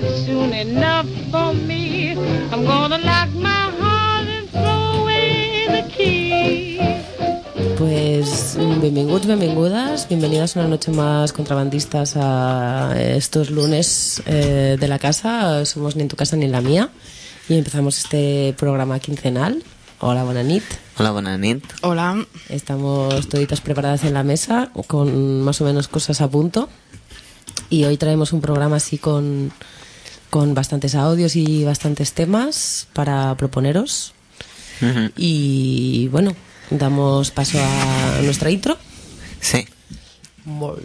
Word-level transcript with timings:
that's 0.00 0.26
soon 0.26 0.52
enough 0.52 1.06
for 1.30 1.54
me. 1.54 2.12
I'm 2.52 2.64
gonna 2.66 2.98
lock 2.98 3.30
my 3.32 3.70
heart 3.80 4.28
and 4.28 4.48
throw 4.50 5.00
away 5.00 5.66
the 5.68 5.88
key. 5.88 6.78
Pues 7.78 8.56
benvinguts, 8.58 9.26
benvingudes, 9.26 10.06
bienvenidas 10.08 10.56
una 10.56 10.68
noche 10.68 10.90
más 10.90 11.32
contrabandistas 11.32 12.14
a 12.16 12.94
estos 13.00 13.50
lunes 13.50 14.22
eh, 14.26 14.76
de 14.78 14.88
la 14.88 14.98
casa. 14.98 15.64
Somos 15.64 15.96
ni 15.96 16.02
en 16.02 16.08
tu 16.08 16.16
casa 16.16 16.36
ni 16.36 16.44
en 16.44 16.52
la 16.52 16.60
mía 16.60 16.90
y 17.48 17.56
empezamos 17.56 17.96
este 17.96 18.54
programa 18.58 18.98
quincenal. 18.98 19.62
Hola, 20.00 20.24
buena 20.24 20.42
nit. 20.42 20.64
Hola, 20.98 21.12
buena 21.12 21.38
nit. 21.38 21.64
Hola. 21.80 22.26
Estamos 22.50 23.28
toditas 23.28 23.62
preparadas 23.62 24.04
en 24.04 24.12
la 24.12 24.24
mesa 24.24 24.70
con 24.88 25.40
más 25.40 25.62
o 25.62 25.64
menos 25.64 25.88
cosas 25.88 26.20
a 26.20 26.28
punto 26.28 26.68
y 27.70 27.84
hoy 27.84 27.96
traemos 27.96 28.32
un 28.32 28.40
programa 28.42 28.76
así 28.76 28.98
con, 28.98 29.52
con 30.36 30.52
bastantes 30.52 30.94
audios 30.94 31.34
y 31.34 31.64
bastantes 31.64 32.12
temas 32.12 32.88
para 32.92 33.34
proponeros. 33.36 34.12
Y 35.16 36.08
bueno, 36.08 36.36
damos 36.68 37.30
paso 37.30 37.58
a 37.58 38.20
nuestra 38.22 38.50
intro. 38.50 38.76
Sí. 39.40 39.66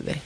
Bé. 0.06 0.22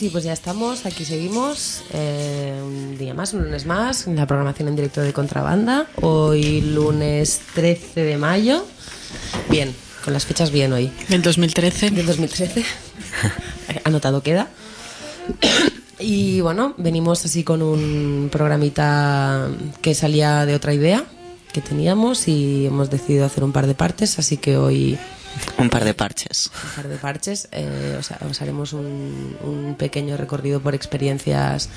Sí, 0.00 0.08
pues 0.08 0.24
ya 0.24 0.32
estamos, 0.32 0.86
aquí 0.86 1.04
seguimos. 1.04 1.82
eh, 1.92 2.58
un 2.64 2.96
día 2.96 3.12
más, 3.12 3.34
un 3.34 3.42
lunes 3.44 3.66
más, 3.66 4.06
en 4.06 4.16
la 4.16 4.26
programación 4.26 4.68
en 4.68 4.76
directo 4.76 5.02
de 5.02 5.12
Contrabanda. 5.12 5.88
Hoy 6.00 6.62
lunes 6.62 7.42
13 7.54 8.04
de 8.04 8.16
mayo. 8.16 8.64
Bien, 9.50 9.74
con 10.02 10.14
las 10.14 10.24
fechas 10.24 10.52
bien 10.52 10.72
hoy. 10.72 10.90
Del 11.10 11.20
2013. 11.20 11.90
Del 11.90 12.06
2013. 12.06 12.64
Anotado 13.84 14.22
queda. 14.22 14.48
Y 15.98 16.40
bueno, 16.40 16.72
venimos 16.78 17.22
así 17.26 17.44
con 17.44 17.60
un 17.60 18.30
programita 18.32 19.50
que 19.82 19.94
salía 19.94 20.46
de 20.46 20.54
otra 20.54 20.72
idea 20.72 21.04
que 21.52 21.60
teníamos 21.60 22.26
y 22.26 22.64
hemos 22.64 22.88
decidido 22.88 23.26
hacer 23.26 23.44
un 23.44 23.52
par 23.52 23.66
de 23.66 23.74
partes, 23.74 24.18
así 24.18 24.38
que 24.38 24.56
hoy 24.56 24.98
Un 25.58 25.68
par 25.70 25.84
de 25.84 25.94
parches. 25.94 26.50
un 26.64 26.70
par 26.76 26.88
de 26.88 26.96
parches. 26.96 27.48
eh, 27.52 27.96
os, 27.98 28.10
os 28.10 28.42
haremos 28.42 28.72
un, 28.72 29.36
un 29.42 29.74
pequeño 29.76 30.16
recorrido 30.16 30.60
por 30.60 30.74
experiencias 30.74 31.68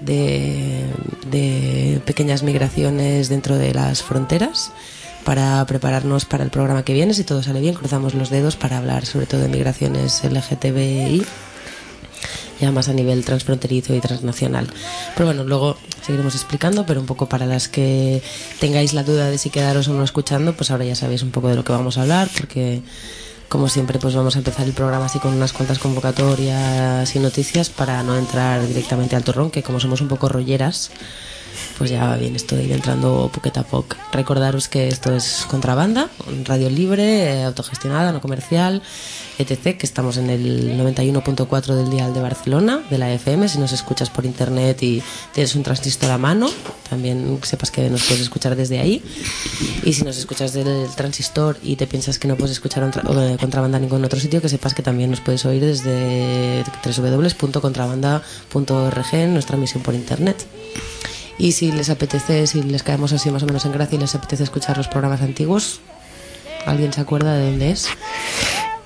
de, 0.00 0.84
de 1.30 2.00
pequeñas 2.04 2.42
migraciones 2.42 3.28
dentro 3.28 3.56
de 3.56 3.72
las 3.74 4.02
fronteras 4.02 4.70
para 5.24 5.64
prepararnos 5.66 6.24
para 6.24 6.44
el 6.44 6.50
programa 6.50 6.84
que 6.84 6.92
viene. 6.94 7.14
Si 7.14 7.24
todo 7.24 7.42
sale 7.42 7.60
bien, 7.60 7.74
cruzamos 7.74 8.14
los 8.14 8.30
dedos 8.30 8.56
para 8.56 8.78
hablar 8.78 9.06
sobre 9.06 9.26
todo 9.26 9.40
de 9.40 9.48
migraciones 9.48 10.22
LGTBI 10.24 11.24
ya 12.60 12.72
más 12.72 12.88
a 12.88 12.92
nivel 12.92 13.24
transfronterizo 13.24 13.94
y 13.94 14.00
transnacional. 14.00 14.68
Pero 15.14 15.26
bueno, 15.26 15.44
luego 15.44 15.76
seguiremos 16.04 16.34
explicando, 16.34 16.86
pero 16.86 17.00
un 17.00 17.06
poco 17.06 17.28
para 17.28 17.46
las 17.46 17.68
que 17.68 18.22
tengáis 18.60 18.92
la 18.92 19.02
duda 19.02 19.30
de 19.30 19.38
si 19.38 19.50
quedaros 19.50 19.88
o 19.88 19.92
no 19.92 20.04
escuchando, 20.04 20.54
pues 20.56 20.70
ahora 20.70 20.84
ya 20.84 20.94
sabéis 20.94 21.22
un 21.22 21.30
poco 21.30 21.48
de 21.48 21.56
lo 21.56 21.64
que 21.64 21.72
vamos 21.72 21.98
a 21.98 22.02
hablar, 22.02 22.28
porque 22.36 22.82
como 23.48 23.68
siempre 23.68 23.98
pues 23.98 24.14
vamos 24.14 24.34
a 24.34 24.38
empezar 24.38 24.66
el 24.66 24.72
programa 24.72 25.06
así 25.06 25.18
con 25.18 25.32
unas 25.32 25.52
cuantas 25.52 25.78
convocatorias 25.78 27.14
y 27.14 27.18
noticias 27.18 27.70
para 27.70 28.02
no 28.02 28.16
entrar 28.16 28.66
directamente 28.66 29.16
al 29.16 29.24
torrón, 29.24 29.50
que 29.50 29.62
como 29.62 29.80
somos 29.80 30.00
un 30.00 30.08
poco 30.08 30.28
rolleras, 30.28 30.90
pues 31.78 31.90
ya 31.90 32.06
va 32.06 32.16
bien 32.16 32.36
esto 32.36 32.56
entrando 32.56 33.30
poquito 33.32 33.60
a 33.60 33.64
poco. 33.64 33.96
Recordaros 34.12 34.68
que 34.68 34.88
esto 34.88 35.14
es 35.14 35.46
Contrabanda, 35.48 36.08
radio 36.44 36.70
libre, 36.70 37.24
eh, 37.24 37.44
autogestionada, 37.44 38.12
no 38.12 38.20
comercial, 38.20 38.82
etc. 39.38 39.76
Que 39.76 39.86
estamos 39.86 40.16
en 40.16 40.30
el 40.30 40.78
91.4 40.78 41.74
del 41.74 41.90
dial 41.90 42.14
de 42.14 42.20
Barcelona, 42.20 42.82
de 42.90 42.98
la 42.98 43.12
FM. 43.12 43.48
Si 43.48 43.58
nos 43.58 43.72
escuchas 43.72 44.10
por 44.10 44.24
internet 44.24 44.82
y 44.82 45.02
tienes 45.32 45.54
un 45.54 45.62
transistor 45.62 46.10
a 46.10 46.18
mano, 46.18 46.50
también 46.88 47.38
sepas 47.42 47.70
que 47.70 47.90
nos 47.90 48.04
puedes 48.04 48.22
escuchar 48.22 48.56
desde 48.56 48.78
ahí. 48.78 49.02
Y 49.84 49.92
si 49.92 50.04
nos 50.04 50.16
escuchas 50.16 50.52
del 50.52 50.88
transistor 50.94 51.58
y 51.62 51.76
te 51.76 51.86
piensas 51.86 52.18
que 52.18 52.28
no 52.28 52.36
puedes 52.36 52.52
escuchar 52.52 52.90
Contrabanda 53.40 53.78
en 53.78 53.82
ningún 53.82 54.04
otro 54.04 54.20
sitio, 54.20 54.40
que 54.40 54.48
sepas 54.48 54.74
que 54.74 54.82
también 54.82 55.10
nos 55.10 55.20
puedes 55.20 55.44
oír 55.44 55.64
desde 55.64 56.64
www.contrabanda.org 56.84 59.06
en 59.12 59.32
nuestra 59.32 59.56
emisión 59.56 59.82
por 59.82 59.94
internet. 59.94 60.46
Y 61.38 61.52
si 61.52 61.72
les 61.72 61.90
apetece, 61.90 62.46
si 62.46 62.62
les 62.62 62.82
caemos 62.82 63.12
así 63.12 63.30
más 63.30 63.42
o 63.42 63.46
menos 63.46 63.64
en 63.66 63.72
gracia 63.72 63.96
y 63.96 64.00
les 64.00 64.14
apetece 64.14 64.42
escuchar 64.44 64.76
los 64.76 64.88
programas 64.88 65.20
antiguos, 65.20 65.80
¿alguien 66.64 66.92
se 66.92 67.00
acuerda 67.00 67.34
de 67.34 67.50
dónde 67.50 67.70
es? 67.70 67.88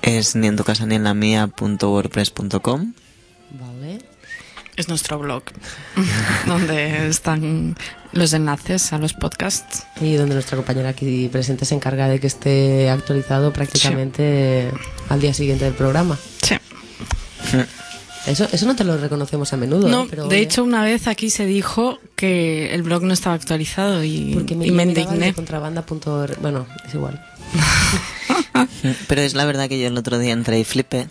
Es 0.01 0.35
ni 0.35 0.47
en 0.47 0.57
tu 0.57 0.63
casa 0.63 0.85
ni 0.85 0.95
en 0.95 1.03
la 1.03 1.13
mía 1.13 1.47
punto 1.47 1.91
wordpress.com. 1.91 2.93
Vale. 3.51 3.99
Es 4.75 4.87
nuestro 4.87 5.19
blog, 5.19 5.43
donde 6.45 7.07
están 7.07 7.75
los 8.13 8.33
enlaces 8.33 8.93
a 8.93 8.97
los 8.97 9.13
podcasts. 9.13 9.85
Y 9.99 10.15
donde 10.15 10.33
nuestra 10.33 10.57
compañera 10.57 10.89
aquí 10.89 11.29
presente 11.31 11.65
se 11.65 11.75
encarga 11.75 12.07
de 12.07 12.19
que 12.19 12.27
esté 12.27 12.89
actualizado 12.89 13.53
prácticamente 13.53 14.71
al 15.09 15.21
día 15.21 15.33
siguiente 15.33 15.65
del 15.65 15.73
programa. 15.73 16.17
Sí. 16.41 16.55
Eso, 18.27 18.47
eso 18.51 18.65
no 18.65 18.75
te 18.75 18.83
lo 18.83 18.97
reconocemos 18.97 19.51
a 19.53 19.57
menudo. 19.57 19.87
No, 19.89 20.03
¿eh? 20.03 20.07
Pero, 20.09 20.23
de 20.23 20.35
oye, 20.35 20.41
hecho, 20.41 20.63
una 20.63 20.83
vez 20.83 21.07
aquí 21.07 21.29
se 21.29 21.45
dijo 21.45 21.99
que 22.15 22.73
el 22.73 22.83
blog 22.83 23.03
no 23.03 23.13
estaba 23.13 23.35
actualizado 23.35 24.03
y, 24.03 24.33
porque 24.35 24.55
me, 24.55 24.67
y 24.67 24.71
me 24.71 24.83
indigné. 24.83 25.33
contrabanda.org. 25.33 26.39
Bueno, 26.39 26.67
es 26.87 26.93
igual. 26.93 27.23
Pero 29.07 29.21
es 29.21 29.33
la 29.33 29.45
verdad 29.45 29.67
que 29.67 29.79
yo 29.79 29.87
el 29.87 29.97
otro 29.97 30.19
día 30.19 30.33
entré 30.33 30.59
y 30.59 30.63
flipé. 30.63 31.07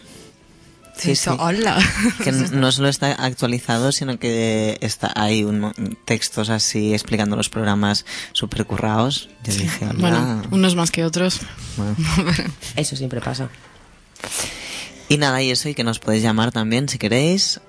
Sí, 0.96 1.14
Hola. 1.38 1.78
Que 2.22 2.30
no 2.30 2.70
solo 2.72 2.88
está 2.88 3.12
actualizado, 3.12 3.90
sino 3.90 4.18
que 4.18 4.76
está 4.82 5.10
hay 5.16 5.44
un, 5.44 5.72
textos 6.04 6.50
así 6.50 6.92
explicando 6.92 7.36
los 7.36 7.48
programas 7.48 8.04
super 8.32 8.66
currados. 8.66 9.30
Yo 9.44 9.54
dije, 9.54 9.86
hola. 9.86 9.94
Bueno, 9.98 10.42
unos 10.50 10.76
más 10.76 10.90
que 10.90 11.04
otros. 11.04 11.40
Bueno. 11.76 11.96
Eso 12.76 12.96
siempre 12.96 13.20
pasa. 13.22 13.48
Y 15.10 15.18
nada, 15.18 15.42
y 15.42 15.50
eso, 15.50 15.68
y 15.68 15.74
que 15.74 15.82
nos 15.82 15.98
podéis 15.98 16.22
llamar 16.22 16.52
también 16.52 16.88
si 16.88 16.96
queréis, 16.96 17.60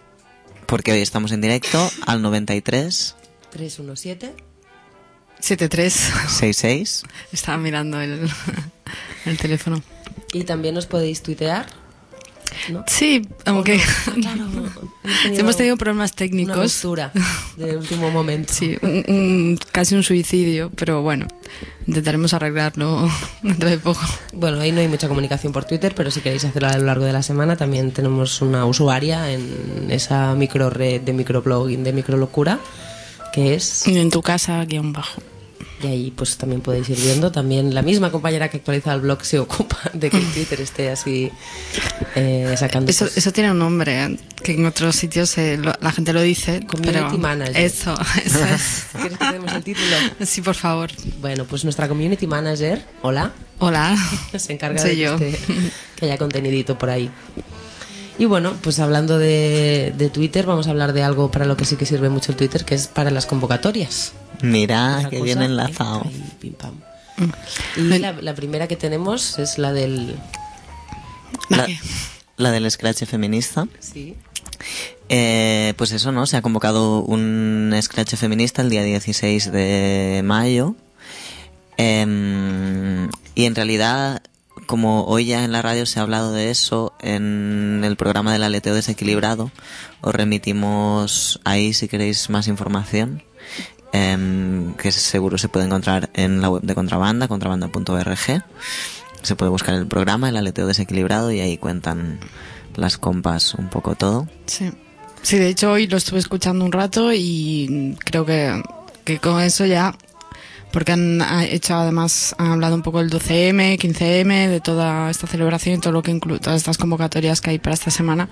porque 0.68 0.92
hoy 0.92 1.00
estamos 1.00 1.32
en 1.32 1.42
directo 1.42 1.90
al 2.06 2.22
93 2.22 3.16
317. 3.50 4.36
7-3. 5.42 5.90
66. 5.90 7.04
Estaba 7.32 7.58
mirando 7.58 8.00
el, 8.00 8.30
el 9.26 9.38
teléfono. 9.40 9.82
Y 10.34 10.44
también 10.44 10.78
os 10.78 10.86
podéis 10.86 11.24
tuitear. 11.24 11.66
¿No? 12.70 12.84
Sí, 12.88 13.28
aunque 13.46 13.80
Claro, 14.16 14.46
sí, 15.24 15.34
hemos 15.40 15.56
tenido 15.58 15.78
problemas 15.78 16.12
una 16.12 16.18
técnicos. 16.18 16.74
ruptura 16.84 17.12
de 17.58 17.78
último 17.78 18.12
momento. 18.12 18.54
Sí, 18.54 18.78
un- 18.82 19.04
un- 19.08 19.60
casi 19.72 19.96
un 19.96 20.04
suicidio, 20.04 20.72
pero 20.76 21.02
bueno, 21.02 21.28
intentaremos 21.88 22.34
arreglarlo 22.34 23.10
dentro 23.44 23.70
de 23.70 23.78
poco. 23.78 24.02
Bueno, 24.34 24.60
ahí 24.62 24.72
no 24.72 24.80
hay 24.82 24.88
mucha 24.88 25.08
comunicación 25.08 25.54
por 25.54 25.66
Twitter, 25.66 25.94
pero 25.96 26.12
si 26.12 26.22
queréis 26.22 26.44
hacerlo 26.46 26.70
a 26.70 26.78
lo 26.78 26.86
largo 26.86 27.06
de 27.06 27.14
la 27.14 27.24
semana, 27.24 27.56
también 27.56 27.92
tenemos 27.92 28.42
una 28.42 28.66
usuaria 28.66 29.32
en 29.32 29.88
esa 29.90 30.34
micro 30.36 30.70
red 30.70 31.02
de 31.02 31.14
microblogging 31.14 31.84
de 31.84 31.94
microlocura, 31.94 32.60
que 33.34 33.56
es 33.56 33.88
Y 33.88 33.98
en 33.98 34.10
tu 34.12 34.22
casa, 34.22 34.64
guion 34.66 34.94
bajo. 34.94 35.22
Y 35.84 35.88
ahí 35.88 36.14
pues 36.16 36.38
también 36.38 36.62
podéis 36.62 36.90
ir 36.90 36.98
viendo. 36.98 37.32
También 37.32 37.74
la 37.74 37.82
misma 37.82 38.12
compañera 38.12 38.50
que 38.50 38.58
actualiza 38.58 38.94
el 38.94 39.02
blog 39.02 39.24
se 39.26 39.40
ocupa 39.40 39.78
de 39.94 40.10
que 40.10 40.20
Twitter 40.20 40.62
esté 40.62 40.90
así 40.92 41.32
eh, 42.16 42.54
sacando 42.58 42.92
Eso, 42.92 43.06
pues, 43.06 43.18
eso 43.18 43.32
tiene 43.32 43.52
un 43.52 43.60
nombre, 43.60 44.04
¿eh? 44.04 44.18
que 44.44 44.54
en 44.54 44.66
otros 44.66 44.96
sitios 44.96 45.38
eh, 45.38 45.58
lo- 45.58 45.74
la 45.82 45.92
gente 45.92 46.14
lo 46.14 46.22
dice. 46.22 46.66
Community 46.68 46.94
pero 46.94 47.18
manager. 47.18 47.58
Eso, 47.58 47.96
eso 48.26 48.46
es. 48.46 48.86
¿Quieres 49.00 49.18
que 49.18 49.32
demos 49.32 49.52
el 49.54 49.64
título? 49.64 49.96
Sí, 50.26 50.42
por 50.42 50.56
favor. 50.56 50.92
Bueno, 51.20 51.46
pues 51.46 51.64
nuestra 51.64 51.88
community 51.88 52.28
manager, 52.28 52.84
hola, 53.02 53.32
Hola. 53.60 53.96
se 54.38 54.54
encarga 54.54 54.80
Soy 54.82 54.92
de 54.92 54.96
que, 54.96 55.02
yo. 55.02 55.16
esté- 55.18 55.72
que 55.96 56.06
haya 56.06 56.18
contenidito 56.18 56.78
por 56.78 56.90
ahí. 56.90 57.10
Y 58.20 58.26
bueno, 58.26 58.54
pues 58.62 58.80
hablando 58.80 59.18
de, 59.18 59.94
de 59.98 60.10
Twitter, 60.10 60.46
vamos 60.46 60.68
a 60.68 60.72
hablar 60.72 60.94
de 60.94 61.04
algo 61.04 61.32
para 61.32 61.46
lo 61.46 61.58
que 61.58 61.66
sí 61.66 61.76
que 61.76 61.86
sirve 61.86 62.10
mucho 62.10 62.32
el 62.32 62.38
Twitter, 62.38 62.66
que 62.66 62.76
es 62.76 62.88
para 62.88 63.10
las 63.10 63.26
convocatorias. 63.26 64.14
Mira, 64.42 65.08
que 65.10 65.22
bien 65.22 65.42
eh, 65.42 65.46
enlazado. 65.46 66.04
ahí, 66.06 66.24
pim, 66.40 66.54
pam. 66.54 66.76
Y 67.78 67.82
la, 68.00 68.14
la 68.14 68.36
primera 68.36 68.68
que 68.68 68.76
tenemos 68.76 69.40
es 69.40 69.58
la 69.58 69.74
del... 69.74 70.16
La, 71.50 71.66
¿Qué? 71.66 71.80
la 72.38 72.52
del 72.52 72.70
Scratch 72.70 73.06
feminista. 73.06 73.68
Sí. 73.80 74.16
Eh, 75.10 75.74
pues 75.78 75.92
eso, 75.92 76.12
¿no? 76.12 76.26
Se 76.26 76.38
ha 76.38 76.42
convocado 76.42 77.02
un 77.02 77.74
Scratch 77.82 78.16
feminista 78.16 78.62
el 78.62 78.70
día 78.70 78.84
16 78.84 79.52
de 79.52 80.22
mayo. 80.24 80.76
Em, 81.78 83.10
y 83.36 83.46
en 83.46 83.56
realidad, 83.56 84.22
como 84.72 85.04
hoy 85.04 85.26
ya 85.26 85.44
en 85.44 85.52
la 85.52 85.62
radio 85.62 85.86
se 85.86 86.00
ha 86.00 86.04
hablado 86.04 86.32
de 86.32 86.50
eso, 86.50 86.94
en 87.02 87.82
el 87.84 87.98
programa 87.98 88.32
del 88.32 88.44
aleteo 88.44 88.74
desequilibrado, 88.74 89.52
os 90.00 90.16
remitimos 90.16 91.42
ahí 91.44 91.74
si 91.74 91.90
queréis 91.90 92.30
más 92.30 92.48
información. 92.48 93.22
em, 93.92 94.74
que 94.76 94.90
seguro 94.94 95.38
se 95.38 95.50
puede 95.50 95.66
encontrar 95.66 96.10
en 96.14 96.40
la 96.40 96.50
web 96.50 96.62
de 96.62 96.74
Contrabanda, 96.74 97.28
contrabanda.org. 97.28 98.46
Se 99.22 99.36
puede 99.36 99.52
buscar 99.52 99.76
el 99.76 99.86
programa, 99.86 100.30
el 100.30 100.38
aleteo 100.38 100.68
desequilibrado, 100.68 101.34
y 101.34 101.42
ahí 101.42 101.58
cuentan 101.58 102.22
las 102.78 102.98
compas 102.98 103.54
un 103.56 103.68
poco 103.68 103.96
todo. 103.96 104.30
Sí. 104.46 104.72
Sí, 105.22 105.38
de 105.38 105.50
hecho 105.50 105.74
hoy 105.74 105.88
lo 105.88 105.98
estuve 105.98 106.20
escuchando 106.20 106.64
un 106.64 106.72
rato 106.72 107.12
y 107.14 107.98
creo 108.06 108.26
que, 108.26 108.64
que 109.04 109.20
con 109.20 109.42
eso 109.42 109.66
ya, 109.66 109.94
porque 110.72 110.92
han 110.94 111.22
ha 111.22 111.46
hecho 111.46 111.76
además, 111.76 112.36
han 112.38 112.52
hablado 112.52 112.76
un 112.76 112.82
poco 112.82 113.00
del 113.00 113.10
12M, 113.10 113.78
15M, 113.78 114.48
de 114.48 114.62
toda 114.62 115.10
esta 115.10 115.28
celebración 115.28 115.76
y 115.76 115.82
todo 115.82 115.94
lo 115.94 116.04
que 116.04 116.12
incluye, 116.12 116.40
todas 116.40 116.58
estas 116.58 116.78
convocatorias 116.78 117.42
que 117.42 117.52
hay 117.52 117.60
para 117.60 117.74
esta 117.74 117.92
semana 117.92 118.30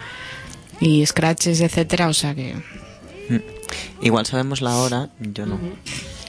y 0.79 1.05
scratches, 1.05 1.61
etcétera, 1.61 2.07
o 2.07 2.13
sea 2.13 2.33
que 2.33 2.55
Mm. 3.29 3.37
Igual 4.01 4.25
sabemos 4.25 4.61
la 4.61 4.75
hora, 4.77 5.09
yo 5.19 5.45
no. 5.45 5.59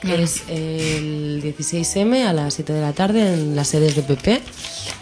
Es 0.02 0.44
el 0.48 1.42
16M 1.42 2.24
a 2.24 2.32
las 2.32 2.54
7 2.54 2.72
de 2.72 2.80
la 2.80 2.92
tarde 2.94 3.34
en 3.34 3.54
las 3.54 3.68
sedes 3.68 3.96
de 3.96 4.02
PP. 4.02 4.40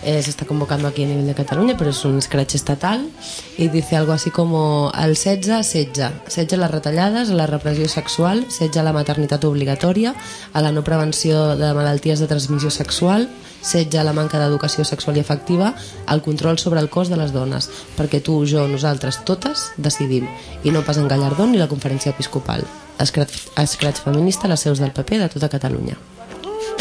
Eh, 0.02 0.22
se 0.22 0.30
está 0.30 0.44
convocando 0.44 0.88
aquí 0.88 1.04
a 1.04 1.06
nivel 1.06 1.26
de 1.26 1.34
Cataluña, 1.34 1.76
pero 1.78 1.90
es 1.90 2.04
un 2.04 2.20
scratch 2.20 2.56
estatal. 2.56 3.08
Y 3.56 3.68
dice 3.68 3.94
algo 3.94 4.12
así 4.12 4.30
como 4.30 4.90
al 4.92 5.16
setge, 5.16 5.62
setge. 5.62 6.10
Setge 6.26 6.56
a 6.56 6.58
les 6.58 7.30
a 7.30 7.34
la 7.34 7.46
repressió 7.46 7.88
sexual, 7.88 8.46
setge 8.50 8.80
a 8.80 8.82
la 8.82 8.92
maternitat 8.92 9.44
obligatòria, 9.44 10.14
a 10.52 10.62
la 10.62 10.72
no 10.72 10.82
prevenció 10.82 11.56
de 11.56 11.72
malalties 11.74 12.18
de 12.18 12.26
transmissió 12.26 12.70
sexual, 12.70 13.28
setge 13.62 13.98
a 13.98 14.04
la 14.06 14.14
manca 14.16 14.38
d'educació 14.40 14.84
sexual 14.84 15.16
i 15.16 15.22
afectiva, 15.24 15.74
al 16.06 16.22
control 16.22 16.58
sobre 16.58 16.80
el 16.80 16.90
cos 16.90 17.08
de 17.08 17.18
les 17.20 17.32
dones, 17.32 17.70
perquè 17.96 18.22
tu, 18.24 18.40
jo, 18.46 18.66
nosaltres, 18.68 19.22
totes, 19.28 19.70
decidim, 19.76 20.28
i 20.64 20.74
no 20.74 20.84
pas 20.86 20.98
en 20.98 21.08
Gallardón 21.08 21.52
ni 21.52 21.58
la 21.60 21.70
conferència 21.70 22.14
episcopal. 22.14 22.64
Escratch 22.98 24.02
feminista 24.02 24.46
a 24.46 24.52
les 24.52 24.60
seus 24.60 24.82
del 24.82 24.92
PP 24.92 25.18
de 25.22 25.28
tota 25.32 25.50
Catalunya. 25.52 25.98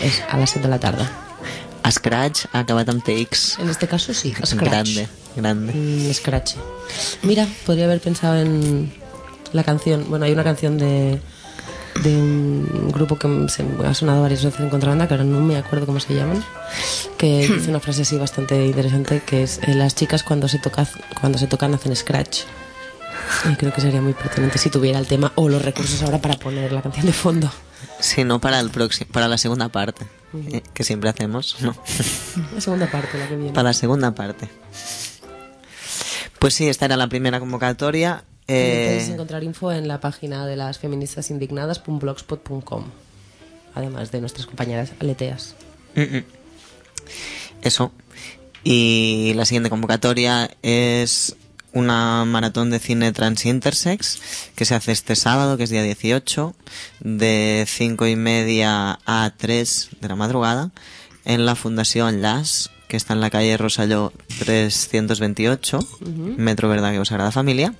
És 0.01 0.21
a 0.29 0.37
les 0.37 0.53
7 0.53 0.65
de 0.65 0.69
la 0.69 0.79
tarda. 0.81 1.07
Scratch 1.87 2.47
ha 2.51 2.61
acabat 2.65 2.89
amb 2.91 3.03
TX. 3.03 3.59
En 3.59 3.69
este 3.69 3.87
caso 3.87 4.13
sí, 4.13 4.33
Scratch. 4.33 4.55
Grande, 4.59 5.07
grande. 5.35 5.73
Mm, 5.73 6.13
Scratch. 6.13 6.55
Mira, 7.23 7.47
podría 7.65 7.85
haber 7.85 8.01
pensado 8.01 8.37
en 8.37 8.91
la 9.53 9.63
canción. 9.63 10.05
Bueno, 10.09 10.25
hay 10.25 10.33
una 10.33 10.43
canción 10.43 10.77
de, 10.77 11.21
de 12.07 12.15
un 12.17 12.91
grupo 12.91 13.17
que 13.17 13.27
se 13.49 13.65
ha 13.85 13.93
sonado 13.93 14.21
varias 14.21 14.43
veces 14.43 14.59
en 14.59 14.69
contrabanda, 14.69 15.07
que 15.07 15.13
ahora 15.13 15.23
no 15.23 15.39
me 15.41 15.57
acuerdo 15.57 15.85
cómo 15.85 15.99
se 15.99 16.15
llaman, 16.15 16.43
que 17.17 17.47
dice 17.53 17.69
una 17.69 17.79
frase 17.79 18.03
así 18.03 18.17
bastante 18.17 18.65
interesante, 18.65 19.21
que 19.25 19.43
es 19.43 19.59
eh, 19.63 19.73
las 19.73 19.95
chicas 19.95 20.23
cuando 20.23 20.47
se, 20.47 20.59
toca, 20.59 20.87
cuando 21.19 21.37
se 21.37 21.47
tocan 21.47 21.73
hacen 21.73 21.95
Scratch. 21.95 22.41
Y 23.51 23.55
creo 23.55 23.73
que 23.73 23.81
sería 23.81 24.01
muy 24.01 24.13
pertinente 24.13 24.57
si 24.57 24.69
tuviera 24.69 24.99
el 24.99 25.05
tema 25.05 25.33
o 25.35 25.49
los 25.49 25.61
recursos 25.61 26.01
ahora 26.01 26.19
para 26.19 26.35
poner 26.35 26.71
la 26.71 26.81
canción 26.81 27.05
de 27.05 27.13
fondo. 27.13 27.51
Sí, 27.99 28.23
no 28.23 28.39
para 28.39 28.59
el 28.59 28.69
próximo, 28.69 29.11
para 29.11 29.27
la 29.27 29.37
segunda 29.37 29.69
parte, 29.69 30.05
eh, 30.51 30.61
que 30.73 30.83
siempre 30.83 31.09
hacemos, 31.09 31.57
no. 31.61 31.75
La 32.55 32.61
segunda 32.61 32.89
parte, 32.89 33.17
la 33.17 33.27
que 33.27 33.35
viene. 33.35 33.51
para 33.51 33.69
la 33.69 33.73
segunda 33.73 34.15
parte. 34.15 34.47
Pues 36.39 36.53
sí, 36.53 36.69
esta 36.69 36.85
era 36.85 36.95
la 36.95 37.07
primera 37.07 37.39
convocatoria. 37.39 38.23
Eh, 38.47 38.85
Podéis 38.87 39.09
encontrar 39.09 39.43
info 39.43 39.71
en 39.71 39.87
la 39.87 39.99
página 39.99 40.45
de 40.45 40.55
las 40.55 40.79
feministas 40.79 41.29
indignadas.blogspot.com, 41.31 42.83
además 43.75 44.11
de 44.11 44.21
nuestras 44.21 44.45
compañeras 44.45 44.93
aleteas. 44.99 45.55
mm, 45.95 46.01
mm. 46.01 46.23
Eso. 47.61 47.91
Y 48.63 49.33
la 49.35 49.45
siguiente 49.45 49.69
convocatoria 49.69 50.49
es 50.61 51.35
una 51.73 52.25
maratón 52.25 52.69
de 52.69 52.79
cine 52.79 53.11
trans 53.11 53.45
intersex 53.45 54.19
que 54.55 54.65
se 54.65 54.75
hace 54.75 54.91
este 54.91 55.15
sábado, 55.15 55.57
que 55.57 55.63
es 55.63 55.69
día 55.69 55.83
18, 55.83 56.55
de 57.01 57.65
5 57.67 58.07
y 58.07 58.15
media 58.15 58.99
a 59.05 59.33
3 59.37 59.89
de 60.01 60.07
la 60.07 60.15
madrugada, 60.15 60.71
en 61.25 61.45
la 61.45 61.55
Fundación 61.55 62.21
LAS, 62.21 62.71
que 62.87 62.97
está 62.97 63.13
en 63.13 63.21
la 63.21 63.29
calle 63.29 63.57
Rosalló 63.57 64.11
328, 64.39 65.79
Metro 66.37 66.69
Verdad 66.69 66.93
que 66.93 67.05
Sagrada 67.05 67.31
Familia. 67.31 67.73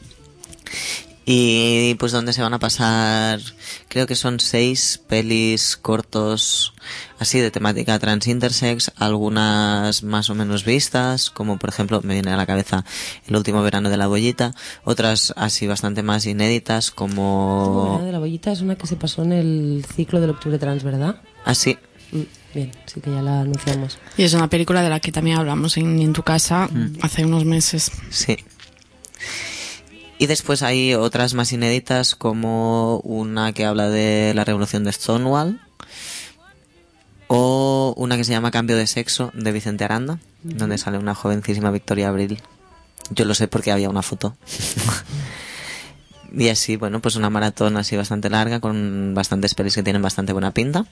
Y 1.30 1.96
pues 1.96 2.14
donde 2.14 2.32
se 2.32 2.42
van 2.42 2.54
a 2.54 2.60
pasar, 2.60 3.42
creo 3.90 4.08
que 4.08 4.16
son 4.16 4.40
seis 4.40 5.02
pelis 5.10 5.76
cortos 5.76 6.74
así 7.20 7.42
de 7.42 7.52
temática 7.52 8.00
trans 8.00 8.28
intersex, 8.28 8.94
algunas 8.96 10.04
más 10.04 10.30
o 10.30 10.36
menos 10.36 10.64
vistas, 10.64 11.30
como 11.30 11.58
por 11.58 11.70
ejemplo 11.70 12.00
me 12.02 12.14
viene 12.14 12.32
a 12.32 12.38
la 12.38 12.46
cabeza 12.46 12.86
El 13.28 13.36
último 13.36 13.62
verano 13.62 13.90
de 13.90 13.98
la 13.98 14.08
bollita, 14.08 14.56
otras 14.86 15.34
así 15.36 15.68
bastante 15.68 16.02
más 16.02 16.26
inéditas 16.26 16.92
como 16.92 18.00
de 18.06 18.12
la 18.14 18.20
bollita 18.20 18.54
es 18.54 18.62
una 18.62 18.76
que 18.78 18.88
se 18.88 18.96
pasó 18.96 19.24
en 19.24 19.34
el 19.34 19.86
ciclo 19.98 20.22
del 20.22 20.30
octubre 20.30 20.58
trans, 20.58 20.84
¿verdad? 20.84 21.22
así, 21.44 21.78
Mm, 22.14 22.22
Bien, 22.54 22.72
sí 22.86 23.02
que 23.02 23.12
ya 23.12 23.22
la 23.22 23.42
anunciamos. 23.42 23.98
Y 24.16 24.24
es 24.24 24.34
una 24.34 24.50
película 24.50 24.82
de 24.82 24.90
la 24.90 25.02
que 25.02 25.12
también 25.12 25.38
hablamos 25.38 25.76
en, 25.76 26.00
en 26.00 26.14
tu 26.14 26.24
casa 26.24 26.70
hace 27.02 27.26
unos 27.26 27.44
meses. 27.44 27.92
sí. 28.10 28.38
Y 30.20 30.26
después 30.26 30.64
hay 30.64 30.96
otras 30.96 31.34
más 31.34 31.52
inéditas 31.52 32.16
como 32.16 33.00
una 33.00 33.54
que 33.54 33.66
habla 33.66 33.90
de 33.90 34.34
la 34.34 34.44
revolución 34.44 34.84
de 34.84 34.92
Stonewall 34.92 35.60
o 37.28 37.94
una 37.98 38.18
que 38.18 38.24
se 38.24 38.32
llama 38.32 38.52
Cambio 38.52 38.78
de 38.78 38.88
sexo 38.88 39.32
de 39.34 39.52
Vicente 39.52 39.84
Aranda, 39.84 40.20
donde 40.42 40.78
sale 40.78 40.98
una 40.98 41.14
jovencísima 41.14 41.72
Victoria 41.72 42.10
Abril. 42.10 42.42
Yo 43.12 43.26
lo 43.26 43.36
sé 43.36 43.48
porque 43.48 43.72
había 43.72 43.90
una 43.90 44.02
foto. 44.02 44.36
y 46.34 46.50
así, 46.50 46.78
bueno, 46.78 47.02
pues 47.02 47.16
una 47.16 47.30
maratón 47.30 47.78
así 47.78 47.96
bastante 47.96 48.30
larga 48.30 48.60
con 48.60 49.14
bastantes 49.14 49.54
pelis 49.56 49.76
que 49.76 49.84
tienen 49.84 50.02
bastante 50.02 50.34
buena 50.34 50.52
pinta. 50.52 50.86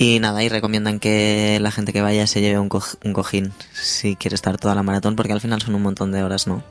Y 0.00 0.20
nada, 0.20 0.42
y 0.44 0.48
recomiendan 0.48 1.00
que 1.00 1.58
la 1.60 1.72
gente 1.72 1.92
que 1.92 2.02
vaya 2.02 2.26
se 2.28 2.40
lleve 2.40 2.58
un, 2.60 2.68
coj- 2.68 2.96
un 3.04 3.12
cojín 3.12 3.52
si 3.74 4.14
quiere 4.14 4.36
estar 4.36 4.56
toda 4.56 4.76
la 4.76 4.84
maratón, 4.84 5.16
porque 5.16 5.32
al 5.32 5.40
final 5.40 5.60
son 5.60 5.74
un 5.74 5.82
montón 5.82 6.12
de 6.12 6.22
horas, 6.22 6.46
¿no? 6.46 6.62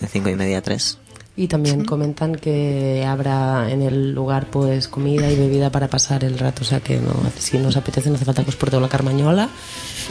De 0.00 0.08
cinco 0.08 0.30
y 0.30 0.34
media 0.34 0.58
a 0.58 0.62
tres. 0.62 0.96
Y 1.36 1.46
también 1.46 1.84
comentan 1.84 2.34
que 2.34 3.04
habrá 3.06 3.70
en 3.70 3.82
el 3.82 4.12
lugar 4.14 4.46
pues 4.50 4.88
comida 4.88 5.30
y 5.30 5.36
bebida 5.36 5.70
para 5.70 5.88
pasar 5.88 6.24
el 6.24 6.38
rato, 6.38 6.62
o 6.62 6.64
sea 6.64 6.80
que 6.80 6.98
no, 6.98 7.12
si 7.38 7.58
no 7.58 7.68
os 7.68 7.76
apetece 7.76 8.08
no 8.10 8.16
hace 8.16 8.24
falta 8.24 8.44
que 8.44 8.50
us 8.50 8.56
porteu 8.56 8.80
la 8.80 8.88
carmanyola 8.90 9.46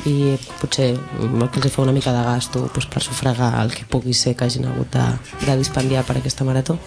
i 0.09 0.37
potser 0.61 0.93
el 0.95 1.49
que 1.51 1.59
els 1.59 1.73
fa 1.75 1.83
una 1.83 1.91
mica 1.91 2.13
de 2.15 2.23
gasto 2.23 2.69
pues, 2.73 2.85
per 2.87 3.03
sufragar 3.03 3.51
el 3.65 3.73
que 3.75 3.83
pugui 3.85 4.13
ser 4.13 4.35
que 4.37 4.45
hagin 4.47 4.65
hagut 4.71 4.89
de, 4.95 5.05
de 5.45 5.57
dispendiar 5.59 6.05
per 6.07 6.17
aquesta 6.17 6.45
marató. 6.47 6.79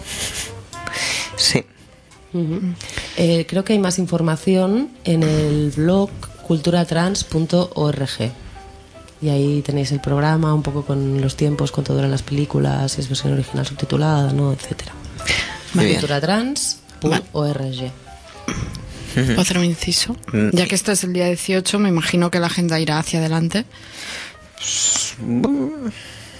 Sí. 1.37 1.61
Ujú. 2.33 2.61
Eh, 3.17 3.45
creo 3.47 3.63
que 3.63 3.73
hay 3.73 3.79
más 3.79 3.99
información 3.99 4.89
en 5.03 5.23
el 5.23 5.71
blog 5.75 6.09
culturatrans.org. 6.47 8.31
Y 9.21 9.29
ahí 9.29 9.61
tenéis 9.61 9.91
el 9.91 10.01
programa, 10.01 10.53
un 10.53 10.63
poco 10.63 10.83
con 10.83 11.21
los 11.21 11.37
tiempos, 11.37 11.71
cuánto 11.71 11.93
duran 11.93 12.11
las 12.11 12.23
películas, 12.23 12.91
si 12.91 13.01
es 13.01 13.07
versión 13.07 13.33
original 13.33 13.65
subtitulada, 13.65 14.33
¿no? 14.33 14.51
etcétera. 14.51 14.91
Culturatrans.org. 15.73 17.91
¿Puedo 19.13 19.41
hacer 19.41 19.57
un 19.57 19.65
inciso? 19.65 20.15
Mm. 20.31 20.49
Ya 20.53 20.65
que 20.65 20.75
este 20.75 20.91
es 20.91 21.03
el 21.03 21.13
día 21.13 21.27
18, 21.27 21.79
me 21.79 21.89
imagino 21.89 22.31
que 22.31 22.39
la 22.39 22.47
agenda 22.47 22.79
irá 22.79 22.99
hacia 22.99 23.19
adelante. 23.19 23.65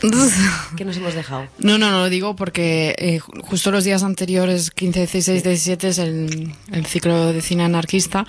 ¿Qué 0.77 0.85
nos 0.85 0.97
hemos 0.97 1.13
dejado? 1.13 1.47
No, 1.59 1.77
no, 1.77 1.89
no 1.91 1.99
lo 1.99 2.09
digo 2.09 2.35
porque 2.35 2.95
eh, 2.97 3.19
ju- 3.19 3.41
justo 3.41 3.71
los 3.71 3.83
días 3.83 4.03
anteriores, 4.03 4.69
15, 4.71 4.99
16, 4.99 5.43
17, 5.43 5.87
es 5.87 5.97
el, 5.97 6.53
el 6.71 6.85
ciclo 6.85 7.31
de 7.31 7.41
cine 7.41 7.63
anarquista. 7.63 8.25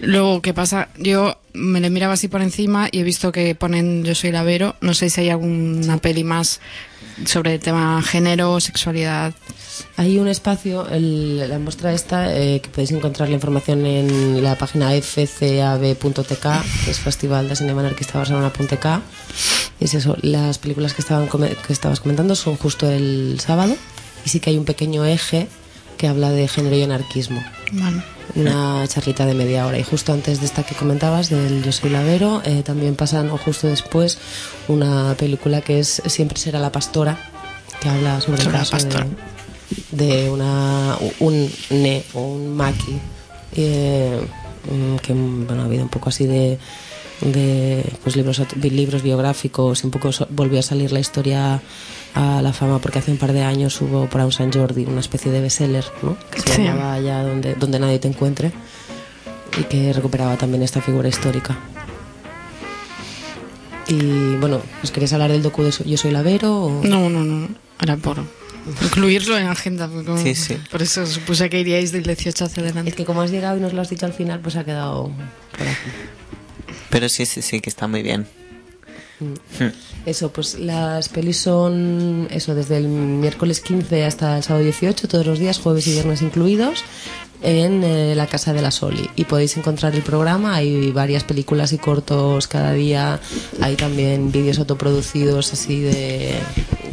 Luego, 0.00 0.40
¿qué 0.42 0.54
pasa? 0.54 0.88
Yo 0.98 1.38
me 1.52 1.80
le 1.80 1.90
miraba 1.90 2.14
así 2.14 2.28
por 2.28 2.40
encima 2.42 2.88
y 2.90 3.00
he 3.00 3.02
visto 3.02 3.32
que 3.32 3.54
ponen 3.54 4.04
Yo 4.04 4.14
soy 4.14 4.32
Lavero. 4.32 4.76
No 4.80 4.94
sé 4.94 5.10
si 5.10 5.20
hay 5.22 5.30
alguna 5.30 5.98
peli 5.98 6.24
más 6.24 6.60
sobre 7.26 7.54
el 7.54 7.60
tema 7.60 8.00
género, 8.02 8.60
sexualidad. 8.60 9.34
Hay 9.96 10.18
un 10.18 10.28
espacio, 10.28 10.88
el- 10.88 11.48
la 11.48 11.58
muestra 11.58 11.92
esta, 11.92 12.34
eh, 12.36 12.60
que 12.60 12.68
podéis 12.70 12.90
encontrar 12.92 13.28
la 13.28 13.34
información 13.34 13.84
en 13.86 14.42
la 14.42 14.56
página 14.56 14.90
fcab.tk, 14.90 16.46
que 16.84 16.90
es 16.90 16.98
Festival 16.98 17.48
de 17.48 17.56
Cinema 17.56 17.80
Anarquista 17.80 18.18
Barcelona.tk. 18.18 19.00
Es 19.80 19.94
eso, 19.94 20.16
las 20.22 20.58
películas 20.58 20.94
que, 20.94 21.02
estaban 21.02 21.28
que 21.28 21.72
estabas 21.72 22.00
comentando 22.00 22.34
son 22.34 22.56
justo 22.56 22.90
el 22.90 23.38
sábado, 23.40 23.76
y 24.24 24.28
sí 24.28 24.40
que 24.40 24.50
hay 24.50 24.58
un 24.58 24.64
pequeño 24.64 25.04
eje 25.04 25.48
que 25.96 26.06
habla 26.08 26.30
de 26.30 26.46
género 26.48 26.76
y 26.76 26.82
anarquismo. 26.82 27.42
Bueno, 27.72 28.02
Una 28.34 28.86
charlita 28.86 29.24
de 29.26 29.34
media 29.34 29.66
hora. 29.66 29.78
Y 29.78 29.82
justo 29.84 30.12
antes 30.12 30.38
de 30.40 30.46
esta 30.46 30.62
que 30.62 30.74
comentabas, 30.74 31.28
del 31.30 31.62
Yo 31.64 31.72
soy 31.72 31.90
Lavero, 31.90 32.40
eh, 32.44 32.62
también 32.62 32.94
pasan, 32.94 33.30
o 33.30 33.38
justo 33.38 33.66
después, 33.66 34.18
una 34.68 35.14
película 35.18 35.60
que 35.62 35.80
es 35.80 36.02
Siempre 36.06 36.38
será 36.38 36.60
la 36.60 36.70
pastora, 36.70 37.18
que 37.80 37.88
habla 37.88 38.20
sobre, 38.20 38.42
Sobre 38.42 38.52
la 38.58 38.62
el 38.64 38.68
caso 38.70 38.70
pastora. 38.72 39.04
de, 39.06 39.10
de 39.92 40.30
una, 40.30 40.96
un 41.20 41.50
ne 41.70 42.02
o 42.14 42.20
un 42.22 42.56
maqui, 42.56 42.96
eh, 43.56 44.20
mm, 44.70 44.96
que 44.96 45.12
bueno, 45.12 45.62
ha 45.62 45.64
habido 45.66 45.82
un 45.82 45.88
poco 45.90 46.08
así 46.08 46.26
de 46.26 46.58
de 47.20 47.84
pues 48.04 48.14
libros 48.14 48.40
libros 48.62 49.02
biográficos 49.02 49.82
y 49.82 49.86
un 49.86 49.90
poco 49.90 50.10
volvió 50.30 50.60
a 50.60 50.62
salir 50.62 50.92
la 50.92 51.00
historia 51.00 51.60
a 52.14 52.40
la 52.42 52.52
fama 52.52 52.78
porque 52.78 53.00
hace 53.00 53.10
un 53.10 53.16
par 53.18 53.32
de 53.32 53.42
años 53.42 53.80
hubo 53.80 54.06
para 54.08 54.24
un 54.24 54.30
San 54.30 54.52
Jordi 54.52 54.84
una 54.84 55.00
especie 55.00 55.32
de 55.32 55.40
bestseller 55.40 55.84
¿no? 56.02 56.16
que 56.30 56.40
se 56.40 56.52
Sí. 56.54 56.62
llamaba 56.62 56.92
allá 56.94 57.24
donde, 57.24 57.54
donde 57.56 57.80
nadie 57.80 57.98
te 57.98 58.06
encuentre 58.06 58.52
y 59.58 59.64
que 59.64 59.92
recuperaba 59.92 60.36
también 60.36 60.62
esta 60.62 60.80
figura 60.80 61.08
histórica 61.08 61.58
y 63.88 64.36
bueno 64.36 64.60
¿os 64.84 64.90
queréis 64.92 65.12
hablar 65.12 65.32
del 65.32 65.42
docu 65.42 65.62
de 65.64 65.72
Yo 65.86 65.96
soy 65.96 66.10
Lavero? 66.12 66.66
O... 66.66 66.70
no, 66.84 67.08
no, 67.10 67.24
no. 67.24 67.48
Era 67.80 67.96
por 67.96 68.18
incluirlo 68.82 69.36
en 69.38 69.46
agenda. 69.46 69.88
como- 69.88 70.18
Sí, 70.22 70.34
sí. 70.34 70.56
Por 70.70 70.82
eso 70.82 71.06
supuse 71.06 71.48
que 71.50 71.60
iríais 71.60 71.92
del 71.92 72.02
18 72.04 72.44
hacia 72.44 72.62
adelante. 72.62 72.90
es 72.90 72.96
que 72.96 73.04
como 73.04 73.22
has 73.22 73.30
llegado 73.30 73.56
y 73.56 73.60
nos 73.60 73.72
lo 73.72 73.80
has 73.82 73.90
dicho 73.90 74.06
al 74.06 74.12
final 74.12 74.40
pues 74.40 74.56
ha 74.56 74.64
quedado 74.64 75.10
por 75.56 75.66
aquí 75.66 75.90
Pero 76.90 77.08
sí, 77.08 77.26
sí, 77.26 77.42
sí, 77.42 77.60
que 77.60 77.68
está 77.70 77.86
muy 77.86 78.02
bien. 78.02 78.26
Eso, 80.06 80.32
pues 80.32 80.58
las 80.58 81.08
pelis 81.08 81.38
son 81.38 82.28
eso 82.30 82.54
desde 82.54 82.76
el 82.76 82.86
miércoles 82.86 83.60
15 83.60 84.04
hasta 84.04 84.36
el 84.36 84.42
sábado 84.44 84.64
18, 84.64 85.08
todos 85.08 85.26
los 85.26 85.38
días, 85.40 85.58
jueves 85.58 85.86
y 85.88 85.92
viernes 85.92 86.22
incluidos, 86.22 86.84
en 87.42 87.82
eh, 87.82 88.14
la 88.14 88.28
Casa 88.28 88.52
de 88.52 88.62
la 88.62 88.70
Soli. 88.70 89.10
Y 89.16 89.24
podéis 89.24 89.56
encontrar 89.56 89.94
el 89.96 90.02
programa, 90.02 90.54
hay 90.54 90.92
varias 90.92 91.24
películas 91.24 91.72
y 91.72 91.78
cortos 91.78 92.46
cada 92.46 92.72
día, 92.74 93.18
hay 93.60 93.74
también 93.74 94.30
vídeos 94.30 94.60
autoproducidos 94.60 95.52
así 95.52 95.80
de, 95.80 96.34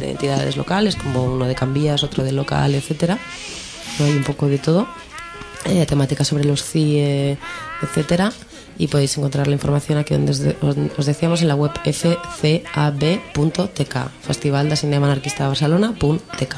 de 0.06 0.12
entidades 0.12 0.56
locales, 0.56 0.96
como 0.96 1.24
uno 1.24 1.44
de 1.46 1.54
Cambías, 1.54 2.02
otro 2.04 2.24
de 2.24 2.32
local, 2.32 2.74
etcétera. 2.74 3.18
Hay 4.00 4.12
un 4.12 4.24
poco 4.24 4.46
de 4.48 4.58
todo. 4.58 4.86
Eh, 5.64 5.84
temática 5.86 6.22
sobre 6.24 6.44
los 6.44 6.62
CIE, 6.62 7.36
etcétera. 7.82 8.32
Y 8.78 8.86
podéis 8.88 9.16
encontrar 9.18 9.46
la 9.48 9.54
información 9.54 9.98
aquí 9.98 10.14
donde 10.14 10.30
os, 10.32 10.38
de- 10.38 10.56
os- 10.60 10.76
os 10.98 11.06
decíamos 11.06 11.40
en 11.42 11.48
la 11.48 11.54
web 11.56 11.72
fcab.tk, 11.84 13.96
Festival 14.22 14.68
de 14.68 14.76
Cinema 14.76 15.06
Anarquista 15.06 15.42
de 15.44 15.48
Barcelona.tk. 15.48 16.56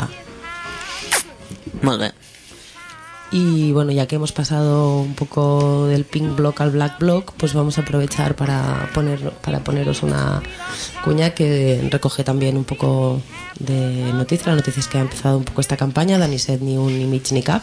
Y 3.31 3.73
bueno, 3.73 3.93
ya 3.93 4.07
que 4.07 4.17
hemos 4.17 4.33
pasado 4.33 5.01
un 5.01 5.15
poco 5.15 5.87
del 5.87 6.05
pink 6.07 6.35
block 6.35 6.63
al 6.63 6.71
black 6.71 6.99
block, 6.99 7.33
pues 7.37 7.53
vamos 7.53 7.77
a 7.77 7.83
aprovechar 7.83 8.35
para, 8.35 8.91
poner, 8.95 9.31
para 9.43 9.61
poneros 9.61 10.03
una 10.03 10.43
cuña 11.05 11.31
que 11.31 11.87
recoge 11.91 12.25
también 12.25 12.57
un 12.57 12.65
poco 12.65 13.21
de 13.59 14.13
noticias, 14.15 14.47
las 14.47 14.57
noticias 14.57 14.89
que 14.89 14.97
ha 14.97 15.03
empezado 15.03 15.37
un 15.37 15.45
poco 15.45 15.61
esta 15.61 15.77
campaña, 15.77 16.19
de 16.19 16.27
ni 16.27 16.39
set 16.39 16.63
ni 16.63 16.79
un 16.79 16.99
ni 16.99 17.05
mig 17.05 17.31
ni 17.33 17.43
cap, 17.43 17.63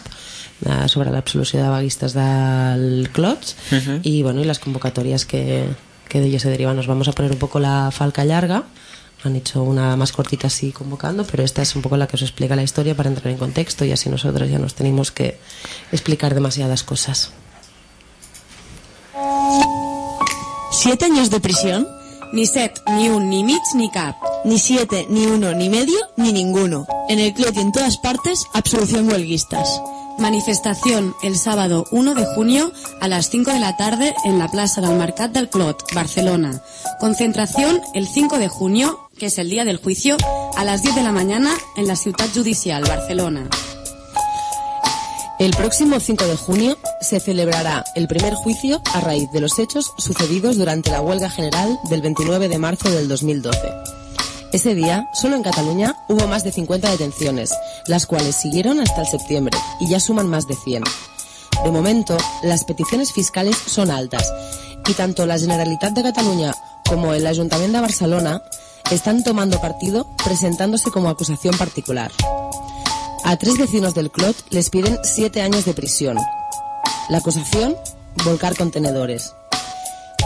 sobre 0.86 1.10
l'absolució 1.10 1.62
de 1.62 1.70
vaguistes 1.70 2.14
del 2.14 3.10
Clots 3.12 3.56
y 4.04 4.22
bueno, 4.22 4.42
y 4.42 4.46
las 4.46 4.60
convocatorias 4.60 5.26
que, 5.26 5.66
que 6.08 6.20
de 6.20 6.28
ello 6.28 6.40
se 6.40 6.50
derivan. 6.50 6.76
Nos 6.76 6.88
vamos 6.88 7.08
a 7.08 7.12
poner 7.12 7.32
un 7.32 7.40
poco 7.40 7.60
la 7.60 7.90
falca 7.92 8.24
larga. 8.24 8.64
Han 9.26 9.36
hecho 9.36 9.64
una 9.64 9.96
más 9.96 10.12
cortita 10.12 10.48
así 10.48 10.72
convocando, 10.72 11.26
pero 11.26 11.44
esta 11.44 11.62
es 11.62 11.76
un 11.76 11.82
poco 11.82 11.98
la 11.98 12.08
que 12.08 12.16
os 12.16 12.22
explica 12.22 12.56
la 12.56 12.64
historia 12.64 12.96
para 12.96 13.10
entrar 13.10 13.32
en 13.32 13.38
contexto 13.38 13.84
y 13.84 13.92
así 13.92 14.10
nosotros 14.10 14.50
ya 14.50 14.60
nos 14.60 14.76
tenemos 14.76 15.12
que 15.12 15.40
explicar 15.92 16.34
demasiadas 16.36 16.84
cosas. 16.84 17.32
¿Siete 20.72 21.06
años 21.06 21.30
de 21.32 21.40
prisión? 21.40 21.88
Ni 22.34 22.46
set, 22.46 22.82
ni 22.88 23.10
un, 23.10 23.30
ni 23.30 23.44
mig, 23.44 23.62
ni 23.76 23.90
cap. 23.90 24.16
Ni 24.44 24.60
siete, 24.60 25.08
ni 25.10 25.26
uno, 25.26 25.54
ni 25.54 25.70
medio, 25.70 25.98
ni 26.18 26.34
ninguno. 26.34 26.86
En 27.08 27.20
el 27.20 27.34
club 27.34 27.54
y 27.56 27.60
en 27.62 27.72
todas 27.72 27.98
partes, 27.98 28.46
absolución 28.54 29.08
huelguistas. 29.10 29.82
Manifestación 30.18 31.14
el 31.24 31.38
sábado 31.38 31.86
1 31.92 32.14
de 32.14 32.26
junio 32.26 32.72
a 33.02 33.08
las 33.08 33.30
5 33.30 33.52
de 33.52 33.60
la 33.60 33.76
tarde 33.76 34.14
en 34.24 34.40
la 34.40 34.48
Plaza 34.48 34.82
del 34.82 34.98
Mercat 34.98 35.32
del 35.32 35.50
Clot, 35.50 35.94
Barcelona. 35.94 36.62
Concentración 37.00 37.82
el 37.94 38.08
5 38.08 38.38
de 38.38 38.48
junio, 38.48 39.05
que 39.18 39.28
es 39.28 39.38
el 39.38 39.50
día 39.50 39.66
del 39.66 39.78
juicio, 39.78 40.18
a 40.58 40.64
las 40.64 40.82
10 40.84 40.96
de 40.96 41.04
la 41.04 41.12
mañana 41.12 41.52
en 41.78 41.88
la 41.88 41.96
Ciudad 41.96 42.28
Judicial, 42.34 42.84
Barcelona. 42.84 43.50
El 45.40 45.52
próximo 45.52 46.00
5 46.00 46.26
de 46.26 46.38
junio 46.38 46.78
se 47.02 47.20
celebrará 47.20 47.84
el 47.96 48.08
primer 48.08 48.34
juicio 48.36 48.82
a 48.94 49.02
raíz 49.02 49.30
de 49.32 49.42
los 49.42 49.60
hechos 49.60 49.92
sucedidos 49.98 50.58
durante 50.58 50.92
la 50.92 51.02
huelga 51.02 51.30
general 51.30 51.78
del 51.90 52.02
29 52.02 52.48
de 52.48 52.58
marzo 52.58 52.90
del 52.90 53.08
2012. 53.08 53.60
Ese 54.54 54.76
día, 54.76 55.10
solo 55.14 55.36
en 55.36 55.44
Cataluña, 55.44 55.98
hubo 56.08 56.28
más 56.28 56.44
de 56.46 56.52
50 56.52 56.90
detenciones, 56.90 57.52
las 57.88 58.06
cuales 58.06 58.36
siguieron 58.36 58.80
hasta 58.80 59.02
el 59.02 59.08
septiembre 59.08 59.58
y 59.82 59.90
ya 59.90 60.00
suman 60.00 60.28
más 60.28 60.48
de 60.48 60.56
100. 60.56 60.84
De 61.64 61.72
momento, 61.72 62.18
las 62.44 62.64
peticiones 62.64 63.12
fiscales 63.12 63.58
son 63.58 63.92
altas 63.92 64.32
y 64.88 64.94
tanto 64.94 65.26
la 65.26 65.38
Generalitat 65.38 65.94
de 65.94 66.04
Cataluña 66.04 66.54
como 66.88 67.14
el 67.14 67.28
Ayuntamiento 67.28 67.78
de 67.78 67.82
Barcelona 67.82 68.42
están 68.92 69.24
tomando 69.24 69.60
partido 69.60 70.08
presentándose 70.24 70.92
como 70.92 71.10
acusación 71.10 71.58
particular. 71.58 72.12
A 73.24 73.38
tres 73.38 73.58
vecinos 73.58 73.96
del 73.96 74.12
Clot 74.12 74.36
les 74.52 74.70
piden 74.70 75.00
siete 75.04 75.42
años 75.42 75.66
de 75.66 75.74
prisión. 75.74 76.18
La 77.10 77.18
acusación, 77.18 77.76
volcar 78.24 78.56
contenedores. 78.56 79.34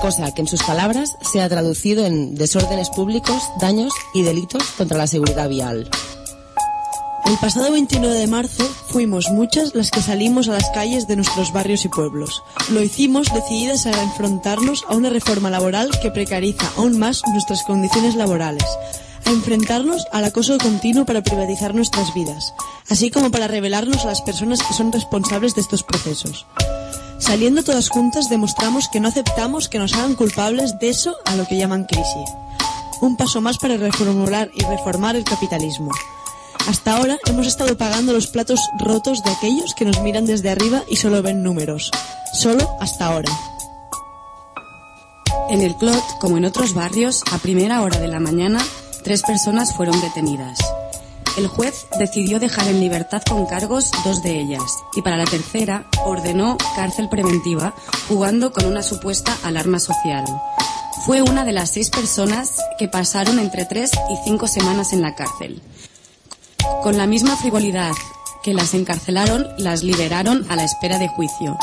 Cosa 0.02 0.34
que 0.34 0.42
en 0.42 0.48
sus 0.48 0.64
palabras 0.64 1.16
se 1.32 1.42
ha 1.42 1.50
traducido 1.50 2.06
en 2.06 2.36
desórdenes 2.36 2.90
públicos, 2.90 3.42
daños 3.60 3.94
y 4.14 4.24
delitos 4.24 4.64
contra 4.78 4.98
la 4.98 5.08
seguridad 5.08 5.50
vial. 5.50 5.90
El 7.26 7.38
pasado 7.38 7.72
29 7.72 8.16
de 8.16 8.28
marzo 8.28 8.64
fuimos 8.88 9.30
muchas 9.30 9.76
las 9.76 9.92
que 9.92 10.02
salimos 10.02 10.48
a 10.48 10.54
las 10.54 10.70
calles 10.72 11.08
de 11.08 11.16
nuestros 11.16 11.54
barrios 11.54 11.86
y 11.86 11.90
pueblos. 11.90 12.44
Lo 12.72 12.82
hicimos 12.82 13.32
decididas 13.34 13.86
a 13.86 14.02
enfrentarnos 14.02 14.84
a 14.90 14.96
una 14.96 15.10
reforma 15.10 15.50
laboral 15.50 15.92
que 16.02 16.12
precariza 16.12 16.72
aún 16.78 16.98
más 16.98 17.22
nuestras 17.32 17.64
condiciones 17.64 18.16
laborales, 18.16 18.66
a 19.26 19.30
enfrentarnos 19.30 20.06
al 20.12 20.26
acoso 20.26 20.58
continuo 20.58 21.06
para 21.06 21.22
privatizar 21.22 21.76
nuestras 21.76 22.14
vidas, 22.14 22.54
así 22.90 23.12
como 23.12 23.30
para 23.32 23.48
revelarnos 23.48 24.04
a 24.06 24.08
las 24.08 24.22
personas 24.22 24.64
que 24.64 24.74
son 24.74 24.92
responsables 24.92 25.56
de 25.56 25.62
estos 25.62 25.84
procesos. 25.84 26.48
Saliendo 27.20 27.64
todas 27.64 27.90
juntas 27.90 28.30
demostramos 28.30 28.88
que 28.88 29.00
no 29.00 29.10
aceptamos 29.10 29.70
que 29.70 29.78
nos 29.78 29.94
hagan 29.94 30.16
culpables 30.16 30.80
de 30.80 30.90
eso 30.90 31.16
a 31.26 31.36
lo 31.36 31.46
que 31.46 31.58
llaman 31.58 31.84
crisis. 31.84 32.30
Un 33.02 33.18
paso 33.18 33.40
más 33.40 33.58
para 33.58 33.78
reformular 33.78 34.50
y 34.56 34.64
reformar 34.64 35.16
el 35.16 35.26
capitalismo. 35.26 35.92
Hasta 36.70 36.98
ahora 36.98 37.18
hemos 37.26 37.48
estado 37.48 37.76
pagando 37.80 38.14
los 38.14 38.28
platos 38.28 38.60
rotos 38.78 39.24
de 39.24 39.32
aquellos 39.32 39.74
que 39.74 39.86
nos 39.86 40.02
miran 40.04 40.28
desde 40.28 40.52
arriba 40.52 40.84
y 40.88 40.98
solo 40.98 41.24
ven 41.24 41.42
números. 41.42 41.90
Solo 42.32 42.78
hasta 42.80 43.08
ahora. 43.08 43.32
En 45.50 45.62
el 45.62 45.76
Clot, 45.78 46.04
como 46.20 46.38
en 46.38 46.46
otros 46.46 46.76
barrios, 46.76 47.24
a 47.32 47.40
primera 47.40 47.82
hora 47.82 47.98
de 47.98 48.08
la 48.08 48.20
mañana, 48.20 48.60
tres 49.04 49.24
personas 49.24 49.76
fueron 49.76 50.00
detenidas. 50.00 50.60
El 51.40 51.48
juez 51.48 51.88
decidió 51.98 52.40
dejar 52.40 52.68
en 52.68 52.80
libertad 52.80 53.24
con 53.28 53.48
cargos 53.48 53.90
dos 54.06 54.22
de 54.22 54.40
ellas 54.40 54.62
y 54.96 55.02
para 55.02 55.18
la 55.18 55.26
tercera 55.26 55.88
ordenó 56.06 56.56
cárcel 56.76 57.10
preventiva 57.10 57.74
jugando 58.08 58.54
con 58.54 58.66
una 58.66 58.84
supuesta 58.84 59.36
alarma 59.42 59.80
social. 59.80 60.26
fue 61.04 61.24
una 61.24 61.46
de 61.46 61.54
las 61.54 61.72
seis 61.72 61.90
personas 61.90 62.58
que 62.78 62.88
pasaron 62.88 63.40
entre 63.40 63.66
tres 63.66 63.90
y 64.12 64.18
cinco 64.24 64.48
semanas 64.48 64.94
en 64.94 65.02
la 65.02 65.16
cárcel. 65.16 65.64
Con 66.84 66.98
la 66.98 67.08
misma 67.08 67.36
frivolidad 67.36 67.92
que 68.42 68.54
las 68.54 68.74
encarcelaron, 68.74 69.46
las 69.58 69.84
liberaron 69.84 70.46
a 70.50 70.56
la 70.56 70.64
espera 70.64 70.98
de 70.98 71.10
juicio. 71.10 71.58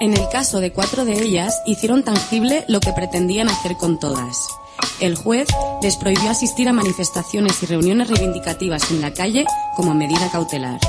En 0.00 0.12
el 0.12 0.28
caso 0.28 0.60
de 0.60 0.72
cuatro 0.72 1.04
de 1.04 1.22
ellas, 1.22 1.62
hicieron 1.66 2.02
tangible 2.02 2.64
lo 2.68 2.80
que 2.80 2.92
pretendían 2.92 3.48
hacer 3.48 3.76
con 3.76 3.98
todas. 3.98 4.48
El 5.00 5.14
juez 5.14 5.48
les 5.82 5.96
prohibió 5.96 6.30
asistir 6.30 6.68
a 6.68 6.72
manifestaciones 6.72 7.62
y 7.62 7.66
reuniones 7.66 8.08
reivindicativas 8.08 8.90
en 8.90 9.00
la 9.00 9.12
calle 9.12 9.46
como 9.76 9.94
medida 9.94 10.30
cautelar. 10.30 10.80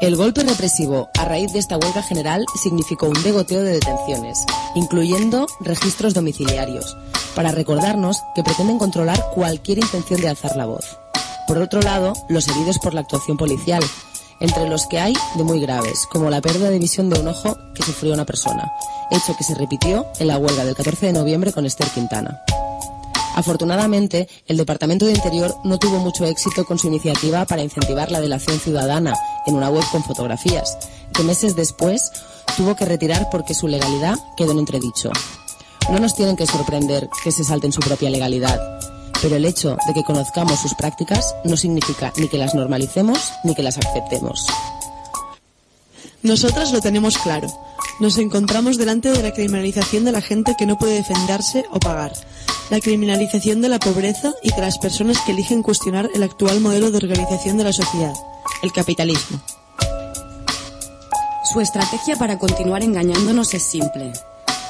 El 0.00 0.16
golpe 0.16 0.42
represivo 0.42 1.10
a 1.16 1.24
raíz 1.24 1.52
de 1.52 1.60
esta 1.60 1.76
huelga 1.76 2.02
general 2.02 2.44
significó 2.60 3.06
un 3.06 3.22
degoteo 3.22 3.62
de 3.62 3.74
detenciones, 3.74 4.44
incluyendo 4.74 5.46
registros 5.60 6.14
domiciliarios, 6.14 6.96
para 7.36 7.52
recordarnos 7.52 8.16
que 8.34 8.42
pretenden 8.42 8.78
controlar 8.78 9.22
cualquier 9.32 9.78
intención 9.78 10.20
de 10.20 10.28
alzar 10.28 10.56
la 10.56 10.66
voz. 10.66 10.98
Por 11.46 11.58
otro 11.58 11.80
lado, 11.80 12.12
los 12.28 12.48
heridos 12.48 12.78
por 12.78 12.94
la 12.94 13.00
actuación 13.00 13.36
policial, 13.36 13.82
entre 14.40 14.68
los 14.68 14.86
que 14.86 15.00
hay 15.00 15.14
de 15.36 15.44
muy 15.44 15.60
graves, 15.60 16.06
como 16.10 16.30
la 16.30 16.40
pérdida 16.40 16.70
de 16.70 16.78
visión 16.78 17.10
de 17.10 17.20
un 17.20 17.28
ojo 17.28 17.56
que 17.74 17.82
sufrió 17.82 18.14
una 18.14 18.24
persona, 18.24 18.72
hecho 19.10 19.36
que 19.36 19.44
se 19.44 19.54
repitió 19.54 20.06
en 20.18 20.28
la 20.28 20.38
huelga 20.38 20.64
del 20.64 20.74
14 20.74 21.06
de 21.06 21.12
noviembre 21.12 21.52
con 21.52 21.66
Esther 21.66 21.88
Quintana. 21.88 22.40
Afortunadamente, 23.34 24.28
el 24.46 24.56
Departamento 24.56 25.06
de 25.06 25.12
Interior 25.12 25.56
no 25.64 25.78
tuvo 25.78 25.98
mucho 25.98 26.24
éxito 26.26 26.64
con 26.64 26.78
su 26.78 26.88
iniciativa 26.88 27.46
para 27.46 27.62
incentivar 27.62 28.10
la 28.10 28.20
delación 28.20 28.58
ciudadana 28.58 29.14
en 29.46 29.54
una 29.54 29.70
web 29.70 29.84
con 29.90 30.04
fotografías, 30.04 30.76
que 31.14 31.22
meses 31.22 31.56
después 31.56 32.10
tuvo 32.56 32.76
que 32.76 32.84
retirar 32.84 33.28
porque 33.30 33.54
su 33.54 33.68
legalidad 33.68 34.16
quedó 34.36 34.52
en 34.52 34.58
entredicho. 34.58 35.10
No 35.90 35.98
nos 35.98 36.14
tienen 36.14 36.36
que 36.36 36.46
sorprender 36.46 37.08
que 37.24 37.32
se 37.32 37.44
salten 37.44 37.72
su 37.72 37.80
propia 37.80 38.10
legalidad, 38.10 38.60
pero 39.22 39.36
el 39.36 39.44
hecho 39.44 39.78
de 39.86 39.94
que 39.94 40.02
conozcamos 40.02 40.60
sus 40.60 40.74
prácticas 40.74 41.34
no 41.44 41.56
significa 41.56 42.12
ni 42.16 42.28
que 42.28 42.38
las 42.38 42.54
normalicemos 42.54 43.32
ni 43.44 43.54
que 43.54 43.62
las 43.62 43.78
aceptemos. 43.78 44.46
Nosotras 46.22 46.72
lo 46.72 46.80
tenemos 46.80 47.16
claro. 47.18 47.48
Nos 48.00 48.18
encontramos 48.18 48.78
delante 48.78 49.10
de 49.10 49.22
la 49.22 49.32
criminalización 49.32 50.04
de 50.04 50.12
la 50.12 50.20
gente 50.20 50.54
que 50.58 50.66
no 50.66 50.76
puede 50.76 50.94
defenderse 50.94 51.64
o 51.70 51.78
pagar, 51.78 52.12
la 52.70 52.80
criminalización 52.80 53.60
de 53.60 53.68
la 53.68 53.78
pobreza 53.78 54.32
y 54.42 54.52
de 54.52 54.60
las 54.60 54.78
personas 54.78 55.18
que 55.20 55.32
eligen 55.32 55.62
cuestionar 55.62 56.10
el 56.14 56.22
actual 56.22 56.60
modelo 56.60 56.90
de 56.90 56.96
organización 56.98 57.58
de 57.58 57.64
la 57.64 57.72
sociedad, 57.72 58.14
el 58.62 58.72
capitalismo. 58.72 59.40
Su 61.52 61.60
estrategia 61.60 62.16
para 62.16 62.38
continuar 62.38 62.82
engañándonos 62.82 63.52
es 63.54 63.62
simple. 63.62 64.12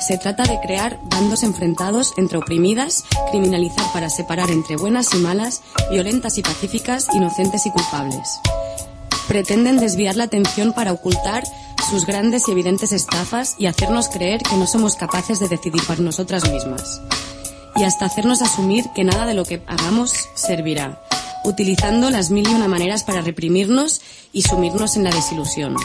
Se 0.07 0.19
trata 0.19 0.43
de 0.43 0.59
crear 0.59 0.99
bandos 1.05 1.45
enfrentados 1.45 2.13
entre 2.17 2.39
oprimidas, 2.39 3.05
criminalizar 3.31 3.93
para 3.93 4.11
separar 4.11 4.51
entre 4.51 4.77
buenas 4.77 5.15
y 5.15 5.19
malas, 5.19 5.63
violentas 5.93 6.39
y 6.39 6.43
pacíficas, 6.43 7.07
inocentes 7.15 7.67
y 7.67 7.71
culpables. 7.71 8.41
Pretenden 9.29 9.79
desviar 9.79 10.17
la 10.17 10.25
atención 10.25 10.73
para 10.73 10.93
ocultar 10.93 11.45
sus 11.89 12.05
grandes 12.05 12.49
y 12.49 12.51
evidentes 12.51 12.91
estafas 12.91 13.55
y 13.59 13.67
hacernos 13.67 14.09
creer 14.09 14.43
que 14.43 14.57
no 14.57 14.67
somos 14.67 14.97
capaces 14.97 15.39
de 15.39 15.49
decidir 15.49 15.85
por 15.87 16.01
nosotras 16.01 16.51
mismas. 16.51 17.01
Y 17.77 17.85
hasta 17.85 18.07
hacernos 18.07 18.43
asumir 18.43 18.87
que 18.97 19.05
nada 19.05 19.25
de 19.25 19.35
lo 19.35 19.45
que 19.45 19.63
hagamos 19.69 20.13
servirá, 20.35 21.01
utilizando 21.45 22.11
las 22.11 22.31
mil 22.31 22.49
y 22.49 22.55
una 22.55 22.67
maneras 22.67 23.05
para 23.05 23.21
reprimirnos 23.21 24.01
y 24.33 24.43
sumirnos 24.43 24.97
en 24.97 25.05
la 25.05 25.11
desilusión. 25.11 25.77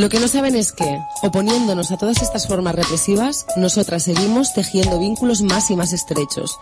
Lo 0.00 0.08
que 0.08 0.18
no 0.18 0.28
saben 0.28 0.56
es 0.56 0.72
que, 0.72 0.98
oponiéndonos 1.20 1.90
a 1.90 1.98
todas 1.98 2.22
estas 2.22 2.46
formas 2.46 2.74
represivas, 2.74 3.44
nosotras 3.56 4.04
seguimos 4.04 4.54
tejiendo 4.54 4.98
vínculos 4.98 5.42
más 5.42 5.70
y 5.70 5.76
más 5.76 5.92
estrechos, 5.92 6.58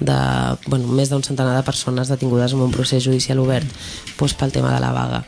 de, 0.00 0.18
bueno, 0.66 0.88
més 0.88 1.12
d'un 1.12 1.24
centenar 1.24 1.56
de 1.56 1.64
persones 1.66 2.08
detingudes 2.08 2.56
en 2.56 2.64
un 2.64 2.72
procés 2.72 3.04
judicial 3.04 3.40
obert 3.44 3.68
pues, 4.16 4.34
pel 4.34 4.52
tema 4.52 4.72
de 4.74 4.80
la 4.80 4.92
vaga 4.92 5.24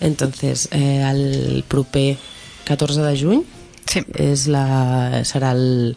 entonces 0.00 0.68
eh, 0.72 1.02
el 1.04 1.64
proper 1.68 2.16
14 2.64 3.02
de 3.02 3.18
juny 3.20 3.44
Sí. 3.92 4.00
és 4.14 4.46
la, 4.46 5.24
serà 5.26 5.50
el, 5.52 5.96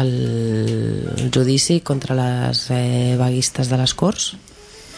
el 0.00 1.28
judici 1.34 1.80
contra 1.84 2.16
les 2.16 2.62
eh, 2.74 3.14
vaguistes 3.20 3.68
de 3.70 3.76
les 3.78 3.92
Corts 3.94 4.32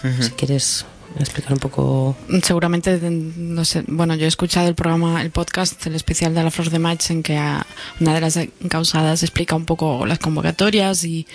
si 0.02 0.30
quieres 0.38 0.84
explicar 1.18 1.52
un 1.52 1.58
poco 1.58 2.16
Seguramente, 2.42 2.98
no 3.10 3.64
sé, 3.64 3.84
bueno, 3.88 4.14
yo 4.14 4.24
he 4.24 4.28
escuchado 4.28 4.68
el 4.68 4.74
programa, 4.74 5.20
el 5.22 5.30
podcast, 5.30 5.84
el 5.86 5.94
especial 5.94 6.34
de 6.34 6.42
la 6.42 6.50
Flor 6.50 6.70
de 6.70 6.78
Match, 6.78 7.10
en 7.10 7.22
que 7.22 7.36
a- 7.36 7.66
una 8.00 8.14
de 8.14 8.20
las 8.20 8.36
encausadas 8.36 9.22
explica 9.22 9.54
un 9.54 9.64
poco 9.66 10.06
las 10.06 10.18
convocatorias 10.18 11.04
y, 11.04 11.26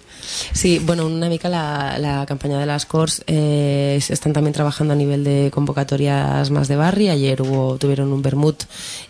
Sí, 0.64 0.78
bueno, 0.78 1.04
una 1.04 1.28
mica 1.28 1.50
la, 1.50 2.24
campaña 2.26 2.58
de 2.58 2.64
las 2.64 2.86
Corts 2.86 3.22
eh, 3.26 4.00
están 4.08 4.32
también 4.32 4.54
trabajando 4.54 4.94
a 4.94 4.96
nivel 4.96 5.22
de 5.22 5.50
convocatorias 5.52 6.50
más 6.50 6.68
de 6.68 6.76
barri. 6.76 7.10
Ayer 7.10 7.42
hubo, 7.42 7.76
tuvieron 7.76 8.10
un 8.14 8.22
vermut 8.22 8.62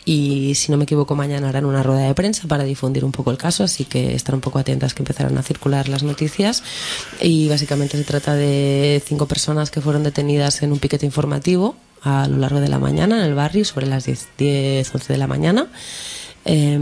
y, 0.05 0.57
si 0.57 0.73
no 0.73 0.79
me 0.79 0.83
equivoco, 0.83 1.15
mañana 1.15 1.51
harán 1.51 1.65
una 1.65 1.85
rueda 1.85 2.09
de 2.09 2.15
prensa 2.15 2.49
para 2.49 2.65
difundir 2.65 3.05
un 3.05 3.13
poco 3.13 3.31
el 3.31 3.37
caso, 3.37 3.63
así 3.63 3.85
que 3.85 4.17
estar 4.17 4.35
un 4.35 4.41
poco 4.41 4.59
atentas 4.59 4.95
que 4.95 5.03
empezarán 5.03 5.39
a 5.39 5.45
circular 5.45 5.89
las 5.89 6.03
noticias. 6.03 6.65
Y 7.21 7.49
básicamente 7.49 7.97
se 7.99 8.03
trata 8.03 8.35
de 8.35 9.01
cinco 9.07 9.27
personas 9.27 9.71
que 9.71 9.81
fueron 9.81 10.03
detenidas 10.03 10.61
en 10.65 10.73
un 10.73 10.81
piquete 10.81 11.07
informativo 11.07 11.77
a 12.03 12.27
lo 12.27 12.39
largo 12.39 12.59
de 12.59 12.69
la 12.69 12.81
mañana 12.81 13.19
en 13.19 13.27
el 13.27 13.35
barrio, 13.37 13.65
sobre 13.65 13.87
las 13.87 14.07
10, 14.07 14.29
10 14.39 14.93
11 14.93 15.13
de 15.13 15.19
la 15.21 15.29
mañana. 15.29 15.69
Eh, 16.47 16.81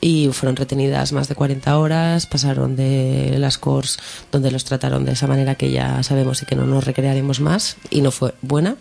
y 0.00 0.28
fueron 0.32 0.56
retenidas 0.56 1.12
más 1.12 1.28
de 1.28 1.34
40 1.34 1.78
horas, 1.78 2.26
pasaron 2.26 2.76
de 2.76 3.36
las 3.38 3.58
Corts 3.58 3.98
donde 4.32 4.50
los 4.50 4.64
trataron 4.64 5.04
de 5.04 5.12
esa 5.12 5.26
manera 5.26 5.54
que 5.56 5.70
ya 5.70 6.02
sabemos 6.02 6.42
y 6.42 6.46
que 6.46 6.54
no 6.56 6.66
nos 6.66 6.84
recrearemos 6.84 7.40
más 7.40 7.76
y 7.90 8.00
no 8.00 8.10
fue 8.10 8.34
buena 8.42 8.76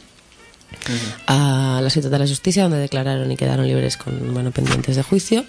a 1.27 1.79
la 1.81 1.89
ciudad 1.89 2.09
de 2.11 2.19
la 2.19 2.27
justicia 2.27 2.63
donde 2.63 2.77
declararon 2.79 3.31
y 3.31 3.37
quedaron 3.37 3.67
libres 3.67 3.95
con 3.95 4.33
bueno 4.33 4.51
pendientes 4.51 4.97
de 4.97 5.03
juicio 5.03 5.45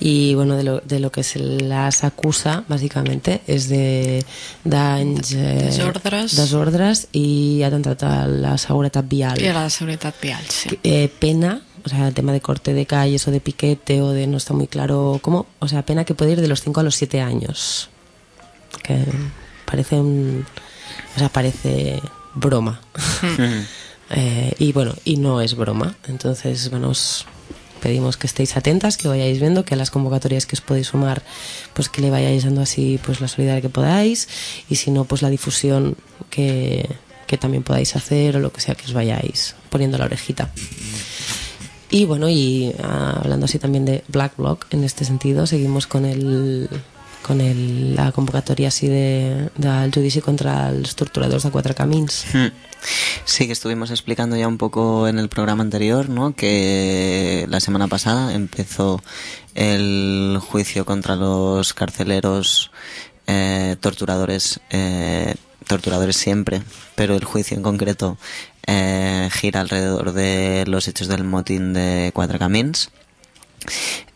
y 0.00 0.34
bueno 0.34 0.56
de 0.56 0.64
lo, 0.64 0.80
de 0.80 0.98
lo 0.98 1.12
que 1.12 1.22
se 1.22 1.38
las 1.38 2.02
acusa 2.02 2.64
básicamente 2.68 3.42
es 3.46 3.68
de 3.68 4.24
danys 4.64 5.32
eh, 5.32 5.70
Desordres. 5.70 6.34
desordres 6.36 7.08
i 7.12 7.62
atemptat 7.62 8.02
a 8.02 8.26
la 8.26 8.58
seguretat 8.58 9.06
vial 9.08 9.40
I 9.40 9.46
a 9.46 9.54
la 9.54 9.70
seguretat 9.70 10.18
vial, 10.20 10.42
sí. 10.48 10.78
eh, 10.82 11.08
pena, 11.18 11.62
o 11.86 11.88
sea, 11.88 12.08
el 12.08 12.14
tema 12.14 12.32
de 12.32 12.40
corte 12.40 12.74
de 12.74 12.84
calles 12.84 13.28
o 13.28 13.30
de 13.30 13.40
piquete 13.40 14.02
o 14.02 14.10
de 14.10 14.26
no 14.26 14.38
está 14.38 14.52
muy 14.52 14.66
claro 14.66 15.20
cómo, 15.22 15.46
o 15.60 15.68
sea, 15.68 15.86
pena 15.86 16.04
que 16.04 16.14
puede 16.14 16.32
ir 16.32 16.40
de 16.40 16.48
los 16.48 16.60
5 16.60 16.80
a 16.80 16.82
los 16.82 16.96
7 16.96 17.20
años. 17.20 17.90
Que 18.82 19.04
parece 19.64 19.94
un. 19.94 20.44
O 21.14 21.18
sea, 21.18 21.28
parece 21.28 22.02
broma. 22.34 22.80
Eh, 24.08 24.54
y 24.60 24.70
bueno, 24.70 24.94
y 25.04 25.16
no 25.16 25.40
es 25.40 25.56
broma. 25.56 25.96
Entonces, 26.06 26.70
bueno, 26.70 26.90
os 26.90 27.26
pedimos 27.82 28.16
que 28.16 28.28
estéis 28.28 28.56
atentas, 28.56 28.96
que 28.96 29.08
vayáis 29.08 29.40
viendo, 29.40 29.64
que 29.64 29.74
a 29.74 29.76
las 29.76 29.90
convocatorias 29.90 30.46
que 30.46 30.54
os 30.54 30.60
podéis 30.60 30.86
sumar, 30.86 31.22
pues 31.74 31.88
que 31.88 32.02
le 32.02 32.10
vayáis 32.10 32.44
dando 32.44 32.60
así 32.60 33.00
pues 33.04 33.20
la 33.20 33.26
solidaridad 33.26 33.62
que 33.62 33.68
podáis 33.68 34.28
y 34.70 34.76
si 34.76 34.92
no, 34.92 35.06
pues 35.06 35.22
la 35.22 35.28
difusión 35.28 35.96
que, 36.30 36.88
que 37.26 37.36
también 37.36 37.64
podáis 37.64 37.96
hacer 37.96 38.36
o 38.36 38.38
lo 38.38 38.52
que 38.52 38.60
sea 38.60 38.76
que 38.76 38.84
os 38.84 38.92
vayáis 38.92 39.56
poniendo 39.70 39.98
la 39.98 40.04
orejita. 40.04 40.52
Y 41.90 42.04
bueno, 42.04 42.28
y 42.28 42.74
ah, 42.82 43.20
hablando 43.22 43.46
así 43.46 43.58
también 43.58 43.84
de 43.84 44.02
Black 44.08 44.36
Bloc, 44.36 44.66
en 44.70 44.84
este 44.84 45.04
sentido, 45.04 45.46
seguimos 45.46 45.86
con 45.86 46.04
el 46.04 46.68
con 47.26 47.40
el, 47.40 47.96
la 47.96 48.12
convocatoria 48.12 48.68
así 48.68 48.86
de, 48.86 49.50
del 49.56 49.90
judici 49.90 50.20
contra 50.22 50.68
els 50.70 50.94
torturadors 50.94 51.42
de 51.42 51.50
Quatre 51.50 51.74
Camins. 51.74 52.22
Mm. 52.32 52.52
Sí, 53.24 53.46
que 53.46 53.52
estuvimos 53.52 53.90
explicando 53.90 54.36
ya 54.36 54.46
un 54.46 54.58
poco 54.58 55.08
en 55.08 55.18
el 55.18 55.28
programa 55.28 55.64
anterior, 55.64 56.08
¿no? 56.08 56.36
Que 56.36 57.46
la 57.48 57.58
semana 57.58 57.88
pasada 57.88 58.32
empezó 58.32 59.02
el 59.56 60.38
juicio 60.40 60.84
contra 60.84 61.16
los 61.16 61.74
carceleros 61.74 62.70
eh, 63.26 63.74
torturadores, 63.80 64.60
eh, 64.70 65.34
torturadores 65.66 66.16
siempre, 66.16 66.62
pero 66.94 67.16
el 67.16 67.24
juicio 67.24 67.56
en 67.56 67.64
concreto 67.64 68.18
eh, 68.66 69.28
gira 69.32 69.60
alrededor 69.60 70.12
de 70.12 70.64
los 70.66 70.88
hechos 70.88 71.08
del 71.08 71.24
motín 71.24 71.72
de 71.72 72.10
Cuatro 72.14 72.38
Camins. 72.38 72.90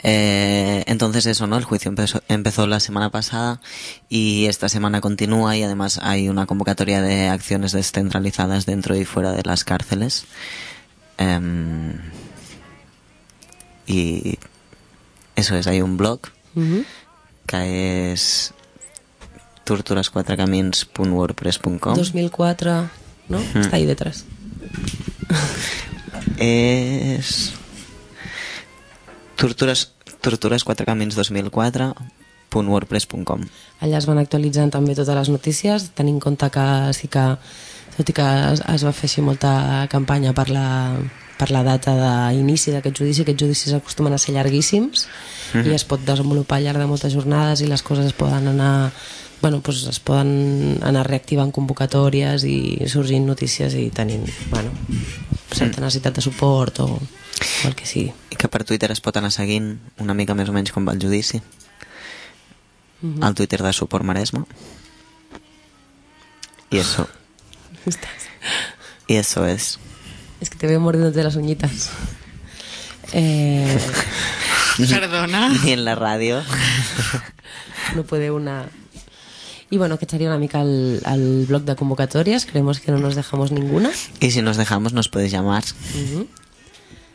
Eh, 0.03 0.85
entonces 0.87 1.27
eso, 1.27 1.47
¿no? 1.47 1.59
El 1.59 1.65
juicio 1.65 1.89
empezó, 1.89 2.23
empezó 2.29 2.67
la 2.67 2.81
semana 2.81 3.11
pasada 3.11 3.61
y 4.09 4.47
esta 4.47 4.69
semana 4.69 5.01
continúa 5.01 5.57
y 5.57 5.63
además 5.63 6.01
hay 6.03 6.29
una 6.29 6.47
convocatoria 6.47 7.01
de 7.03 7.29
acciones 7.29 7.71
descentralizadas 7.73 8.67
dentro 8.67 8.97
y 8.97 9.05
fuera 9.05 9.33
de 9.33 9.43
las 9.45 9.65
cárceles. 9.65 10.25
Em, 11.19 11.99
y 13.87 14.39
eso 15.37 15.57
es, 15.57 15.67
hay 15.67 15.83
un 15.83 15.97
blog 15.97 16.21
que 17.47 18.13
es 18.13 18.53
torturasquatrecamins.wordpress.com 19.65 21.95
2004, 21.95 22.91
¿no? 23.29 23.39
Está 23.39 23.77
ahí 23.77 23.87
detrás. 23.87 24.25
és 26.41 27.53
tortures, 29.41 29.81
tortures 30.21 30.65
4 30.65 30.85
camins 30.89 31.17
2004.wordpress.com 31.19 33.41
Allà 33.81 33.99
es 33.99 34.07
van 34.09 34.19
actualitzant 34.21 34.71
també 34.75 34.95
totes 34.99 35.17
les 35.17 35.29
notícies, 35.33 35.79
tenint 35.97 36.17
en 36.19 36.25
compte 36.25 36.47
que 36.53 36.67
sí 36.97 37.07
que, 37.13 37.25
tot 37.97 38.07
i 38.09 38.13
que 38.17 38.27
es, 38.53 38.61
es 38.61 38.83
va 38.87 38.93
fer 38.97 39.07
així 39.09 39.21
molta 39.25 39.51
campanya 39.93 40.31
per 40.37 40.49
la, 40.53 40.69
per 41.41 41.49
la 41.55 41.63
data 41.65 41.91
d'inici 42.01 42.69
d'aquest 42.75 42.97
judici, 43.01 43.21
aquests 43.25 43.43
judicis 43.45 43.73
acostumen 43.77 44.13
a 44.13 44.19
ser 44.21 44.33
llarguíssims 44.37 44.99
i 45.65 45.71
es 45.75 45.85
pot 45.89 46.01
desenvolupar 46.05 46.57
al 46.59 46.65
llarg 46.69 46.81
de 46.83 46.91
moltes 46.91 47.13
jornades 47.17 47.59
i 47.65 47.67
les 47.71 47.83
coses 47.83 48.07
es 48.11 48.17
poden 48.17 48.45
anar 48.53 48.75
bueno, 49.41 49.61
pues 49.61 49.85
es 49.89 50.01
poden 50.01 50.79
anar 50.85 51.07
reactivant 51.09 51.53
convocatòries 51.53 52.45
i 52.45 52.89
sorgint 52.89 53.27
notícies 53.27 53.75
i 53.75 53.89
tenint, 53.95 54.29
bueno, 54.51 54.73
certa 55.53 55.81
necessitat 55.81 56.19
de 56.19 56.25
suport 56.25 56.81
o, 56.85 56.89
o 56.97 57.69
el 57.69 57.75
que 57.75 57.87
sigui. 57.89 58.13
i 58.31 58.37
que 58.37 58.49
per 58.49 58.65
Twitter 58.65 58.91
es 58.93 59.01
pot 59.01 59.17
anar 59.17 59.33
seguint 59.33 59.73
una 59.99 60.15
mica 60.15 60.37
més 60.37 60.49
o 60.49 60.57
menys 60.57 60.73
com 60.73 60.87
va 60.87 60.97
el 60.97 61.03
judici. 61.03 61.41
Al 63.25 63.35
Twitter 63.35 63.63
de 63.63 63.73
Suport 63.73 64.05
Maresma. 64.05 64.45
Y 66.71 66.77
eso 66.77 67.09
y 69.07 69.17
eso 69.17 69.47
es 69.47 69.79
Es 70.41 70.51
que 70.51 70.57
te 70.57 70.67
veo 70.67 70.81
mordiéndote 70.81 71.23
las 71.23 71.37
uñitas. 71.37 71.91
Eh, 73.13 73.79
Perdona. 74.89 75.51
ni 75.65 75.73
en 75.73 75.85
la 75.85 75.95
radio 75.95 76.43
no 77.97 78.05
puede 78.05 78.31
una... 78.31 78.67
Y 79.71 79.79
bueno, 79.79 79.99
que 79.99 80.05
echaría 80.05 80.29
una 80.29 80.39
mica 80.39 80.61
al, 80.61 81.01
al 81.05 81.47
blog 81.47 81.63
de 81.63 81.77
convocatorias. 81.77 82.45
Creemos 82.45 82.81
que 82.81 82.91
no 82.91 82.99
nos 82.99 83.15
dejamos 83.15 83.53
ninguna. 83.53 83.91
y 84.21 84.31
si 84.33 84.43
nos 84.43 84.57
dejamos 84.57 84.93
nos 84.93 85.09
podéis 85.09 85.31
llamar. 85.33 85.65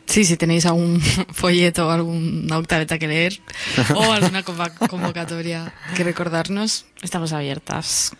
Sí, 0.06 0.24
si 0.24 0.36
tenéis 0.36 0.64
algún 0.66 1.00
folleto 1.32 1.88
o 1.88 1.90
alguna 1.90 2.58
octaveta 2.58 2.98
que 2.98 3.08
leer 3.08 3.40
o 3.94 4.02
alguna 4.12 4.42
convocatoria 4.42 5.74
que 5.96 6.04
recordarnos, 6.04 6.86
estamos 7.02 7.32
abiertas. 7.32 8.12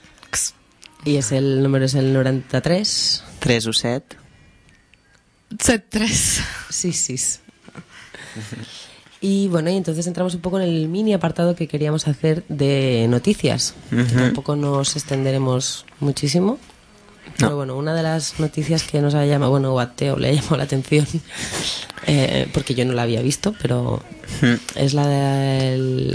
Y 1.04 1.16
es 1.16 1.30
el 1.30 1.62
número 1.62 1.84
es 1.84 1.94
el 1.94 2.12
93. 2.12 3.24
3 3.38 3.66
u 3.66 3.72
7 3.72 4.16
Set 5.60 5.86
3. 5.88 6.40
Sí, 6.68 6.92
sí. 6.92 7.16
Y 9.20 9.48
bueno, 9.48 9.70
y 9.70 9.76
entonces 9.76 10.06
entramos 10.06 10.34
un 10.34 10.40
poco 10.40 10.60
en 10.60 10.68
el 10.68 10.88
mini 10.88 11.14
apartado 11.14 11.54
que 11.56 11.66
queríamos 11.68 12.06
hacer 12.06 12.44
de 12.48 13.06
noticias. 13.08 13.74
Tampoco 14.14 14.56
nos 14.56 14.94
extenderemos 14.96 15.86
muchísimo. 16.00 16.58
Pero 17.38 17.50
No. 17.50 17.56
bueno, 17.56 17.76
una 17.76 17.92
de 17.94 18.02
las 18.02 18.38
noticias 18.40 18.84
que 18.84 19.00
nos 19.02 19.14
ha 19.14 19.26
llamado, 19.26 19.50
bueno, 19.50 19.74
o 19.74 19.80
a 19.80 19.92
Teo 19.94 20.16
le 20.16 20.28
ha 20.28 20.32
llamado 20.34 20.56
la 20.58 20.62
atención, 20.64 21.06
eh, 22.06 22.46
porque 22.54 22.74
yo 22.74 22.84
no 22.84 22.92
la 22.92 23.02
había 23.02 23.20
visto, 23.20 23.54
pero 23.60 24.02
es 24.74 24.94
la 24.94 25.06
de 25.08 26.14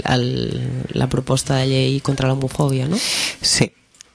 la 0.92 1.08
propuesta 1.08 1.56
de 1.56 1.66
ley 1.66 2.00
contra 2.00 2.26
la 2.28 2.34
homofobia, 2.34 2.88
¿no? 2.88 2.96
Sí. 3.40 3.72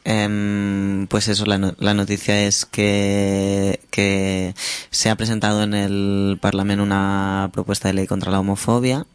Em, 0.10 1.06
pues 1.08 1.28
eso, 1.28 1.46
la, 1.46 1.58
no- 1.58 1.76
la 1.80 1.93
noticia 1.93 2.46
es 2.48 2.65
que, 2.65 3.82
que 3.91 4.56
se 4.89 5.10
ha 5.10 5.17
presentado 5.17 5.63
en 5.63 5.74
el 5.74 6.38
Parlamento 6.39 6.82
una 6.82 7.50
propuesta 7.52 7.89
de 7.89 7.93
ley 7.96 8.08
contra 8.08 8.32
la 8.32 8.39
homofobia, 8.39 9.06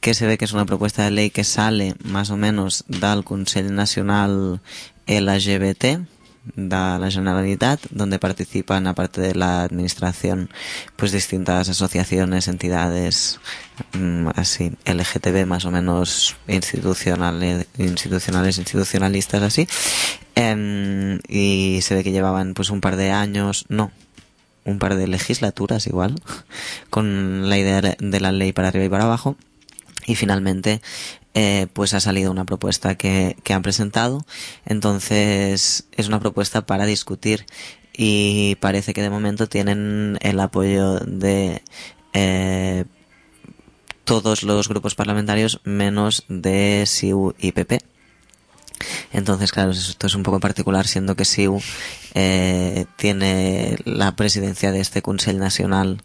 que 0.00 0.14
se 0.14 0.26
ve 0.26 0.38
que 0.38 0.44
es 0.44 0.52
una 0.52 0.66
propuesta 0.66 1.04
de 1.04 1.12
ley 1.12 1.30
que 1.30 1.44
sale 1.44 1.94
más 2.02 2.30
o 2.30 2.36
menos 2.36 2.84
del 2.88 3.22
Consell 3.22 3.72
Nacional 3.72 4.60
LGBT 5.06 5.84
de 6.56 6.76
la 6.98 7.10
Generalitat, 7.10 7.80
donde 7.90 8.18
participan, 8.18 8.86
aparte 8.86 9.20
de 9.20 9.34
la 9.34 9.62
administración, 9.62 10.50
pues 10.96 11.12
distintas 11.12 11.68
asociaciones, 11.68 12.48
entidades, 12.48 13.40
mm, 13.92 14.28
así, 14.34 14.72
LGTB 14.84 15.46
más 15.46 15.64
o 15.64 15.70
menos 15.70 16.36
institucionales, 16.48 17.66
institucionales, 17.78 18.58
institucionalistas, 18.58 19.42
así. 19.42 19.68
Em, 20.34 21.20
y 21.28 21.80
se 21.82 21.94
ve 21.94 22.04
que 22.04 22.12
llevaban 22.12 22.54
pues 22.54 22.70
un 22.70 22.80
par 22.80 22.96
de 22.96 23.10
años, 23.10 23.66
no, 23.68 23.92
un 24.64 24.78
par 24.78 24.96
de 24.96 25.06
legislaturas 25.08 25.86
igual, 25.86 26.14
con 26.90 27.48
la 27.48 27.58
idea 27.58 27.80
de 27.80 27.96
de 27.98 28.20
la 28.20 28.32
ley 28.32 28.52
para 28.52 28.68
arriba 28.68 28.84
y 28.86 28.88
para 28.88 29.04
abajo. 29.04 29.36
Y 30.06 30.16
finalmente, 30.16 30.82
eh, 31.34 31.66
pues 31.72 31.94
ha 31.94 32.00
salido 32.00 32.30
una 32.30 32.44
propuesta 32.44 32.96
que, 32.96 33.36
que 33.42 33.54
han 33.54 33.62
presentado. 33.62 34.24
Entonces, 34.64 35.86
es 35.92 36.08
una 36.08 36.20
propuesta 36.20 36.66
para 36.66 36.86
discutir 36.86 37.46
y 37.94 38.56
parece 38.56 38.94
que 38.94 39.02
de 39.02 39.10
momento 39.10 39.48
tienen 39.48 40.18
el 40.22 40.40
apoyo 40.40 40.98
de 41.00 41.62
eh, 42.12 42.84
todos 44.04 44.42
los 44.42 44.68
grupos 44.68 44.94
parlamentarios 44.94 45.60
menos 45.64 46.24
de 46.28 46.84
SIU 46.86 47.34
y 47.38 47.52
PP. 47.52 47.91
Entonces, 49.12 49.52
claro, 49.52 49.70
esto 49.70 50.06
es 50.06 50.14
un 50.14 50.22
poco 50.22 50.40
particular, 50.40 50.86
siendo 50.86 51.16
que 51.16 51.24
SIU 51.24 51.60
eh, 52.14 52.86
tiene 52.96 53.76
la 53.84 54.14
presidencia 54.16 54.72
de 54.72 54.80
este 54.80 55.02
Consell 55.02 55.38
Nacional 55.38 56.02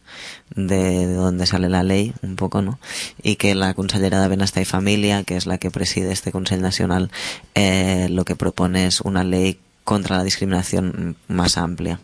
de, 0.55 1.07
de 1.07 1.13
donde 1.13 1.45
sale 1.45 1.69
la 1.69 1.83
ley, 1.83 2.13
un 2.21 2.35
poco, 2.35 2.61
¿no? 2.61 2.79
Y 3.21 3.35
que 3.35 3.55
la 3.55 3.73
consellera 3.73 4.21
de 4.21 4.27
Benestar 4.27 4.63
y 4.63 4.65
Familia, 4.65 5.23
que 5.23 5.37
es 5.37 5.45
la 5.45 5.57
que 5.57 5.71
preside 5.71 6.11
este 6.11 6.31
Consell 6.31 6.61
Nacional, 6.61 7.11
eh, 7.55 8.07
lo 8.09 8.25
que 8.25 8.35
propone 8.35 8.87
es 8.87 9.01
una 9.01 9.23
ley 9.23 9.59
contra 9.87 10.17
la 10.17 10.23
discriminación 10.25 11.15
más 11.29 11.57
amplia 11.57 12.01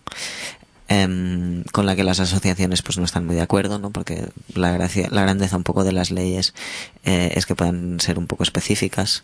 em, 0.87 1.63
con 1.73 1.85
la 1.85 1.97
que 1.97 2.05
las 2.05 2.21
asociaciones 2.21 2.81
pues 2.81 2.97
no 2.97 3.03
están 3.03 3.25
muy 3.25 3.35
de 3.35 3.41
acuerdo, 3.41 3.77
¿no? 3.77 3.89
Porque 3.91 4.29
la 4.53 4.71
gracia, 4.71 5.09
la 5.11 5.23
grandeza 5.23 5.57
un 5.57 5.63
poco 5.63 5.83
de 5.83 5.91
las 5.91 6.09
leyes 6.09 6.53
eh, 7.03 7.33
es 7.35 7.45
que 7.45 7.55
puedan 7.55 7.99
ser 7.99 8.17
un 8.17 8.27
poco 8.27 8.43
específicas, 8.43 9.23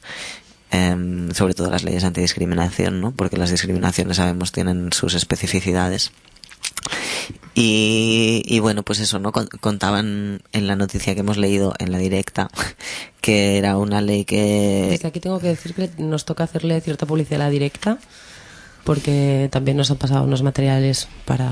em, 0.71 1.31
sobre 1.31 1.53
todo 1.53 1.69
las 1.69 1.83
leyes 1.83 2.03
antidiscriminación, 2.03 3.01
¿no? 3.01 3.11
Porque 3.11 3.37
las 3.37 3.51
discriminaciones 3.51 4.17
sabemos 4.17 4.51
tienen 4.51 4.91
sus 4.93 5.13
especificidades. 5.15 6.11
Y, 7.55 8.59
bueno, 8.61 8.83
pues 8.83 8.99
eso, 8.99 9.19
¿no? 9.19 9.31
Con- 9.33 9.47
Contaban 9.47 10.41
en 10.53 10.67
la 10.67 10.75
noticia 10.77 11.13
que 11.13 11.19
hemos 11.21 11.37
leído 11.37 11.73
en 11.79 11.91
la 11.91 11.97
directa 11.97 12.49
que 13.21 13.57
era 13.57 13.77
una 13.77 14.01
ley 14.01 14.23
que... 14.23 14.87
Desde 14.91 15.07
aquí 15.09 15.19
tengo 15.19 15.39
que 15.39 15.47
decir 15.47 15.73
que 15.73 15.89
nos 15.97 16.23
toca 16.23 16.45
hacerle 16.45 16.79
cierta 16.81 17.05
publicidad 17.05 17.41
a 17.41 17.45
la 17.45 17.49
directa, 17.49 17.97
porque 18.85 19.49
también 19.51 19.75
nos 19.75 19.91
han 19.91 19.97
pasado 19.97 20.23
unos 20.23 20.41
materiales 20.41 21.09
para, 21.25 21.51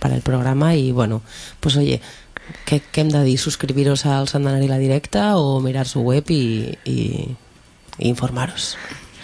para 0.00 0.16
el 0.16 0.22
programa 0.22 0.74
y 0.74 0.90
bueno, 0.90 1.22
pues 1.60 1.76
oye, 1.76 2.00
¿qué, 2.64 2.80
qué 2.90 3.02
hem 3.02 3.08
de? 3.10 3.36
¿Suscribiros 3.38 4.06
al 4.06 4.26
Santanari 4.28 4.66
La 4.66 4.78
Directa 4.78 5.36
o 5.36 5.60
mirar 5.60 5.86
su 5.86 6.00
web 6.00 6.24
y- 6.30 7.36
informaros? 7.98 8.76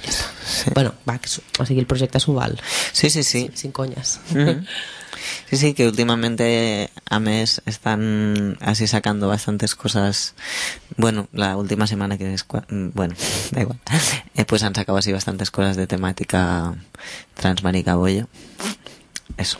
Ya 0.04 0.10
está. 0.10 0.70
Bueno, 0.74 0.94
va, 1.08 1.18
que 1.18 1.28
su- 1.28 1.42
o 1.58 1.64
sigui, 1.66 1.80
el 1.80 1.86
projecte 1.86 2.20
s'ho 2.20 2.34
val. 2.34 2.60
Sí, 2.92 3.08
sí, 3.10 3.22
sí. 3.22 3.50
Sin 3.54 3.72
coñas. 3.72 4.20
Ujú. 4.30 4.62
Sí, 5.48 5.56
sí, 5.56 5.74
que 5.74 5.88
últimamente 5.88 6.90
a 7.08 7.18
mes 7.18 7.62
están 7.66 8.58
así 8.60 8.86
sacando 8.86 9.28
bastantes 9.28 9.74
cosas. 9.74 10.34
Bueno, 10.96 11.28
la 11.32 11.56
última 11.56 11.86
semana 11.86 12.18
que 12.18 12.34
es, 12.34 12.44
mm, 12.68 12.90
bueno, 12.92 13.14
da 13.52 13.60
igual. 13.62 13.80
Eh, 14.34 14.44
pues 14.44 14.62
han 14.62 14.74
sacado 14.74 14.98
así 14.98 15.12
bastantes 15.12 15.50
cosas 15.50 15.76
de 15.76 15.86
temática 15.86 16.74
transmarica 17.34 17.94
bollo. 17.96 18.28
Eso. 19.38 19.58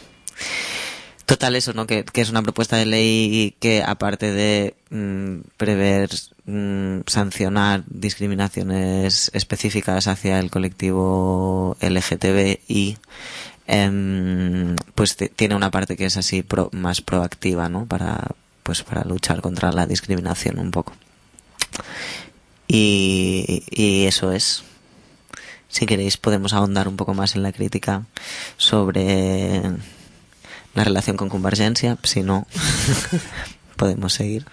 Total, 1.27 1.57
eso, 1.57 1.73
¿no? 1.73 1.87
Que, 1.87 2.05
que 2.05 2.21
es 2.21 2.29
una 2.29 2.43
propuesta 2.43 2.77
de 2.77 2.85
ley 2.85 3.55
que, 3.59 3.83
aparte 3.83 4.31
de 4.33 4.75
mm, 4.91 5.41
prever 5.57 6.11
mm, 6.45 7.01
sancionar 7.07 7.83
discriminaciones 7.87 9.31
específicas 9.33 10.07
hacia 10.07 10.39
el 10.39 10.51
colectivo 10.51 11.79
LGTBI, 11.81 12.99
em, 13.67 14.77
pues 14.95 15.17
tiene 15.35 15.55
una 15.55 15.71
parte 15.71 15.97
que 15.97 16.05
es 16.05 16.19
así 16.19 16.43
pro- 16.43 16.69
más 16.73 17.01
proactiva, 17.01 17.71
¿no? 17.71 17.87
Para, 17.87 18.33
pues 18.63 18.83
para 18.83 19.03
luchar 19.05 19.41
contra 19.41 19.73
la 19.73 19.87
discriminación 19.87 20.59
un 20.59 20.71
poco. 20.71 20.93
Y, 22.69 23.63
y 23.71 24.05
eso 24.07 24.31
es. 24.33 24.63
Si 25.69 25.87
queréis 25.87 26.17
podemos 26.19 26.53
ahondar 26.53 26.87
un 26.87 26.97
poco 26.97 27.15
más 27.15 27.35
en 27.35 27.43
la 27.43 27.53
crítica 27.53 28.03
sobre 28.59 29.61
la 30.75 30.85
relación 30.85 31.17
con 31.17 31.29
Convergencia. 31.29 31.97
Si 32.03 32.23
no, 32.23 32.47
podemos 33.77 34.13
seguir. 34.13 34.45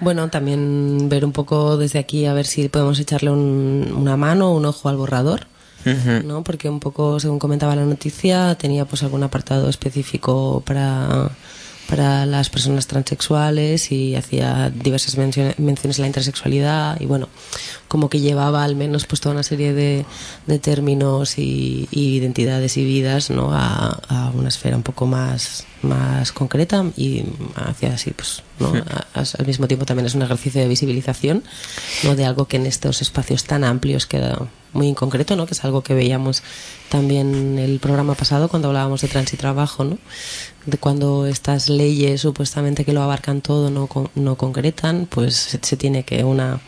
Bueno, 0.00 0.28
también 0.30 1.08
ver 1.08 1.24
un 1.24 1.32
poco 1.32 1.76
desde 1.76 1.98
aquí 1.98 2.26
a 2.26 2.32
ver 2.34 2.46
si 2.46 2.68
podemos 2.68 2.98
echarle 2.98 3.30
un- 3.30 3.94
una 3.96 4.16
mano, 4.16 4.52
un 4.52 4.64
ojo 4.66 4.88
al 4.88 4.96
borrador. 4.96 5.46
¿no? 6.24 6.42
Porque 6.44 6.70
un 6.70 6.80
poco, 6.80 7.20
según 7.20 7.38
comentaba 7.38 7.76
la 7.76 7.84
noticia, 7.84 8.54
tenía 8.54 8.86
pues 8.86 9.02
algún 9.02 9.22
apartado 9.22 9.68
específico 9.68 10.62
para, 10.64 11.30
para 11.88 12.26
las 12.26 12.50
personas 12.50 12.86
transexuales 12.86 13.92
y 13.92 14.14
hacía 14.16 14.70
diversas 14.70 15.16
mencio- 15.18 15.54
menciones 15.58 15.98
a 15.98 16.02
la 16.02 16.06
intersexualidad 16.08 17.00
y 17.00 17.06
bueno, 17.06 17.28
como 17.88 18.08
que 18.08 18.20
llevaba 18.20 18.64
al 18.64 18.74
menos 18.76 19.06
pues 19.06 19.20
toda 19.20 19.34
una 19.34 19.42
serie 19.42 19.72
de, 19.74 20.04
de 20.46 20.58
términos 20.58 21.38
y, 21.38 21.88
y 21.90 22.16
identidades 22.16 22.76
y 22.76 22.84
vidas, 22.84 23.30
¿no? 23.30 23.50
A 23.52 24.30
una 24.34 24.48
esfera 24.48 24.76
un 24.76 24.82
poco 24.82 25.06
más, 25.06 25.64
más 25.84 26.32
concreta 26.32 26.84
y 26.96 27.24
hacia 27.54 27.94
así, 27.94 28.10
pues, 28.10 28.42
¿no? 28.58 28.72
A- 28.74 29.20
a- 29.20 29.24
al 29.38 29.46
mismo 29.46 29.68
tiempo 29.68 29.86
también 29.86 30.06
es 30.06 30.14
un 30.14 30.22
ejercicio 30.22 30.60
de 30.60 30.68
visibilización, 30.68 31.42
¿no? 32.02 32.16
De 32.16 32.24
algo 32.24 32.46
que 32.46 32.56
en 32.56 32.66
estos 32.66 33.02
espacios 33.02 33.44
tan 33.44 33.62
amplios 33.64 34.06
queda 34.06 34.48
muy 34.72 34.88
inconcreto, 34.88 35.36
¿no? 35.36 35.46
Que 35.46 35.54
es 35.54 35.64
algo 35.64 35.82
que 35.82 35.94
veíamos 35.94 36.42
también 36.88 37.58
el 37.58 37.78
programa 37.78 38.14
pasado 38.14 38.48
cuando 38.48 38.68
hablábamos 38.68 39.00
de 39.02 39.08
trans 39.08 39.32
y 39.32 39.36
trabajo, 39.36 39.84
¿no? 39.84 39.98
De 40.66 40.78
cuando 40.78 41.26
estas 41.26 41.68
leyes 41.68 42.22
supuestamente 42.22 42.84
que 42.84 42.92
lo 42.92 43.02
abarcan 43.02 43.40
todo 43.40 43.70
no, 43.70 43.86
con- 43.86 44.10
no 44.14 44.36
concretan, 44.36 45.06
pues 45.08 45.36
se, 45.36 45.58
se 45.62 45.76
tiene 45.76 46.04
que 46.04 46.24
una 46.24 46.60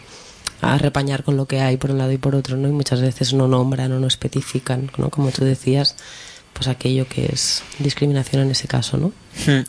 a 0.63 0.79
repañar 0.79 1.23
con 1.23 1.37
lo 1.37 1.47
que 1.47 1.61
hay 1.61 1.77
por 1.77 1.91
un 1.91 1.99
lado 1.99 2.13
y 2.13 2.19
por 2.19 2.35
otro, 2.35 2.57
¿no? 2.57 2.67
Y 2.69 2.73
muchas 2.73 3.01
veces 3.03 3.35
no 3.35 3.47
nombran 3.47 3.93
o 3.93 4.01
no 4.01 4.07
especifican, 4.07 4.91
¿no? 4.97 5.11
Como 5.11 5.31
tú 5.31 5.45
decías, 5.45 5.97
pues 6.57 6.69
aquello 6.69 7.07
que 7.07 7.27
es 7.27 7.62
discriminación 7.79 8.42
en 8.42 8.51
ese 8.51 8.66
caso, 8.66 8.97
¿no? 8.97 9.12
Hmm. 9.47 9.64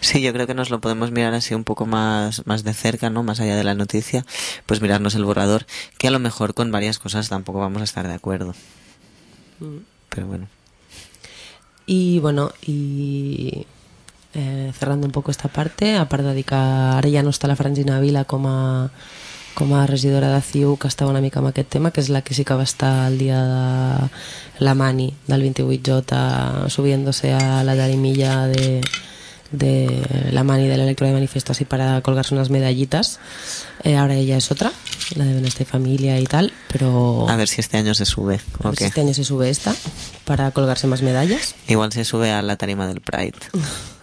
Sí, 0.00 0.22
yo 0.22 0.32
creo 0.32 0.46
que 0.46 0.54
nos 0.54 0.70
lo 0.70 0.80
podemos 0.80 1.10
mirar 1.10 1.34
así 1.34 1.54
un 1.54 1.64
poco 1.64 1.86
más, 1.86 2.46
más 2.46 2.64
de 2.64 2.72
cerca, 2.72 3.10
¿no? 3.10 3.22
Más 3.22 3.38
allá 3.38 3.54
de 3.54 3.64
la 3.64 3.74
noticia, 3.74 4.24
pues 4.66 4.80
mirarnos 4.80 5.14
el 5.14 5.24
borrador, 5.24 5.66
que 5.98 6.08
a 6.08 6.10
lo 6.10 6.18
mejor 6.18 6.54
con 6.54 6.72
varias 6.72 6.98
cosas 6.98 7.28
tampoco 7.28 7.60
vamos 7.60 7.82
a 7.82 7.84
estar 7.84 8.08
de 8.08 8.14
acuerdo. 8.14 8.54
Pero 10.08 10.26
bueno. 10.26 10.48
I, 11.86 12.18
bueno, 12.20 12.52
i 12.66 13.66
eh, 14.34 14.72
cerrando 14.78 15.06
un 15.06 15.12
poco 15.12 15.30
esta 15.30 15.48
parte, 15.48 15.96
a 15.96 16.08
part 16.08 16.24
de 16.24 16.34
dir 16.34 16.46
que 16.46 16.56
ara 16.56 17.10
ja 17.10 17.22
no 17.22 17.30
està 17.30 17.50
la 17.50 17.58
Francina 17.58 18.00
Vila 18.00 18.24
com 18.24 18.46
a, 18.48 18.88
com 19.54 19.74
a 19.74 19.86
regidora 19.86 20.32
de 20.34 20.40
CiU 20.40 20.76
que 20.78 20.88
estava 20.88 21.10
una 21.10 21.20
mica 21.20 21.40
amb 21.40 21.48
aquest 21.50 21.68
tema, 21.68 21.90
que 21.92 22.00
és 22.00 22.08
la 22.08 22.22
que 22.22 22.34
sí 22.34 22.44
que 22.44 22.54
va 22.56 22.64
estar 22.64 23.08
el 23.10 23.18
dia 23.18 23.38
de 23.42 24.64
la 24.64 24.74
Mani 24.74 25.12
del 25.26 25.42
28J 25.52 26.68
subiéndose 26.70 27.32
a 27.32 27.62
la 27.64 27.76
tarimilla 27.76 28.46
de, 28.46 28.80
de 29.52 30.30
la 30.32 30.42
Mani 30.44 30.68
del 30.68 30.80
Electro 30.80 31.06
de 31.06 31.12
Manifesto 31.12 31.52
así 31.52 31.64
para 31.64 32.00
colgarse 32.00 32.34
unas 32.34 32.48
medallitas. 32.50 33.20
Eh, 33.84 33.96
ahora 33.96 34.14
ella 34.14 34.36
es 34.36 34.50
otra, 34.50 34.72
la 35.16 35.24
de 35.24 35.32
Bienestar 35.34 35.62
y 35.62 35.64
Familia 35.70 36.18
y 36.18 36.24
tal, 36.24 36.52
pero 36.72 37.28
A 37.28 37.36
ver 37.36 37.48
si 37.48 37.60
este 37.60 37.76
año 37.76 37.94
se 37.94 38.06
sube. 38.06 38.40
a 38.62 38.68
¿o 38.68 38.70
ver 38.70 38.78
si 38.78 38.84
este 38.84 39.00
año 39.02 39.12
se 39.12 39.24
sube 39.24 39.50
esta 39.50 39.74
para 40.24 40.50
colgarse 40.52 40.86
más 40.86 41.02
medallas. 41.02 41.54
Igual 41.68 41.92
se 41.92 42.04
sube 42.04 42.30
a 42.32 42.40
la 42.42 42.56
tarima 42.56 42.86
del 42.86 43.00
Pride, 43.00 43.34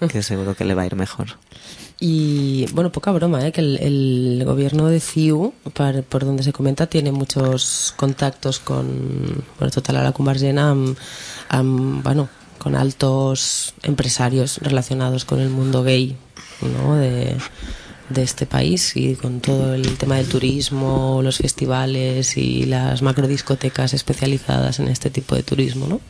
que 0.09 0.21
seguro 0.21 0.55
que 0.55 0.65
le 0.65 0.75
va 0.75 0.83
a 0.83 0.85
ir 0.85 0.95
mejor. 0.95 1.27
Y 2.01 2.65
bueno, 2.71 2.91
poca 2.93 3.11
broma, 3.11 3.45
¿eh? 3.45 3.51
que 3.51 3.59
el, 3.59 3.77
el 3.77 4.43
gobierno 4.45 4.87
de 4.87 5.01
CiU, 5.01 5.53
por, 5.73 6.03
por 6.03 6.23
donde 6.23 6.43
se 6.43 6.53
comenta, 6.53 6.87
tiene 6.87 7.11
muchos 7.11 7.93
contactos 7.97 8.59
con, 8.59 9.43
bueno, 9.57 9.71
total 9.71 9.97
a 9.97 10.03
la 10.03 10.13
am- 11.49 12.03
bueno, 12.03 12.29
con 12.57 12.75
altos 12.75 13.73
empresarios 13.83 14.59
relacionados 14.59 15.25
con 15.25 15.39
el 15.41 15.49
mundo 15.49 15.83
gay, 15.83 16.15
¿no? 16.61 16.95
De, 16.95 17.35
este 18.15 18.45
país 18.47 18.95
y 18.95 19.15
con 19.15 19.39
todo 19.39 19.75
el 19.75 19.97
tema 19.97 20.15
del 20.15 20.27
turismo, 20.27 21.21
los 21.23 21.37
festivales 21.37 22.37
y 22.37 22.65
las 22.65 23.01
macrodiscotecas 23.03 23.93
especializadas 23.93 24.79
en 24.79 24.87
este 24.87 25.09
tipo 25.11 25.35
de 25.35 25.43
turismo, 25.43 25.85
¿no? 25.87 26.01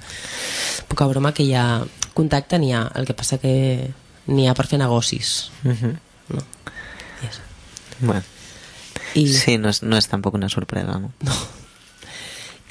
Poca 0.88 1.06
broma 1.08 1.34
que 1.34 1.46
ja 1.52 1.86
contacten 2.14 2.62
n'hi 2.62 2.72
ha, 2.74 2.90
el 2.96 3.06
que 3.06 3.14
passa 3.14 3.38
que 3.38 3.92
per 4.56 4.68
fer 4.68 4.80
negocis. 4.80 5.50
Ujú. 5.66 5.96
No. 6.30 6.44
Eso. 7.28 7.42
Bueno, 8.00 8.24
Y, 9.16 9.28
sí, 9.34 9.58
no 9.58 9.70
es, 9.70 9.82
no 9.84 9.98
es 9.98 10.08
tampoco 10.08 10.38
una 10.38 10.50
sorpresa, 10.50 11.00
¿no? 11.00 11.12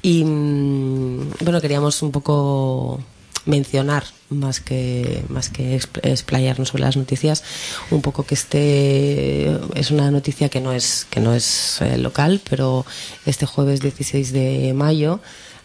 y, 0.03 0.25
mm, 0.25 1.31
bueno, 1.41 1.61
queríamos 1.61 2.01
un 2.03 2.13
poco 2.13 3.03
mencionar 3.45 4.05
más 4.31 4.61
que 4.61 5.25
más 5.31 5.49
que 5.49 5.75
expl- 5.79 6.01
explayarnos 6.03 6.69
sobre 6.69 6.83
las 6.83 6.97
noticias 6.99 7.43
un 7.91 8.03
poco 8.03 8.25
que 8.25 8.35
este 8.35 9.59
es 9.75 9.91
una 9.91 10.11
noticia 10.11 10.51
que 10.51 10.61
no 10.61 10.73
es 10.73 11.07
que 11.09 11.21
no 11.21 11.33
es 11.33 11.81
eh, 11.81 11.97
local 11.97 12.43
pero 12.49 12.85
este 13.25 13.47
jueves 13.47 13.81
16 13.81 14.33
de 14.33 14.75
mayo 14.75 15.21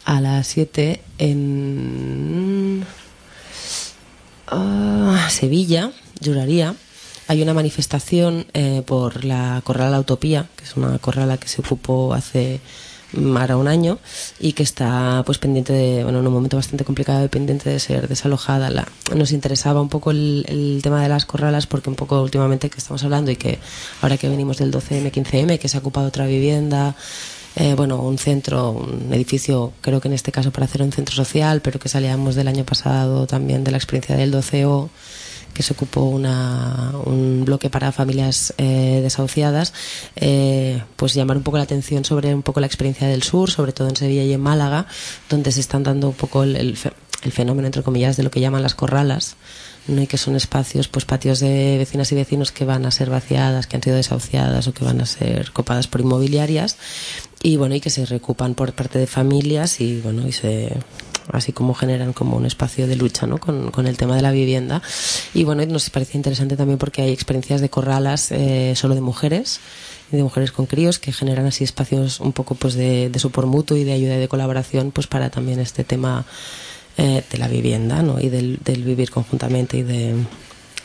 a 0.05 0.21
las 0.21 0.47
7 0.47 1.01
en 1.17 2.85
Sevilla, 5.29 5.91
juraría, 6.23 6.75
hay 7.27 7.41
una 7.41 7.53
manifestación 7.53 8.45
eh, 8.53 8.83
por 8.85 9.23
la 9.25 9.61
Corrala 9.63 9.99
Utopía, 9.99 10.47
que 10.55 10.65
es 10.65 10.75
una 10.75 10.97
corrala 10.99 11.37
que 11.37 11.47
se 11.47 11.61
ocupó 11.61 12.13
hace 12.13 12.59
mm, 13.13 13.37
un 13.57 13.67
año 13.67 13.97
y 14.39 14.53
que 14.53 14.63
está 14.63 15.23
pues 15.25 15.37
pendiente 15.37 15.71
de, 15.71 16.03
bueno, 16.03 16.19
en 16.19 16.27
un 16.27 16.33
momento 16.33 16.57
bastante 16.57 16.83
complicado 16.83 17.23
y 17.23 17.29
pendiente 17.29 17.69
de 17.69 17.79
ser 17.79 18.07
desalojada. 18.07 18.69
La, 18.69 18.87
nos 19.15 19.31
interesaba 19.31 19.81
un 19.81 19.89
poco 19.89 20.11
el, 20.11 20.45
el 20.47 20.81
tema 20.83 21.01
de 21.01 21.09
las 21.09 21.25
corralas 21.25 21.65
porque 21.65 21.89
un 21.89 21.95
poco 21.95 22.21
últimamente 22.21 22.69
que 22.69 22.77
estamos 22.77 23.03
hablando 23.03 23.31
y 23.31 23.37
que 23.37 23.59
ahora 24.01 24.17
que 24.17 24.27
venimos 24.27 24.57
del 24.57 24.71
12M, 24.71 25.11
15M, 25.11 25.59
que 25.59 25.69
se 25.69 25.77
ha 25.77 25.79
ocupado 25.79 26.07
otra 26.07 26.25
vivienda 26.25 26.95
eh, 27.55 27.73
bueno, 27.75 27.97
un 28.01 28.17
centro, 28.17 28.71
un 28.71 29.13
edificio, 29.13 29.73
creo 29.81 30.01
que 30.01 30.07
en 30.07 30.13
este 30.13 30.31
caso 30.31 30.51
para 30.51 30.65
hacer 30.65 30.81
un 30.81 30.91
centro 30.91 31.15
social, 31.15 31.61
pero 31.61 31.79
que 31.79 31.89
salíamos 31.89 32.35
del 32.35 32.47
año 32.47 32.63
pasado 32.65 33.27
también 33.27 33.63
de 33.63 33.71
la 33.71 33.77
experiencia 33.77 34.15
del 34.15 34.33
12O, 34.33 34.89
que 35.53 35.61
se 35.61 35.73
ocupó 35.73 36.01
una, 36.05 36.93
un 37.05 37.43
bloque 37.45 37.69
para 37.69 37.91
familias 37.91 38.55
eh, 38.57 39.01
desahuciadas, 39.03 39.73
eh, 40.15 40.81
pues 40.95 41.13
llamar 41.13 41.37
un 41.37 41.43
poco 41.43 41.57
la 41.57 41.63
atención 41.63 42.03
sobre 42.05 42.33
un 42.33 42.41
poco 42.41 42.59
la 42.59 42.65
experiencia 42.65 43.07
del 43.07 43.21
sur, 43.21 43.51
sobre 43.51 43.71
todo 43.71 43.87
en 43.87 43.95
Sevilla 43.95 44.23
y 44.23 44.33
en 44.33 44.41
Málaga, 44.41 44.87
donde 45.29 45.51
se 45.51 45.59
están 45.59 45.83
dando 45.83 46.07
un 46.09 46.15
poco 46.15 46.41
el, 46.43 46.55
el 46.55 46.75
fe- 46.75 46.93
el 47.21 47.31
fenómeno, 47.31 47.67
entre 47.67 47.83
comillas, 47.83 48.17
de 48.17 48.23
lo 48.23 48.31
que 48.31 48.39
llaman 48.41 48.63
las 48.63 48.73
corralas, 48.75 49.35
y 49.87 50.07
que 50.07 50.17
son 50.17 50.35
espacios, 50.35 50.87
pues 50.87 51.05
patios 51.05 51.39
de 51.39 51.77
vecinas 51.77 52.11
y 52.11 52.15
vecinos 52.15 52.51
que 52.51 52.65
van 52.65 52.85
a 52.85 52.91
ser 52.91 53.09
vaciadas, 53.09 53.67
que 53.67 53.75
han 53.75 53.83
sido 53.83 53.95
desahuciadas 53.97 54.67
o 54.67 54.73
que 54.73 54.83
van 54.83 55.01
a 55.01 55.05
ser 55.05 55.51
copadas 55.51 55.87
por 55.87 56.01
inmobiliarias 56.01 56.77
y 57.43 57.57
bueno 57.57 57.75
y 57.75 57.79
que 57.81 57.89
se 57.91 58.05
reocupan 58.05 58.55
por 58.55 58.73
parte 58.73 58.97
de 58.97 59.05
familias 59.05 59.79
y 59.81 59.99
bueno 60.01 60.27
y 60.27 60.31
se 60.31 60.75
así 61.31 61.53
como 61.53 61.73
generan 61.73 62.11
como 62.13 62.35
un 62.35 62.45
espacio 62.45 62.85
de 62.87 62.95
lucha 62.97 63.27
¿no? 63.27 63.37
con, 63.37 63.69
con 63.71 63.87
el 63.87 63.95
tema 63.97 64.15
de 64.15 64.21
la 64.21 64.31
vivienda 64.31 64.81
y 65.33 65.43
bueno 65.43 65.65
nos 65.65 65.89
parece 65.89 66.17
interesante 66.17 66.57
también 66.57 66.77
porque 66.79 67.01
hay 67.01 67.11
experiencias 67.11 67.61
de 67.61 67.69
corralas 67.69 68.31
eh, 68.31 68.73
solo 68.75 68.95
de 68.95 69.01
mujeres 69.01 69.59
de 70.11 70.21
mujeres 70.23 70.51
con 70.51 70.65
críos 70.65 70.99
que 70.99 71.11
generan 71.13 71.45
así 71.45 71.63
espacios 71.63 72.19
un 72.19 72.33
poco 72.33 72.55
pues 72.55 72.73
de, 72.75 73.09
de 73.09 73.19
support 73.19 73.47
mutuo 73.47 73.77
y 73.77 73.83
de 73.83 73.93
ayuda 73.93 74.15
y 74.15 74.19
de 74.19 74.27
colaboración 74.27 74.91
pues 74.91 75.07
para 75.07 75.29
también 75.29 75.59
este 75.59 75.83
tema 75.83 76.25
eh, 76.97 77.23
de 77.31 77.37
la 77.37 77.47
vivienda 77.47 78.01
¿no? 78.03 78.19
y 78.19 78.29
del, 78.29 78.59
vivir 78.65 79.09
conjuntamente 79.09 79.77
y 79.77 79.83
de 79.83 80.15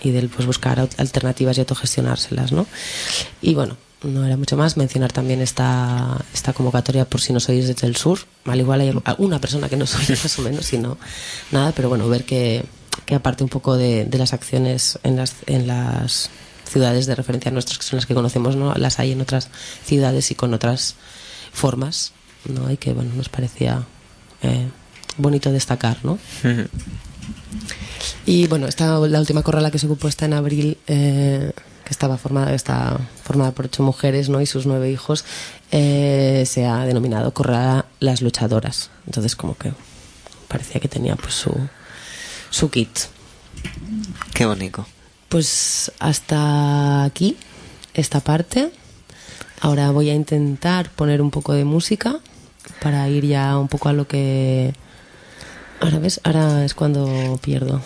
y 0.03 0.11
del 0.13 0.29
pues 0.29 0.47
buscar 0.47 0.79
al- 0.79 0.89
alternativas 0.99 1.57
y 1.59 1.61
autogestionárselas 1.61 2.53
¿no? 2.53 2.67
y 3.43 3.55
bueno 3.55 3.77
no 4.03 4.25
era 4.25 4.37
mucho 4.37 4.57
más 4.57 4.77
mencionar 4.77 5.13
también 5.13 5.41
esta, 5.41 6.25
esta 6.33 6.53
convocatoria 6.53 7.05
por 7.05 7.21
si 7.21 7.33
no 7.33 7.41
sois 7.41 7.67
desde 7.67 7.87
el 7.87 7.97
sur. 7.97 8.21
Al 8.45 8.61
igual 8.61 8.81
hay 8.81 8.95
alguna 9.05 9.41
persona 9.41 9.69
que 9.69 9.77
no 9.77 9.87
soy 9.87 10.05
más 10.23 10.39
o 10.39 10.43
menos 10.43 10.67
sino 10.67 10.99
nada 11.51 11.73
pero 11.73 11.89
bueno 11.89 12.09
ver 12.09 12.25
que, 12.25 12.65
que 13.07 13.15
aparte 13.15 13.43
un 13.43 13.51
poco 13.51 13.77
de, 13.77 14.05
de 14.05 14.19
las 14.19 14.33
acciones 14.33 14.99
en 15.03 15.17
las 15.17 15.35
en 15.47 15.67
las 15.67 16.31
ciudades 16.69 17.07
de 17.07 17.15
referencia 17.15 17.51
nuestras 17.51 17.79
que 17.79 17.85
son 17.85 17.97
las 17.97 18.07
que 18.07 18.15
conocemos 18.15 18.57
no 18.57 18.75
las 18.75 18.99
hay 18.99 19.13
en 19.13 19.21
otras 19.21 19.49
ciudades 19.85 20.31
y 20.31 20.35
con 20.35 20.53
otras 20.55 20.97
formas 21.53 22.13
no 22.45 22.71
y 22.71 22.77
que 22.77 22.93
bueno 22.93 23.13
nos 23.15 23.29
parecía 23.29 23.85
eh, 24.43 24.69
bonito 25.17 25.51
destacar 25.51 25.99
no 26.05 26.19
y 28.27 28.47
bueno, 28.47 28.67
esta, 28.67 28.99
la 28.99 29.21
última 29.21 29.43
corrala 29.43 29.71
que 29.71 29.79
se 29.79 29.87
ocupó 29.87 30.09
está 30.09 30.27
en 30.27 30.35
abril, 30.35 30.79
eh, 30.87 31.53
que 31.89 31.95
estaba 31.95 32.19
formada, 32.19 32.55
está 32.55 33.01
formada 33.25 33.53
por 33.53 33.65
ocho 33.65 33.83
mujeres 33.83 34.29
¿no? 34.29 34.43
y 34.43 34.47
sus 34.47 34.67
nueve 34.67 34.91
hijos, 34.91 35.25
eh, 35.71 36.45
se 36.47 36.67
ha 36.67 36.85
denominado 36.85 37.33
Corrala 37.33 37.87
Las 37.99 38.21
Luchadoras. 38.21 38.91
Entonces 39.07 39.35
como 39.35 39.57
que 39.57 39.73
parecía 40.49 40.83
que 40.83 40.89
tenía 40.89 41.17
pues 41.17 41.33
su, 41.33 41.51
su 42.51 42.71
kit. 42.71 42.91
Qué 44.35 44.45
bonito. 44.45 44.87
Pues 45.31 45.91
hasta 45.99 47.05
aquí 47.05 47.39
esta 47.95 48.21
parte. 48.21 48.71
Ahora 49.63 49.91
voy 49.91 50.11
a 50.11 50.15
intentar 50.15 50.91
poner 50.91 51.23
un 51.23 51.31
poco 51.31 51.55
de 51.55 51.65
música 51.65 52.21
para 52.83 53.09
ir 53.09 53.25
ya 53.25 53.57
un 53.57 53.69
poco 53.69 53.89
a 53.89 53.95
lo 53.95 54.07
que... 54.07 54.75
Ahora 55.81 56.01
ves, 56.01 56.21
ahora 56.25 56.65
es 56.65 56.75
cuando 56.75 57.39
pierdo. 57.41 57.81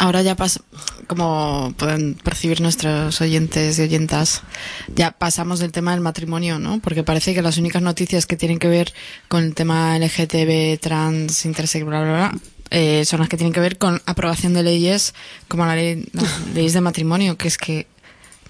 Ahora 0.00 0.22
ya 0.22 0.36
pasa, 0.36 0.60
como 1.08 1.74
pueden 1.76 2.14
percibir 2.14 2.60
nuestros 2.60 3.20
oyentes 3.20 3.78
y 3.78 3.82
oyentas, 3.82 4.42
ya 4.94 5.10
pasamos 5.10 5.58
del 5.58 5.72
tema 5.72 5.90
del 5.90 6.00
matrimonio, 6.02 6.60
¿no? 6.60 6.78
Porque 6.80 7.02
parece 7.02 7.34
que 7.34 7.42
las 7.42 7.56
únicas 7.58 7.82
noticias 7.82 8.26
que 8.26 8.36
tienen 8.36 8.60
que 8.60 8.68
ver 8.68 8.92
con 9.28 9.42
el 9.42 9.54
tema 9.54 9.98
LGTB, 9.98 10.78
trans, 10.80 11.44
intersex, 11.46 11.84
bla, 11.84 12.00
bla, 12.02 12.12
bla, 12.12 12.38
eh, 12.70 13.04
son 13.04 13.18
las 13.18 13.28
que 13.28 13.36
tienen 13.36 13.52
que 13.52 13.60
ver 13.60 13.76
con 13.76 14.00
aprobación 14.06 14.54
de 14.54 14.62
leyes 14.62 15.12
como 15.48 15.66
la 15.66 15.74
ley, 15.74 16.06
las 16.12 16.46
leyes 16.54 16.74
de 16.74 16.80
matrimonio, 16.80 17.36
que 17.36 17.48
es 17.48 17.58
que, 17.58 17.88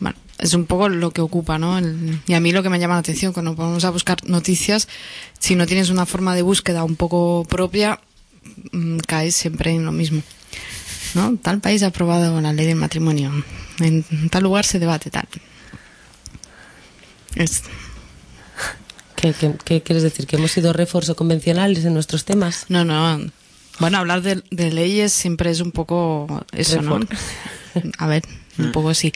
bueno, 0.00 0.18
es 0.38 0.52
un 0.52 0.66
poco 0.66 0.90
lo 0.90 1.12
que 1.12 1.22
ocupa, 1.22 1.56
¿no? 1.56 1.78
El- 1.78 2.20
y 2.26 2.34
a 2.34 2.40
mí 2.40 2.52
lo 2.52 2.62
que 2.62 2.68
me 2.68 2.78
llama 2.78 2.94
la 2.94 3.00
atención 3.00 3.32
cuando 3.32 3.56
ponemos 3.56 3.86
a 3.86 3.90
buscar 3.90 4.18
noticias, 4.28 4.86
si 5.38 5.54
no 5.54 5.64
tienes 5.66 5.88
una 5.88 6.04
forma 6.04 6.34
de 6.34 6.42
búsqueda 6.42 6.84
un 6.84 6.96
poco 6.96 7.46
propia, 7.48 8.00
caes 9.06 9.34
siempre 9.36 9.70
en 9.72 9.84
lo 9.84 9.92
mismo. 9.92 10.22
¿no? 11.14 11.36
Tal 11.36 11.60
país 11.60 11.82
ha 11.82 11.88
aprobado 11.88 12.40
la 12.40 12.52
ley 12.52 12.66
del 12.66 12.76
matrimonio. 12.76 13.32
En 13.80 14.04
tal 14.30 14.42
lugar 14.44 14.64
se 14.64 14.78
debate 14.78 15.10
tal. 15.10 15.26
Es- 17.34 17.62
¿Qué, 19.16 19.34
qué, 19.34 19.54
qué 19.64 19.82
quieres 19.82 20.02
decir? 20.02 20.26
¿Que 20.26 20.36
hemos 20.36 20.50
sido 20.52 20.72
refuerzo 20.72 21.14
convencionales 21.14 21.84
en 21.84 21.92
nuestros 21.94 22.24
temas? 22.24 22.66
no, 22.84 23.18
no. 23.18 23.30
Bueno, 23.80 23.98
hablar 23.98 24.22
de, 24.22 24.42
de 24.50 24.70
leyes 24.70 25.12
siempre 25.12 25.50
es 25.50 25.60
un 25.60 25.72
poco 25.72 26.44
eso, 26.52 26.80
¿no? 26.82 27.00
A 27.98 28.06
ver, 28.06 28.22
un 28.58 28.72
poco 28.72 28.94
sí. 28.94 29.12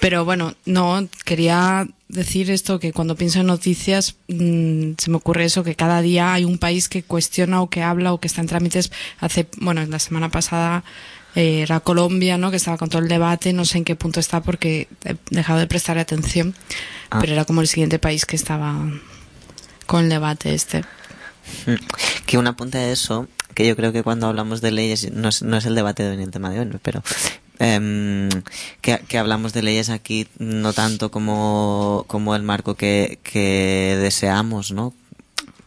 Pero 0.00 0.24
bueno, 0.24 0.54
no, 0.66 1.06
quería 1.24 1.86
decir 2.08 2.50
esto, 2.50 2.78
que 2.78 2.92
cuando 2.92 3.16
pienso 3.16 3.40
en 3.40 3.46
noticias 3.46 4.16
mm, 4.28 4.92
se 4.98 5.10
me 5.10 5.16
ocurre 5.16 5.44
eso, 5.44 5.64
que 5.64 5.74
cada 5.74 6.00
día 6.00 6.32
hay 6.32 6.44
un 6.44 6.58
país 6.58 6.88
que 6.88 7.02
cuestiona 7.02 7.60
o 7.60 7.68
que 7.68 7.82
habla 7.82 8.12
o 8.12 8.20
que 8.20 8.28
está 8.28 8.40
en 8.40 8.46
trámites. 8.46 8.92
Hace, 9.20 9.48
bueno, 9.58 9.84
la 9.86 9.98
semana 9.98 10.30
pasada 10.30 10.84
eh, 11.34 11.62
era 11.62 11.80
Colombia, 11.80 12.38
¿no? 12.38 12.50
Que 12.50 12.56
estaba 12.58 12.76
con 12.78 12.88
todo 12.90 13.02
el 13.02 13.08
debate, 13.08 13.52
no 13.52 13.64
sé 13.64 13.78
en 13.78 13.84
qué 13.84 13.96
punto 13.96 14.20
está 14.20 14.42
porque 14.42 14.86
he 15.04 15.16
dejado 15.30 15.58
de 15.58 15.66
prestar 15.66 15.98
atención, 15.98 16.54
Ah. 17.10 17.18
pero 17.20 17.32
era 17.32 17.44
como 17.44 17.60
el 17.60 17.68
siguiente 17.68 17.98
país 17.98 18.26
que 18.26 18.36
estaba 18.36 18.76
con 19.86 20.04
el 20.04 20.10
debate 20.10 20.54
este. 20.54 20.84
Mm. 21.66 21.74
Que 22.26 22.38
un 22.38 22.46
apunte 22.46 22.78
a 22.78 22.90
eso, 22.90 23.28
que 23.54 23.66
yo 23.66 23.76
creo 23.76 23.92
que 23.92 24.02
cuando 24.02 24.26
hablamos 24.26 24.60
de 24.60 24.70
leyes, 24.70 25.10
no 25.12 25.28
es, 25.28 25.42
no 25.42 25.56
es 25.56 25.66
el 25.66 25.74
debate 25.74 26.02
de 26.02 26.10
hoy 26.10 26.16
ni 26.16 26.24
el 26.24 26.30
tema 26.30 26.50
de 26.50 26.60
hoy, 26.60 26.70
pero 26.82 27.02
em, 27.58 28.28
que, 28.80 28.98
que 29.06 29.18
hablamos 29.18 29.52
de 29.52 29.62
leyes 29.62 29.90
aquí 29.90 30.26
no 30.38 30.72
tanto 30.72 31.10
como, 31.10 32.04
como 32.08 32.34
el 32.34 32.42
marco 32.42 32.74
que, 32.74 33.18
que 33.22 33.96
deseamos, 34.00 34.72
¿no? 34.72 34.92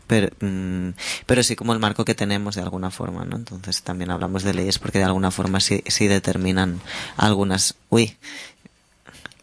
Pero, 0.07 0.29
mm, 0.39 0.89
pero 1.25 1.43
sí 1.43 1.55
como 1.55 1.73
el 1.73 1.79
marco 1.79 2.05
que 2.05 2.15
tenemos 2.15 2.55
de 2.55 2.61
alguna 2.61 2.91
forma, 2.91 3.25
¿no? 3.25 3.35
Entonces 3.35 3.81
también 3.83 4.09
hablamos 4.09 4.43
de 4.43 4.53
leyes 4.53 4.79
porque 4.79 4.99
de 4.99 5.03
alguna 5.05 5.31
forma 5.31 5.59
sí, 5.59 5.83
sí 5.87 6.07
determinan 6.07 6.79
algunas... 7.17 7.75
Uy, 7.89 8.15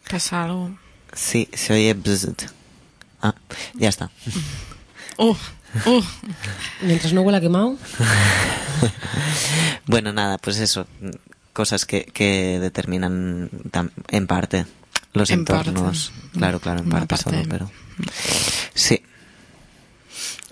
Pasa 0.09 0.43
algo. 0.43 0.71
sí, 1.13 1.49
se 1.53 1.73
oye... 1.73 1.95
Ah, 3.21 3.35
ya 3.75 3.89
está. 3.89 4.11
Uh. 5.17 5.35
Mientras 6.81 7.13
no 7.13 7.21
huela 7.21 7.41
quemado. 7.41 7.77
Bueno, 9.87 10.11
nada, 10.11 10.37
pues 10.39 10.57
eso, 10.59 10.87
cosas 11.53 11.85
que, 11.85 12.05
que 12.05 12.59
determinan 12.59 13.49
en 14.09 14.27
parte 14.27 14.65
los 15.13 15.29
En 15.29 15.45
parte. 15.45 15.69
entornos. 15.69 16.11
Claro, 16.33 16.59
claro, 16.59 16.79
en 16.79 16.89
parte, 16.89 17.07
parte. 17.07 17.23
solo, 17.23 17.43
pero 17.47 17.71
sí. 18.73 19.01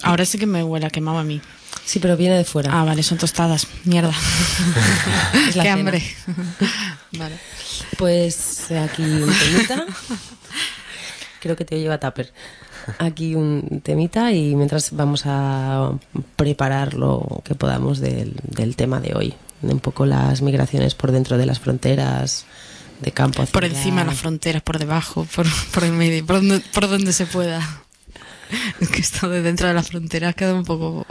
Ahora 0.03 0.23
sí 0.25 0.37
que 0.37 0.45
me 0.45 0.63
huele 0.63 0.85
a 0.85 0.89
quemado 0.89 1.17
a 1.17 1.23
mí. 1.23 1.41
Sí, 1.83 1.99
pero 1.99 2.15
viene 2.15 2.37
de 2.37 2.45
fuera. 2.45 2.79
Ah, 2.79 2.83
vale, 2.85 3.01
son 3.03 3.17
tostadas. 3.17 3.67
Mierda. 3.85 4.13
Es 5.49 5.55
la 5.55 5.63
Qué 5.63 5.69
cena. 5.69 5.73
hambre. 5.73 6.03
vale. 7.17 7.37
Pues 7.97 8.69
eh, 8.71 8.79
aquí 8.79 9.01
un. 9.03 9.33
Creo 11.41 11.55
que 11.55 11.65
te 11.65 11.79
lleva 11.79 11.99
Tupper. 11.99 12.31
Aquí 12.97 13.35
un 13.35 13.81
temita 13.83 14.31
y 14.31 14.55
mientras 14.55 14.91
vamos 14.91 15.23
a 15.25 15.91
preparar 16.35 16.93
lo 16.93 17.41
que 17.43 17.55
podamos 17.55 17.99
del, 17.99 18.33
del 18.43 18.75
tema 18.75 18.99
de 18.99 19.13
hoy. 19.15 19.33
De 19.61 19.73
un 19.73 19.79
poco 19.79 20.05
las 20.05 20.41
migraciones 20.41 20.95
por 20.95 21.11
dentro 21.11 21.37
de 21.37 21.45
las 21.45 21.59
fronteras, 21.59 22.45
de 23.01 23.11
campo 23.11 23.41
hacia 23.41 23.53
Por 23.53 23.65
encima 23.65 24.01
de 24.01 24.07
las 24.07 24.19
fronteras, 24.19 24.61
por 24.61 24.79
debajo, 24.79 25.27
por, 25.35 25.45
por 25.73 25.83
el 25.83 25.93
medio, 25.93 26.25
por 26.25 26.37
donde, 26.37 26.59
por 26.59 26.89
donde 26.89 27.13
se 27.13 27.25
pueda. 27.25 27.61
Es 28.79 28.89
que 28.89 29.01
esto 29.01 29.29
de 29.29 29.41
dentro 29.41 29.67
de 29.67 29.73
las 29.73 29.87
fronteras 29.87 30.35
queda 30.35 30.53
un 30.53 30.65
poco... 30.65 31.05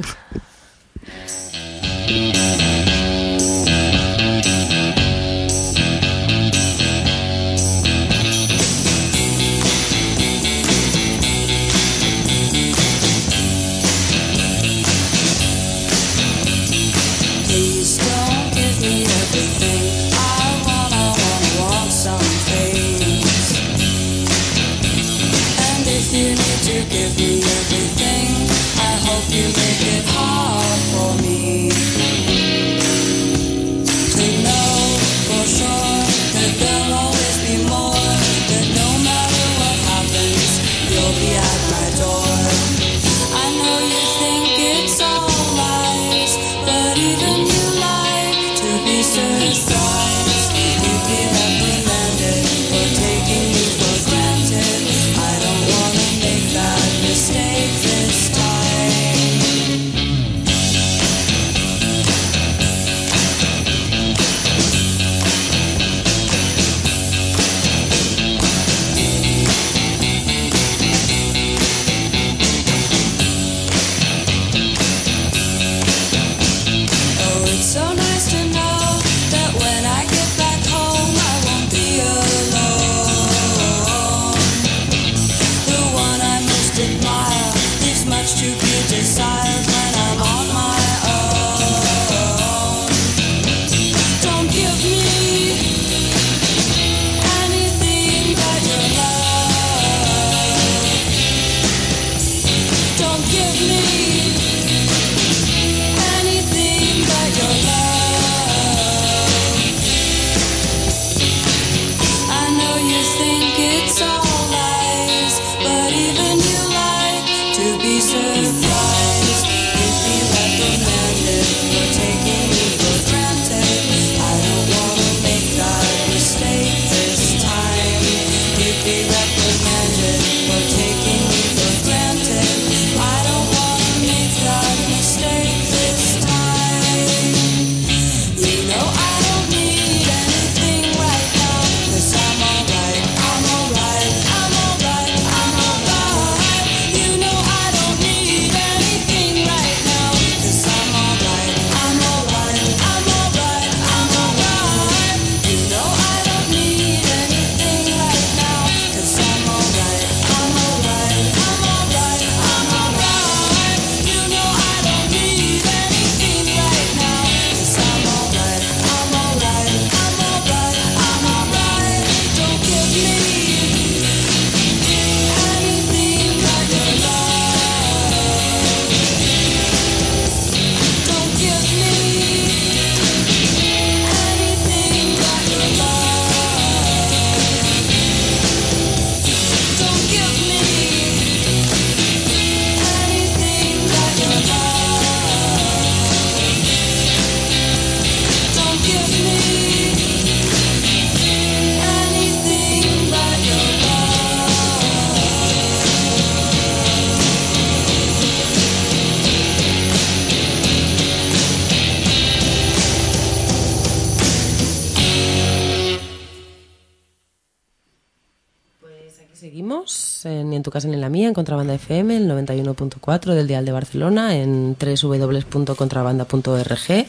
Contrabanda 221.43 221.75
FM, 221.75 222.17
el 222.19 222.29
91.4 222.31 223.35
del 223.35 223.49
Dial 223.49 223.65
de 223.65 223.73
Barcelona, 223.73 224.37
en 224.37 224.77
www.contrabanda.org. 224.79 227.07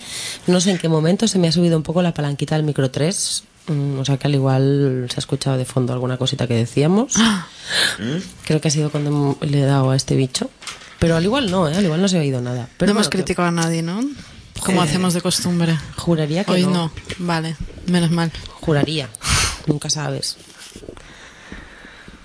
No 0.47 0.59
sé 0.59 0.71
en 0.71 0.79
qué 0.79 0.89
momento 0.89 1.27
se 1.27 1.37
me 1.37 1.47
ha 1.47 1.51
subido 1.51 1.77
un 1.77 1.83
poco 1.83 2.01
la 2.01 2.15
palanquita 2.15 2.55
del 2.55 2.63
micro 2.65 2.89
3, 2.89 3.43
mm, 3.67 3.99
o 3.99 4.05
sea 4.05 4.17
que 4.17 4.25
al 4.25 4.33
igual 4.33 5.05
se 5.09 5.17
ha 5.17 5.19
escuchado 5.19 5.55
de 5.57 5.65
fondo 5.65 5.93
alguna 5.93 6.17
cosita 6.17 6.47
que 6.47 6.55
decíamos. 6.55 7.13
Creo 8.45 8.59
que 8.59 8.69
ha 8.69 8.71
sido 8.71 8.89
cuando 8.89 9.37
le 9.41 9.59
he 9.61 9.65
dado 9.65 9.91
a 9.91 9.95
este 9.95 10.15
bicho. 10.15 10.49
Pero 10.97 11.15
al 11.15 11.23
igual 11.23 11.51
no, 11.51 11.69
¿eh? 11.69 11.75
al 11.75 11.83
igual 11.83 12.01
no 12.01 12.07
se 12.07 12.17
ha 12.17 12.21
oído 12.21 12.41
nada. 12.41 12.67
Pero 12.77 12.87
no 12.91 12.93
hemos 12.93 13.03
bueno, 13.05 13.09
que- 13.11 13.17
criticado 13.19 13.49
a 13.49 13.51
nadie, 13.51 13.83
¿no? 13.83 14.01
Como 14.65 14.81
Eh, 14.81 14.85
hacemos 14.85 15.13
de 15.13 15.21
costumbre. 15.21 15.77
Juraría 15.97 16.43
que 16.43 16.53
Hoy 16.53 16.63
no. 16.63 16.71
no. 16.71 16.91
Vale, 17.19 17.55
menos 17.85 18.09
mal. 18.09 18.31
Juraría. 18.61 19.09
Nunca 19.67 19.91
sabes. 19.91 20.37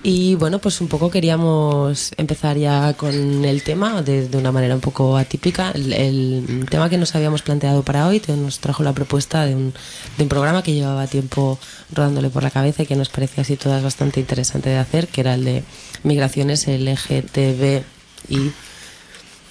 Y 0.03 0.36
bueno, 0.36 0.61
pues 0.61 0.80
un 0.80 0.86
poco 0.86 1.11
queríamos 1.11 2.12
empezar 2.16 2.57
ya 2.57 2.94
con 2.94 3.44
el 3.44 3.62
tema 3.64 4.01
de, 4.01 4.28
de 4.28 4.38
una 4.38 4.53
manera 4.53 4.74
un 4.76 4.80
poco 4.80 5.16
atípica. 5.16 5.72
El, 5.72 5.92
el 5.92 6.66
tema 6.70 6.88
que 6.88 6.96
nos 6.96 7.14
habíamos 7.16 7.42
planteado 7.42 7.82
para 7.82 8.07
hoy 8.07 8.20
te- 8.20 8.36
nos 8.36 8.61
trajo 8.61 8.84
la 8.84 8.92
propuesta 8.92 9.44
de 9.44 9.57
un, 9.57 9.74
de 10.16 10.22
un 10.22 10.28
programa 10.28 10.62
que 10.62 10.72
llevaba 10.72 11.09
tiempo 11.09 11.59
rodándole 11.92 12.30
por 12.30 12.44
la 12.44 12.51
cabeza 12.51 12.84
y 12.84 12.86
que 12.86 12.94
nos 12.94 13.09
parecía 13.09 13.42
así 13.42 13.57
todas 13.57 13.82
bastante 13.82 14.20
interesante 14.20 14.70
de 14.70 14.78
hacer, 14.78 15.09
que 15.09 15.20
era 15.20 15.34
el 15.34 15.44
de 15.44 15.64
migraciones 16.05 16.68
LGTB 16.68 17.82
y 18.28 18.53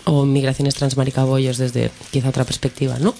o 0.06 0.24
migraciones 0.26 0.76
transmaricabollos 0.76 1.58
desde 1.58 1.92
quizá 2.12 2.30
otra 2.30 2.46
perspectiva, 2.46 2.98
¿no? 3.00 3.14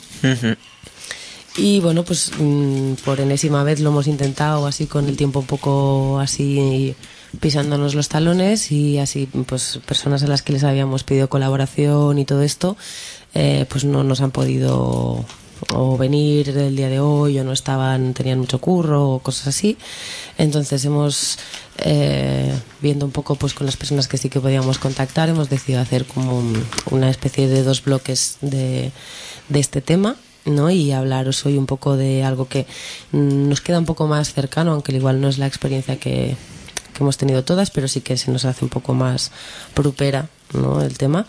Y 1.58 1.82
bueno, 1.82 2.04
pues 2.06 2.32
mm, 2.40 2.94
por 3.04 3.20
enésima 3.20 3.64
vez 3.64 3.82
lo 3.82 3.90
hemos 3.90 4.08
intentado 4.08 4.66
así 4.66 4.86
con 4.86 5.10
el 5.10 5.18
tiempo 5.18 5.40
un 5.40 5.46
poco 5.48 6.20
así 6.20 6.96
pisándonos 7.40 7.94
los 7.96 8.10
talones 8.10 8.72
y 8.72 8.98
así 9.00 9.28
pues 9.46 9.80
personas 9.86 10.24
a 10.24 10.28
las 10.28 10.42
que 10.42 10.54
les 10.54 10.64
habíamos 10.64 11.04
pedido 11.04 11.30
colaboración 11.30 12.18
y 12.20 12.26
todo 12.26 12.42
esto 12.42 12.78
eh, 13.36 13.66
pues 13.70 13.84
no 13.86 14.04
nos 14.04 14.22
han 14.22 14.32
podido 14.32 15.26
o 15.74 15.98
venir 15.98 16.50
el 16.50 16.76
día 16.76 16.88
de 16.88 17.00
hoy 17.00 17.40
o 17.40 17.44
no 17.44 17.52
estaban 17.52 18.14
tenían 18.14 18.40
mucho 18.40 18.60
curro 18.60 19.10
o 19.10 19.20
cosas 19.20 19.48
así 19.48 19.76
entonces 20.38 20.86
hemos 20.86 21.38
eh, 21.80 22.54
viendo 22.82 23.06
un 23.06 23.12
poco 23.12 23.36
pues 23.36 23.54
con 23.54 23.66
las 23.66 23.76
personas 23.76 24.08
que 24.08 24.18
sí 24.18 24.30
que 24.30 24.40
podíamos 24.40 24.78
contactar 24.78 25.30
hemos 25.30 25.50
decidido 25.50 25.82
hacer 25.82 26.06
como 26.06 26.38
un- 26.38 26.64
una 26.92 27.10
especie 27.10 27.48
de 27.48 27.64
dos 27.64 27.84
bloques 27.84 28.38
de, 28.42 28.92
de 29.50 29.60
este 29.60 29.82
tema 29.82 30.16
¿no? 30.46 30.70
y 30.70 30.92
hablaros 30.92 31.46
hoy 31.46 31.58
un 31.58 31.66
poco 31.66 31.98
de 31.98 32.24
algo 32.24 32.48
que 32.48 32.66
mm, 33.12 33.50
nos 33.50 33.60
queda 33.62 33.80
un 33.80 33.86
poco 33.86 34.08
más 34.08 34.34
cercano, 34.34 34.72
aunque 34.74 34.96
igual 34.96 35.20
no 35.20 35.28
es 35.28 35.40
la 35.40 35.48
experiencia 35.48 35.98
que, 36.00 36.38
que 36.94 37.04
hemos 37.04 37.18
tenido 37.18 37.44
todas, 37.44 37.72
pero 37.72 37.88
sí 37.88 38.02
que 38.02 38.18
se 38.18 38.32
nos 38.32 38.46
hace 38.46 38.66
un 38.66 38.70
poco 38.70 38.94
más 38.94 39.32
propera 39.74 40.30
¿no? 40.54 40.82
el 40.82 40.98
tema. 40.98 41.26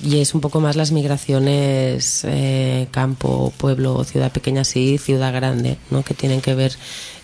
Y 0.00 0.20
es 0.20 0.32
un 0.32 0.40
poco 0.40 0.60
más 0.60 0.76
las 0.76 0.92
migraciones 0.92 2.22
eh, 2.24 2.86
campo, 2.92 3.52
pueblo, 3.56 4.04
ciudad 4.04 4.30
pequeña, 4.30 4.62
sí, 4.62 4.96
ciudad 4.96 5.32
grande, 5.32 5.76
¿no? 5.90 6.04
que 6.04 6.14
tienen 6.14 6.40
que 6.40 6.54
ver 6.54 6.72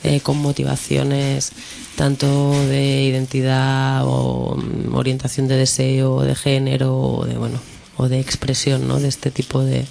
eh, 0.02 0.20
con 0.20 0.38
motivaciones 0.38 1.52
tanto 1.94 2.50
de 2.66 3.02
identidad 3.02 4.02
o 4.04 4.56
mm, 4.56 4.94
orientación 4.94 5.46
de 5.46 5.56
deseo, 5.56 6.22
de 6.22 6.34
género, 6.34 6.98
o 6.98 7.24
de, 7.26 7.38
bueno, 7.38 7.60
o 7.96 8.08
de 8.08 8.18
expresión 8.18 8.88
¿no? 8.88 8.98
de 8.98 9.06
este 9.06 9.30
tipo 9.30 9.62
de, 9.62 9.86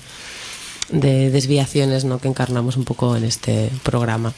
de 0.93 1.29
desviaciones 1.31 2.05
¿no? 2.05 2.19
que 2.19 2.27
encarnamos 2.27 2.77
un 2.77 2.85
poco 2.85 3.15
en 3.15 3.23
este 3.25 3.69
programa. 3.83 4.33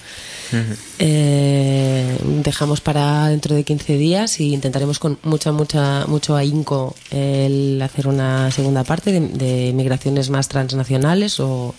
Eh, 1.00 2.18
dejamos 2.44 2.82
para 2.82 3.28
dentro 3.28 3.56
de 3.56 3.64
15 3.64 3.98
días 3.98 4.40
y 4.40 4.54
intentaremos 4.54 5.00
con 5.00 5.18
mucha, 5.24 5.52
mucha, 5.52 6.06
mucho 6.08 6.36
ahínco 6.36 6.96
el 7.12 7.82
hacer 7.82 8.08
una 8.08 8.50
segunda 8.52 8.84
parte 8.84 9.12
de, 9.12 9.20
de 9.20 9.74
migraciones 9.74 10.30
más 10.30 10.48
transnacionales 10.48 11.40
o, 11.40 11.76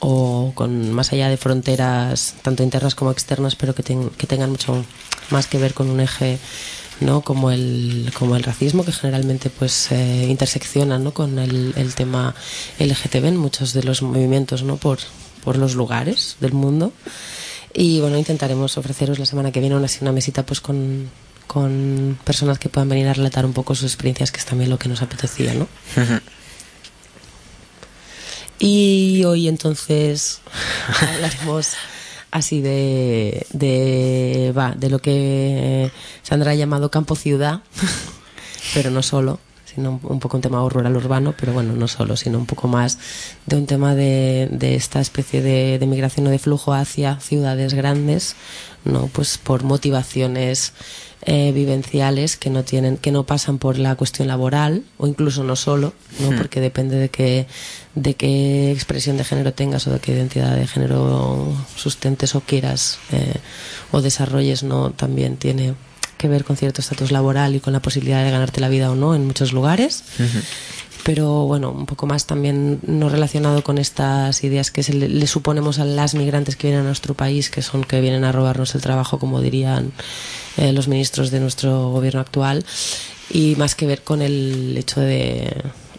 o 0.00 0.52
con 0.54 0.90
más 0.92 1.12
allá 1.12 1.28
de 1.28 1.36
fronteras 1.36 2.34
tanto 2.42 2.62
internas 2.62 2.94
como 2.94 3.10
externas, 3.10 3.54
pero 3.56 3.74
que, 3.74 3.82
ten- 3.82 4.10
que 4.16 4.26
tengan 4.26 4.50
mucho 4.50 4.84
más 5.30 5.46
que 5.46 5.58
ver 5.58 5.74
con 5.74 5.90
un 5.90 6.00
eje 6.00 6.38
no 7.00 7.20
como 7.20 7.50
el 7.50 8.10
como 8.14 8.36
el 8.36 8.42
racismo 8.42 8.84
que 8.84 8.92
generalmente 8.92 9.50
pues 9.50 9.92
eh, 9.92 10.26
intersecciona 10.28 10.98
¿no? 10.98 11.12
con 11.12 11.38
el, 11.38 11.74
el 11.76 11.94
tema 11.94 12.34
LGTB 12.78 13.26
en 13.26 13.36
muchos 13.36 13.72
de 13.72 13.82
los 13.82 14.02
movimientos 14.02 14.62
no 14.62 14.76
por 14.76 14.98
por 15.44 15.56
los 15.58 15.74
lugares 15.76 16.36
del 16.40 16.52
mundo. 16.52 16.92
Y 17.72 18.00
bueno 18.00 18.16
intentaremos 18.18 18.78
ofreceros 18.78 19.18
la 19.18 19.26
semana 19.26 19.52
que 19.52 19.60
viene 19.60 19.76
una, 19.76 19.88
una 20.00 20.12
mesita 20.12 20.44
pues 20.44 20.60
con 20.60 21.10
con 21.46 22.18
personas 22.24 22.58
que 22.58 22.68
puedan 22.68 22.88
venir 22.88 23.06
a 23.06 23.12
relatar 23.12 23.46
un 23.46 23.52
poco 23.52 23.74
sus 23.74 23.84
experiencias 23.84 24.32
que 24.32 24.40
es 24.40 24.46
también 24.46 24.70
lo 24.70 24.78
que 24.78 24.88
nos 24.88 25.02
apetecía 25.02 25.54
no 25.54 25.68
y 28.58 29.22
hoy 29.24 29.46
entonces 29.46 30.40
hablaremos 31.00 31.68
así 32.36 32.60
de, 32.60 33.46
de, 33.52 34.52
va, 34.56 34.72
de 34.72 34.90
lo 34.90 34.98
que 34.98 35.90
Sandra 36.22 36.52
ha 36.52 36.54
llamado 36.54 36.90
campo 36.90 37.16
ciudad, 37.16 37.60
pero 38.74 38.90
no 38.90 39.02
solo, 39.02 39.38
sino 39.64 39.92
un, 39.92 40.00
un 40.02 40.20
poco 40.20 40.36
un 40.36 40.42
tema 40.42 40.66
rural 40.68 40.96
urbano, 40.96 41.34
pero 41.38 41.52
bueno, 41.52 41.72
no 41.74 41.88
solo, 41.88 42.16
sino 42.16 42.38
un 42.38 42.46
poco 42.46 42.68
más 42.68 42.98
de 43.46 43.56
un 43.56 43.66
tema 43.66 43.94
de, 43.94 44.48
de 44.50 44.74
esta 44.74 45.00
especie 45.00 45.42
de, 45.42 45.78
de 45.78 45.86
migración 45.86 46.26
o 46.26 46.30
de 46.30 46.38
flujo 46.38 46.72
hacia 46.72 47.20
ciudades 47.20 47.74
grandes, 47.74 48.36
no 48.84 49.08
pues 49.08 49.38
por 49.38 49.64
motivaciones 49.64 50.72
eh, 51.28 51.50
vivenciales 51.52 52.36
que 52.36 52.50
no 52.50 52.62
tienen 52.62 52.96
que 52.96 53.10
no 53.10 53.24
pasan 53.24 53.58
por 53.58 53.78
la 53.78 53.96
cuestión 53.96 54.28
laboral 54.28 54.84
o 54.96 55.08
incluso 55.08 55.42
no 55.42 55.56
solo 55.56 55.92
no 56.20 56.30
Hmm. 56.30 56.36
porque 56.38 56.60
depende 56.60 56.96
de 56.96 57.08
qué 57.08 57.46
de 57.96 58.14
qué 58.14 58.70
expresión 58.70 59.16
de 59.16 59.24
género 59.24 59.52
tengas 59.52 59.86
o 59.88 59.90
de 59.90 59.98
qué 59.98 60.12
identidad 60.12 60.54
de 60.54 60.66
género 60.68 61.52
sustentes 61.74 62.34
o 62.36 62.40
quieras 62.40 62.98
eh, 63.10 63.34
o 63.90 64.02
desarrolles 64.02 64.62
no 64.62 64.90
también 64.92 65.36
tiene 65.36 65.74
que 66.16 66.28
ver 66.28 66.44
con 66.44 66.56
cierto 66.56 66.80
estatus 66.80 67.10
laboral 67.10 67.56
y 67.56 67.60
con 67.60 67.72
la 67.72 67.80
posibilidad 67.80 68.24
de 68.24 68.30
ganarte 68.30 68.60
la 68.60 68.68
vida 68.68 68.90
o 68.90 68.94
no 68.94 69.14
en 69.14 69.26
muchos 69.26 69.52
lugares. 69.52 70.02
Pero 71.04 71.44
bueno, 71.44 71.70
un 71.70 71.84
poco 71.86 72.06
más 72.06 72.26
también 72.26 72.80
no 72.86 73.08
relacionado 73.10 73.62
con 73.62 73.76
estas 73.78 74.42
ideas 74.42 74.70
que 74.70 74.82
se 74.82 74.94
le, 74.94 75.08
le 75.08 75.26
suponemos 75.26 75.78
a 75.78 75.84
las 75.84 76.14
migrantes 76.14 76.56
que 76.56 76.68
vienen 76.68 76.84
a 76.84 76.86
nuestro 76.86 77.14
país, 77.14 77.50
que 77.50 77.60
son 77.62 77.84
que 77.84 78.00
vienen 78.00 78.24
a 78.24 78.32
robarnos 78.32 78.74
el 78.74 78.80
trabajo, 78.80 79.18
como 79.18 79.40
dirían 79.42 79.92
eh, 80.56 80.72
los 80.72 80.88
ministros 80.88 81.30
de 81.30 81.40
nuestro 81.40 81.90
gobierno 81.90 82.20
actual, 82.20 82.64
y 83.30 83.54
más 83.56 83.74
que 83.74 83.86
ver 83.86 84.02
con 84.02 84.22
el 84.22 84.76
hecho 84.78 85.00
de, 85.00 85.52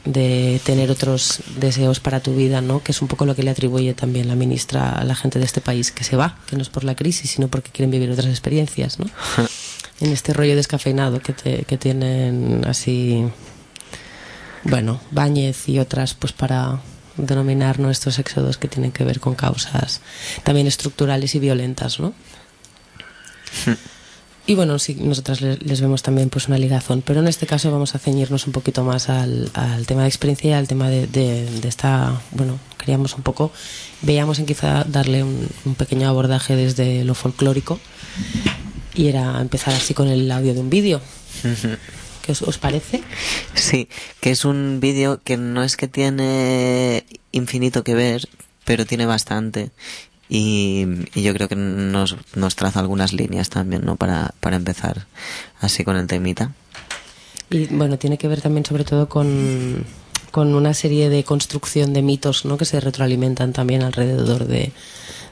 de 0.05 0.61
tener 0.63 0.89
otros 0.91 1.39
deseos 1.57 1.99
para 1.99 2.19
tu 2.21 2.33
vida, 2.35 2.61
¿no? 2.61 2.81
Que 2.81 2.91
es 2.93 3.01
un 3.01 3.07
poco 3.07 3.25
lo 3.25 3.35
que 3.35 3.43
le 3.43 3.49
atribuye 3.51 3.93
también 3.93 4.27
la 4.27 4.35
ministra 4.35 4.91
a 4.93 5.03
la 5.03 5.15
gente 5.15 5.37
de 5.39 5.45
este 5.45 5.59
país 5.61 5.91
que 5.91 6.03
se 6.03 6.15
va, 6.15 6.39
que 6.47 6.55
no 6.55 6.61
es 6.61 6.69
por 6.69 6.83
la 6.83 6.95
crisis, 6.95 7.31
sino 7.31 7.47
porque 7.49 7.71
quieren 7.71 7.91
vivir 7.91 8.09
otras 8.11 8.27
experiencias, 8.27 8.99
¿no? 8.99 9.05
en 9.99 10.11
este 10.13 10.31
rollo 10.33 10.55
descafeinado 10.55 11.19
que, 11.21 11.33
te- 11.33 11.63
que 11.65 11.77
tienen 11.77 12.63
así 12.67 13.25
bueno, 14.63 14.99
Báñez 15.11 15.67
y 15.69 15.79
otras, 15.79 16.13
pues 16.13 16.33
para 16.33 16.81
denominar 17.15 17.79
nuestros 17.79 18.19
éxodos 18.19 18.57
que 18.57 18.67
tienen 18.67 18.91
que 18.91 19.03
ver 19.03 19.19
con 19.19 19.33
causas 19.33 20.01
también 20.43 20.67
estructurales 20.67 21.33
y 21.35 21.39
violentas, 21.39 21.99
¿no? 21.99 22.13
Y 24.49 24.55
bueno, 24.55 24.79
sí, 24.79 24.95
nosotras 24.95 25.41
le- 25.41 25.57
les, 25.57 25.81
vemos 25.81 26.01
también 26.03 26.29
pues 26.29 26.47
una 26.47 26.57
ligazón, 26.57 27.01
pero 27.05 27.19
en 27.19 27.27
este 27.27 27.45
caso 27.45 27.69
vamos 27.69 27.95
a 27.95 27.99
ceñirnos 27.99 28.47
un 28.47 28.53
poquito 28.53 28.83
más 28.85 29.09
al, 29.09 29.51
al 29.53 29.85
tema 29.85 30.03
de 30.03 30.07
experiencia 30.07 30.51
y 30.51 30.53
al 30.53 30.67
tema 30.69 30.89
de, 30.89 31.05
de- 31.05 31.45
de 31.59 31.67
esta, 31.67 32.21
bueno, 32.31 32.57
queríamos 32.77 33.13
un 33.15 33.23
poco, 33.23 33.51
veíamos 34.03 34.39
en 34.39 34.45
quizá 34.45 34.85
darle 34.85 35.23
un, 35.23 35.49
un 35.65 35.75
pequeño 35.75 36.07
abordaje 36.07 36.55
desde 36.55 37.03
lo 37.03 37.13
folclórico 37.13 37.77
y 38.95 39.07
era 39.07 39.41
empezar 39.41 39.73
así 39.73 39.93
con 39.93 40.07
el 40.07 40.31
audio 40.31 40.53
de 40.53 40.61
un 40.61 40.69
vídeo. 40.69 41.01
¿Qué 42.25 42.31
os, 42.31 42.41
os 42.41 42.57
parece? 42.57 43.03
Sí, 43.53 43.89
que 44.21 44.31
es 44.31 44.45
un 44.45 44.79
vídeo 44.79 45.21
que 45.23 45.35
no 45.35 45.61
es 45.61 45.75
que 45.75 45.89
tiene 45.89 47.05
infinito 47.33 47.83
que 47.83 47.95
ver, 47.95 48.29
pero 48.63 48.85
tiene 48.85 49.05
bastante. 49.05 49.71
Y, 50.29 50.85
y 51.15 51.23
yo 51.23 51.33
creo 51.33 51.47
que 51.47 51.55
nos, 51.55 52.17
nos 52.35 52.55
traza 52.55 52.79
algunas 52.79 53.13
líneas 53.13 53.49
también, 53.49 53.85
¿no? 53.85 53.95
Para, 53.95 54.33
para 54.39 54.57
empezar 54.57 55.07
así 55.61 55.83
con 55.83 55.95
el 55.95 56.07
temita. 56.07 56.51
Y 57.49 57.67
bueno, 57.67 57.97
tiene 57.97 58.17
que 58.17 58.27
ver 58.27 58.41
también 58.41 58.65
sobre 58.65 58.83
todo 58.83 59.07
con, 59.07 59.85
con 60.31 60.53
una 60.53 60.73
serie 60.73 61.09
de 61.09 61.23
construcción 61.23 61.93
de 61.93 62.01
mitos 62.01 62.45
¿no? 62.45 62.57
que 62.57 62.65
se 62.65 62.79
retroalimentan 62.79 63.53
también 63.53 63.83
alrededor 63.83 64.45
de, 64.45 64.71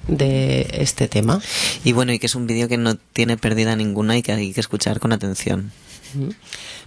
de 0.07 0.67
este 0.79 1.07
tema. 1.07 1.41
Y 1.83 1.91
bueno, 1.91 2.13
y 2.13 2.19
que 2.19 2.27
es 2.27 2.35
un 2.35 2.47
vídeo 2.47 2.67
que 2.67 2.77
no 2.77 2.95
tiene 2.95 3.37
pérdida 3.37 3.75
ninguna 3.75 4.17
y 4.17 4.21
que 4.21 4.31
hay 4.31 4.53
que 4.53 4.61
escuchar 4.61 4.99
con 4.99 5.11
atención. 5.11 5.71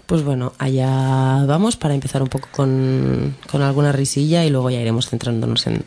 Pues 0.06 0.22
bueno, 0.22 0.54
allá 0.58 1.44
vamos 1.44 1.76
para 1.76 1.94
empezar 1.94 2.22
un 2.22 2.28
poco 2.28 2.48
con, 2.50 3.36
con 3.50 3.60
alguna 3.60 3.92
risilla 3.92 4.44
y 4.44 4.50
luego 4.50 4.70
ya 4.70 4.80
iremos 4.80 5.10
centrándonos 5.10 5.66
en, 5.66 5.84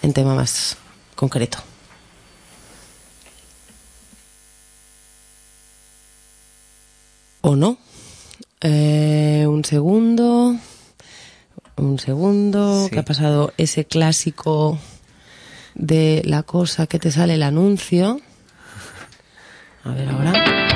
en 0.00 0.12
tema 0.14 0.34
más 0.34 0.78
concreto. 1.18 1.58
o 7.40 7.56
no. 7.56 7.78
Eh, 8.60 9.46
un 9.48 9.64
segundo. 9.64 10.56
Un 11.76 11.98
segundo. 11.98 12.84
Sí. 12.84 12.90
Que 12.90 12.98
ha 13.00 13.04
pasado 13.04 13.52
ese 13.56 13.84
clásico 13.84 14.78
de 15.74 16.22
la 16.24 16.42
cosa 16.42 16.86
que 16.86 16.98
te 16.98 17.10
sale 17.10 17.34
el 17.34 17.42
anuncio. 17.42 18.20
A 19.84 19.92
ver 19.92 20.08
ahora. 20.08 20.67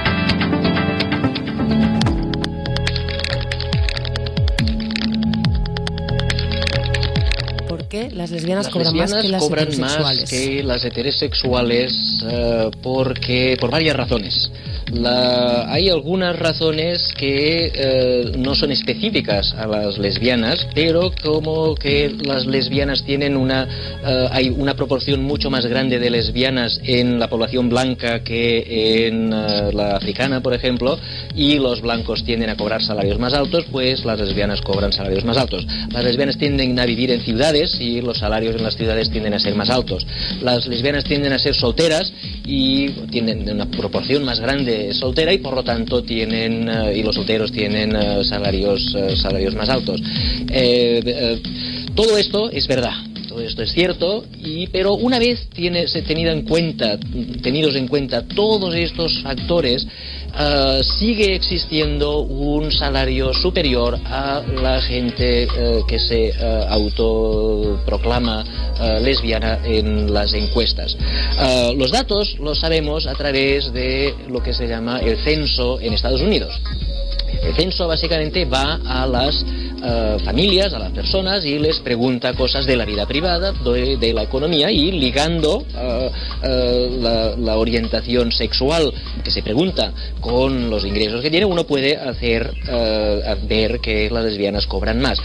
Qué 7.92 8.10
las 8.10 8.30
lesbianas 8.30 8.64
Las 8.64 8.72
cobran 8.72 8.96
más 8.96 9.12
que 9.22 9.28
las 9.28 9.42
cobran 9.42 9.68
heterosexuales? 9.68 10.20
más 10.22 10.30
que 10.30 10.62
las 10.62 10.84
heterosexuales 10.84 11.92
eh, 12.30 12.70
porque 12.82 13.56
por 13.60 13.70
varias 13.70 13.94
razones. 13.96 14.50
La- 14.92 15.70
hay 15.72 15.88
algunas 15.90 16.38
razones 16.38 17.12
que 17.16 17.70
eh, 17.74 18.32
no 18.38 18.54
son 18.54 18.72
específicas 18.72 19.54
a 19.54 19.66
las 19.66 19.98
lesbianas, 19.98 20.66
pero 20.74 21.12
como 21.22 21.74
que 21.74 22.14
las 22.24 22.46
lesbianas 22.46 23.04
tienen 23.04 23.36
una 23.36 23.68
eh, 24.04 24.28
hay 24.30 24.48
una 24.48 24.74
proporción 24.74 25.22
mucho 25.22 25.50
más 25.50 25.66
grande 25.66 25.98
de 25.98 26.08
lesbianas 26.10 26.80
en 26.84 27.18
la 27.18 27.28
población 27.28 27.68
blanca 27.68 28.22
que 28.24 29.06
en 29.06 29.30
la 29.30 29.96
africana, 29.96 30.40
por 30.42 30.54
ejemplo, 30.54 30.98
y 31.34 31.58
los 31.58 31.80
blancos 31.82 32.24
tienden 32.24 32.48
a 32.50 32.56
cobrar 32.56 32.82
salarios 32.82 33.18
más 33.18 33.34
altos, 33.34 33.66
pues 33.70 34.04
las 34.06 34.18
lesbianas 34.18 34.60
cobran 34.62 34.92
salarios 34.92 35.24
más 35.24 35.36
altos. 35.36 35.66
Las 35.92 36.04
lesbianas 36.04 36.38
tienden 36.38 36.78
a 36.80 36.86
vivir 36.86 37.10
en 37.10 37.20
ciudades 37.20 37.80
los 38.00 38.18
salarios 38.18 38.54
en 38.56 38.62
las 38.62 38.76
ciudades 38.76 39.10
tienden 39.10 39.34
a 39.34 39.38
ser 39.38 39.54
más 39.54 39.70
altos. 39.70 40.06
Las 40.40 40.66
lesbianas 40.66 41.04
tienden 41.04 41.32
a 41.32 41.38
ser 41.38 41.54
solteras 41.54 42.12
y 42.46 42.88
tienen 43.10 43.48
una 43.48 43.66
proporción 43.66 44.24
más 44.24 44.40
grande 44.40 44.94
soltera 44.94 45.32
y 45.32 45.38
por 45.38 45.54
lo 45.54 45.62
tanto 45.62 46.02
tienen 46.02 46.68
eh, 46.68 46.96
y 46.96 47.02
los 47.02 47.14
solteros 47.14 47.52
tienen 47.52 47.94
eh, 47.94 48.24
salarios 48.24 48.94
eh, 48.96 49.16
salarios 49.16 49.54
más 49.54 49.68
altos. 49.68 50.00
Todo 51.94 52.16
esto 52.16 52.50
es 52.50 52.66
verdad. 52.66 52.94
Todo 53.32 53.40
esto 53.40 53.62
es 53.62 53.72
cierto, 53.72 54.26
y, 54.44 54.66
pero 54.66 54.92
una 54.92 55.18
vez 55.18 55.48
tiene, 55.54 55.86
tenido 55.86 56.32
en 56.32 56.42
cuenta, 56.42 56.98
tenidos 57.42 57.76
en 57.76 57.88
cuenta 57.88 58.26
todos 58.28 58.74
estos 58.74 59.22
factores, 59.22 59.86
ah, 60.34 60.80
sigue 60.82 61.34
existiendo 61.34 62.20
un 62.20 62.70
salario 62.72 63.32
superior 63.32 63.98
a 64.04 64.42
la 64.62 64.80
gente 64.80 65.44
eh, 65.44 65.82
que 65.86 65.98
se 65.98 66.32
ah, 66.32 66.66
autoproclama 66.70 68.44
lesbiana 69.00 69.60
en 69.64 70.12
las 70.12 70.34
encuestas. 70.34 70.96
Los 71.76 71.92
datos 71.92 72.36
los 72.40 72.58
sabemos 72.58 73.06
a 73.06 73.14
través 73.14 73.72
de 73.72 74.12
lo 74.28 74.42
que 74.42 74.52
se 74.52 74.66
llama 74.66 74.98
el 74.98 75.18
censo 75.18 75.78
en 75.80 75.92
Estados 75.92 76.20
Unidos. 76.20 76.60
Censo 77.56 77.88
básicamente 77.88 78.44
va 78.44 78.80
a 78.84 79.06
las 79.06 79.44
eh, 79.84 80.16
familias, 80.24 80.72
a 80.72 80.78
las 80.78 80.92
personas 80.92 81.44
y 81.44 81.58
les 81.58 81.80
pregunta 81.80 82.32
cosas 82.34 82.66
de 82.66 82.76
la 82.76 82.84
vida 82.84 83.06
privada, 83.06 83.52
de, 83.52 83.96
de 83.96 84.12
la 84.12 84.22
economía 84.22 84.70
y 84.70 84.92
ligando 84.92 85.64
eh, 85.76 86.10
eh, 86.42 86.98
la, 87.00 87.36
la 87.36 87.56
orientación 87.56 88.32
sexual 88.32 88.92
que 89.24 89.30
se 89.30 89.42
pregunta 89.42 89.92
con 90.20 90.70
los 90.70 90.84
ingresos 90.84 91.20
que 91.20 91.30
tiene, 91.30 91.46
uno 91.46 91.64
puede 91.64 91.96
hacer 91.96 92.52
eh, 92.68 93.36
ver 93.48 93.80
que 93.80 94.08
las 94.10 94.24
lesbianas 94.24 94.66
cobran 94.66 95.00
más. 95.00 95.18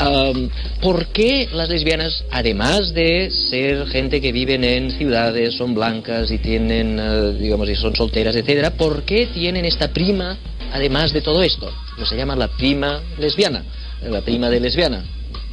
Um, 0.00 0.48
¿Por 0.80 1.06
qué 1.06 1.48
las 1.52 1.68
lesbianas, 1.68 2.24
además 2.30 2.92
de 2.92 3.30
ser 3.30 3.86
gente 3.86 4.20
que 4.20 4.32
viven 4.32 4.62
en 4.62 4.90
ciudades, 4.90 5.54
son 5.54 5.74
blancas 5.74 6.30
y 6.30 6.38
tienen, 6.38 6.98
eh, 7.00 7.32
digamos, 7.38 7.68
y 7.68 7.76
son 7.76 7.94
solteras, 7.94 8.36
etcétera, 8.36 8.70
por 8.72 9.02
qué 9.04 9.26
tienen 9.26 9.64
esta 9.64 9.88
prima 9.88 10.36
además 10.72 11.12
de 11.12 11.20
todo 11.20 11.42
esto? 11.42 11.72
Lo 11.98 12.06
se 12.06 12.16
llama 12.16 12.36
la 12.36 12.48
prima 12.48 13.02
lesbiana, 13.18 13.64
la 14.02 14.20
prima 14.22 14.50
de 14.50 14.60
lesbiana. 14.60 15.04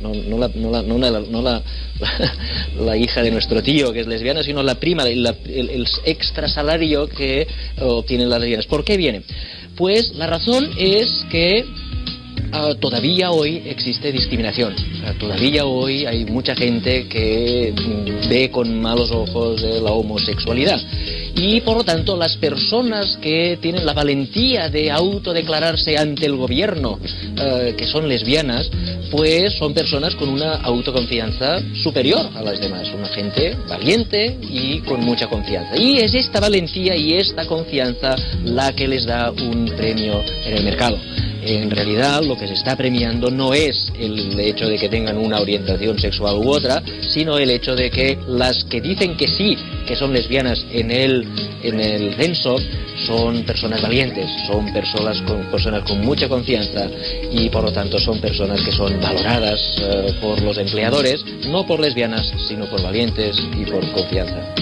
No, 0.01 0.11
la, 2.79 2.97
hija 2.97 3.21
de 3.21 3.31
nuestro 3.31 3.63
tío 3.63 3.93
que 3.93 4.01
es 4.01 4.07
lesbiana, 4.07 4.43
sino 4.43 4.61
la 4.61 4.75
prima, 4.75 5.03
el, 5.03 5.25
el 5.25 5.87
extra 6.03 6.49
salario 6.49 7.07
que 7.07 7.47
obtienen 7.79 8.29
las 8.29 8.41
lesbianas. 8.41 8.65
¿Por 8.65 8.83
qué 8.83 8.97
viene? 8.97 9.21
Pues 9.77 10.13
la 10.15 10.27
razón 10.27 10.69
es 10.77 11.25
que 11.31 11.65
Ah, 12.55 12.75
todavía 12.79 13.31
hoy 13.31 13.63
existe 13.65 14.11
discriminación. 14.11 14.75
Todavía 15.19 15.65
hoy 15.65 16.05
hay 16.05 16.23
mucha 16.25 16.53
gente 16.53 17.07
que 17.07 17.73
mm, 17.75 18.29
ve 18.29 18.51
con 18.51 18.79
malos 18.79 19.09
ojos 19.09 19.59
la 19.61 19.91
homosexualidad. 19.91 20.79
Y 21.35 21.61
por 21.61 21.77
lo 21.77 21.83
tanto, 21.83 22.15
las 22.15 22.37
personas 22.37 23.17
que 23.17 23.57
tienen 23.59 23.87
la 23.87 23.93
valentía 23.93 24.69
de 24.69 24.91
autodeclararse 24.91 25.97
ante 25.97 26.27
el 26.27 26.35
gobierno, 26.35 26.99
eh, 27.01 27.73
que 27.75 27.87
son 27.87 28.07
lesbianas, 28.07 28.69
pues 29.09 29.53
son 29.53 29.73
personas 29.73 30.13
con 30.13 30.29
una 30.29 30.57
autoconfianza 30.57 31.59
superior 31.81 32.29
a 32.35 32.43
las 32.43 32.59
demás. 32.59 32.87
Una 32.93 33.07
gente 33.07 33.57
valiente 33.67 34.37
y 34.41 34.79
con 34.81 34.99
mucha 35.01 35.25
confianza. 35.25 35.75
Y 35.75 35.97
es 35.97 36.13
esta 36.13 36.39
valentía 36.39 36.95
y 36.95 37.13
esta 37.13 37.47
confianza 37.47 38.15
la 38.45 38.73
que 38.73 38.87
les 38.87 39.05
da 39.05 39.31
un 39.31 39.65
premio 39.75 40.21
en 40.45 40.57
el 40.57 40.63
mercado. 40.63 40.99
En 41.45 41.69
realidad 41.69 42.23
lo 42.23 42.37
que 42.37 42.47
se 42.47 42.53
está 42.53 42.77
premiando 42.77 43.29
no 43.29 43.53
es 43.53 43.91
el 43.99 44.39
hecho 44.39 44.67
de 44.67 44.77
que 44.77 44.87
tengan 44.87 45.17
una 45.17 45.41
orientación 45.41 45.99
sexual 45.99 46.37
u 46.37 46.49
otra, 46.49 46.81
sino 47.09 47.37
el 47.37 47.51
hecho 47.51 47.75
de 47.75 47.89
que 47.91 48.17
las 48.27 48.63
que 48.63 48.79
dicen 48.79 49.17
que 49.17 49.27
sí, 49.27 49.57
que 49.85 49.95
son 49.95 50.13
lesbianas 50.13 50.65
en 50.71 50.89
el, 50.89 51.27
en 51.61 51.79
el 51.81 52.15
censo, 52.15 52.55
son 53.05 53.43
personas 53.43 53.81
valientes, 53.81 54.25
son 54.47 54.71
personas 54.71 55.21
con, 55.23 55.43
personas 55.51 55.83
con 55.83 55.99
mucha 56.01 56.29
confianza 56.29 56.87
y 57.31 57.49
por 57.49 57.63
lo 57.63 57.73
tanto 57.73 57.99
son 57.99 58.21
personas 58.21 58.61
que 58.61 58.71
son 58.71 59.01
valoradas 59.01 59.59
eh, 59.81 60.13
por 60.21 60.41
los 60.41 60.57
empleadores, 60.57 61.25
no 61.47 61.65
por 61.65 61.79
lesbianas, 61.79 62.31
sino 62.47 62.67
por 62.67 62.81
valientes 62.81 63.35
y 63.57 63.65
por 63.65 63.91
confianza. 63.91 64.53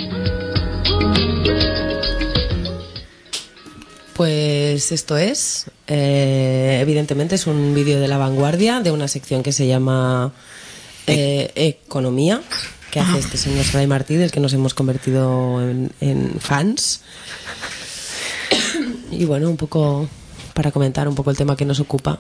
Pues 4.14 4.92
esto 4.92 5.18
es, 5.18 5.68
eh, 5.88 6.80
evidentemente 6.82 7.36
es 7.36 7.48
un 7.48 7.74
vídeo 7.74 8.00
de 8.00 8.08
la 8.08 8.18
vanguardia 8.18 8.82
de 8.82 8.92
una 8.92 9.08
sección 9.08 9.42
que 9.42 9.52
se 9.52 9.68
llama 9.68 10.34
eh, 11.08 11.52
Economía, 11.56 12.42
que 12.92 13.00
hace 13.00 13.20
este 13.20 13.38
señor 13.38 13.66
Saray 13.66 13.88
Martí, 13.88 14.16
del 14.16 14.32
que 14.32 14.40
nos 14.40 14.54
hemos 14.54 14.74
convertido 14.74 15.62
en, 15.62 15.92
en 16.02 16.40
fans. 16.40 17.02
Y 19.12 19.26
bueno, 19.26 19.50
un 19.50 19.58
poco 19.58 20.08
para 20.54 20.72
comentar 20.72 21.08
un 21.08 21.16
poco 21.16 21.32
el 21.32 21.38
tema 21.38 21.56
que 21.56 21.66
nos 21.66 21.80
ocupa. 21.80 22.20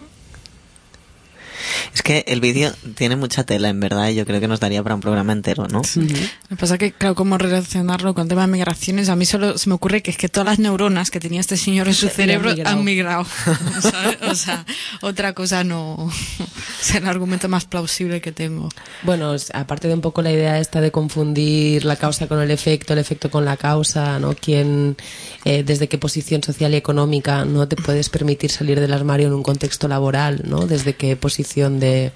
Es 1.93 2.01
que 2.03 2.23
el 2.27 2.39
vídeo 2.39 2.71
tiene 2.95 3.15
mucha 3.17 3.43
tela, 3.43 3.67
en 3.67 3.79
verdad, 3.81 4.07
y 4.09 4.15
yo 4.15 4.25
creo 4.25 4.39
que 4.39 4.47
nos 4.47 4.61
daría 4.61 4.81
para 4.81 4.95
un 4.95 5.01
programa 5.01 5.33
entero, 5.33 5.67
¿no? 5.67 5.81
Lo 5.95 6.07
que 6.49 6.55
pasa 6.55 6.77
que, 6.77 6.93
claro, 6.93 7.15
cómo 7.15 7.37
relacionarlo 7.37 8.13
con 8.13 8.23
el 8.23 8.29
tema 8.29 8.41
de 8.47 8.47
migraciones, 8.53 9.09
a 9.09 9.15
mí 9.17 9.25
solo 9.25 9.57
se 9.57 9.67
me 9.67 9.75
ocurre 9.75 10.01
que 10.01 10.11
es 10.11 10.17
que 10.17 10.29
todas 10.29 10.45
las 10.47 10.59
neuronas 10.59 11.11
que 11.11 11.19
tenía 11.19 11.41
este 11.41 11.57
señor 11.57 11.87
en 11.89 11.93
su 11.93 12.07
cerebro 12.07 12.51
migrado. 12.51 12.77
han 12.77 12.85
migrado. 12.85 13.25
¿sabes? 13.81 14.17
O 14.21 14.35
sea, 14.35 14.65
otra 15.01 15.33
cosa 15.33 15.65
no 15.65 16.09
es 16.81 16.95
el 16.95 17.05
argumento 17.07 17.49
más 17.49 17.65
plausible 17.65 18.21
que 18.21 18.31
tengo. 18.31 18.69
Bueno, 19.03 19.33
es- 19.33 19.51
aparte 19.53 19.89
de 19.89 19.93
un 19.93 20.01
poco 20.01 20.21
la 20.21 20.31
idea 20.31 20.59
esta 20.59 20.79
de 20.79 20.91
confundir 20.91 21.83
la 21.83 21.97
causa 21.97 22.27
con 22.27 22.39
el 22.41 22.51
efecto, 22.51 22.93
el 22.93 22.99
efecto 22.99 23.29
con 23.29 23.43
la 23.43 23.57
causa, 23.57 24.17
¿no? 24.19 24.33
Quién, 24.33 24.95
eh, 25.43 25.63
desde 25.63 25.89
qué 25.89 25.97
posición 25.97 26.41
social 26.41 26.73
y 26.73 26.77
económica 26.77 27.43
no 27.43 27.67
te 27.67 27.75
puedes 27.75 28.07
permitir 28.09 28.49
salir 28.49 28.79
del 28.79 28.93
armario 28.93 29.27
en 29.27 29.33
un 29.33 29.43
contexto 29.43 29.89
laboral, 29.89 30.43
¿no? 30.45 30.67
Desde 30.67 30.93
qué 30.95 31.17
posición 31.17 31.80
de, 31.81 32.13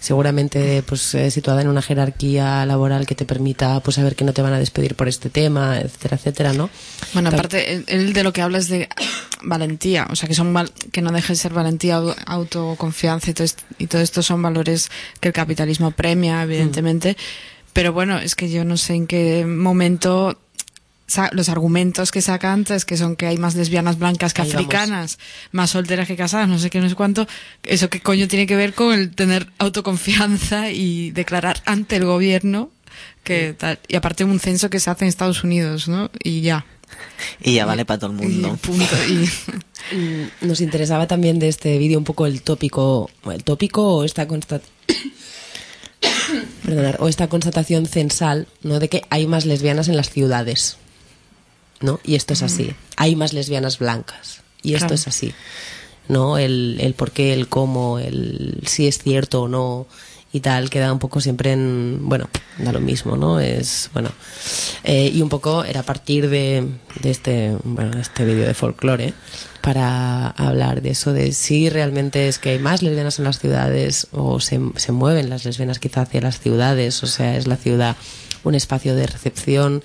seguramente, 0.00 0.82
pues, 0.82 1.14
eh, 1.14 1.30
situada 1.30 1.62
en 1.62 1.68
una 1.68 1.80
jerarquía 1.82 2.66
laboral 2.66 3.06
que 3.06 3.14
te 3.14 3.24
permita, 3.24 3.78
pues, 3.80 3.94
saber 3.94 4.16
que 4.16 4.24
no 4.24 4.32
te 4.32 4.42
van 4.42 4.52
a 4.52 4.58
despedir 4.58 4.96
por 4.96 5.06
este 5.08 5.30
tema, 5.30 5.78
etcétera, 5.78 6.16
etcétera, 6.16 6.52
¿no? 6.52 6.68
Bueno, 7.12 7.28
aparte, 7.28 7.84
él- 7.86 8.12
de 8.12 8.22
lo 8.24 8.32
que 8.32 8.42
habla 8.42 8.58
es 8.58 8.68
de 8.68 8.88
valentía, 9.42 10.08
o 10.10 10.16
sea, 10.16 10.28
que 10.28 10.34
son 10.34 10.52
val- 10.52 10.72
que 10.90 11.02
no 11.02 11.12
deje 11.12 11.34
de 11.34 11.36
ser 11.38 11.52
valentía, 11.52 11.98
au- 12.00 12.16
autoconfianza 12.26 13.30
y 13.30 13.34
todo, 13.34 13.44
est- 13.44 13.60
y 13.78 13.86
todo 13.86 14.02
esto 14.02 14.22
son 14.22 14.42
valores 14.42 14.90
que 15.20 15.28
el 15.28 15.34
capitalismo 15.34 15.92
premia, 15.92 16.42
evidentemente. 16.42 17.16
Pero 17.72 17.92
bueno, 17.94 18.18
es 18.18 18.34
que 18.34 18.50
yo 18.50 18.64
no 18.64 18.76
sé 18.76 18.94
en 18.94 19.06
qué 19.06 19.46
momento 19.46 20.38
los 21.32 21.48
argumentos 21.48 22.10
que 22.10 22.22
saca 22.22 22.52
antes, 22.52 22.84
que 22.84 22.96
son 22.96 23.16
que 23.16 23.26
hay 23.26 23.36
más 23.36 23.54
lesbianas 23.54 23.98
blancas 23.98 24.32
que 24.32 24.42
Ahí 24.42 24.48
vamos. 24.48 24.64
africanas, 24.64 25.18
más 25.50 25.70
solteras 25.70 26.08
que 26.08 26.16
casadas, 26.16 26.48
no 26.48 26.58
sé 26.58 26.70
qué, 26.70 26.80
no 26.80 26.88
sé 26.88 26.94
cuánto, 26.94 27.26
eso 27.62 27.90
qué 27.90 28.00
coño 28.00 28.28
tiene 28.28 28.46
que 28.46 28.56
ver 28.56 28.72
con 28.74 28.94
el 28.94 29.14
tener 29.14 29.48
autoconfianza 29.58 30.70
y 30.70 31.10
declarar 31.10 31.62
ante 31.66 31.96
el 31.96 32.04
gobierno 32.04 32.70
que 33.24 33.54
tal. 33.54 33.78
Y 33.88 33.96
aparte 33.96 34.24
un 34.24 34.40
censo 34.40 34.70
que 34.70 34.80
se 34.80 34.90
hace 34.90 35.04
en 35.04 35.08
Estados 35.08 35.44
Unidos, 35.44 35.88
¿no? 35.88 36.10
Y 36.22 36.40
ya. 36.42 36.64
Y 37.40 37.54
ya 37.54 37.64
vale 37.66 37.84
para 37.84 37.98
todo 38.00 38.10
el 38.10 38.16
mundo. 38.16 38.54
Y 38.54 38.56
punto. 38.66 38.96
Y, 39.08 39.28
Mm, 39.90 40.46
Nos 40.46 40.60
interesaba 40.60 41.06
también 41.08 41.38
de 41.38 41.48
este 41.48 41.76
vídeo 41.78 41.98
un 41.98 42.04
poco 42.04 42.26
el 42.26 42.42
tópico, 42.42 43.10
el 43.30 43.42
tópico 43.42 43.96
o 43.96 44.04
esta 44.04 44.28
constat 44.28 44.62
Perdonar, 46.64 46.96
o 47.00 47.08
esta 47.08 47.28
constatación 47.28 47.86
censal, 47.86 48.46
¿no? 48.62 48.78
De 48.78 48.88
que 48.88 49.02
hay 49.10 49.26
más 49.26 49.44
lesbianas 49.44 49.88
en 49.88 49.96
las 49.96 50.10
ciudades, 50.10 50.76
¿no? 51.82 52.00
Y 52.04 52.14
esto 52.14 52.32
es 52.32 52.42
así. 52.42 52.72
Hay 52.96 53.16
más 53.16 53.32
lesbianas 53.32 53.78
blancas 53.78 54.40
y 54.62 54.74
esto 54.74 54.86
Claro. 54.86 54.94
es 54.94 55.08
así. 55.08 55.34
¿no? 56.08 56.36
El, 56.38 56.78
el 56.80 56.94
por 56.94 57.12
qué, 57.12 57.32
el 57.32 57.48
cómo, 57.48 57.98
el 57.98 58.58
si 58.66 58.86
es 58.88 58.98
cierto 58.98 59.42
o 59.42 59.48
no 59.48 59.86
y 60.32 60.40
tal, 60.40 60.70
queda 60.70 60.92
un 60.92 60.98
poco 60.98 61.20
siempre 61.20 61.52
en, 61.52 61.98
bueno, 62.02 62.28
da 62.58 62.72
lo 62.72 62.80
mismo, 62.80 63.16
¿no? 63.16 63.38
Es, 63.38 63.90
bueno, 63.92 64.10
eh, 64.82 65.10
y 65.12 65.20
un 65.20 65.28
poco 65.28 65.62
era 65.62 65.80
a 65.80 65.82
partir 65.82 66.30
de, 66.30 66.66
de 67.02 67.10
este, 67.10 67.54
bueno, 67.64 67.98
este 68.00 68.24
vídeo 68.24 68.46
de 68.46 68.54
folclore 68.54 69.12
para 69.60 70.28
hablar 70.28 70.80
de 70.80 70.90
eso, 70.90 71.12
de 71.12 71.32
si 71.32 71.68
realmente 71.68 72.28
es 72.28 72.38
que 72.38 72.50
hay 72.50 72.58
más 72.58 72.82
lesbianas 72.82 73.18
en 73.18 73.26
las 73.26 73.38
ciudades 73.38 74.06
o 74.10 74.40
se, 74.40 74.58
se 74.76 74.90
mueven 74.92 75.28
las 75.28 75.44
lesbianas 75.44 75.78
quizá 75.78 76.02
hacia 76.02 76.22
las 76.22 76.40
ciudades, 76.40 77.02
o 77.02 77.06
sea, 77.06 77.36
es 77.36 77.46
la 77.46 77.56
ciudad 77.56 77.96
un 78.44 78.54
espacio 78.54 78.94
de 78.94 79.06
recepción, 79.06 79.82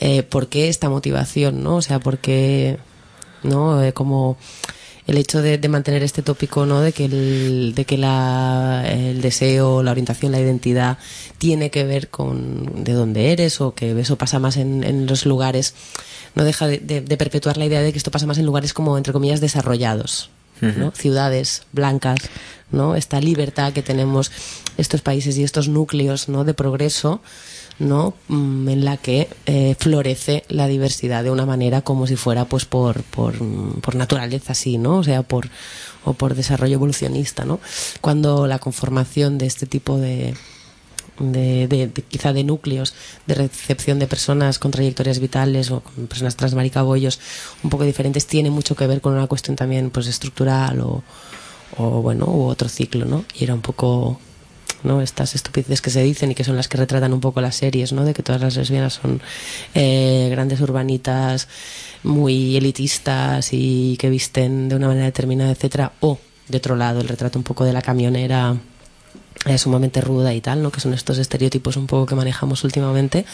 eh, 0.00 0.22
¿por 0.22 0.48
qué 0.48 0.68
esta 0.68 0.88
motivación, 0.88 1.62
no? 1.62 1.76
O 1.76 1.82
sea, 1.82 1.98
¿por 2.00 2.18
qué, 2.18 2.78
no? 3.42 3.82
Eh, 3.82 3.92
como 3.92 4.36
el 5.06 5.18
hecho 5.18 5.40
de, 5.40 5.56
de 5.56 5.68
mantener 5.68 6.02
este 6.02 6.20
tópico 6.22 6.66
no 6.66 6.80
de 6.80 6.90
que 6.92 7.04
el, 7.04 7.74
de 7.76 7.84
que 7.84 7.96
la, 7.96 8.84
el 8.88 9.20
deseo 9.22 9.84
la 9.84 9.92
orientación 9.92 10.32
la 10.32 10.40
identidad 10.40 10.98
tiene 11.38 11.70
que 11.70 11.84
ver 11.84 12.08
con 12.08 12.82
de 12.82 12.92
dónde 12.92 13.30
eres 13.30 13.60
o 13.60 13.72
que 13.72 13.96
eso 14.00 14.16
pasa 14.18 14.40
más 14.40 14.56
en, 14.56 14.82
en 14.82 15.06
los 15.06 15.24
lugares 15.24 15.74
no 16.34 16.42
deja 16.42 16.66
de, 16.66 16.78
de- 16.78 17.02
de 17.02 17.16
perpetuar 17.16 17.56
la 17.56 17.66
idea 17.66 17.82
de 17.82 17.92
que 17.92 17.98
esto 17.98 18.10
pasa 18.10 18.26
más 18.26 18.38
en 18.38 18.46
lugares 18.46 18.72
como 18.74 18.98
entre 18.98 19.12
comillas 19.12 19.40
desarrollados 19.40 20.30
¿no? 20.60 20.90
ciudades 20.90 21.62
blancas 21.70 22.18
no 22.72 22.96
esta 22.96 23.20
libertad 23.20 23.72
que 23.72 23.82
tenemos 23.82 24.32
estos 24.76 25.02
países 25.02 25.38
y 25.38 25.44
estos 25.44 25.68
núcleos 25.68 26.28
no 26.28 26.42
de 26.42 26.52
progreso 26.54 27.20
no 27.78 28.14
Mm, 28.28 28.68
en 28.68 28.84
la 28.84 28.96
que 28.96 29.28
eh, 29.46 29.76
florece 29.78 30.42
la 30.48 30.66
diversidad 30.66 31.22
de 31.22 31.30
una 31.30 31.46
manera 31.46 31.82
como 31.82 32.08
si 32.08 32.16
fuera 32.16 32.44
pues 32.44 32.64
por, 32.64 33.04
por, 33.04 33.40
mm, 33.40 33.80
por 33.80 33.94
naturaleza 33.94 34.50
así 34.52 34.78
no 34.78 34.98
o 34.98 35.04
sea 35.04 35.22
por 35.22 35.48
o 36.04 36.12
por 36.14 36.34
desarrollo 36.34 36.74
evolucionista 36.74 37.44
no 37.44 37.60
cuando 38.00 38.48
la 38.48 38.58
conformación 38.58 39.38
de 39.38 39.46
este 39.46 39.66
tipo 39.66 39.96
de 39.98 40.34
de, 41.20 41.92
quizá 42.08 42.32
de 42.32 42.42
núcleos 42.44 42.94
de 43.26 43.34
recepción 43.34 44.00
de 44.00 44.08
personas 44.08 44.58
con 44.58 44.72
trayectorias 44.72 45.20
vitales 45.20 45.70
o 45.70 45.80
con 45.80 46.08
personas 46.08 46.36
transmaricabollos 46.36 47.20
un 47.62 47.70
poco 47.70 47.84
diferentes 47.84 48.26
tiene 48.26 48.50
mucho 48.50 48.74
que 48.74 48.88
ver 48.88 49.00
con 49.00 49.14
una 49.14 49.28
cuestión 49.28 49.56
también 49.56 49.90
pues 49.90 50.08
estructural 50.08 50.80
o, 50.80 51.04
o 51.78 52.02
bueno 52.02 52.26
u 52.26 52.46
otro 52.46 52.68
ciclo 52.68 53.04
no 53.06 53.24
y 53.34 53.44
era 53.44 53.54
un 53.54 53.62
poco 53.62 54.20
no 54.86 55.02
estas 55.02 55.34
estupideces 55.34 55.82
que 55.82 55.90
se 55.90 56.02
dicen 56.02 56.30
y 56.30 56.34
que 56.34 56.44
son 56.44 56.56
las 56.56 56.68
que 56.68 56.78
retratan 56.78 57.12
un 57.12 57.20
poco 57.20 57.40
las 57.40 57.56
series 57.56 57.92
no 57.92 58.04
de 58.04 58.14
que 58.14 58.22
todas 58.22 58.40
las 58.40 58.56
lesbianas 58.56 58.94
son 58.94 59.20
eh, 59.74 60.28
grandes 60.30 60.60
urbanitas 60.60 61.48
muy 62.02 62.56
elitistas 62.56 63.48
y 63.52 63.96
que 63.98 64.08
visten 64.08 64.68
de 64.68 64.76
una 64.76 64.88
manera 64.88 65.06
determinada 65.06 65.50
etcétera 65.50 65.92
o 66.00 66.18
de 66.48 66.58
otro 66.58 66.76
lado 66.76 67.00
el 67.00 67.08
retrato 67.08 67.38
un 67.38 67.42
poco 67.42 67.64
de 67.64 67.72
la 67.72 67.82
camionera 67.82 68.56
eh, 69.44 69.58
sumamente 69.58 70.00
ruda 70.00 70.34
y 70.34 70.40
tal, 70.40 70.62
¿no? 70.62 70.72
Que 70.72 70.80
son 70.80 70.94
estos 70.94 71.18
estereotipos 71.18 71.76
un 71.76 71.86
poco 71.86 72.06
que 72.06 72.14
manejamos 72.14 72.64
últimamente 72.64 73.24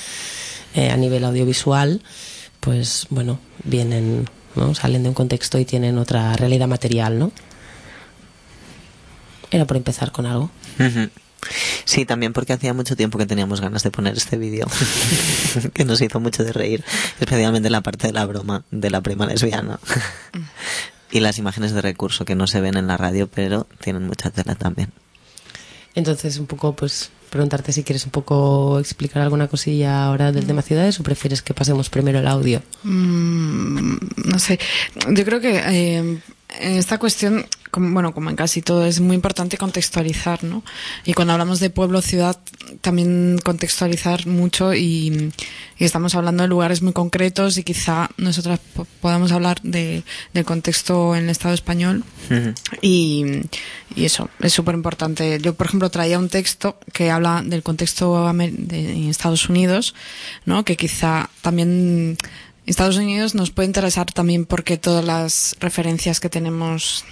eh, 0.75 0.91
a 0.91 0.97
nivel 0.97 1.25
audiovisual, 1.25 2.03
pues 2.61 3.07
bueno, 3.09 3.39
vienen, 3.65 4.29
¿no? 4.55 4.75
Salen 4.75 5.05
de 5.05 5.09
un 5.09 5.15
contexto 5.15 5.59
y 5.59 5.65
tienen 5.65 5.97
otra 5.99 6.37
realidad 6.37 6.69
material, 6.69 7.19
¿no? 7.19 7.33
Era 9.51 9.67
por 9.67 9.77
empezar 9.77 10.13
con 10.13 10.27
algo. 10.27 10.51
Sí, 11.85 12.05
también 12.05 12.33
porque 12.33 12.53
hacía 12.53 12.73
mucho 12.75 12.97
tiempo 12.97 13.19
que 13.19 13.27
teníamos 13.27 13.61
ganas 13.61 13.83
de 13.83 13.91
poner 13.91 14.17
este 14.17 14.37
vídeo, 14.37 14.67
que 15.75 15.85
nos 15.85 16.01
hizo 16.01 16.21
mucho 16.21 16.45
de 16.45 16.53
reír, 16.53 16.85
especialmente 17.21 17.71
la 17.71 17.81
parte 17.81 18.07
de 18.07 18.13
la 18.13 18.25
broma 18.27 18.65
de 18.71 18.91
la 18.91 19.01
prima 19.01 19.27
lesbiana. 19.27 19.79
y 21.11 21.21
las 21.21 21.39
imágenes 21.39 21.73
de 21.73 21.83
recurso 21.83 22.25
que 22.25 22.35
no 22.35 22.47
se 22.47 22.61
ven 22.61 22.77
en 22.77 22.87
la 22.87 22.97
radio, 22.97 23.29
pero 23.29 23.67
tienen 23.81 24.07
mucha 24.07 24.31
tela 24.31 24.55
también. 24.55 24.91
Entonces, 25.95 26.39
un 26.39 26.47
poco, 26.47 26.75
pues, 26.75 27.11
preguntarte 27.29 27.73
si 27.73 27.85
quieres 27.85 28.05
un 28.05 28.11
poco 28.11 28.79
explicar 28.79 29.23
alguna 29.23 29.49
cosilla 29.49 30.05
ahora 30.05 30.33
del 30.33 30.47
tema 30.47 30.63
ciudades 30.63 30.99
o 31.01 31.03
prefieres 31.03 31.43
que 31.43 31.55
pasemos 31.55 31.91
primero 31.91 32.19
el 32.19 32.27
audio. 32.27 32.63
Mm, 32.83 33.97
no 34.25 34.39
sé. 34.39 34.59
Yo 35.09 35.25
creo 35.25 35.41
que 35.41 35.63
eh, 35.65 36.19
en 36.61 36.73
esta 36.73 36.99
cuestión, 36.99 37.47
como, 37.71 37.91
bueno, 37.93 38.13
como 38.13 38.31
en 38.31 38.37
casi 38.37 38.63
todo, 38.63 38.85
es 38.85 39.01
muy 39.01 39.15
importante 39.15 39.57
contextualizar, 39.57 40.45
¿no? 40.45 40.63
Y 41.05 41.15
cuando 41.15 41.33
hablamos 41.33 41.61
de 41.61 41.71
pueblo, 41.71 42.03
ciudad, 42.03 42.39
también 42.81 43.39
contextualizar 43.43 44.27
mucho 44.27 44.75
y, 44.75 45.33
y 45.79 45.85
estamos 45.85 46.15
hablando 46.15 46.43
de 46.43 46.49
lugares 46.49 46.83
muy 46.83 46.93
concretos 46.93 47.57
y 47.59 47.63
quizá 47.65 48.11
nosotras 48.17 48.61
po- 48.75 48.87
podamos 49.01 49.33
hablar 49.33 49.61
de, 49.63 50.03
del 50.35 50.45
contexto 50.45 51.17
en 51.17 51.25
el 51.25 51.31
Estado 51.31 51.55
español 51.55 52.05
y, 52.83 53.25
y 53.97 54.05
eso 54.05 54.29
es 54.41 54.53
súper 54.53 54.75
importante. 54.75 55.39
Yo, 55.41 55.55
por 55.55 55.67
ejemplo, 55.67 55.91
traía 55.91 56.19
un 56.19 56.29
texto 56.29 56.79
que 56.93 57.11
habla 57.11 57.43
del 57.45 57.63
contexto 57.63 58.33
de, 58.33 58.93
en 58.93 59.09
Estados 59.09 59.49
Unidos, 59.49 59.95
¿no? 60.45 60.65
Que 60.65 60.77
quizá 60.77 61.31
también 61.41 62.17
Estados 62.67 62.97
Unidos 62.97 63.35
nos 63.35 63.51
puede 63.51 63.67
interesar 63.67 64.07
también 64.13 64.45
porque 64.47 64.77
todas 64.79 65.05
las 65.05 65.57
referencias 65.61 66.21
que 66.21 66.29
tenemos 66.29 67.05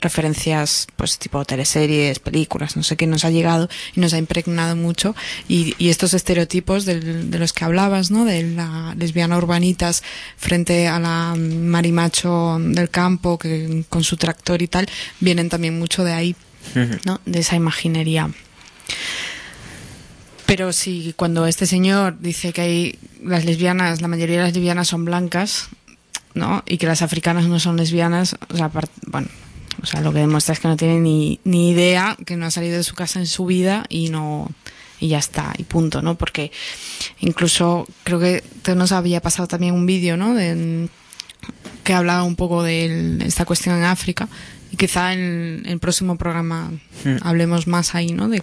referencias 0.00 0.86
pues 0.96 1.18
tipo 1.18 1.44
teleseries, 1.44 2.18
películas, 2.18 2.76
no 2.76 2.82
sé 2.82 2.96
qué 2.96 3.06
nos 3.06 3.24
ha 3.24 3.30
llegado 3.30 3.68
y 3.94 4.00
nos 4.00 4.12
ha 4.14 4.18
impregnado 4.18 4.74
mucho 4.76 5.14
y, 5.48 5.74
y 5.78 5.90
estos 5.90 6.12
estereotipos 6.14 6.84
del- 6.84 7.30
de 7.30 7.38
los 7.38 7.52
que 7.52 7.64
hablabas, 7.64 8.10
¿no? 8.10 8.24
De 8.24 8.42
la 8.42 8.94
lesbiana 8.96 9.36
urbanitas 9.38 10.02
frente 10.36 10.88
a 10.88 10.98
la 10.98 11.34
marimacho 11.36 12.58
del 12.60 12.90
campo 12.90 13.38
que 13.38 13.84
con 13.88 14.02
su 14.04 14.16
tractor 14.16 14.62
y 14.62 14.68
tal 14.68 14.88
vienen 15.20 15.48
también 15.48 15.78
mucho 15.78 16.04
de 16.04 16.12
ahí, 16.12 16.36
¿no? 17.04 17.20
De 17.26 17.40
esa 17.40 17.56
imaginería. 17.56 18.30
Pero 20.52 20.74
si 20.74 21.14
cuando 21.16 21.46
este 21.46 21.64
señor 21.64 22.18
dice 22.20 22.52
que 22.52 22.60
hay 22.60 22.98
las 23.24 23.46
lesbianas, 23.46 24.02
la 24.02 24.08
mayoría 24.08 24.36
de 24.36 24.42
las 24.42 24.52
lesbianas 24.52 24.86
son 24.86 25.06
blancas, 25.06 25.68
¿no? 26.34 26.62
Y 26.66 26.76
que 26.76 26.84
las 26.84 27.00
africanas 27.00 27.46
no 27.46 27.58
son 27.58 27.78
lesbianas, 27.78 28.36
o 28.50 28.56
sea, 28.58 28.70
bueno, 29.06 29.28
o 29.82 29.86
sea, 29.86 30.02
lo 30.02 30.12
que 30.12 30.18
demuestra 30.18 30.52
es 30.52 30.60
que 30.60 30.68
no 30.68 30.76
tiene 30.76 31.00
ni, 31.00 31.40
ni 31.44 31.70
idea, 31.70 32.18
que 32.26 32.36
no 32.36 32.44
ha 32.44 32.50
salido 32.50 32.76
de 32.76 32.82
su 32.82 32.94
casa 32.94 33.18
en 33.18 33.26
su 33.26 33.46
vida 33.46 33.86
y 33.88 34.10
no 34.10 34.50
y 35.00 35.08
ya 35.08 35.18
está, 35.20 35.54
y 35.56 35.62
punto, 35.62 36.02
¿no? 36.02 36.18
Porque 36.18 36.52
incluso 37.20 37.88
creo 38.04 38.20
que 38.20 38.42
nos 38.76 38.92
había 38.92 39.22
pasado 39.22 39.48
también 39.48 39.72
un 39.72 39.86
vídeo, 39.86 40.18
¿no? 40.18 40.34
De, 40.34 40.86
que 41.82 41.94
hablaba 41.94 42.24
un 42.24 42.36
poco 42.36 42.62
de 42.62 43.16
esta 43.24 43.46
cuestión 43.46 43.76
en 43.76 43.84
África 43.84 44.28
y 44.72 44.76
quizá 44.76 45.12
en 45.12 45.62
el 45.66 45.78
próximo 45.78 46.16
programa 46.16 46.72
Mm. 47.04 47.16
hablemos 47.22 47.66
más 47.66 47.94
ahí, 47.94 48.12
¿no? 48.12 48.28
De 48.28 48.42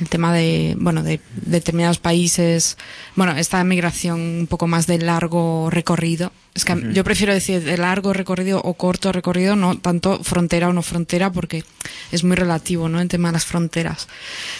el 0.00 0.08
tema 0.08 0.32
de, 0.32 0.74
bueno, 0.78 1.02
de 1.02 1.20
determinados 1.46 1.98
países, 1.98 2.76
bueno, 3.16 3.36
esta 3.36 3.62
migración 3.64 4.20
un 4.20 4.46
poco 4.48 4.66
más 4.66 4.86
de 4.86 4.98
largo 4.98 5.70
recorrido. 5.70 6.32
Es 6.54 6.64
que 6.64 6.76
yo 6.92 7.04
prefiero 7.04 7.32
decir 7.32 7.62
de 7.62 7.76
largo 7.78 8.12
recorrido 8.12 8.60
o 8.60 8.74
corto 8.74 9.12
recorrido, 9.12 9.56
no 9.56 9.78
tanto 9.78 10.22
frontera 10.22 10.68
o 10.68 10.72
no 10.72 10.82
frontera, 10.82 11.30
porque 11.32 11.64
es 12.10 12.24
muy 12.24 12.36
relativo, 12.36 12.88
¿no? 12.88 13.00
El 13.00 13.08
tema 13.08 13.28
de 13.28 13.34
las 13.34 13.46
fronteras. 13.46 14.08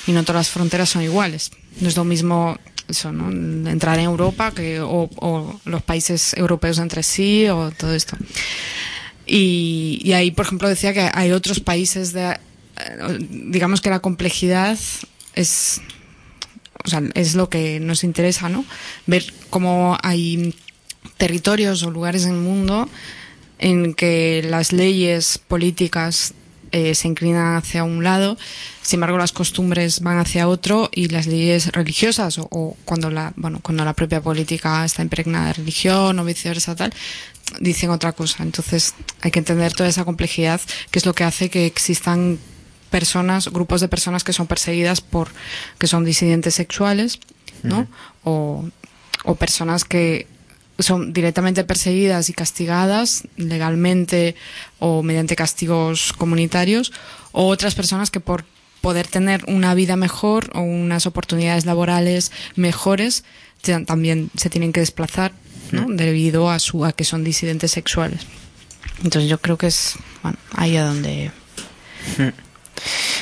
Y 0.06 0.12
no 0.12 0.22
todas 0.22 0.40
las 0.40 0.48
fronteras 0.50 0.88
son 0.88 1.02
iguales. 1.02 1.50
No 1.80 1.88
es 1.88 1.96
lo 1.96 2.04
mismo 2.04 2.56
eso, 2.88 3.12
¿no? 3.12 3.30
Entrar 3.70 3.98
en 3.98 4.06
Europa 4.06 4.52
que, 4.52 4.80
o, 4.80 5.10
o 5.16 5.60
los 5.64 5.82
países 5.82 6.34
europeos 6.34 6.78
entre 6.78 7.02
sí 7.02 7.46
o 7.48 7.70
todo 7.72 7.94
esto. 7.94 8.16
Y, 9.26 10.00
y 10.02 10.12
ahí, 10.12 10.30
por 10.30 10.46
ejemplo, 10.46 10.68
decía 10.68 10.92
que 10.92 11.10
hay 11.12 11.32
otros 11.32 11.60
países 11.60 12.12
de, 12.12 12.32
eh, 12.32 12.38
digamos 13.30 13.80
que 13.80 13.90
la 13.90 14.00
complejidad 14.00 14.78
es, 15.34 15.80
o 16.84 17.00
es 17.14 17.34
lo 17.34 17.48
que 17.48 17.80
nos 17.80 18.04
interesa, 18.04 18.48
¿no? 18.48 18.64
Ver 19.06 19.32
cómo 19.50 19.96
hay 20.02 20.54
territorios 21.16 21.82
o 21.82 21.90
lugares 21.90 22.24
en 22.24 22.32
el 22.32 22.40
mundo 22.40 22.88
en 23.58 23.94
que 23.94 24.44
las 24.48 24.72
leyes 24.72 25.38
políticas 25.38 26.34
eh, 26.72 26.94
se 26.94 27.06
inclinan 27.06 27.56
hacia 27.56 27.84
un 27.84 28.02
lado, 28.02 28.38
sin 28.80 28.96
embargo 28.96 29.18
las 29.18 29.32
costumbres 29.32 30.00
van 30.00 30.18
hacia 30.18 30.48
otro 30.48 30.88
y 30.90 31.08
las 31.08 31.26
leyes 31.26 31.70
religiosas 31.70 32.38
o, 32.38 32.48
o 32.50 32.76
cuando 32.84 33.10
la 33.10 33.34
bueno 33.36 33.60
cuando 33.62 33.84
la 33.84 33.92
propia 33.92 34.22
política 34.22 34.84
está 34.84 35.02
impregnada 35.02 35.48
de 35.48 35.52
religión 35.52 36.18
o 36.18 36.24
viceversa 36.24 36.74
tal 36.74 36.92
dicen 37.60 37.90
otra 37.90 38.12
cosa. 38.12 38.42
Entonces 38.42 38.94
hay 39.20 39.30
que 39.30 39.38
entender 39.38 39.72
toda 39.72 39.88
esa 39.88 40.04
complejidad 40.04 40.60
que 40.90 40.98
es 40.98 41.06
lo 41.06 41.14
que 41.14 41.24
hace 41.24 41.50
que 41.50 41.66
existan 41.66 42.38
personas, 42.90 43.48
grupos 43.48 43.80
de 43.80 43.88
personas 43.88 44.22
que 44.22 44.32
son 44.32 44.46
perseguidas 44.46 45.00
por 45.00 45.28
que 45.78 45.86
son 45.86 46.04
disidentes 46.04 46.54
sexuales, 46.54 47.18
¿no? 47.62 47.86
o, 48.24 48.68
o 49.24 49.34
personas 49.36 49.84
que 49.84 50.26
son 50.78 51.12
directamente 51.12 51.64
perseguidas 51.64 52.28
y 52.28 52.32
castigadas 52.32 53.24
legalmente 53.36 54.34
o 54.78 55.02
mediante 55.02 55.36
castigos 55.36 56.12
comunitarios, 56.12 56.92
o 57.32 57.46
otras 57.46 57.74
personas 57.74 58.10
que 58.10 58.20
por 58.20 58.44
poder 58.80 59.06
tener 59.06 59.44
una 59.46 59.74
vida 59.74 59.96
mejor 59.96 60.50
o 60.54 60.60
unas 60.60 61.06
oportunidades 61.06 61.64
laborales 61.64 62.32
mejores 62.56 63.24
también 63.86 64.30
se 64.36 64.50
tienen 64.50 64.72
que 64.72 64.80
desplazar 64.80 65.32
¿no? 65.72 65.86
debido 65.88 66.50
a 66.50 66.58
su 66.58 66.84
a 66.84 66.92
que 66.92 67.04
son 67.04 67.24
disidentes 67.24 67.72
sexuales. 67.72 68.20
Entonces 69.02 69.28
yo 69.28 69.38
creo 69.38 69.58
que 69.58 69.66
es 69.66 69.96
bueno, 70.22 70.38
ahí 70.54 70.76
a 70.76 70.84
donde... 70.84 71.30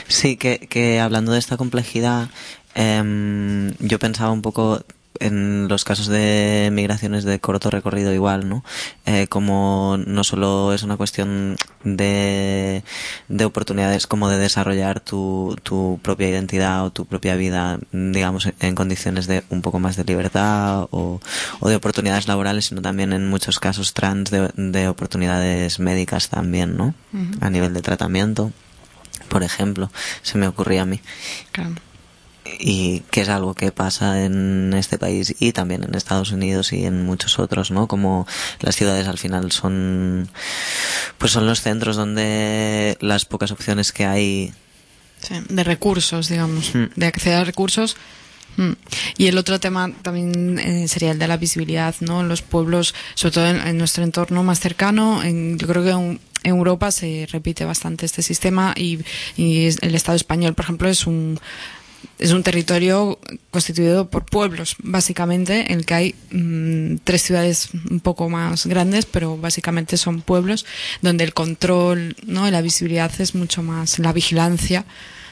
Sí, 0.08 0.36
que, 0.36 0.58
que 0.58 1.00
hablando 1.00 1.32
de 1.32 1.38
esta 1.38 1.56
complejidad, 1.56 2.30
em, 2.74 3.72
yo 3.78 3.98
pensaba 3.98 4.32
un 4.32 4.42
poco 4.42 4.84
en 5.18 5.68
los 5.68 5.84
casos 5.84 6.06
de 6.06 6.70
migraciones 6.72 7.24
de 7.24 7.40
corto 7.40 7.70
recorrido 7.70 8.12
igual, 8.14 8.48
¿no? 8.48 8.64
Eh, 9.06 9.26
como 9.28 9.98
no 10.06 10.24
solo 10.24 10.72
es 10.72 10.82
una 10.82 10.96
cuestión 10.96 11.56
de, 11.84 12.82
de 13.28 13.44
oportunidades 13.44 14.06
como 14.06 14.28
de 14.28 14.38
desarrollar 14.38 15.00
tu, 15.00 15.56
tu 15.62 15.98
propia 16.02 16.28
identidad 16.28 16.84
o 16.84 16.90
tu 16.90 17.06
propia 17.06 17.34
vida, 17.36 17.78
digamos, 17.92 18.48
en 18.60 18.74
condiciones 18.74 19.26
de 19.26 19.42
un 19.50 19.62
poco 19.62 19.78
más 19.78 19.96
de 19.96 20.04
libertad 20.04 20.86
o, 20.90 21.20
o 21.60 21.68
de 21.68 21.76
oportunidades 21.76 22.28
laborales, 22.28 22.66
sino 22.66 22.80
también 22.80 23.12
en 23.12 23.28
muchos 23.28 23.58
casos 23.58 23.94
trans 23.94 24.30
de, 24.30 24.50
de 24.56 24.88
oportunidades 24.88 25.80
médicas 25.80 26.28
también, 26.28 26.76
¿no? 26.76 26.94
A 27.40 27.50
nivel 27.50 27.74
de 27.74 27.82
tratamiento, 27.82 28.52
por 29.28 29.42
ejemplo, 29.42 29.90
se 30.22 30.38
me 30.38 30.46
ocurría 30.46 30.82
a 30.82 30.86
mí 30.86 31.00
Claro. 31.52 31.74
Y 32.58 33.00
que 33.10 33.22
es 33.22 33.28
algo 33.28 33.54
que 33.54 33.72
pasa 33.72 34.24
en 34.24 34.72
este 34.74 34.98
país 34.98 35.34
y 35.38 35.52
también 35.52 35.84
en 35.84 35.94
Estados 35.94 36.32
Unidos 36.32 36.72
y 36.72 36.84
en 36.84 37.04
muchos 37.04 37.38
otros, 37.38 37.70
¿no? 37.70 37.86
Como 37.86 38.26
las 38.60 38.76
ciudades 38.76 39.08
al 39.08 39.18
final 39.18 39.52
son, 39.52 40.28
pues 41.18 41.32
son 41.32 41.46
los 41.46 41.60
centros 41.60 41.96
donde 41.96 42.96
las 43.00 43.24
pocas 43.24 43.50
opciones 43.50 43.92
que 43.92 44.06
hay. 44.06 44.52
Sí, 45.20 45.34
de 45.48 45.64
recursos, 45.64 46.28
digamos, 46.28 46.74
Mm. 46.74 46.84
de 46.96 47.06
acceder 47.06 47.38
a 47.38 47.44
recursos. 47.44 47.96
Mm. 48.56 48.72
Y 49.18 49.26
el 49.26 49.38
otro 49.38 49.60
tema 49.60 49.92
también 50.02 50.58
eh, 50.58 50.88
sería 50.88 51.12
el 51.12 51.18
de 51.18 51.28
la 51.28 51.36
visibilidad, 51.36 51.94
¿no? 52.00 52.20
En 52.22 52.28
los 52.28 52.42
pueblos, 52.42 52.94
sobre 53.14 53.34
todo 53.34 53.46
en, 53.46 53.60
en 53.60 53.78
nuestro 53.78 54.02
entorno 54.02 54.42
más 54.42 54.60
cercano, 54.60 55.22
en, 55.22 55.58
yo 55.58 55.66
creo 55.68 55.84
que 55.84 55.90
en, 55.90 56.20
en 56.42 56.56
Europa 56.56 56.90
se 56.90 57.28
repite 57.30 57.64
bastante 57.64 58.06
este 58.06 58.22
sistema 58.22 58.74
y, 58.76 59.00
el 59.36 59.94
Estado 59.94 60.16
español, 60.16 60.54
por 60.54 60.64
ejemplo, 60.64 60.88
es 60.88 61.06
un 61.06 61.38
es 62.18 62.32
un 62.32 62.42
territorio 62.42 63.18
constituido 63.50 64.10
por 64.10 64.24
pueblos, 64.24 64.76
básicamente, 64.78 65.72
en 65.72 65.78
el 65.78 65.86
que 65.86 65.94
hay 65.94 66.14
mm, 66.30 66.96
tres 67.04 67.22
ciudades 67.22 67.70
un 67.90 68.00
poco 68.00 68.28
más 68.28 68.66
grandes, 68.66 69.06
pero 69.06 69.36
básicamente 69.36 69.96
son 69.96 70.20
pueblos 70.20 70.66
donde 71.02 71.24
el 71.24 71.34
control 71.34 72.16
¿no? 72.26 72.46
y 72.46 72.50
la 72.50 72.62
visibilidad 72.62 73.10
es 73.20 73.34
mucho 73.34 73.62
más, 73.62 73.98
la 73.98 74.12
vigilancia 74.12 74.84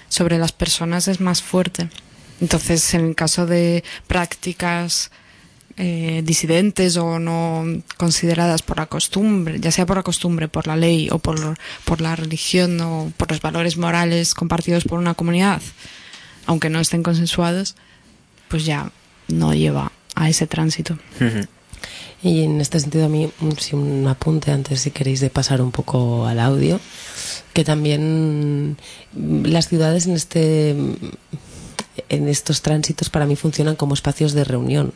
sobre 0.08 0.38
las 0.38 0.52
personas 0.52 1.08
es 1.08 1.20
más 1.20 1.42
fuerte. 1.42 1.88
Entonces, 2.40 2.94
en 2.94 3.06
el 3.06 3.14
caso 3.14 3.46
de 3.46 3.84
prácticas 4.06 5.10
eh, 5.76 6.22
disidentes 6.24 6.96
o 6.96 7.18
no 7.18 7.64
consideradas 7.96 8.62
por 8.62 8.78
la 8.78 8.86
costumbre, 8.86 9.60
ya 9.60 9.70
sea 9.70 9.86
por 9.86 9.96
la 9.96 10.02
costumbre, 10.02 10.48
por 10.48 10.66
la 10.66 10.76
ley 10.76 11.08
o 11.10 11.18
por, 11.18 11.56
por 11.84 12.00
la 12.00 12.16
religión 12.16 12.80
o 12.80 13.12
por 13.16 13.30
los 13.30 13.40
valores 13.40 13.76
morales 13.76 14.34
compartidos 14.34 14.84
por 14.84 14.98
una 14.98 15.14
comunidad, 15.14 15.62
aunque 16.48 16.70
no 16.70 16.80
estén 16.80 17.02
consensuados, 17.02 17.76
pues 18.48 18.64
ya 18.64 18.90
no 19.28 19.52
lleva 19.52 19.92
a 20.14 20.28
ese 20.30 20.46
tránsito. 20.46 20.98
Y 22.22 22.42
en 22.42 22.60
este 22.60 22.80
sentido 22.80 23.04
a 23.04 23.08
mí 23.08 23.30
un, 23.40 23.56
sí, 23.58 23.76
un 23.76 24.08
apunte 24.08 24.50
antes 24.50 24.80
si 24.80 24.90
queréis 24.90 25.20
de 25.20 25.30
pasar 25.30 25.60
un 25.60 25.70
poco 25.70 26.26
al 26.26 26.40
audio, 26.40 26.80
que 27.52 27.64
también 27.64 28.78
las 29.14 29.68
ciudades 29.68 30.06
en 30.06 30.14
este 30.14 30.74
en 32.08 32.28
estos 32.28 32.62
tránsitos 32.62 33.10
para 33.10 33.26
mí 33.26 33.36
funcionan 33.36 33.76
como 33.76 33.92
espacios 33.92 34.32
de 34.32 34.44
reunión. 34.44 34.94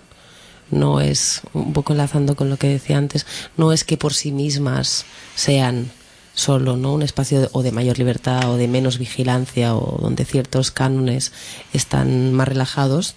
No 0.71 1.01
es 1.01 1.43
un 1.53 1.75
poco 1.75 1.93
enlazando 1.93 2.35
con 2.35 2.49
lo 2.49 2.57
que 2.57 2.69
decía 2.69 2.97
antes, 2.97 3.27
no 3.59 3.75
es 3.75 3.85
que 3.85 3.99
por 3.99 4.15
sí 4.15 4.33
mismas 4.33 5.05
sean 5.35 5.91
solo 6.35 6.77
no 6.77 6.95
un 6.95 7.03
espacio 7.03 7.43
de- 7.43 7.49
o 7.53 7.63
de 7.63 7.73
mayor 7.73 7.99
libertad 7.99 8.51
o 8.51 8.57
de 8.57 8.67
menos 8.69 8.99
vigilancia 8.99 9.75
o 9.77 9.99
donde 10.01 10.25
ciertos 10.25 10.71
cánones 10.71 11.33
están 11.73 12.33
más 12.33 12.49
relajados 12.49 13.15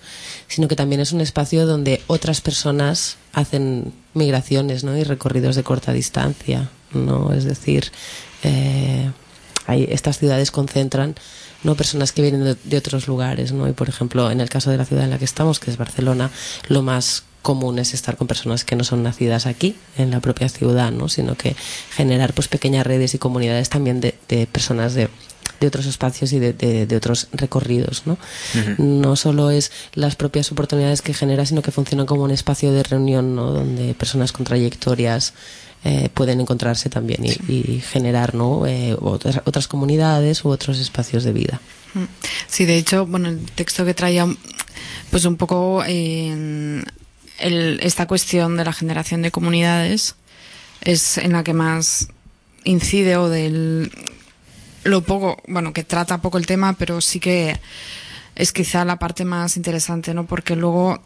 sino 0.47 0.68
que 0.68 0.76
también 0.76 0.99
es 1.01 1.13
un 1.13 1.22
espacio 1.22 1.66
donde 1.66 2.01
otras 2.07 2.41
personas 2.41 3.18
hacen 3.32 3.93
migraciones 4.13 4.84
¿no? 4.84 4.97
y 4.97 5.03
recorridos 5.03 5.55
de 5.55 5.63
corta 5.63 5.93
distancia 5.93 6.70
no 6.91 7.32
es 7.32 7.45
decir 7.45 7.91
eh, 8.43 9.09
hay, 9.66 9.88
estas 9.89 10.20
ciudades 10.20 10.51
concentran 10.51 11.16
no 11.63 11.76
personas 11.76 12.11
que 12.11 12.22
vienen 12.22 12.43
de, 12.43 12.57
de 12.63 12.78
otros 12.78 13.07
lugares 13.07 13.53
no 13.53 13.68
y 13.70 13.72
por 13.72 13.88
ejemplo 13.88 14.30
en 14.30 14.41
el 14.41 14.49
caso 14.49 14.72
de 14.72 14.78
la 14.78 14.86
ciudad 14.86 15.05
en 15.05 15.11
la 15.11 15.20
que 15.20 15.26
estamos 15.26 15.59
que 15.59 15.72
es 15.72 15.78
Barcelona 15.78 16.32
lo 16.68 16.82
más 16.82 17.24
común 17.50 17.80
es 17.80 17.93
estar 17.93 18.18
con 18.18 18.28
personas 18.28 18.66
que 18.66 18.76
no 18.76 18.84
son 18.84 19.04
nacidas 19.04 19.46
aquí 19.46 19.76
en 19.98 20.10
la 20.12 20.20
propia 20.20 20.50
ciudad 20.50 20.91
no 20.91 21.08
sino 21.08 21.36
que 21.41 21.56
generar 21.96 22.34
pues 22.34 22.48
pequeñas 22.50 22.86
redes 22.86 23.14
y 23.14 23.18
comunidades 23.20 23.70
también 23.70 24.02
de, 24.02 24.12
de 24.28 24.48
personas 24.48 24.93
de 24.96 25.08
de 25.62 25.68
otros 25.68 25.86
espacios 25.86 26.34
y 26.34 26.39
de, 26.39 26.52
de- 26.52 26.86
de 26.86 26.96
otros 26.98 27.28
recorridos, 27.32 28.04
¿no? 28.06 28.18
No 28.78 29.16
solo 29.16 29.52
es 29.52 29.72
las 29.93 30.16
propias 30.18 30.52
oportunidades 30.52 31.02
que 31.02 31.14
genera, 31.14 31.46
sino 31.46 31.62
que 31.62 31.72
funcionan 31.72 32.06
como 32.06 32.24
un 32.24 32.32
espacio 32.32 32.74
de 32.74 32.84
reunión, 32.84 33.36
¿no? 33.38 33.52
Donde 33.54 33.93
personas 33.93 34.34
con 34.34 34.43
trayectorias 34.46 35.34
eh, 35.86 36.10
pueden 36.14 36.41
encontrarse 36.41 36.89
también 36.89 37.24
y, 37.24 37.32
y 37.48 37.80
generar, 37.80 38.36
¿no? 38.36 38.68
Eh, 38.68 38.98
otras, 39.00 39.39
otras 39.46 39.68
comunidades 39.70 40.43
u 40.43 40.50
otros 40.50 40.78
espacios 40.78 41.24
de 41.24 41.32
vida. 41.32 41.62
Mm. 41.93 42.04
Sí, 42.48 42.66
de 42.66 42.76
hecho, 42.78 43.06
bueno, 43.06 43.30
el 43.30 43.39
texto 43.56 43.86
que 43.86 43.93
traía, 43.93 44.28
pues 45.10 45.24
un 45.24 45.38
poco 45.38 45.84
eh, 45.88 46.84
el- 47.39 47.79
esta 47.81 48.07
cuestión 48.07 48.57
de 48.57 48.65
la 48.65 48.73
generación 48.73 49.21
de 49.21 49.31
comunidades 49.31 50.15
es 50.81 51.17
en 51.17 51.33
la 51.33 51.43
que 51.43 51.53
más 51.53 52.07
incide 52.63 53.17
o 53.17 53.29
del 53.29 53.91
lo 54.83 55.01
poco, 55.01 55.41
bueno, 55.47 55.73
que 55.73 55.83
trata 55.83 56.19
poco 56.21 56.38
el 56.38 56.45
tema, 56.45 56.73
pero 56.73 57.01
sí 57.01 57.19
que 57.19 57.59
es 58.36 58.51
quizá 58.51 58.86
la 58.86 58.97
parte 58.99 59.25
más 59.25 59.57
interesante, 59.57 60.13
¿no? 60.13 60.27
Porque 60.27 60.55
luego 60.55 61.01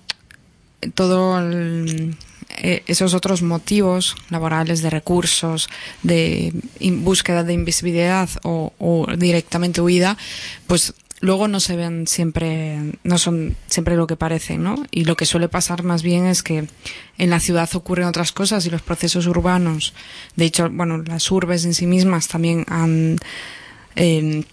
todo 0.96 1.40
el- 1.40 2.18
eh, 2.58 2.84
esos 2.88 3.14
otros 3.14 3.42
motivos 3.42 4.16
laborales 4.30 4.82
de 4.82 4.90
recursos, 4.90 5.70
de 6.04 6.52
búsqueda 6.82 7.44
de 7.44 7.54
invisibilidad 7.54 8.28
o, 8.44 8.74
o 8.80 9.06
directamente 9.16 9.80
huida, 9.82 10.18
pues 10.68 10.94
luego 11.20 11.48
no 11.48 11.60
se 11.60 11.76
ven 11.76 12.08
siempre, 12.08 12.78
no 13.04 13.18
son 13.18 13.56
siempre 13.68 13.96
lo 13.96 14.08
que 14.08 14.16
parecen, 14.16 14.64
¿no? 14.64 14.86
Y 14.92 15.06
lo 15.06 15.16
que 15.16 15.26
suele 15.26 15.50
pasar 15.50 15.84
más 15.84 16.04
bien 16.04 16.26
es 16.26 16.44
que 16.44 16.68
en 17.18 17.30
la 17.30 17.40
ciudad 17.40 17.70
ocurren 17.74 18.08
otras 18.08 18.32
cosas 18.32 18.66
y 18.66 18.70
los 18.70 18.82
procesos 18.82 19.28
urbanos, 19.28 19.94
de 20.36 20.46
hecho, 20.46 20.70
bueno, 20.70 21.00
las 21.00 21.30
urbes 21.32 21.66
en 21.66 21.74
sí 21.74 21.86
mismas 21.86 22.28
también 22.28 22.66
han 22.68 23.18
eh, 23.96 24.44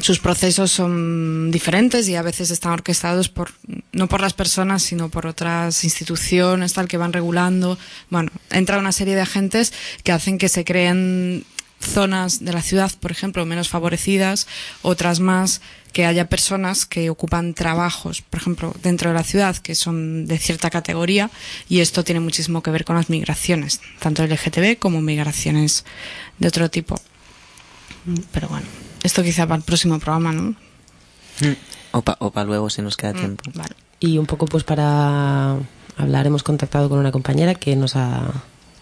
sus 0.00 0.18
procesos 0.20 0.70
son 0.70 1.50
diferentes 1.50 2.08
y 2.08 2.14
a 2.14 2.22
veces 2.22 2.50
están 2.50 2.72
orquestados 2.72 3.28
por 3.28 3.50
no 3.92 4.08
por 4.08 4.20
las 4.20 4.32
personas 4.34 4.82
sino 4.82 5.08
por 5.08 5.26
otras 5.26 5.82
instituciones 5.84 6.72
tal 6.72 6.88
que 6.88 6.96
van 6.98 7.12
regulando 7.12 7.78
bueno 8.10 8.30
entra 8.50 8.78
una 8.78 8.92
serie 8.92 9.14
de 9.14 9.22
agentes 9.22 9.72
que 10.04 10.12
hacen 10.12 10.38
que 10.38 10.48
se 10.48 10.64
creen 10.64 11.44
zonas 11.80 12.44
de 12.44 12.52
la 12.52 12.62
ciudad 12.62 12.92
por 13.00 13.10
ejemplo 13.10 13.44
menos 13.44 13.68
favorecidas 13.68 14.46
otras 14.82 15.20
más 15.20 15.60
que 15.92 16.06
haya 16.06 16.28
personas 16.28 16.86
que 16.86 17.10
ocupan 17.10 17.54
trabajos 17.54 18.22
por 18.22 18.40
ejemplo 18.40 18.74
dentro 18.82 19.10
de 19.10 19.14
la 19.14 19.24
ciudad 19.24 19.56
que 19.56 19.74
son 19.74 20.26
de 20.26 20.38
cierta 20.38 20.70
categoría 20.70 21.30
y 21.68 21.80
esto 21.80 22.04
tiene 22.04 22.20
muchísimo 22.20 22.62
que 22.62 22.70
ver 22.70 22.84
con 22.84 22.96
las 22.96 23.10
migraciones 23.10 23.80
tanto 23.98 24.24
LGTB 24.24 24.78
como 24.78 25.00
migraciones 25.00 25.84
de 26.38 26.48
otro 26.48 26.70
tipo 26.70 27.00
pero 28.32 28.48
bueno, 28.48 28.66
esto 29.02 29.22
quizá 29.22 29.46
para 29.46 29.58
el 29.58 29.64
próximo 29.64 29.98
programa, 29.98 30.32
¿no? 30.32 30.54
O 31.90 32.02
para 32.02 32.44
luego 32.44 32.70
si 32.70 32.82
nos 32.82 32.96
queda 32.96 33.12
tiempo. 33.12 33.44
Vale. 33.54 33.74
Y 34.00 34.18
un 34.18 34.26
poco 34.26 34.46
pues 34.46 34.64
para 34.64 35.56
hablar 35.96 36.26
hemos 36.26 36.42
contactado 36.42 36.88
con 36.88 36.98
una 36.98 37.12
compañera 37.12 37.54
que 37.54 37.74
nos 37.76 37.96
ha, 37.96 38.32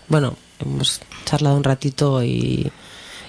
bueno, 0.08 0.36
hemos 0.60 1.00
charlado 1.24 1.56
un 1.56 1.64
ratito 1.64 2.22
y, 2.22 2.70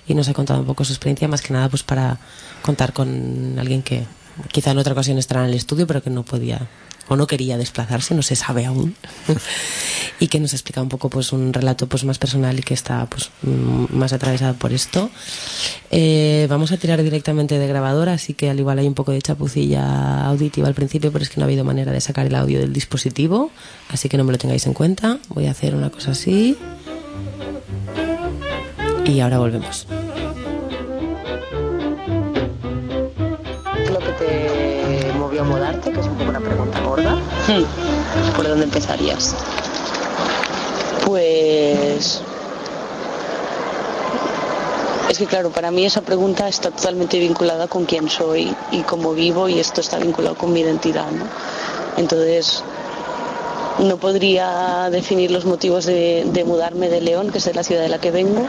y 0.07 0.13
nos 0.13 0.29
ha 0.29 0.33
contado 0.33 0.59
un 0.59 0.65
poco 0.65 0.85
su 0.85 0.93
experiencia, 0.93 1.27
más 1.27 1.41
que 1.41 1.53
nada 1.53 1.69
pues 1.69 1.83
para 1.83 2.19
contar 2.61 2.93
con 2.93 3.57
alguien 3.59 3.81
que 3.83 4.05
quizá 4.51 4.71
en 4.71 4.77
otra 4.77 4.93
ocasión 4.93 5.17
estará 5.17 5.43
en 5.43 5.49
el 5.49 5.55
estudio, 5.55 5.87
pero 5.87 6.01
que 6.01 6.09
no 6.09 6.23
podía 6.23 6.67
o 7.09 7.15
no 7.15 7.27
quería 7.27 7.57
desplazarse, 7.57 8.13
no 8.15 8.21
se 8.21 8.35
sabe 8.35 8.65
aún, 8.65 8.95
y 10.19 10.27
que 10.27 10.39
nos 10.39 10.53
explica 10.53 10.81
un 10.81 10.89
poco 10.89 11.09
pues 11.09 11.31
un 11.31 11.53
relato 11.53 11.87
pues 11.87 12.03
más 12.03 12.17
personal 12.17 12.59
y 12.59 12.63
que 12.63 12.73
está 12.73 13.05
pues 13.05 13.29
mm, 13.43 13.95
más 13.95 14.13
atravesado 14.13 14.55
por 14.55 14.73
esto. 14.73 15.09
Eh, 15.89 16.47
vamos 16.49 16.71
a 16.71 16.77
tirar 16.77 17.01
directamente 17.01 17.59
de 17.59 17.67
grabadora, 17.67 18.13
así 18.13 18.33
que 18.33 18.49
al 18.49 18.59
igual 18.59 18.79
hay 18.79 18.87
un 18.87 18.93
poco 18.93 19.11
de 19.11 19.21
chapucilla 19.21 20.25
auditiva 20.25 20.67
al 20.67 20.73
principio, 20.73 21.11
pero 21.11 21.23
es 21.23 21.29
que 21.29 21.37
no 21.37 21.43
ha 21.43 21.47
habido 21.47 21.63
manera 21.63 21.91
de 21.91 22.01
sacar 22.01 22.25
el 22.25 22.35
audio 22.35 22.59
del 22.59 22.73
dispositivo, 22.73 23.51
así 23.89 24.09
que 24.09 24.17
no 24.17 24.23
me 24.23 24.31
lo 24.31 24.37
tengáis 24.37 24.65
en 24.65 24.73
cuenta. 24.73 25.19
Voy 25.29 25.47
a 25.47 25.51
hacer 25.51 25.75
una 25.75 25.89
cosa 25.89 26.11
así. 26.11 26.57
Y 29.05 29.21
ahora 29.21 29.39
volvemos. 29.39 29.87
Gorda. 36.87 37.17
¿Por 38.35 38.47
dónde 38.47 38.65
empezarías? 38.65 39.35
Pues 41.05 42.21
Es 45.09 45.17
que 45.17 45.25
claro, 45.25 45.51
para 45.51 45.71
mí 45.71 45.85
esa 45.85 46.01
pregunta 46.01 46.49
está 46.49 46.69
totalmente 46.69 47.17
vinculada 47.17 47.67
con 47.67 47.85
quién 47.85 48.09
soy 48.09 48.53
y 48.71 48.81
cómo 48.81 49.13
vivo 49.13 49.47
y 49.47 49.57
esto 49.57 49.79
está 49.79 49.97
vinculado 49.99 50.35
con 50.35 50.51
mi 50.51 50.59
identidad, 50.59 51.09
¿no? 51.11 51.25
Entonces, 51.95 52.61
no 53.79 53.97
podría 53.97 54.89
definir 54.91 55.31
los 55.31 55.45
motivos 55.45 55.85
de, 55.85 56.25
de 56.25 56.43
mudarme 56.43 56.89
de 56.89 56.99
León, 56.99 57.31
que 57.31 57.37
es 57.37 57.55
la 57.55 57.63
ciudad 57.63 57.81
de 57.83 57.89
la 57.89 57.99
que 57.99 58.11
vengo, 58.11 58.45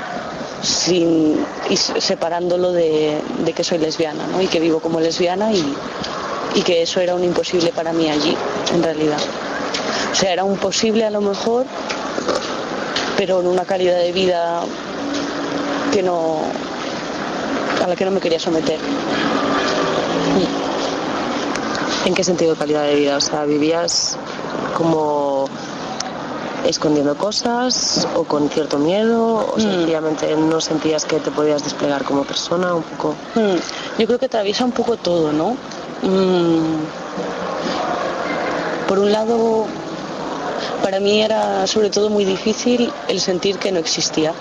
sin, 0.63 1.37
y 1.71 1.77
separándolo 1.77 2.73
de, 2.73 3.23
de 3.45 3.53
que 3.53 3.63
soy 3.63 3.79
lesbiana, 3.79 4.27
¿no? 4.27 4.43
Y 4.43 4.49
que 4.49 4.59
vivo 4.59 4.81
como 4.81 4.99
lesbiana 4.99 5.53
y, 5.53 5.75
y 6.55 6.63
que 6.63 6.83
eso 6.83 7.01
era 7.01 7.15
un 7.15 7.25
imposible 7.25 7.73
para 7.73 7.93
mí 7.93 8.09
allí, 8.11 8.37
en 8.75 8.83
realidad. 8.83 9.19
O 10.13 10.15
sea, 10.15 10.33
era 10.33 10.45
un 10.45 10.57
posible 10.57 11.05
a 11.05 11.11
lo 11.11 11.21
mejor, 11.21 11.67
pero 13.17 13.41
en 13.41 13.47
una 13.47 13.65
calidad 13.65 13.99
de 13.99 14.13
vida 14.13 14.61
que 15.93 16.03
no 16.03 16.41
a 17.83 17.87
la 17.87 17.95
que 17.97 18.05
no 18.05 18.11
me 18.11 18.21
quería 18.21 18.41
someter. 18.41 18.79
¿En 22.05 22.15
qué 22.15 22.25
sentido 22.25 22.57
calidad 22.57 22.85
de 22.85 22.95
vida? 22.97 23.17
O 23.17 23.21
sea, 23.21 23.45
¿vivías 23.45 24.17
como 24.77 25.49
escondiendo 26.65 27.17
cosas 27.17 28.07
o 28.15 28.25
con 28.25 28.49
cierto 28.51 28.79
miedo 28.79 29.53
o 29.55 29.61
sencillamente 29.61 30.35
no 30.37 30.61
sentías 30.61 31.05
que 31.05 31.19
te 31.21 31.31
podías 31.31 31.65
desplegar 31.65 32.05
como 32.05 32.25
persona 32.25 32.75
un 32.75 32.83
poco? 32.83 33.15
Mm, 33.35 33.57
Yo 34.01 34.07
creo 34.07 34.19
que 34.19 34.27
atraviesa 34.27 34.65
un 34.65 34.73
poco 34.73 34.97
todo, 34.97 35.33
¿no? 35.33 35.57
Mm, 36.03 36.85
Por 38.87 38.99
un 38.99 39.13
lado, 39.13 39.67
para 40.83 40.99
mí 41.01 41.21
era 41.23 41.67
sobre 41.67 41.91
todo 41.91 42.09
muy 42.09 42.25
difícil 42.25 42.91
el 43.09 43.21
sentir 43.21 43.59
que 43.59 43.71
no 43.71 43.79
existía, 43.79 44.33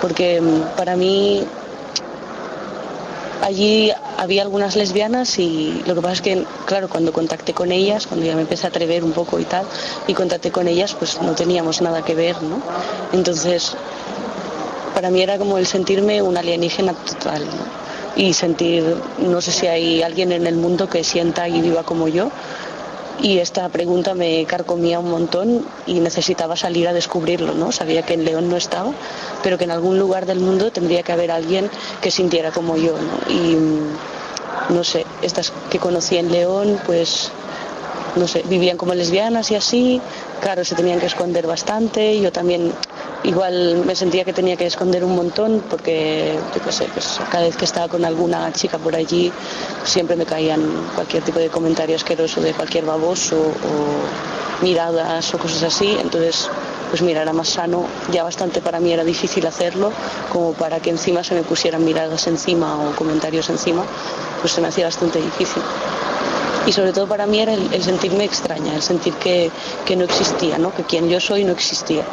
porque 0.00 0.40
mm, 0.40 0.76
para 0.76 0.94
mí 0.96 1.44
allí 3.42 3.90
había 4.18 4.42
algunas 4.42 4.76
lesbianas 4.76 5.38
y 5.38 5.82
lo 5.86 5.94
que 5.94 6.00
pasa 6.02 6.14
es 6.14 6.20
que, 6.22 6.46
claro, 6.66 6.88
cuando 6.88 7.12
contacté 7.12 7.54
con 7.54 7.72
ellas, 7.72 8.06
cuando 8.06 8.26
ya 8.26 8.34
me 8.34 8.42
empecé 8.42 8.66
a 8.66 8.70
atrever 8.70 9.04
un 9.04 9.12
poco 9.12 9.38
y 9.38 9.44
tal, 9.44 9.64
y 10.06 10.14
contacté 10.14 10.50
con 10.52 10.68
ellas, 10.68 10.94
pues 10.94 11.20
no 11.22 11.32
teníamos 11.34 11.80
nada 11.80 12.04
que 12.04 12.14
ver, 12.14 12.40
¿no? 12.42 12.60
Entonces, 13.12 13.74
para 14.94 15.10
mí 15.10 15.22
era 15.22 15.38
como 15.38 15.58
el 15.58 15.66
sentirme 15.66 16.22
un 16.22 16.36
alienígena 16.36 16.92
total, 16.92 17.44
¿no? 17.46 17.81
Y 18.16 18.34
sentir, 18.34 18.96
no 19.18 19.40
sé 19.40 19.52
si 19.52 19.66
hay 19.66 20.02
alguien 20.02 20.32
en 20.32 20.46
el 20.46 20.56
mundo 20.56 20.88
que 20.88 21.02
sienta 21.02 21.48
y 21.48 21.60
viva 21.60 21.82
como 21.82 22.08
yo. 22.08 22.30
Y 23.20 23.38
esta 23.38 23.68
pregunta 23.68 24.14
me 24.14 24.44
carcomía 24.46 24.98
un 24.98 25.10
montón 25.10 25.64
y 25.86 26.00
necesitaba 26.00 26.56
salir 26.56 26.88
a 26.88 26.92
descubrirlo, 26.92 27.54
¿no? 27.54 27.70
Sabía 27.70 28.02
que 28.02 28.14
en 28.14 28.24
León 28.24 28.48
no 28.48 28.56
estaba, 28.56 28.90
pero 29.42 29.58
que 29.58 29.64
en 29.64 29.70
algún 29.70 29.98
lugar 29.98 30.26
del 30.26 30.40
mundo 30.40 30.72
tendría 30.72 31.02
que 31.02 31.12
haber 31.12 31.30
alguien 31.30 31.70
que 32.00 32.10
sintiera 32.10 32.50
como 32.50 32.76
yo, 32.76 32.94
¿no? 32.96 33.32
Y 33.32 33.54
mm, 33.54 34.74
no 34.74 34.82
sé, 34.82 35.06
estas 35.22 35.52
que 35.70 35.78
conocí 35.78 36.16
en 36.16 36.32
León, 36.32 36.80
pues 36.86 37.30
no 38.16 38.26
sé, 38.28 38.42
vivían 38.46 38.76
como 38.76 38.94
lesbianas 38.94 39.50
y 39.50 39.54
así, 39.54 40.00
claro, 40.40 40.64
se 40.64 40.74
tenían 40.74 41.00
que 41.00 41.06
esconder 41.06 41.46
bastante, 41.46 42.20
yo 42.20 42.32
también 42.32 42.72
igual 43.24 43.84
me 43.86 43.94
sentía 43.94 44.24
que 44.24 44.32
tenía 44.32 44.56
que 44.56 44.66
esconder 44.66 45.04
un 45.04 45.14
montón 45.14 45.62
porque, 45.70 46.38
yo 46.54 46.62
qué 46.62 46.72
sé, 46.72 46.88
pues 46.92 47.20
cada 47.30 47.44
vez 47.44 47.56
que 47.56 47.64
estaba 47.64 47.88
con 47.88 48.04
alguna 48.04 48.52
chica 48.52 48.78
por 48.78 48.96
allí 48.96 49.32
siempre 49.84 50.16
me 50.16 50.26
caían 50.26 50.62
cualquier 50.94 51.22
tipo 51.22 51.38
de 51.38 51.48
comentario 51.48 51.96
asqueroso 51.96 52.40
de 52.40 52.52
cualquier 52.52 52.84
baboso 52.84 53.36
o 53.38 54.64
miradas 54.64 55.32
o 55.34 55.38
cosas 55.38 55.62
así, 55.62 55.96
entonces 56.00 56.48
pues 56.90 57.00
mira, 57.00 57.22
era 57.22 57.32
más 57.32 57.48
sano, 57.48 57.86
ya 58.10 58.22
bastante 58.22 58.60
para 58.60 58.78
mí 58.78 58.92
era 58.92 59.02
difícil 59.02 59.46
hacerlo, 59.46 59.92
como 60.30 60.52
para 60.52 60.78
que 60.80 60.90
encima 60.90 61.24
se 61.24 61.34
me 61.34 61.42
pusieran 61.42 61.84
miradas 61.84 62.26
encima 62.26 62.78
o 62.78 62.94
comentarios 62.94 63.48
encima, 63.48 63.84
pues 64.40 64.52
se 64.52 64.60
me 64.60 64.68
hacía 64.68 64.84
bastante 64.84 65.18
difícil. 65.18 65.62
Y 66.66 66.72
sobre 66.72 66.92
todo 66.92 67.08
para 67.08 67.26
mí 67.26 67.40
era 67.40 67.54
el, 67.54 67.72
el 67.72 67.82
sentirme 67.82 68.24
extraña, 68.24 68.74
el 68.74 68.82
sentir 68.82 69.14
que, 69.14 69.50
que 69.86 69.96
no 69.96 70.04
existía, 70.04 70.58
¿no? 70.58 70.72
que 70.74 70.84
quien 70.84 71.08
yo 71.08 71.18
soy 71.18 71.44
no 71.44 71.52
existía 71.52 72.04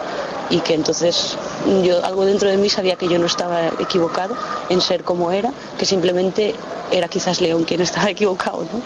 y 0.49 0.59
que 0.61 0.73
entonces 0.73 1.37
yo 1.83 2.03
algo 2.03 2.25
dentro 2.25 2.49
de 2.49 2.57
mí 2.57 2.69
sabía 2.69 2.95
que 2.95 3.07
yo 3.07 3.19
no 3.19 3.25
estaba 3.27 3.67
equivocado 3.79 4.35
en 4.69 4.81
ser 4.81 5.03
como 5.03 5.31
era, 5.31 5.51
que 5.77 5.85
simplemente 5.85 6.55
era 6.91 7.07
quizás 7.07 7.39
León 7.39 7.65
quien 7.65 7.81
estaba 7.81 8.09
equivocado 8.15 8.63
¿no? 8.63 8.81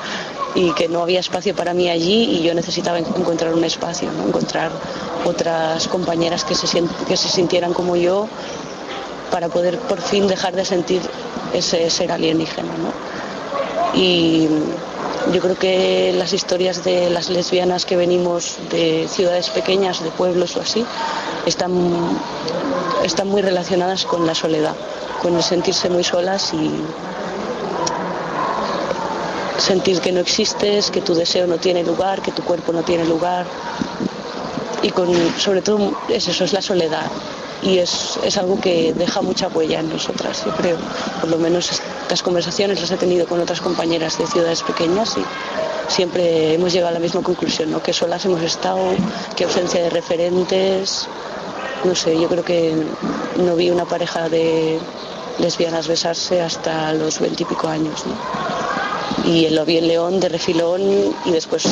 y 0.56 0.72
que 0.74 0.90
no 0.90 1.02
había 1.02 1.20
espacio 1.22 1.56
para 1.56 1.74
mí 1.74 1.90
allí 1.90 2.26
y 2.26 2.44
yo 2.44 2.54
necesitaba 2.54 3.00
en- 3.00 3.06
encontrar 3.16 3.54
un 3.54 3.64
espacio, 3.64 4.12
¿no? 4.12 4.28
encontrar 4.28 4.72
otras 5.26 5.88
compañeras 5.88 6.44
que 6.44 6.54
se, 6.56 6.68
que 7.08 7.16
se 7.18 7.30
sintieran 7.30 7.74
como 7.74 7.96
yo 7.96 8.28
para 9.32 9.48
poder 9.50 9.80
por 9.80 10.02
fin 10.02 10.28
dejar 10.28 10.54
de 10.54 10.66
sentir 10.66 11.02
ese 11.54 11.90
ser 11.90 12.12
alienígena. 12.12 12.74
¿no? 12.78 13.98
Y 14.00 14.48
yo 15.32 15.42
creo 15.42 15.58
que 15.58 16.14
las 16.18 16.34
historias 16.34 16.84
de 16.84 17.10
las 17.10 17.30
lesbianas 17.30 17.86
que 17.86 17.96
venimos 17.96 18.58
de 18.70 19.08
ciudades 19.08 19.50
pequeñas, 19.50 20.04
de 20.04 20.10
pueblos 20.12 20.58
o 20.58 20.62
así, 20.62 20.86
están, 21.46 21.72
están 23.04 23.28
muy 23.28 23.42
relacionadas 23.42 24.06
con 24.06 24.28
la 24.28 24.36
soledad, 24.36 24.76
con 25.22 25.36
el 25.36 25.44
sentirse 25.44 25.90
muy 25.90 26.04
solas 26.04 26.54
y 26.54 26.72
sentir 29.58 30.02
que 30.02 30.12
no 30.12 30.20
existes, 30.20 30.92
que 30.92 31.02
tu 31.02 31.14
deseo 31.14 31.48
no 31.48 31.58
tiene 31.58 31.84
lugar, 31.84 32.22
que 32.22 32.32
tu 32.32 32.44
cuerpo 32.44 32.74
no 32.74 32.84
tiene 32.84 33.06
lugar. 33.06 33.46
Y 34.82 34.90
con, 34.90 35.10
sobre 35.40 35.62
todo 35.62 35.94
es 36.10 36.28
eso, 36.28 36.44
es 36.44 36.52
la 36.52 36.62
soledad. 36.62 37.06
Y 37.62 37.78
es, 37.78 38.20
es 38.26 38.38
algo 38.38 38.60
que 38.60 38.94
deja 38.94 39.22
mucha 39.22 39.48
huella 39.48 39.80
en 39.80 39.90
nosotras, 39.90 40.44
yo 40.46 40.52
creo. 40.52 40.78
Por 41.22 41.30
lo 41.30 41.38
menos 41.38 41.82
estas 42.04 42.22
conversaciones 42.22 42.80
las 42.82 42.92
he 42.92 42.98
tenido 42.98 43.26
con 43.26 43.40
otras 43.40 43.62
compañeras 43.62 44.18
de 44.20 44.28
ciudades 44.28 44.62
pequeñas 44.62 45.16
y 45.18 45.24
siempre 45.92 46.54
hemos 46.54 46.72
llegado 46.74 46.90
a 46.90 46.94
la 46.94 47.00
misma 47.00 47.22
conclusión, 47.22 47.72
¿no? 47.72 47.82
que 47.82 47.94
solas 47.94 48.26
hemos 48.26 48.42
estado, 48.42 48.94
que 49.36 49.46
ausencia 49.46 49.82
de 49.82 49.90
referentes. 49.90 51.08
No 51.86 51.96
sé, 51.96 52.20
yo 52.20 52.28
creo 52.28 52.44
que 52.44 52.76
no 53.38 53.56
vi 53.56 53.72
una 53.72 53.86
pareja 53.86 54.30
de 54.30 54.80
lesbianas 55.40 55.88
besarse 55.88 56.42
hasta 56.42 56.94
los 56.94 57.20
veintipico 57.20 57.68
años. 57.68 58.04
y 59.26 59.50
lo 59.50 59.64
vi 59.66 59.78
en 59.78 59.88
León 59.88 60.20
de 60.20 60.28
refilón 60.28 60.82
y 61.26 61.32
después 61.32 61.66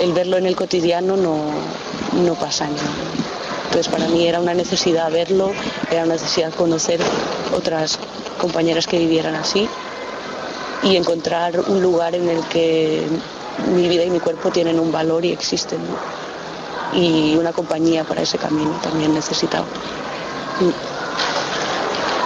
el 0.00 0.12
verlo 0.12 0.36
en 0.36 0.46
el 0.46 0.56
cotidiano 0.56 1.16
no, 1.16 1.36
no 2.14 2.34
pasa 2.34 2.66
nada. 2.66 3.37
Entonces 3.68 3.88
para 3.88 4.08
mí 4.08 4.26
era 4.26 4.40
una 4.40 4.54
necesidad 4.54 5.10
verlo, 5.12 5.52
era 5.90 6.04
una 6.04 6.14
necesidad 6.14 6.52
conocer 6.54 7.00
otras 7.54 7.98
compañeras 8.38 8.86
que 8.86 8.98
vivieran 8.98 9.34
así 9.34 9.68
y 10.82 10.96
encontrar 10.96 11.60
un 11.60 11.82
lugar 11.82 12.14
en 12.14 12.30
el 12.30 12.42
que 12.44 13.06
mi 13.74 13.86
vida 13.88 14.04
y 14.04 14.10
mi 14.10 14.20
cuerpo 14.20 14.50
tienen 14.50 14.80
un 14.80 14.90
valor 14.90 15.24
y 15.24 15.32
existen. 15.32 15.78
¿no? 15.78 16.98
Y 16.98 17.36
una 17.36 17.52
compañía 17.52 18.04
para 18.04 18.22
ese 18.22 18.38
camino 18.38 18.70
también 18.82 19.12
necesitaba. 19.12 19.66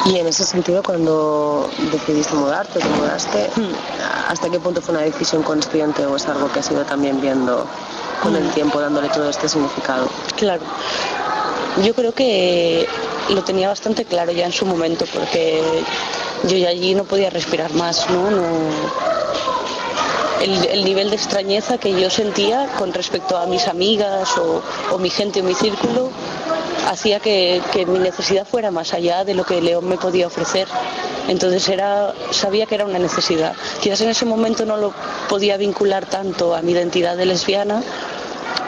Y 0.04 0.18
en 0.18 0.26
ese 0.26 0.44
sentido, 0.44 0.82
cuando 0.82 1.68
decidiste 1.92 2.34
mudarte, 2.34 2.80
te 2.80 2.88
mudaste, 2.88 3.50
¿hasta 4.28 4.48
qué 4.48 4.58
punto 4.58 4.80
fue 4.80 4.94
una 4.94 5.04
decisión 5.04 5.42
consciente 5.42 6.06
o 6.06 6.16
es 6.16 6.26
algo 6.26 6.50
que 6.52 6.60
has 6.60 6.70
ido 6.70 6.84
también 6.84 7.20
viendo 7.20 7.66
con 8.22 8.34
el 8.34 8.48
tiempo, 8.50 8.80
dándole 8.80 9.08
todo 9.08 9.28
este 9.30 9.48
significado? 9.48 10.08
Claro. 10.36 10.62
Yo 11.80 11.94
creo 11.94 12.12
que 12.12 12.86
lo 13.30 13.42
tenía 13.44 13.68
bastante 13.68 14.04
claro 14.04 14.30
ya 14.32 14.44
en 14.44 14.52
su 14.52 14.66
momento 14.66 15.06
porque 15.14 15.62
yo 16.44 16.56
ya 16.56 16.68
allí 16.68 16.94
no 16.94 17.04
podía 17.04 17.30
respirar 17.30 17.72
más, 17.72 18.08
¿no? 18.10 18.28
El, 20.42 20.64
el 20.66 20.84
nivel 20.84 21.08
de 21.10 21.16
extrañeza 21.16 21.78
que 21.78 21.98
yo 21.98 22.10
sentía 22.10 22.66
con 22.78 22.92
respecto 22.92 23.38
a 23.38 23.46
mis 23.46 23.68
amigas 23.68 24.36
o, 24.38 24.60
o 24.92 24.98
mi 24.98 25.08
gente 25.08 25.40
o 25.40 25.44
mi 25.44 25.54
círculo 25.54 26.10
hacía 26.88 27.20
que, 27.20 27.62
que 27.72 27.86
mi 27.86 27.98
necesidad 28.00 28.46
fuera 28.46 28.70
más 28.70 28.92
allá 28.92 29.24
de 29.24 29.34
lo 29.34 29.44
que 29.44 29.60
León 29.62 29.88
me 29.88 29.96
podía 29.96 30.26
ofrecer. 30.26 30.66
Entonces 31.28 31.68
era, 31.68 32.12
sabía 32.32 32.66
que 32.66 32.74
era 32.74 32.84
una 32.84 32.98
necesidad. 32.98 33.54
Quizás 33.80 34.00
en 34.00 34.08
ese 34.10 34.24
momento 34.26 34.66
no 34.66 34.76
lo 34.76 34.92
podía 35.28 35.56
vincular 35.56 36.06
tanto 36.06 36.54
a 36.54 36.60
mi 36.62 36.72
identidad 36.72 37.16
de 37.16 37.26
lesbiana, 37.26 37.82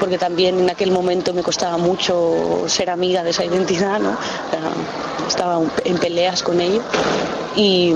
porque 0.00 0.18
también 0.18 0.58
en 0.60 0.70
aquel 0.70 0.90
momento 0.90 1.32
me 1.32 1.42
costaba 1.42 1.76
mucho 1.76 2.64
ser 2.66 2.90
amiga 2.90 3.22
de 3.22 3.30
esa 3.30 3.44
identidad, 3.44 4.00
¿no? 4.00 4.16
Estaba 5.26 5.60
en 5.84 5.98
peleas 5.98 6.42
con 6.42 6.60
ello. 6.60 6.82
Y, 7.56 7.92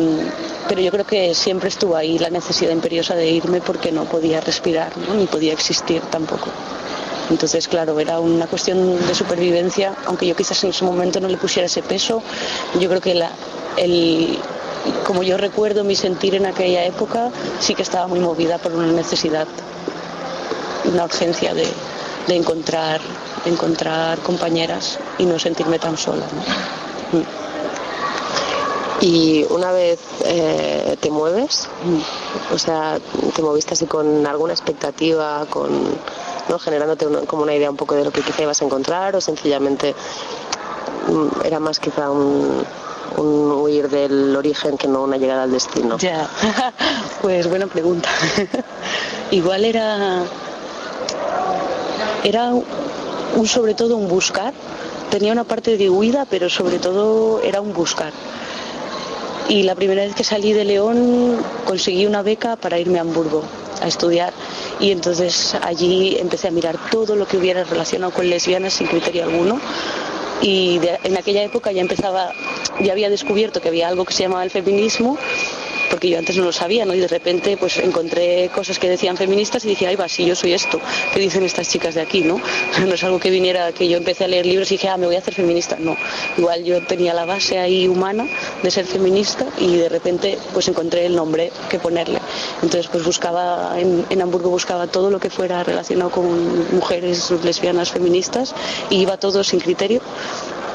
pero 0.68 0.80
yo 0.80 0.90
creo 0.90 1.04
que 1.04 1.34
siempre 1.34 1.68
estuvo 1.68 1.96
ahí 1.96 2.18
la 2.18 2.30
necesidad 2.30 2.70
imperiosa 2.70 3.14
de 3.14 3.28
irme 3.28 3.60
porque 3.60 3.90
no 3.90 4.04
podía 4.04 4.40
respirar, 4.40 4.92
ni 5.16 5.26
podía 5.26 5.52
existir 5.52 6.00
tampoco. 6.02 6.48
Entonces, 7.30 7.68
claro, 7.68 7.98
era 8.00 8.20
una 8.20 8.46
cuestión 8.46 9.06
de 9.06 9.14
supervivencia, 9.14 9.94
aunque 10.06 10.26
yo 10.26 10.34
quizás 10.34 10.62
en 10.64 10.70
ese 10.70 10.84
momento 10.84 11.20
no 11.20 11.28
le 11.28 11.36
pusiera 11.36 11.66
ese 11.66 11.82
peso, 11.82 12.22
yo 12.80 12.88
creo 12.88 13.00
que 13.00 13.22
el, 13.76 14.38
como 15.04 15.22
yo 15.22 15.36
recuerdo 15.36 15.84
mi 15.84 15.94
sentir 15.94 16.34
en 16.34 16.46
aquella 16.46 16.84
época, 16.84 17.30
sí 17.60 17.74
que 17.74 17.82
estaba 17.82 18.06
muy 18.06 18.20
movida 18.20 18.58
por 18.58 18.72
una 18.72 18.86
necesidad, 18.86 19.46
una 20.84 21.04
urgencia 21.04 21.52
de, 21.52 21.66
de 22.28 22.36
encontrar, 22.36 23.00
de 23.44 23.50
encontrar 23.50 24.18
compañeras 24.20 24.98
y 25.18 25.24
no 25.26 25.38
sentirme 25.38 25.78
tan 25.78 25.96
sola. 25.96 26.26
¿no? 26.32 27.18
Mm. 27.18 27.24
Y 29.00 29.46
una 29.50 29.70
vez 29.70 30.00
eh, 30.24 30.96
te 31.00 31.10
mueves, 31.10 31.68
o 32.52 32.58
sea, 32.58 32.98
te 33.34 33.42
moviste 33.42 33.74
así 33.74 33.86
con 33.86 34.26
alguna 34.26 34.52
expectativa, 34.52 35.46
con 35.48 35.70
¿no? 36.48 36.58
generándote 36.58 37.06
una- 37.06 37.20
como 37.20 37.42
una 37.44 37.54
idea 37.54 37.70
un 37.70 37.76
poco 37.76 37.94
de 37.94 38.04
lo 38.04 38.10
que 38.10 38.22
quizá 38.22 38.42
ibas 38.42 38.60
a 38.60 38.64
encontrar 38.64 39.14
o 39.14 39.20
sencillamente 39.20 39.94
mm, 41.08 41.44
era 41.46 41.60
más 41.60 41.78
quizá 41.78 42.10
un, 42.10 42.64
un 43.18 43.52
huir 43.52 43.88
del 43.88 44.34
origen 44.34 44.76
que 44.76 44.88
no 44.88 45.02
una 45.04 45.16
llegada 45.16 45.44
al 45.44 45.52
destino. 45.52 45.96
Ya, 45.98 46.28
pues 47.22 47.48
buena 47.48 47.68
pregunta. 47.68 48.08
Igual 49.30 49.64
era 49.64 50.24
era 52.24 52.52
un 52.52 53.46
sobre 53.46 53.74
todo 53.74 53.96
un 53.96 54.08
buscar. 54.08 54.52
Tenía 55.10 55.32
una 55.32 55.44
parte 55.44 55.76
de 55.76 55.88
huida, 55.88 56.26
pero 56.28 56.50
sobre 56.50 56.78
todo 56.78 57.40
era 57.42 57.60
un 57.60 57.72
buscar. 57.72 58.12
Y 59.48 59.62
la 59.62 59.74
primera 59.74 60.02
vez 60.02 60.14
que 60.14 60.24
salí 60.24 60.52
de 60.52 60.64
León 60.64 61.38
conseguí 61.64 62.04
una 62.04 62.22
beca 62.22 62.56
para 62.56 62.78
irme 62.78 62.98
a 62.98 63.02
Hamburgo 63.02 63.42
a 63.80 63.86
estudiar 63.86 64.32
y 64.80 64.90
entonces 64.90 65.56
allí 65.62 66.16
empecé 66.18 66.48
a 66.48 66.50
mirar 66.50 66.76
todo 66.90 67.16
lo 67.16 67.26
que 67.26 67.36
hubiera 67.36 67.64
relacionado 67.64 68.12
con 68.12 68.28
lesbianas 68.28 68.74
sin 68.74 68.88
criterio 68.88 69.24
alguno 69.24 69.60
y 70.42 70.80
en 71.04 71.16
aquella 71.16 71.42
época 71.42 71.72
ya 71.72 71.80
empezaba, 71.80 72.32
ya 72.80 72.92
había 72.92 73.10
descubierto 73.10 73.60
que 73.60 73.68
había 73.68 73.88
algo 73.88 74.04
que 74.04 74.12
se 74.12 74.24
llamaba 74.24 74.44
el 74.44 74.50
feminismo, 74.50 75.18
porque 75.90 76.08
yo 76.08 76.18
antes 76.18 76.36
no 76.36 76.44
lo 76.44 76.52
sabía, 76.52 76.84
¿no? 76.84 76.94
Y 76.94 77.00
de 77.00 77.08
repente 77.08 77.56
pues 77.56 77.78
encontré 77.78 78.50
cosas 78.54 78.78
que 78.78 78.88
decían 78.88 79.16
feministas 79.16 79.64
y 79.64 79.68
dije, 79.68 79.86
ay 79.86 79.96
va, 79.96 80.08
si 80.08 80.24
yo 80.24 80.34
soy 80.34 80.52
esto, 80.52 80.80
¿qué 81.12 81.20
dicen 81.20 81.44
estas 81.44 81.68
chicas 81.68 81.94
de 81.94 82.02
aquí, 82.02 82.22
no? 82.22 82.40
No 82.88 82.94
es 82.94 83.04
algo 83.04 83.18
que 83.18 83.30
viniera, 83.30 83.72
que 83.72 83.88
yo 83.88 83.98
empecé 83.98 84.24
a 84.24 84.28
leer 84.28 84.46
libros 84.46 84.70
y 84.70 84.74
dije, 84.74 84.88
ah, 84.88 84.96
me 84.96 85.06
voy 85.06 85.16
a 85.16 85.18
hacer 85.18 85.34
feminista, 85.34 85.76
no. 85.78 85.96
Igual 86.36 86.64
yo 86.64 86.84
tenía 86.86 87.12
la 87.12 87.24
base 87.24 87.58
ahí 87.58 87.88
humana 87.88 88.26
de 88.62 88.70
ser 88.70 88.86
feminista 88.86 89.46
y 89.58 89.76
de 89.76 89.88
repente 89.88 90.38
pues 90.52 90.68
encontré 90.68 91.06
el 91.06 91.16
nombre 91.16 91.50
que 91.68 91.78
ponerle. 91.78 92.20
Entonces 92.62 92.88
pues 92.88 93.04
buscaba, 93.04 93.78
en, 93.78 94.06
en 94.08 94.22
Hamburgo 94.22 94.50
buscaba 94.50 94.86
todo 94.86 95.10
lo 95.10 95.18
que 95.18 95.30
fuera 95.30 95.62
relacionado 95.64 96.10
con 96.10 96.74
mujeres 96.74 97.30
lesbianas 97.44 97.90
feministas 97.90 98.54
y 98.90 98.96
iba 98.96 99.16
todo 99.16 99.44
sin 99.44 99.60
criterio. 99.60 100.00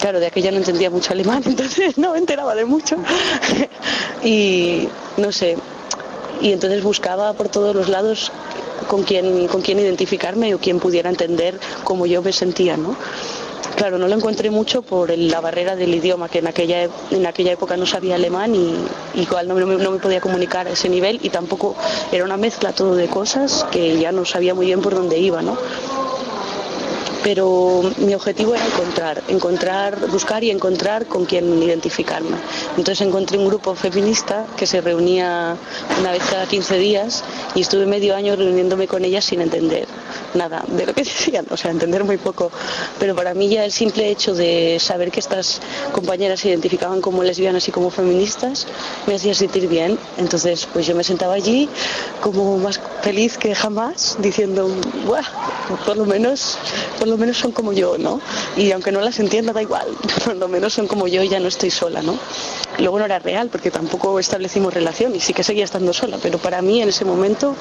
Claro, 0.04 0.20
de 0.20 0.28
aquella 0.28 0.52
no 0.52 0.58
entendía 0.58 0.90
mucho 0.90 1.14
alemán, 1.14 1.42
entonces 1.46 1.98
no 1.98 2.12
me 2.12 2.18
enteraba 2.18 2.56
de 2.56 2.66
mucho. 2.66 2.98
y 4.24 4.90
no 5.16 5.32
sé, 5.32 5.56
y 6.42 6.52
entonces 6.52 6.84
buscaba 6.84 7.32
por 7.32 7.48
todos 7.48 7.74
los 7.74 7.88
lados 7.88 8.30
con 8.90 9.04
quién, 9.04 9.48
con 9.48 9.62
quién 9.62 9.80
identificarme 9.80 10.54
o 10.56 10.60
quién 10.60 10.82
pudiera 10.82 11.10
entender 11.10 11.58
cómo 11.86 12.06
yo 12.06 12.22
me 12.22 12.34
sentía, 12.34 12.76
¿no? 12.76 12.98
Claro, 13.78 13.98
no 13.98 14.10
lo 14.10 14.16
encontré 14.16 14.50
mucho 14.52 14.82
por 14.82 15.18
la 15.18 15.40
barrera 15.40 15.78
del 15.78 15.96
idioma, 15.96 16.28
que 16.28 16.40
en 16.40 16.48
aquella, 16.48 16.84
e- 16.84 16.90
en 17.12 17.26
aquella 17.26 17.54
época 17.54 17.78
no 17.78 17.86
sabía 17.86 18.16
alemán 18.16 18.54
y, 18.56 18.76
igual 19.22 19.48
no, 19.48 19.56
me- 19.56 19.78
no 19.82 19.90
me 19.92 20.00
podía 20.00 20.20
comunicar 20.20 20.68
a 20.68 20.72
ese 20.72 20.90
nivel 20.90 21.22
y 21.24 21.30
tampoco 21.30 21.76
era 22.12 22.26
una 22.26 22.36
mezcla 22.36 22.74
todo 22.74 22.94
de 22.96 23.08
cosas 23.08 23.66
que 23.72 23.98
ya 23.98 24.12
no 24.12 24.26
sabía 24.26 24.54
muy 24.54 24.66
bien 24.66 24.82
por 24.82 24.94
dónde 24.96 25.18
iba, 25.18 25.42
¿no? 25.42 25.58
Pero 27.24 27.82
mi 27.98 28.14
objetivo 28.14 28.54
era 28.54 28.66
encontrar, 28.66 29.24
encontrar, 29.30 30.08
buscar 30.12 30.44
y 30.44 30.52
encontrar 30.52 31.06
con 31.08 31.26
quién 31.26 31.62
identificarme. 31.64 32.36
Entonces 32.78 33.02
encontré 33.02 33.38
un 33.38 33.48
grupo 33.48 33.76
feminista 33.76 34.46
que 34.58 34.68
se 34.68 34.82
reunía 34.82 35.56
una 36.00 36.12
vez 36.12 36.24
cada 36.30 36.46
15 36.46 36.78
días 36.78 37.24
y 37.56 37.62
estuve 37.62 37.86
medio 37.86 38.16
año 38.16 38.36
reuniéndome 38.36 38.88
con 38.88 39.06
ellas 39.06 39.26
sin 39.26 39.42
entender 39.42 39.88
nada 40.34 40.64
de 40.68 40.86
lo 40.86 40.94
que 40.94 41.04
decían, 41.06 41.46
o 41.50 41.58
sea, 41.58 41.72
entender 41.72 42.04
muy 42.04 42.18
poco. 42.18 42.52
Pero 43.00 43.16
para 43.16 43.34
mí 43.34 43.50
ya 43.50 43.64
el 43.64 43.72
simple 43.72 44.10
hecho 44.10 44.34
de 44.34 44.78
saber 44.80 45.12
que 45.12 45.20
estas 45.20 45.62
compañeras 45.92 46.42
se 46.42 46.50
identificaban 46.50 47.02
como 47.02 47.24
lesbianas 47.24 47.68
y 47.68 47.72
como 47.72 47.90
feministas 47.90 48.68
me 49.08 49.16
hacía 49.16 49.34
sentir 49.34 49.68
bien. 49.68 49.98
Entonces, 50.18 50.68
pues 50.72 50.86
yo 50.86 50.96
me 50.96 51.04
sentaba 51.04 51.34
allí 51.34 51.70
como 52.22 52.58
más 52.58 52.80
feliz 53.02 53.38
que 53.38 53.56
jamás, 53.56 54.18
diciendo, 54.20 54.70
"Buah, 55.06 55.24
por 55.86 55.98
lo 55.98 56.06
menos, 56.06 56.58
por 57.00 57.08
lo 57.08 57.13
menos 57.18 57.38
son 57.38 57.52
como 57.52 57.74
yo, 57.74 57.98
¿no? 57.98 58.20
Y 58.58 58.72
aunque 58.72 58.92
no 58.92 59.02
las 59.02 59.20
entienda, 59.20 59.54
da 59.54 59.62
igual, 59.62 59.88
por 60.26 60.36
lo 60.36 60.48
menos 60.48 60.74
son 60.74 60.88
como 60.88 61.08
yo 61.08 61.22
y 61.24 61.30
ya 61.30 61.40
no 61.40 61.48
estoy 61.48 61.70
sola, 61.72 62.02
¿no? 62.02 62.18
Luego 62.80 63.00
no 63.00 63.06
era 63.06 63.20
real 63.20 63.50
porque 63.50 63.70
tampoco 63.72 64.20
establecimos 64.20 64.74
relación 64.74 65.16
y 65.16 65.20
sí 65.20 65.34
que 65.34 65.44
seguía 65.44 65.64
estando 65.64 65.94
sola, 65.94 66.18
pero 66.22 66.38
para 66.40 66.62
mí 66.62 66.82
en 66.82 66.90
ese 66.90 67.06
momento 67.06 67.56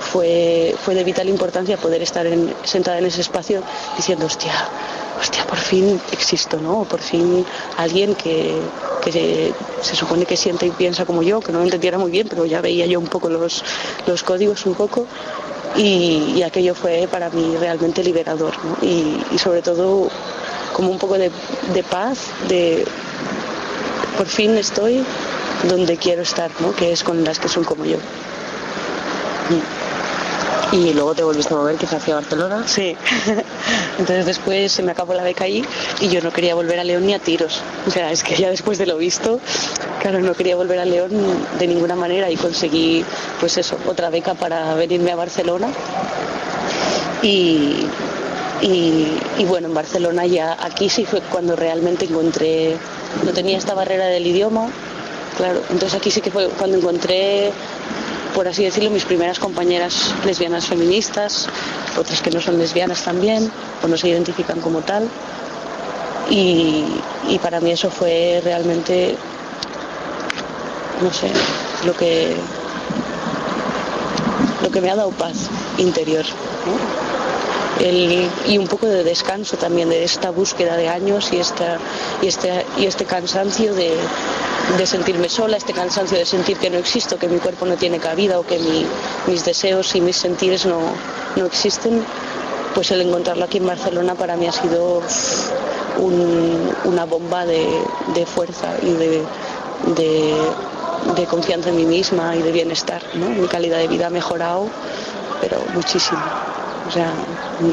fue, 0.00 0.74
fue 0.84 0.94
de 0.94 1.04
vital 1.04 1.28
importancia 1.28 1.76
poder 1.76 2.02
estar 2.02 2.26
en- 2.26 2.52
sentada 2.64 2.98
en 2.98 3.06
ese 3.06 3.20
espacio 3.20 3.62
diciendo, 3.96 4.26
hostia, 4.26 4.52
hostia, 5.20 5.46
por 5.46 5.58
fin 5.58 6.00
existo, 6.12 6.58
¿no? 6.58 6.84
Por 6.84 7.00
fin 7.00 7.44
alguien 7.76 8.14
que, 8.14 8.60
se 9.82 9.94
supone 9.94 10.26
que 10.26 10.36
siente 10.36 10.66
y 10.66 10.70
piensa 10.70 11.04
como 11.06 11.22
yo, 11.22 11.40
que 11.40 11.52
no 11.52 11.58
lo 11.58 11.64
entendiera 11.64 11.96
muy 11.96 12.10
bien, 12.10 12.26
pero 12.28 12.44
ya 12.44 12.60
veía 12.60 12.86
yo 12.86 12.98
un 12.98 13.06
poco 13.06 13.28
los, 13.28 13.62
los 14.06 14.22
códigos 14.24 14.66
un 14.66 14.74
poco 14.74 15.06
y, 15.74 16.42
aquello 16.42 16.74
fue 16.74 17.08
para 17.10 17.30
mí 17.30 17.56
realmente 17.58 18.02
liberador 18.02 18.54
y, 18.82 19.18
sobre 19.38 19.62
todo 19.62 20.08
como 20.72 20.90
un 20.90 20.98
poco 20.98 21.16
de, 21.18 21.30
paz, 21.90 22.30
de 22.48 22.84
por 24.16 24.26
fin 24.26 24.56
estoy 24.56 25.04
donde 25.68 25.96
quiero 25.96 26.22
estar, 26.22 26.50
¿no? 26.60 26.74
que 26.74 26.92
es 26.92 27.02
con 27.02 27.24
las 27.24 27.38
que 27.38 27.48
son 27.48 27.64
como 27.64 27.84
yo. 27.84 27.96
Y 30.72 30.92
luego 30.92 31.14
te 31.14 31.22
volviste 31.22 31.54
a 31.54 31.56
mover 31.56 31.76
quizá 31.76 31.96
hacia 31.96 32.16
Barcelona. 32.16 32.64
Sí. 32.66 32.96
Entonces 33.98 34.26
después 34.26 34.72
se 34.72 34.82
me 34.82 34.92
acabó 34.92 35.14
la 35.14 35.22
beca 35.22 35.44
ahí 35.44 35.64
y 36.00 36.08
yo 36.08 36.20
no 36.20 36.32
quería 36.32 36.54
volver 36.54 36.78
a 36.80 36.84
León 36.84 37.06
ni 37.06 37.14
a 37.14 37.18
tiros. 37.18 37.62
O 37.86 37.90
sea, 37.90 38.10
es 38.10 38.22
que 38.22 38.34
ya 38.34 38.50
después 38.50 38.78
de 38.78 38.86
lo 38.86 38.96
visto, 38.96 39.40
claro, 40.00 40.20
no 40.20 40.34
quería 40.34 40.56
volver 40.56 40.78
a 40.80 40.84
León 40.84 41.10
de 41.58 41.66
ninguna 41.66 41.94
manera 41.94 42.30
y 42.30 42.36
conseguí, 42.36 43.04
pues 43.40 43.56
eso, 43.58 43.76
otra 43.86 44.10
beca 44.10 44.34
para 44.34 44.74
venirme 44.74 45.12
a 45.12 45.16
Barcelona. 45.16 45.68
Y, 47.22 47.86
y, 48.60 49.18
y 49.38 49.44
bueno, 49.44 49.68
en 49.68 49.74
Barcelona 49.74 50.26
ya, 50.26 50.56
aquí 50.60 50.88
sí 50.88 51.04
fue 51.04 51.20
cuando 51.20 51.56
realmente 51.56 52.04
encontré, 52.06 52.76
no 53.24 53.32
tenía 53.32 53.56
esta 53.56 53.74
barrera 53.74 54.06
del 54.06 54.26
idioma, 54.26 54.68
claro, 55.36 55.60
entonces 55.70 55.94
aquí 55.94 56.10
sí 56.10 56.20
que 56.20 56.30
fue 56.30 56.48
cuando 56.50 56.76
encontré 56.76 57.52
por 58.36 58.46
así 58.46 58.64
decirlo, 58.64 58.90
mis 58.90 59.06
primeras 59.06 59.38
compañeras 59.38 60.14
lesbianas 60.26 60.66
feministas, 60.66 61.48
otras 61.98 62.20
que 62.20 62.30
no 62.30 62.38
son 62.38 62.58
lesbianas 62.58 63.02
también, 63.02 63.50
o 63.82 63.88
no 63.88 63.96
se 63.96 64.08
identifican 64.10 64.60
como 64.60 64.82
tal. 64.82 65.08
Y, 66.28 66.84
para 67.40 67.60
mí 67.60 67.70
eso 67.70 67.90
fue 67.90 68.42
realmente, 68.44 69.16
no 71.02 71.10
sé, 71.10 71.32
lo 71.86 71.94
que, 71.94 72.36
lo 74.62 74.70
que 74.70 74.80
me 74.82 74.90
ha 74.90 74.96
dado 74.96 75.12
paz 75.12 75.48
interior. 75.78 76.26
Y 77.78 78.56
un 78.58 78.66
poco 78.68 78.86
de 78.86 79.04
descanso 79.04 79.56
también 79.58 79.90
de 79.90 80.02
esta 80.02 80.30
búsqueda 80.30 80.76
de 80.76 80.88
años 80.88 81.30
y, 81.32 81.38
esta, 81.38 81.78
y, 82.22 82.28
este, 82.28 82.64
y 82.78 82.86
este 82.86 83.04
cansancio 83.04 83.74
de, 83.74 83.94
sentirme 84.86 85.28
sola, 85.28 85.58
este 85.58 85.72
cansancio 85.74 86.16
de 86.16 86.24
sentir 86.24 86.56
que 86.56 86.70
no 86.70 86.78
existo, 86.78 87.18
que 87.18 87.28
mi 87.28 87.38
cuerpo 87.38 87.66
no 87.66 87.76
tiene 87.76 87.98
cabida 87.98 88.38
o 88.38 88.46
que 88.46 88.58
mi- 88.58 88.86
mis 89.26 89.44
deseos 89.44 89.94
y 89.94 90.00
mis 90.00 90.16
sentires 90.16 90.64
no, 90.64 90.78
no 91.36 91.44
existen, 91.46 92.02
pues 92.74 92.90
el 92.92 93.02
encontrarlo 93.02 93.44
aquí 93.44 93.58
en 93.58 93.66
Barcelona 93.66 94.14
para 94.14 94.36
mí 94.36 94.46
ha 94.46 94.52
sido 94.52 95.02
un- 95.98 96.70
una 96.84 97.04
bomba 97.04 97.44
de, 97.44 97.60
fuerza 98.34 98.68
y 98.82 98.92
de, 99.94 100.34
confianza 101.28 101.68
en 101.68 101.76
mí 101.76 101.84
misma 101.84 102.34
y 102.36 102.42
de 102.42 102.52
bienestar. 102.52 103.02
Mi 103.14 103.46
calidad 103.48 103.78
de 103.78 103.88
vida 103.88 104.06
ha 104.06 104.10
mejorado, 104.10 104.66
pero 105.42 105.58
muchísimo. 105.74 106.20
O 106.86 106.90
sea, 106.90 107.12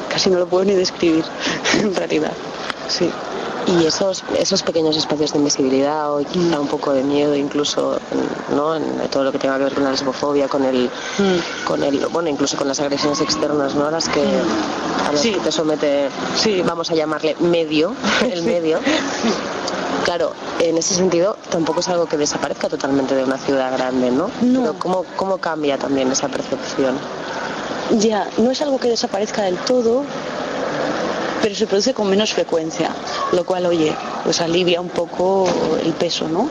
casi 0.10 0.30
no 0.30 0.40
lo 0.40 0.48
puedo 0.48 0.66
ni 0.66 0.74
describir 0.74 1.24
en 1.80 1.96
realidad. 1.96 2.34
Sí. 2.88 3.10
Y 3.66 3.86
esos, 3.86 4.24
esos 4.38 4.62
pequeños 4.62 4.98
espacios 4.98 5.32
de 5.32 5.38
invisibilidad 5.38 6.14
o 6.14 6.20
quizá 6.26 6.60
un 6.60 6.68
poco 6.68 6.92
de 6.92 7.02
miedo 7.02 7.34
incluso 7.34 7.98
¿no? 8.54 8.76
en 8.76 8.84
todo 9.10 9.24
lo 9.24 9.32
que 9.32 9.40
tenga 9.40 9.58
que 9.58 9.64
ver 9.64 9.74
con 9.74 9.86
la 9.86 9.92
lesbofobia, 9.92 10.50
con 10.50 10.66
el, 10.66 10.90
con 11.64 11.82
el 11.82 12.06
bueno 12.08 12.28
incluso 12.28 12.58
con 12.58 12.68
las 12.68 12.82
agresiones 12.82 13.22
externas 13.22 13.74
¿no? 13.74 13.90
las 13.90 14.10
que, 14.10 14.22
a 14.22 15.14
las 15.14 15.22
que 15.22 15.38
te 15.38 15.52
somete, 15.52 16.10
vamos 16.66 16.92
a 16.92 16.96
llamarle 16.96 17.38
medio, 17.40 17.96
el 18.22 18.44
medio. 18.44 18.80
Claro, 20.04 20.34
en 20.60 20.78
ese 20.78 20.94
sentido 20.96 21.38
tampoco 21.50 21.80
es 21.80 21.88
algo 21.88 22.06
que 22.06 22.18
desaparezca 22.18 22.68
totalmente 22.68 23.16
de 23.16 23.24
una 23.24 23.38
ciudad 23.38 23.72
grande, 23.72 24.12
¿no? 24.12 24.30
Pero 24.42 24.74
¿cómo, 24.78 25.06
¿cómo 25.16 25.38
cambia 25.38 25.78
también 25.78 26.12
esa 26.12 26.28
percepción? 26.28 26.98
Ya, 27.92 28.28
no 28.38 28.52
es 28.52 28.62
algo 28.62 28.80
que 28.80 28.88
desaparezca 28.90 29.44
del 29.44 29.58
todo, 29.58 30.04
pero 31.42 31.56
se 31.56 31.68
produce 31.68 31.94
con 31.94 32.10
menos 32.10 32.34
frecuencia, 32.34 32.90
lo 33.34 33.46
cual, 33.46 33.66
oye, 33.66 33.94
pues 34.24 34.42
alivia 34.42 34.82
un 34.82 34.90
poco 34.90 35.46
el 35.84 35.94
peso, 35.94 36.28
¿no? 36.28 36.50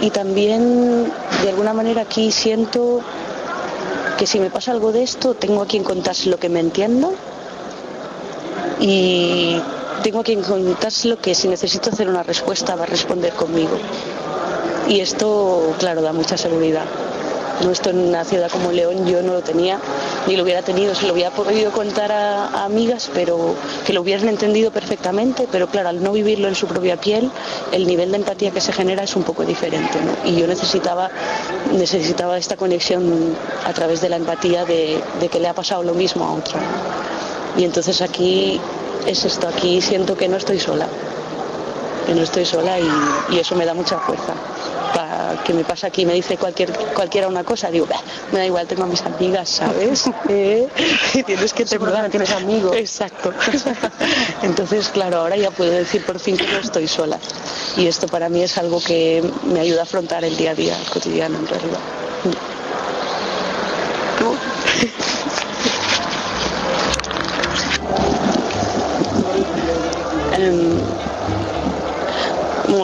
Y 0.00 0.10
también, 0.10 1.12
de 1.42 1.48
alguna 1.48 1.74
manera, 1.74 2.02
aquí 2.02 2.30
siento 2.30 3.00
que 4.16 4.26
si 4.26 4.38
me 4.38 4.50
pasa 4.50 4.70
algo 4.70 4.92
de 4.92 5.02
esto, 5.02 5.34
tengo 5.34 5.62
a 5.62 5.66
quien 5.66 5.82
contárselo 5.82 6.38
que 6.38 6.48
me 6.48 6.60
entienda 6.60 7.08
y 8.80 9.60
tengo 10.02 10.20
a 10.20 10.22
quien 10.22 10.42
contárselo 10.42 11.18
que 11.18 11.34
si 11.34 11.48
necesito 11.48 11.90
hacer 11.90 12.08
una 12.08 12.22
respuesta 12.22 12.76
va 12.76 12.84
a 12.84 12.86
responder 12.86 13.32
conmigo. 13.32 13.76
Y 14.88 15.00
esto, 15.00 15.74
claro, 15.78 16.02
da 16.02 16.12
mucha 16.12 16.36
seguridad. 16.36 16.84
No 17.62 17.70
esto 17.70 17.90
en 17.90 17.98
una 17.98 18.24
ciudad 18.24 18.50
como 18.50 18.72
León 18.72 19.06
yo 19.06 19.22
no 19.22 19.34
lo 19.34 19.42
tenía, 19.42 19.78
ni 20.26 20.36
lo 20.36 20.42
hubiera 20.42 20.62
tenido, 20.62 20.94
se 20.94 21.06
lo 21.06 21.12
hubiera 21.12 21.30
podido 21.30 21.70
contar 21.70 22.10
a, 22.10 22.64
amigas, 22.64 23.10
pero 23.14 23.54
que 23.86 23.92
lo 23.92 24.02
hubieran 24.02 24.28
entendido 24.28 24.70
perfectamente, 24.70 25.48
pero 25.50 25.68
claro, 25.68 25.88
al 25.90 26.02
no 26.02 26.12
vivirlo 26.12 26.48
en 26.48 26.54
su 26.54 26.66
propia 26.66 26.96
piel, 26.96 27.30
el 27.72 27.86
nivel 27.86 28.10
de 28.10 28.18
empatía 28.18 28.50
que 28.50 28.60
se 28.60 28.72
genera 28.72 29.04
es 29.04 29.14
un 29.14 29.22
poco 29.22 29.44
diferente. 29.44 29.98
Y 30.24 30.36
yo 30.36 30.46
necesitaba, 30.46 31.10
necesitaba 31.72 32.38
esta 32.38 32.56
conexión 32.56 33.36
a 33.64 33.72
través 33.72 34.00
de 34.00 34.08
la 34.08 34.16
empatía 34.16 34.64
de, 34.64 35.00
que 35.30 35.40
le 35.40 35.48
ha 35.48 35.54
pasado 35.54 35.82
lo 35.82 35.94
mismo 35.94 36.24
a 36.24 36.32
otra. 36.32 36.60
¿no? 36.60 37.60
Y 37.60 37.64
entonces 37.64 38.02
aquí 38.02 38.60
es 39.06 39.24
esto, 39.24 39.48
aquí 39.48 39.80
siento 39.80 40.16
que 40.16 40.28
no 40.28 40.36
estoy 40.36 40.58
sola, 40.58 40.88
que 42.06 42.14
no 42.14 42.22
estoy 42.22 42.44
sola 42.44 42.78
y 42.78 43.38
eso 43.38 43.54
me 43.54 43.64
da 43.64 43.74
mucha 43.74 43.98
fuerza. 44.00 44.34
Que 45.44 45.52
me 45.52 45.64
pasa 45.64 45.88
aquí, 45.88 46.06
me 46.06 46.14
dice 46.14 46.36
cualquier, 46.36 46.72
cualquiera 46.94 47.28
una 47.28 47.44
cosa, 47.44 47.70
digo, 47.70 47.86
"Bah, 47.86 48.00
me 48.32 48.38
da 48.38 48.46
igual, 48.46 48.66
tengo 48.66 48.84
a 48.84 48.86
mis 48.86 49.02
amigas, 49.02 49.48
¿sabes? 49.48 50.04
Eh, 50.28 50.68
y 51.14 51.22
tienes 51.22 51.52
que 51.52 51.64
tener 51.64 52.10
tienes 52.10 52.30
amigos. 52.32 52.76
Exacto. 52.76 53.32
Entonces, 54.42 54.88
claro, 54.88 55.18
ahora 55.18 55.36
ya 55.36 55.50
puedo 55.50 55.70
decir 55.70 56.04
por 56.04 56.18
fin 56.18 56.36
que 56.36 56.46
no 56.46 56.58
estoy 56.58 56.88
sola. 56.88 57.18
Y 57.76 57.86
esto 57.86 58.08
para 58.08 58.28
mí 58.28 58.42
es 58.42 58.56
algo 58.58 58.80
que 58.80 59.22
me 59.44 59.60
ayuda 59.60 59.80
a 59.80 59.82
afrontar 59.84 60.24
el 60.24 60.36
día 60.36 60.52
a 60.52 60.54
día, 60.54 60.76
el 60.78 60.90
cotidiano 60.90 61.38
en 61.38 61.46
realidad. 61.46 61.78
Em, 70.36 70.73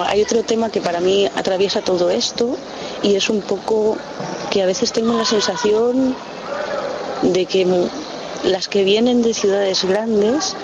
hay 0.06 0.22
otro 0.22 0.42
tema 0.42 0.70
que 0.70 0.80
para 0.80 1.00
mí 1.00 1.28
atraviesa 1.34 1.80
todo 1.82 2.10
esto 2.10 2.56
y 3.02 3.16
es 3.16 3.28
un 3.28 3.40
poco 3.40 3.96
que 4.50 4.62
a 4.62 4.66
veces 4.66 4.92
tengo 4.92 5.14
la 5.14 5.24
sensación 5.24 6.14
de 7.22 7.46
que 7.46 7.66
las 8.44 8.68
que 8.68 8.84
vienen 8.84 9.22
de 9.22 9.34
ciudades 9.34 9.84
grandes 9.84 10.54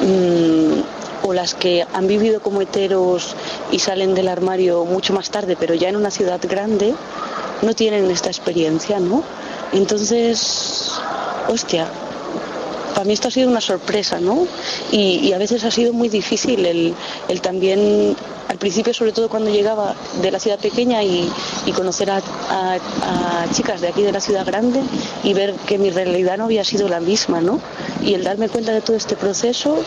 mm, 0.00 1.26
o 1.26 1.32
las 1.32 1.54
que 1.54 1.86
han 1.92 2.06
vivido 2.06 2.40
como 2.40 2.60
heteros 2.60 3.34
y 3.70 3.78
salen 3.78 4.14
del 4.14 4.28
armario 4.28 4.84
mucho 4.84 5.14
más 5.14 5.30
tarde, 5.30 5.56
pero 5.58 5.74
ya 5.74 5.88
en 5.88 5.96
una 5.96 6.10
ciudad 6.10 6.40
grande, 6.42 6.94
no 7.62 7.74
tienen 7.74 8.10
esta 8.10 8.28
experiencia, 8.28 9.00
¿no? 9.00 9.22
Entonces, 9.72 10.92
hostia, 11.48 11.88
para 12.94 13.04
mí 13.04 13.12
esto 13.12 13.28
ha 13.28 13.30
sido 13.30 13.48
una 13.48 13.60
sorpresa, 13.60 14.20
¿no? 14.20 14.46
Y, 14.92 15.32
a 15.32 15.38
veces 15.38 15.64
ha 15.64 15.70
sido 15.70 15.92
muy 15.92 16.08
difícil 16.08 16.64
el 16.64 17.40
también, 17.42 18.16
al 18.48 18.58
principio 18.58 18.92
sobre 18.94 19.12
todo 19.12 19.28
cuando 19.28 19.50
llegaba 19.50 19.94
de 20.22 20.30
la 20.30 20.38
ciudad 20.38 20.58
pequeña 20.58 21.02
y, 21.02 21.30
y 21.66 21.72
conocer 21.72 22.10
a, 22.10 22.16
a- 22.50 22.74
a 23.44 23.50
chicas 23.52 23.80
de 23.80 23.88
aquí 23.88 24.02
de 24.02 24.12
la 24.12 24.20
ciudad 24.20 24.44
grande 24.46 24.80
y 25.22 25.32
ver 25.34 25.54
que 25.66 25.78
mi 25.78 25.90
realidad 25.90 26.38
no 26.38 26.44
había 26.44 26.64
sido 26.64 26.88
la 26.88 27.00
misma, 27.00 27.40
¿no? 27.40 27.60
Y 28.02 28.14
el 28.14 28.22
darme 28.24 28.48
cuenta 28.48 28.72
de 28.72 28.80
todo 28.80 28.96
este 28.96 29.16
proceso 29.16 29.78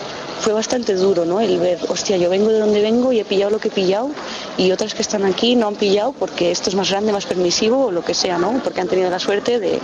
fue 0.41 0.53
bastante 0.53 0.93
duro, 0.95 1.25
¿no? 1.25 1.39
El 1.39 1.59
ver, 1.59 1.79
hostia, 1.89 2.17
yo 2.17 2.29
vengo 2.29 2.49
de 2.49 2.59
donde 2.59 2.81
vengo 2.81 3.11
y 3.11 3.19
he 3.19 3.25
pillado 3.25 3.51
lo 3.51 3.59
que 3.59 3.67
he 3.67 3.71
pillado 3.71 4.09
y 4.57 4.71
otras 4.71 4.93
que 4.93 5.01
están 5.01 5.23
aquí 5.25 5.55
no 5.55 5.67
han 5.67 5.75
pillado 5.75 6.13
porque 6.13 6.51
esto 6.51 6.69
es 6.69 6.75
más 6.75 6.89
grande, 6.89 7.11
más 7.11 7.25
permisivo 7.25 7.85
o 7.88 7.91
lo 7.91 8.03
que 8.03 8.13
sea, 8.13 8.38
¿no? 8.38 8.59
Porque 8.63 8.81
han 8.81 8.88
tenido 8.88 9.09
la 9.09 9.19
suerte 9.19 9.59
de, 9.59 9.79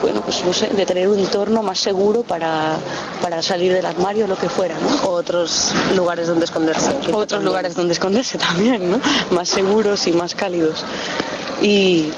bueno, 0.00 0.20
pues 0.22 0.44
no 0.44 0.52
sé, 0.52 0.68
de 0.68 0.86
tener 0.86 1.08
un 1.08 1.18
entorno 1.18 1.62
más 1.62 1.78
seguro 1.80 2.22
para, 2.22 2.76
para 3.20 3.42
salir 3.42 3.72
del 3.72 3.86
armario 3.86 4.24
o 4.24 4.28
lo 4.28 4.36
que 4.36 4.48
fuera, 4.48 4.76
¿no? 4.78 5.08
Otros 5.10 5.72
lugares 5.96 6.28
donde 6.28 6.44
esconderse. 6.44 6.90
Otros 7.12 7.42
lugares 7.42 7.74
donde 7.74 7.92
esconderse 7.94 8.11
también, 8.38 8.90
¿no? 8.90 9.00
Más 9.30 9.48
seguros 9.48 10.06
y 10.06 10.12
más 10.12 10.34
cálidos. 10.34 10.84
Y, 11.60 12.08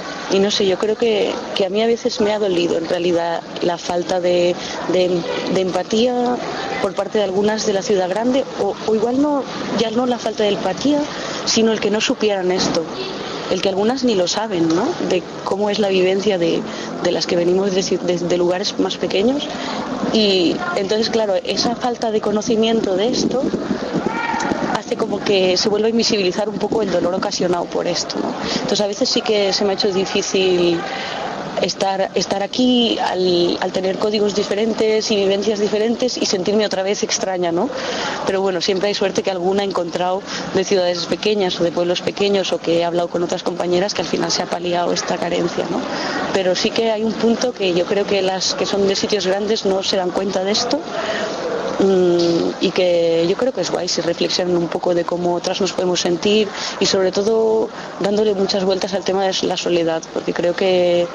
no 0.41 0.51
sé, 0.51 0.67
yo 0.67 0.79
creo 0.79 0.97
que, 0.97 1.33
que 1.55 1.67
a 1.67 1.69
mí 1.69 1.83
a 1.83 1.87
veces 1.87 2.21
me 2.21 2.33
ha 2.33 2.39
dolido 2.39 2.79
en 2.79 2.89
realidad 2.89 3.43
la 3.63 3.77
falta 3.77 4.19
de, 4.21 4.55
de- 4.93 5.21
empatía 5.61 6.37
por 6.81 6.95
parte 6.95 7.19
de 7.19 7.25
algunas 7.25 7.67
de 7.67 7.75
la 7.75 7.83
ciudad 7.83 8.09
grande, 8.09 8.45
o, 8.61 8.75
igual 8.95 9.21
no, 9.21 9.43
ya 9.79 9.91
no 9.91 10.07
la 10.07 10.19
falta 10.19 10.43
de 10.45 10.51
empatía, 10.51 11.01
sino 11.45 11.73
el 11.73 11.81
que 11.81 11.91
no 11.91 12.01
supieran 12.01 12.51
esto. 12.53 12.83
El 13.51 13.61
que 13.61 13.69
algunas 13.69 14.05
ni 14.05 14.15
lo 14.15 14.27
saben, 14.27 14.69
¿no? 14.69 14.87
De 15.11 15.23
cómo 15.45 15.69
es 15.69 15.79
la 15.79 15.89
vivencia 15.89 16.39
de, 16.39 16.63
de 17.03 17.13
las 17.13 17.27
que 17.27 17.37
venimos 17.37 17.73
de 17.75 18.39
lugares 18.39 18.79
más 18.79 18.97
pequeños. 18.97 19.47
Y 20.15 20.57
entonces, 20.77 21.11
claro, 21.11 21.35
esa 21.45 21.77
falta 21.77 22.11
de 22.11 22.23
conocimiento 22.23 22.97
de 22.97 23.09
esto 23.09 23.43
como 24.97 25.21
que 25.21 25.57
se 25.57 25.69
vuelva 25.69 25.87
a 25.87 25.91
invisibilizar 25.91 26.49
un 26.49 26.59
poco 26.59 26.83
el 26.83 26.91
dolor 26.91 27.15
ocasionado 27.15 27.65
por 27.65 27.87
esto. 27.87 28.17
Entonces 28.55 28.81
a 28.81 28.87
veces 28.87 29.09
sí 29.09 29.21
que 29.23 29.53
se 29.53 29.65
me 29.65 29.71
ha 29.73 29.75
hecho 29.75 29.93
difícil 29.93 30.79
estar, 31.63 32.11
estar 32.15 32.43
aquí 32.43 32.99
al, 32.99 33.59
al 33.61 33.73
tener 33.73 33.99
códigos 33.99 34.35
diferentes 34.35 35.11
y 35.11 35.17
vivencias 35.17 35.59
diferentes 35.59 36.17
y 36.17 36.27
sentirme 36.27 36.67
otra 36.67 36.83
vez 36.83 37.03
extraña, 37.03 37.53
¿no? 37.53 37.69
Pero 38.27 38.41
bueno, 38.41 38.61
siempre 38.61 38.89
hay 38.89 38.95
suerte 38.95 39.23
que 39.23 39.31
alguna 39.31 39.63
he 39.63 39.67
encontrado 39.67 40.23
de 40.55 40.65
ciudades 40.65 41.07
pequeñas 41.07 41.59
o 41.61 41.65
de 41.65 41.73
pueblos 41.73 42.01
pequeños 42.03 42.53
o 42.53 42.59
que 42.59 42.79
he 42.79 42.85
hablado 42.85 43.09
con 43.09 43.23
otras 43.23 43.43
compañeras 43.43 43.95
que 43.95 44.03
al 44.03 44.09
final 44.09 44.31
se 44.31 44.43
ha 44.43 44.47
paliado 44.47 44.93
esta 44.93 45.17
carencia, 45.17 45.65
¿no? 45.71 45.81
Pero 46.33 46.55
sí 46.55 46.71
que 46.71 46.91
hay 46.91 47.05
un 47.05 47.13
punto 47.13 47.53
que 47.53 47.73
yo 47.75 47.85
creo 47.87 48.07
que 48.07 48.23
las 48.23 48.55
que 48.55 48.67
son 48.67 48.87
de 48.87 48.97
sitios 48.97 49.27
grandes 49.27 49.65
no 49.65 49.83
se 49.83 49.97
dan 49.97 50.11
cuenta 50.11 50.45
de 50.45 50.53
esto 50.53 50.81
y 51.81 52.71
que 52.71 53.27
yo 53.29 53.37
creo 53.37 53.53
que 53.53 53.61
es 53.61 53.71
guay 53.71 53.89
si 53.89 54.01
reflexionan 54.01 54.57
un 54.57 54.69
poco 54.69 54.95
de 54.95 55.05
cómo 55.05 55.35
otras 55.35 55.61
nos 55.61 55.73
podemos 55.73 56.01
sentir 56.01 56.49
y 56.81 56.87
sobre 56.87 57.13
todo 57.13 57.69
dándole 58.01 58.35
muchas 58.35 58.65
vueltas 58.65 58.95
al 58.95 59.05
tema 59.05 59.25
de 59.25 59.35
la 59.43 59.57
soledad, 59.57 60.03
porque 60.13 60.33
creo 60.33 60.55
que 60.55 61.07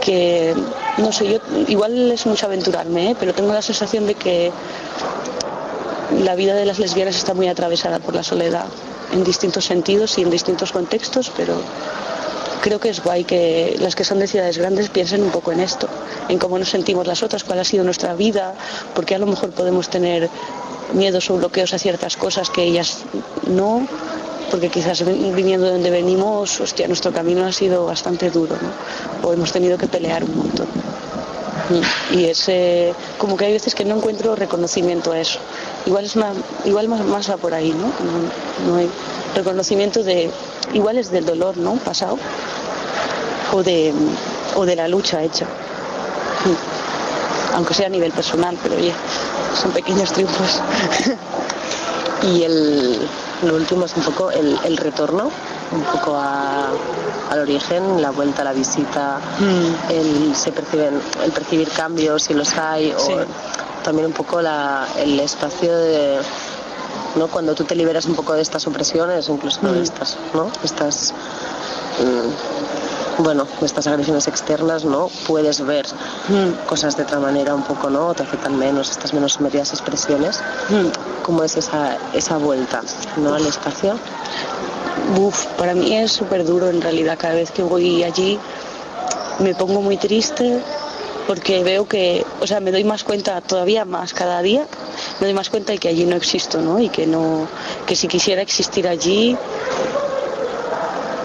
que 0.00 0.54
no 0.98 1.10
sé, 1.10 1.28
yo 1.28 1.38
igual 1.66 2.12
es 2.12 2.26
mucho 2.26 2.46
aventurarme, 2.46 3.10
¿eh? 3.10 3.16
pero 3.18 3.34
tengo 3.34 3.52
la 3.52 3.60
sensación 3.62 4.06
de 4.06 4.14
que 4.14 4.52
la 6.22 6.36
vida 6.36 6.54
de 6.54 6.64
las 6.64 6.78
lesbianas 6.78 7.16
está 7.16 7.34
muy 7.34 7.48
atravesada 7.48 7.98
por 7.98 8.14
la 8.14 8.22
soledad 8.22 8.66
en 9.12 9.24
distintos 9.24 9.64
sentidos 9.64 10.16
y 10.18 10.22
en 10.22 10.30
distintos 10.30 10.70
contextos, 10.70 11.32
pero 11.36 11.56
creo 12.62 12.78
que 12.80 12.88
es 12.90 13.02
guay 13.02 13.24
que 13.24 13.76
las 13.80 13.94
que 13.94 14.04
son 14.04 14.18
de 14.18 14.26
ciudades 14.26 14.58
grandes 14.58 14.88
piensen 14.88 15.22
un 15.22 15.30
poco 15.30 15.52
en 15.52 15.60
esto, 15.60 15.88
en 16.28 16.38
cómo 16.38 16.58
nos 16.58 16.70
sentimos 16.70 17.06
las 17.06 17.22
otras, 17.22 17.44
cuál 17.44 17.60
ha 17.60 17.64
sido 17.64 17.84
nuestra 17.84 18.14
vida, 18.14 18.54
porque 18.94 19.14
a 19.14 19.18
lo 19.18 19.26
mejor 19.26 19.50
podemos 19.50 19.88
tener 19.88 20.28
miedos 20.92 21.28
o 21.30 21.36
bloqueos 21.36 21.72
a 21.74 21.78
ciertas 21.78 22.16
cosas 22.16 22.50
que 22.50 22.62
ellas 22.62 22.98
no, 23.46 23.86
porque 24.50 24.68
quizás 24.70 25.04
vi- 25.04 25.32
viniendo 25.32 25.66
de 25.66 25.72
donde 25.72 25.90
venimos, 25.90 26.60
hostia, 26.60 26.86
nuestro 26.86 27.12
camino 27.12 27.44
ha 27.44 27.52
sido 27.52 27.86
bastante 27.86 28.30
duro, 28.30 28.56
¿no? 28.60 29.28
O 29.28 29.32
hemos 29.32 29.50
tenido 29.52 29.76
que 29.78 29.88
pelear 29.88 30.22
un 30.24 30.36
montón. 30.36 30.66
Y 32.12 32.26
es 32.26 32.48
eh, 32.48 32.94
como 33.18 33.36
que 33.36 33.46
hay 33.46 33.52
veces 33.52 33.74
que 33.74 33.84
no 33.84 33.96
encuentro 33.96 34.36
reconocimiento 34.36 35.12
a 35.12 35.20
eso. 35.20 35.38
Igual 35.84 36.04
es 36.04 36.16
más, 36.16 36.36
igual 36.64 36.88
más, 36.88 37.04
más 37.04 37.30
va 37.30 37.36
por 37.36 37.54
ahí, 37.54 37.72
¿no? 37.72 38.70
¿no? 38.70 38.76
hay 38.76 38.88
reconocimiento 39.34 40.02
de, 40.02 40.30
igual 40.72 40.98
es 40.98 41.10
del 41.10 41.26
dolor, 41.26 41.56
¿no? 41.56 41.74
Pasado 41.76 42.18
o 43.52 43.62
de, 43.62 43.92
o 44.54 44.64
de 44.64 44.76
la 44.76 44.88
lucha 44.88 45.22
hecha. 45.22 45.44
Mm. 45.44 47.56
Aunque 47.56 47.74
sea 47.74 47.86
a 47.86 47.90
nivel 47.90 48.12
personal, 48.12 48.58
pero 48.62 48.76
oye, 48.76 48.92
son 49.60 49.72
pequeños 49.72 50.12
triunfos. 50.12 50.60
Y 52.22 52.42
el, 52.42 52.98
lo 53.42 53.56
último 53.56 53.84
es 53.84 53.94
un 53.94 54.02
poco 54.02 54.30
el, 54.30 54.58
el 54.64 54.78
retorno, 54.78 55.30
un 55.72 55.82
poco 55.82 56.16
a- 56.16 56.70
al 57.30 57.40
origen, 57.40 58.00
la 58.00 58.10
vuelta, 58.10 58.44
la 58.44 58.52
visita, 58.52 59.18
el, 59.90 60.34
se 60.36 60.52
perciben, 60.52 61.00
el 61.24 61.32
percibir 61.32 61.68
cambios 61.70 62.22
si 62.24 62.34
los 62.34 62.56
hay, 62.56 62.92
o 62.92 63.24
también 63.82 64.06
un 64.06 64.12
poco 64.12 64.40
la- 64.40 64.86
el 64.98 65.18
espacio 65.20 65.76
de 65.76 66.18
¿no? 67.16 67.28
cuando 67.28 67.54
tú 67.54 67.64
te 67.64 67.74
liberas 67.74 68.04
un 68.06 68.14
poco 68.14 68.34
de 68.34 68.42
estas 68.42 68.66
opresiones, 68.66 69.28
incluso 69.28 69.60
de 69.72 69.82
estas, 69.82 70.16
¿no? 70.34 70.50
estas 70.62 71.12
mm, 71.98 73.22
bueno, 73.24 73.46
de 73.60 73.64
estas 73.66 73.86
agresiones 73.86 74.28
externas, 74.28 74.84
¿no? 74.84 75.08
Puedes 75.26 75.64
ver 75.64 75.86
cosas 76.68 76.96
de 76.98 77.04
otra 77.04 77.18
manera 77.18 77.54
un 77.54 77.62
poco, 77.62 77.88
¿no? 77.88 78.12
Te 78.12 78.22
afectan 78.22 78.58
menos, 78.58 78.90
estas 78.90 79.14
menos 79.14 79.40
medias 79.40 79.70
expresiones. 79.72 80.38
¿Cómo 81.22 81.42
es 81.42 81.56
esa, 81.56 81.96
esa 82.12 82.36
vuelta, 82.36 82.82
¿no? 83.16 83.32
Al 83.34 83.46
espacio. 83.46 83.98
Uf, 85.14 85.46
para 85.56 85.74
mí 85.74 85.94
es 85.94 86.12
súper 86.12 86.44
duro 86.44 86.68
en 86.68 86.80
realidad. 86.80 87.16
Cada 87.18 87.34
vez 87.34 87.50
que 87.50 87.62
voy 87.62 88.02
allí 88.02 88.38
me 89.38 89.54
pongo 89.54 89.80
muy 89.80 89.96
triste 89.96 90.60
porque 91.26 91.62
veo 91.62 91.86
que, 91.86 92.24
o 92.40 92.46
sea, 92.46 92.60
me 92.60 92.70
doy 92.70 92.84
más 92.84 93.04
cuenta 93.04 93.40
todavía 93.40 93.84
más 93.84 94.14
cada 94.14 94.42
día, 94.42 94.66
me 95.20 95.26
doy 95.26 95.34
más 95.34 95.50
cuenta 95.50 95.72
de 95.72 95.78
que 95.78 95.88
allí 95.88 96.04
no 96.04 96.16
existo, 96.16 96.60
¿no? 96.60 96.78
Y 96.78 96.88
que 96.88 97.06
no, 97.06 97.48
que 97.86 97.96
si 97.96 98.06
quisiera 98.06 98.42
existir 98.42 98.86
allí, 98.86 99.36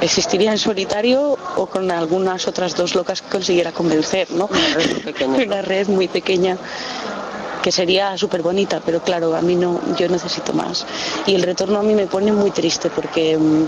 existiría 0.01 0.51
en 0.51 0.57
solitario 0.57 1.37
o 1.55 1.67
con 1.67 1.91
algunas 1.91 2.47
otras 2.47 2.75
dos 2.75 2.95
locas 2.95 3.21
que 3.21 3.29
consiguiera 3.29 3.71
convencer, 3.71 4.31
¿no? 4.31 4.49
Una 5.45 5.61
red 5.61 5.87
muy 5.87 6.07
pequeña. 6.07 6.57
que 7.61 7.71
sería 7.71 8.17
súper 8.17 8.41
bonita, 8.41 8.81
pero 8.85 9.01
claro, 9.01 9.35
a 9.35 9.41
mí 9.41 9.55
no, 9.55 9.79
yo 9.97 10.07
necesito 10.07 10.53
más. 10.53 10.85
Y 11.27 11.35
el 11.35 11.43
retorno 11.43 11.79
a 11.79 11.83
mí 11.83 11.93
me 11.93 12.07
pone 12.07 12.31
muy 12.31 12.51
triste 12.51 12.89
porque, 12.89 13.38
mm, 13.38 13.65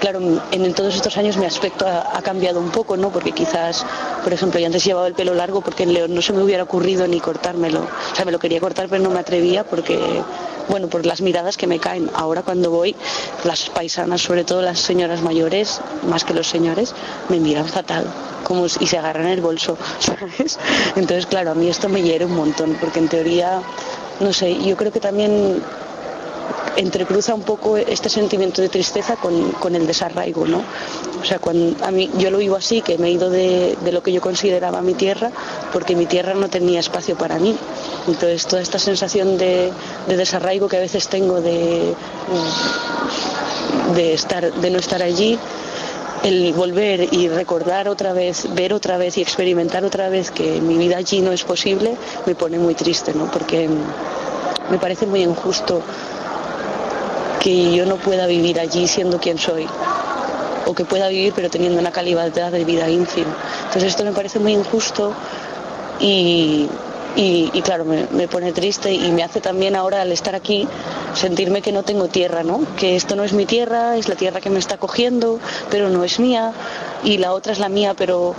claro, 0.00 0.20
en 0.52 0.74
todos 0.74 0.94
estos 0.94 1.16
años 1.16 1.36
mi 1.36 1.44
aspecto 1.46 1.86
ha, 1.86 2.16
ha 2.16 2.22
cambiado 2.22 2.60
un 2.60 2.70
poco, 2.70 2.96
¿no? 2.96 3.10
Porque 3.10 3.32
quizás, 3.32 3.84
por 4.22 4.32
ejemplo, 4.32 4.60
yo 4.60 4.66
antes 4.66 4.84
llevaba 4.84 5.06
el 5.06 5.14
pelo 5.14 5.34
largo 5.34 5.60
porque 5.60 5.82
en 5.82 5.94
León 5.94 6.14
no 6.14 6.22
se 6.22 6.32
me 6.32 6.42
hubiera 6.42 6.62
ocurrido 6.62 7.06
ni 7.06 7.20
cortármelo. 7.20 7.80
O 7.80 8.14
sea, 8.14 8.24
me 8.24 8.32
lo 8.32 8.38
quería 8.38 8.60
cortar, 8.60 8.88
pero 8.88 9.02
no 9.02 9.10
me 9.10 9.20
atrevía 9.20 9.64
porque, 9.64 9.98
bueno, 10.68 10.88
por 10.88 11.04
las 11.06 11.20
miradas 11.20 11.56
que 11.56 11.66
me 11.66 11.78
caen. 11.78 12.10
Ahora 12.14 12.42
cuando 12.42 12.70
voy, 12.70 12.94
las 13.44 13.68
paisanas, 13.70 14.22
sobre 14.22 14.44
todo 14.44 14.62
las 14.62 14.80
señoras 14.80 15.22
mayores, 15.22 15.80
más 16.08 16.24
que 16.24 16.34
los 16.34 16.48
señores, 16.48 16.94
me 17.28 17.38
miran 17.38 17.66
fatal 17.68 18.04
como 18.44 18.68
si- 18.68 18.84
y 18.84 18.86
se 18.86 18.98
agarran 18.98 19.26
el 19.26 19.40
bolso, 19.40 19.76
¿sabes? 20.00 20.58
Entonces, 20.96 21.26
claro, 21.26 21.52
a 21.52 21.54
mí 21.54 21.68
esto 21.68 21.88
me 21.88 22.02
hiere 22.02 22.26
un 22.26 22.34
montón, 22.36 22.76
porque 22.80 22.98
en 22.98 23.08
teoría, 23.08 23.62
no 24.20 24.32
sé, 24.32 24.62
yo 24.62 24.76
creo 24.76 24.92
que 24.92 25.00
también 25.00 25.62
entrecruza 26.76 27.34
un 27.34 27.42
poco 27.42 27.76
este 27.76 28.08
sentimiento 28.08 28.60
de 28.62 28.68
tristeza 28.68 29.16
con, 29.16 29.52
con 29.52 29.74
el 29.74 29.86
desarraigo, 29.86 30.46
¿no? 30.46 30.62
O 31.20 31.24
sea, 31.24 31.40
a 31.82 31.90
mí 31.90 32.10
yo 32.18 32.30
lo 32.30 32.38
vivo 32.38 32.56
así, 32.56 32.82
que 32.82 32.98
me 32.98 33.08
he 33.08 33.12
ido 33.12 33.30
de, 33.30 33.76
de 33.82 33.92
lo 33.92 34.02
que 34.02 34.12
yo 34.12 34.20
consideraba 34.20 34.82
mi 34.82 34.94
tierra, 34.94 35.30
porque 35.72 35.96
mi 35.96 36.06
tierra 36.06 36.34
no 36.34 36.48
tenía 36.48 36.80
espacio 36.80 37.16
para 37.16 37.38
mí. 37.38 37.56
Entonces, 38.06 38.46
toda 38.46 38.62
esta 38.62 38.78
sensación 38.78 39.38
de, 39.38 39.72
de 40.08 40.16
desarraigo 40.16 40.68
que 40.68 40.76
a 40.76 40.80
veces 40.80 41.08
tengo 41.08 41.40
de, 41.40 41.94
de, 43.94 44.12
estar, 44.14 44.52
de 44.52 44.70
no 44.70 44.78
estar 44.78 45.02
allí, 45.02 45.38
el 46.22 46.52
volver 46.54 47.12
y 47.12 47.28
recordar 47.28 47.88
otra 47.88 48.12
vez, 48.12 48.46
ver 48.54 48.72
otra 48.72 48.96
vez 48.96 49.18
y 49.18 49.22
experimentar 49.22 49.84
otra 49.84 50.08
vez 50.08 50.30
que 50.30 50.60
mi 50.60 50.78
vida 50.78 50.96
allí 50.96 51.20
no 51.20 51.32
es 51.32 51.44
posible, 51.44 51.96
me 52.26 52.34
pone 52.34 52.58
muy 52.58 52.74
triste, 52.74 53.12
¿no? 53.14 53.30
Porque 53.30 53.68
me 54.70 54.78
parece 54.78 55.06
muy 55.06 55.22
injusto 55.22 55.82
que 57.44 57.76
yo 57.76 57.84
no 57.84 57.96
pueda 57.96 58.26
vivir 58.26 58.58
allí 58.58 58.88
siendo 58.88 59.20
quien 59.20 59.36
soy 59.36 59.66
o 60.66 60.74
que 60.74 60.86
pueda 60.86 61.08
vivir 61.08 61.34
pero 61.36 61.50
teniendo 61.50 61.78
una 61.78 61.92
calidad 61.92 62.32
de 62.32 62.64
vida 62.64 62.88
ínfima. 62.88 63.36
Entonces 63.64 63.84
esto 63.84 64.02
me 64.02 64.12
parece 64.12 64.38
muy 64.38 64.54
injusto 64.54 65.12
y, 66.00 66.70
y- 67.16 67.62
claro, 67.62 67.84
me, 67.84 68.06
me 68.10 68.28
pone 68.28 68.52
triste 68.52 68.92
y 68.92 69.10
me 69.12 69.22
hace 69.22 69.40
también 69.40 69.76
ahora 69.76 70.02
al 70.02 70.12
estar 70.12 70.34
aquí 70.34 70.66
sentirme 71.14 71.62
que 71.62 71.72
no 71.72 71.82
tengo 71.82 72.08
tierra, 72.08 72.42
¿no? 72.42 72.60
Que 72.76 72.96
esto 72.96 73.16
no 73.16 73.24
es 73.24 73.32
mi 73.32 73.46
tierra, 73.46 73.96
es 73.96 74.08
la 74.08 74.14
tierra 74.16 74.40
que 74.40 74.50
me 74.50 74.58
está 74.58 74.76
cogiendo, 74.76 75.38
pero 75.70 75.88
no 75.88 76.04
es 76.04 76.18
mía 76.18 76.52
y 77.04 77.18
la 77.18 77.32
otra 77.32 77.52
es 77.52 77.58
la 77.58 77.68
mía, 77.68 77.94
pero 77.96 78.34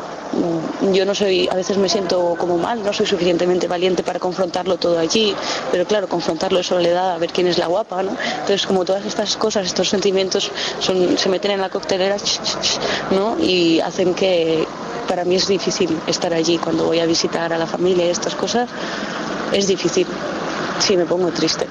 mm, 0.82 0.92
yo 0.94 1.06
no 1.06 1.16
soy, 1.16 1.48
a 1.52 1.56
veces 1.56 1.78
me 1.78 1.88
siento 1.90 2.36
como 2.38 2.58
mal, 2.58 2.84
no 2.84 2.92
soy 2.94 3.06
suficientemente 3.06 3.68
valiente 3.68 4.04
para 4.04 4.20
confrontarlo 4.20 4.78
todo 4.78 5.00
allí, 5.00 5.34
pero 5.72 5.86
claro, 5.86 6.08
confrontarlo 6.10 6.60
es 6.60 6.68
soledad, 6.68 7.12
a 7.14 7.18
ver 7.18 7.32
quién 7.32 7.48
es 7.48 7.58
la 7.58 7.68
guapa, 7.68 8.04
¿no? 8.04 8.12
Entonces, 8.34 8.66
como 8.68 8.84
todas 8.86 9.06
estas 9.06 9.38
cosas, 9.38 9.66
estos 9.68 9.90
sentimientos 9.90 10.52
son, 10.80 11.18
se 11.18 11.30
meten 11.30 11.52
en 11.52 11.62
la 11.62 11.70
coctelera, 11.70 12.18
¿no? 13.12 13.38
Y 13.40 13.80
hacen 13.80 14.14
que 14.14 14.68
para 15.08 15.26
mí 15.26 15.36
es 15.36 15.48
difícil 15.48 16.00
estar 16.08 16.34
allí 16.34 16.58
cuando 16.58 16.86
voy 16.86 17.00
a 17.00 17.06
visitar 17.06 17.54
a 17.54 17.58
la 17.58 17.68
familia 17.68 18.06
y 18.06 18.10
estas 18.10 18.36
cosas, 18.36 18.70
es 19.52 19.68
difícil, 19.68 20.08
sí, 20.80 20.98
me 20.98 21.06
pongo 21.06 21.30
triste. 21.32 21.68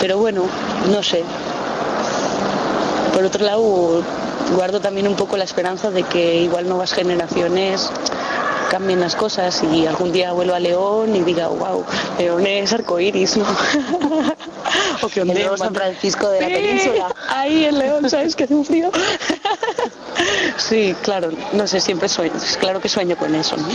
Pero 0.00 0.18
bueno, 0.18 0.44
no 0.90 1.02
sé. 1.02 1.24
Por 3.14 3.24
otro 3.24 3.44
lado, 3.44 4.02
guardo 4.54 4.80
también 4.80 5.06
un 5.06 5.16
poco 5.16 5.36
la 5.36 5.44
esperanza 5.44 5.90
de 5.90 6.02
que 6.02 6.36
igual 6.36 6.68
nuevas 6.68 6.92
generaciones 6.92 7.90
cambien 8.72 9.00
las 9.00 9.14
cosas 9.14 9.62
y 9.70 9.86
algún 9.86 10.12
día 10.12 10.32
vuelva 10.32 10.56
a 10.56 10.58
León 10.58 11.14
y 11.14 11.20
diga, 11.20 11.48
wow, 11.48 11.84
León 12.16 12.46
es 12.46 12.72
arcoíris, 12.72 13.36
¿no? 13.36 13.44
o 15.02 15.08
que 15.08 15.26
nuevo 15.26 15.52
en 15.52 15.58
San 15.58 15.74
Francisco 15.74 16.26
de 16.30 16.40
la 16.40 16.46
península. 16.46 17.14
Ahí 17.28 17.66
en 17.66 17.78
León, 17.78 18.08
¿sabes 18.08 18.34
que 18.34 18.44
hace 18.44 18.54
un 18.54 18.64
frío? 18.64 18.90
sí, 20.56 20.96
claro, 21.02 21.32
no 21.52 21.66
sé, 21.66 21.80
siempre 21.80 22.08
sueño, 22.08 22.32
claro 22.60 22.80
que 22.80 22.88
sueño 22.88 23.14
con 23.14 23.34
eso, 23.34 23.58
¿no? 23.58 23.68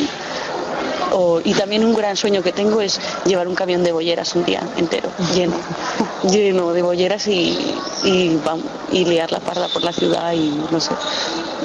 O- 1.12 1.40
y 1.44 1.54
también 1.54 1.84
un 1.86 1.94
gran 1.96 2.16
sueño 2.18 2.42
que 2.44 2.52
tengo 2.52 2.82
es 2.82 3.00
llevar 3.26 3.48
un 3.48 3.56
camión 3.56 3.84
de 3.84 3.92
bolleras 3.92 4.36
un 4.36 4.44
día 4.46 4.62
entero, 4.78 5.10
lleno, 5.34 5.56
lleno 6.30 6.74
de 6.74 6.82
bolleras 6.82 7.28
y, 7.28 7.58
y, 8.04 8.40
y 8.92 9.06
liar 9.06 9.32
la 9.32 9.40
parda 9.40 9.68
por 9.70 9.84
la 9.84 9.94
ciudad 9.94 10.34
y 10.34 10.50
no 10.72 10.80
sé, 10.80 10.92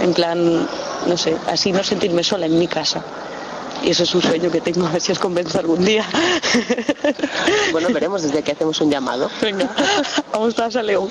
en 0.00 0.14
plan, 0.14 0.68
no 1.06 1.16
sé, 1.16 1.36
así 1.48 1.72
no 1.72 1.82
sentirme 1.82 2.22
sola 2.22 2.46
en 2.46 2.58
mi 2.58 2.68
casa. 2.68 3.02
Y 3.84 3.90
eso 3.90 4.04
es 4.04 4.14
un 4.14 4.22
sueño 4.22 4.48
que 4.48 4.60
tengo, 4.60 4.86
a 4.86 4.90
ver 4.90 5.00
si 5.00 5.10
os 5.10 5.18
convenzo 5.18 5.58
algún 5.58 5.84
día. 5.84 6.04
Bueno, 7.72 7.88
veremos 7.92 8.22
desde 8.22 8.42
que 8.42 8.52
hacemos 8.52 8.80
un 8.80 8.90
llamado. 8.90 9.28
Venga, 9.40 9.68
vamos 10.32 10.54
todas 10.54 10.76
a 10.76 10.82
León. 10.82 11.08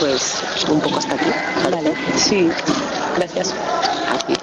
Pues 0.00 0.42
un 0.68 0.80
poco 0.80 0.98
hasta 0.98 1.14
aquí. 1.14 1.30
Vale, 1.70 1.94
sí, 2.16 2.50
gracias. 3.16 3.54
Aquí. 4.12 4.34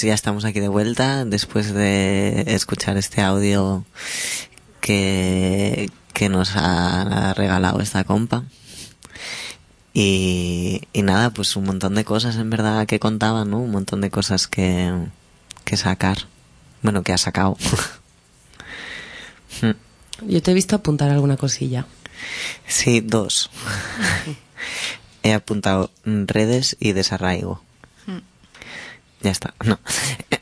Pues 0.00 0.08
ya 0.08 0.14
estamos 0.14 0.46
aquí 0.46 0.60
de 0.60 0.68
vuelta 0.68 1.26
después 1.26 1.74
de 1.74 2.44
escuchar 2.46 2.96
este 2.96 3.20
audio 3.20 3.84
que, 4.80 5.90
que 6.14 6.30
nos 6.30 6.52
ha 6.56 7.34
regalado 7.34 7.80
esta 7.80 8.04
compa. 8.04 8.44
Y, 9.92 10.80
y 10.94 11.02
nada, 11.02 11.34
pues 11.34 11.54
un 11.54 11.64
montón 11.64 11.96
de 11.96 12.06
cosas 12.06 12.36
en 12.36 12.48
verdad 12.48 12.86
que 12.86 12.98
contaba, 12.98 13.44
¿no? 13.44 13.58
Un 13.58 13.72
montón 13.72 14.00
de 14.00 14.10
cosas 14.10 14.46
que, 14.46 14.90
que 15.66 15.76
sacar. 15.76 16.16
Bueno, 16.80 17.02
que 17.02 17.12
ha 17.12 17.18
sacado. 17.18 17.58
Yo 20.26 20.40
te 20.40 20.50
he 20.50 20.54
visto 20.54 20.76
apuntar 20.76 21.10
alguna 21.10 21.36
cosilla. 21.36 21.84
Sí, 22.66 23.02
dos. 23.02 23.50
He 25.22 25.34
apuntado 25.34 25.90
redes 26.06 26.78
y 26.80 26.92
desarraigo. 26.92 27.60
Ya 29.22 29.30
está, 29.30 29.54
no. 29.64 29.78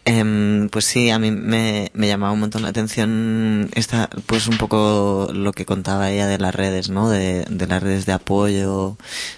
Em, 0.05 0.69
pues 0.69 0.85
sí, 0.85 1.11
a 1.11 1.19
mí 1.19 1.33
me, 1.33 1.91
me 1.95 2.07
llamaba 2.07 2.33
un 2.33 2.41
montón 2.41 2.63
la 2.63 2.69
atención 2.69 3.69
esta, 3.75 4.09
pues 4.27 4.47
un 4.47 4.57
poco 4.57 5.31
lo 5.35 5.53
que 5.53 5.67
contaba 5.67 6.11
ella 6.11 6.29
de 6.29 6.39
las 6.39 6.55
redes, 6.55 6.89
¿no? 6.89 7.11
De, 7.11 7.45
de 7.51 7.67
las 7.67 7.83
redes 7.83 8.07
de 8.07 8.13
apoyo, 8.13 8.97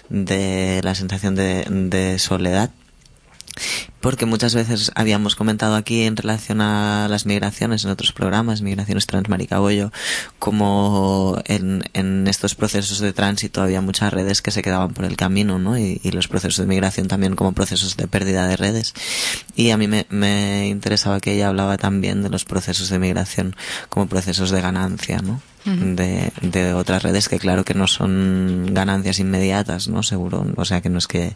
de 0.09 0.81
la 0.83 0.93
sensación 0.95 1.35
de, 1.35 1.65
de 1.69 2.19
soledad. 2.19 2.71
Porque 4.01 4.25
muchas 4.25 4.55
veces 4.55 4.91
habíamos 4.95 5.35
comentado 5.35 5.75
aquí 5.75 6.03
en 6.03 6.17
relación 6.17 6.59
a 6.61 7.07
las 7.07 7.25
migraciones 7.25 7.85
en 7.85 7.91
otros 7.91 8.11
programas, 8.11 8.61
migraciones 8.61 9.05
transmaricabollo, 9.05 9.91
como 10.39 11.39
en, 11.45 11.83
en 11.93 12.27
estos 12.27 12.55
procesos 12.55 12.99
de 12.99 13.13
tránsito 13.13 13.61
había 13.61 13.79
muchas 13.81 14.11
redes 14.11 14.41
que 14.41 14.51
se 14.51 14.61
quedaban 14.63 14.93
por 14.93 15.05
el 15.05 15.15
camino, 15.15 15.59
¿no? 15.59 15.77
Y, 15.77 16.01
y 16.03 16.11
los 16.11 16.27
procesos 16.27 16.57
de 16.57 16.65
migración 16.65 17.07
también 17.07 17.35
como 17.35 17.53
procesos 17.53 17.95
de 17.95 18.07
pérdida 18.07 18.47
de 18.47 18.57
redes. 18.57 18.93
Y 19.55 19.69
a 19.69 19.77
mí 19.77 19.87
me, 19.87 20.07
me 20.09 20.67
interesaba 20.67 21.19
que 21.19 21.33
ella 21.33 21.49
hablaba 21.49 21.77
también 21.77 22.23
de 22.23 22.29
los 22.29 22.43
procesos 22.43 22.89
de 22.89 22.99
migración 22.99 23.55
como 23.89 24.07
procesos 24.07 24.49
de 24.49 24.61
ganancia, 24.61 25.19
¿no? 25.21 25.41
De, 25.63 26.31
de 26.41 26.73
otras 26.73 27.03
redes 27.03 27.29
que 27.29 27.37
claro 27.37 27.63
que 27.63 27.75
no 27.75 27.85
son 27.85 28.73
ganancias 28.73 29.19
inmediatas, 29.19 29.87
¿no? 29.89 30.01
Seguro, 30.01 30.43
o 30.55 30.65
sea 30.65 30.81
que 30.81 30.89
no 30.89 30.97
es 30.97 31.07
que 31.07 31.35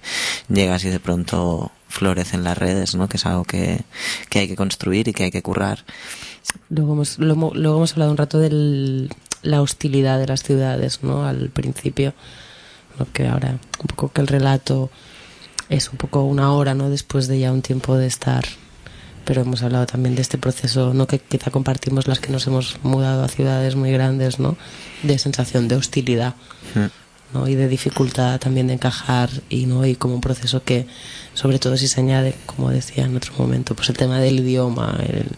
llegas 0.50 0.84
y 0.84 0.90
de 0.90 1.00
pronto 1.00 1.72
florecen 1.96 2.44
las 2.44 2.58
redes, 2.58 2.94
¿no? 2.96 3.08
Que 3.08 3.18
es 3.18 3.26
algo 3.26 3.46
que, 3.46 3.82
que 4.30 4.40
hay 4.40 4.48
que 4.48 4.56
construir 4.56 5.08
y 5.08 5.14
que 5.14 5.24
hay 5.24 5.32
que 5.32 5.42
currar. 5.42 5.86
Luego 6.70 6.94
hemos, 6.94 7.18
lo 7.20 7.36
luego 7.54 7.78
hemos 7.78 7.94
hablado 7.94 8.12
un 8.12 8.18
rato 8.18 8.40
de 8.40 9.10
la 9.42 9.62
hostilidad 9.62 10.20
de 10.20 10.28
las 10.28 10.44
ciudades, 10.44 11.04
¿no? 11.04 11.26
Al 11.26 11.50
principio. 11.50 12.14
Lo 13.00 13.12
que 13.12 13.28
ahora, 13.28 13.60
un 13.80 13.88
poco 13.88 14.12
que 14.12 14.22
el 14.22 14.28
relato 14.28 14.90
es 15.70 15.90
un 15.90 15.98
poco 15.98 16.24
una 16.24 16.52
hora, 16.54 16.74
¿no? 16.74 16.90
Después 16.90 17.28
de 17.28 17.40
ya 17.40 17.52
un 17.52 17.62
tiempo 17.62 17.98
de 17.98 18.08
estar. 18.08 18.44
Pero 19.26 19.42
hemos 19.42 19.64
hablado 19.64 19.86
también 19.86 20.16
de 20.16 20.22
este 20.22 20.38
proceso, 20.38 20.94
¿no? 20.94 21.08
Que 21.08 21.20
quizá 21.20 21.50
compartimos 21.50 22.08
las 22.08 22.20
que 22.20 22.32
nos 22.32 22.46
hemos 22.48 22.78
mudado 22.84 23.24
a 23.24 23.28
ciudades 23.28 23.76
muy 23.76 23.92
grandes, 23.92 24.40
¿no? 24.40 24.56
De 25.02 25.18
sensación 25.18 25.68
de 25.68 25.76
hostilidad. 25.76 26.36
¿No? 27.36 27.48
y 27.48 27.54
de 27.56 27.68
dificultad 27.68 28.40
también 28.40 28.68
de 28.68 28.74
encajar 28.74 29.30
y 29.50 29.66
no 29.68 29.86
y 29.86 29.96
como 29.96 30.16
un 30.16 30.22
proceso 30.22 30.64
que 30.64 30.88
sobre 31.36 31.60
todo 31.60 31.78
si 31.78 31.88
se 31.88 32.00
añade 32.02 32.34
como 32.48 32.72
decía 32.72 33.04
en 33.06 33.16
otro 33.16 33.34
momento 33.38 33.76
pues 33.76 33.90
el 33.90 33.98
tema 33.98 34.20
del 34.20 34.40
idioma 34.40 34.98
el- 35.08 35.30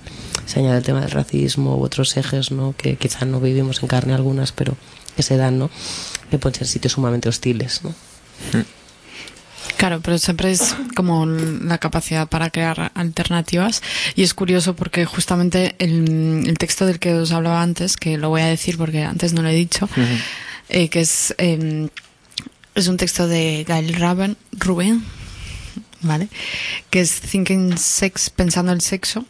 se 0.46 0.60
añade 0.62 0.78
el 0.78 0.84
tema 0.84 1.02
del 1.02 1.12
racismo 1.12 1.76
u 1.76 1.84
otros 1.84 2.16
ejes 2.16 2.52
no 2.52 2.74
que 2.78 2.96
quizá 2.96 3.26
no 3.26 3.42
vivimos 3.42 3.82
en 3.82 3.88
carne 3.90 4.14
algunas 4.14 4.52
pero 4.54 4.78
que 5.16 5.24
se 5.24 5.36
dan 5.36 5.58
no 5.60 5.70
que 6.32 6.38
pueden 6.40 6.58
ser 6.60 6.68
sitios 6.68 6.94
sumamente 6.94 7.28
hostiles 7.28 7.82
no 7.84 7.94
Claro, 9.78 10.00
pero 10.02 10.18
siempre 10.18 10.50
es 10.52 10.76
como 10.96 11.26
la 11.28 11.78
capacidad 11.78 12.28
para 12.28 12.50
crear 12.50 12.92
alternativas 12.96 13.84
y 14.16 14.24
es 14.24 14.34
curioso 14.34 14.76
porque 14.76 15.06
justamente 15.06 15.76
el, 15.78 16.46
el 16.48 16.58
texto 16.58 16.88
del 16.88 16.98
que 16.98 17.14
os 17.14 17.32
hablaba 17.32 17.62
antes, 17.62 17.96
que 17.96 18.18
lo 18.18 18.30
voy 18.30 18.42
a 18.42 18.48
decir 18.48 18.78
porque 18.78 19.04
antes 19.04 19.34
no 19.34 19.44
lo 19.44 19.50
he 19.50 19.54
dicho, 19.54 19.88
eh, 20.70 20.90
que 20.90 21.02
es, 21.02 21.34
eh, 21.38 21.90
es 22.76 22.88
un 22.88 22.98
texto 22.98 23.28
de 23.28 23.66
Gail 23.68 23.94
Raben, 23.96 24.38
Rubén, 24.52 25.04
¿vale? 26.02 26.30
Que 26.90 27.02
es 27.02 27.22
Thinking 27.22 27.78
Sex, 27.78 28.30
Pensando 28.30 28.72
el 28.72 28.82
Sexo. 28.82 29.26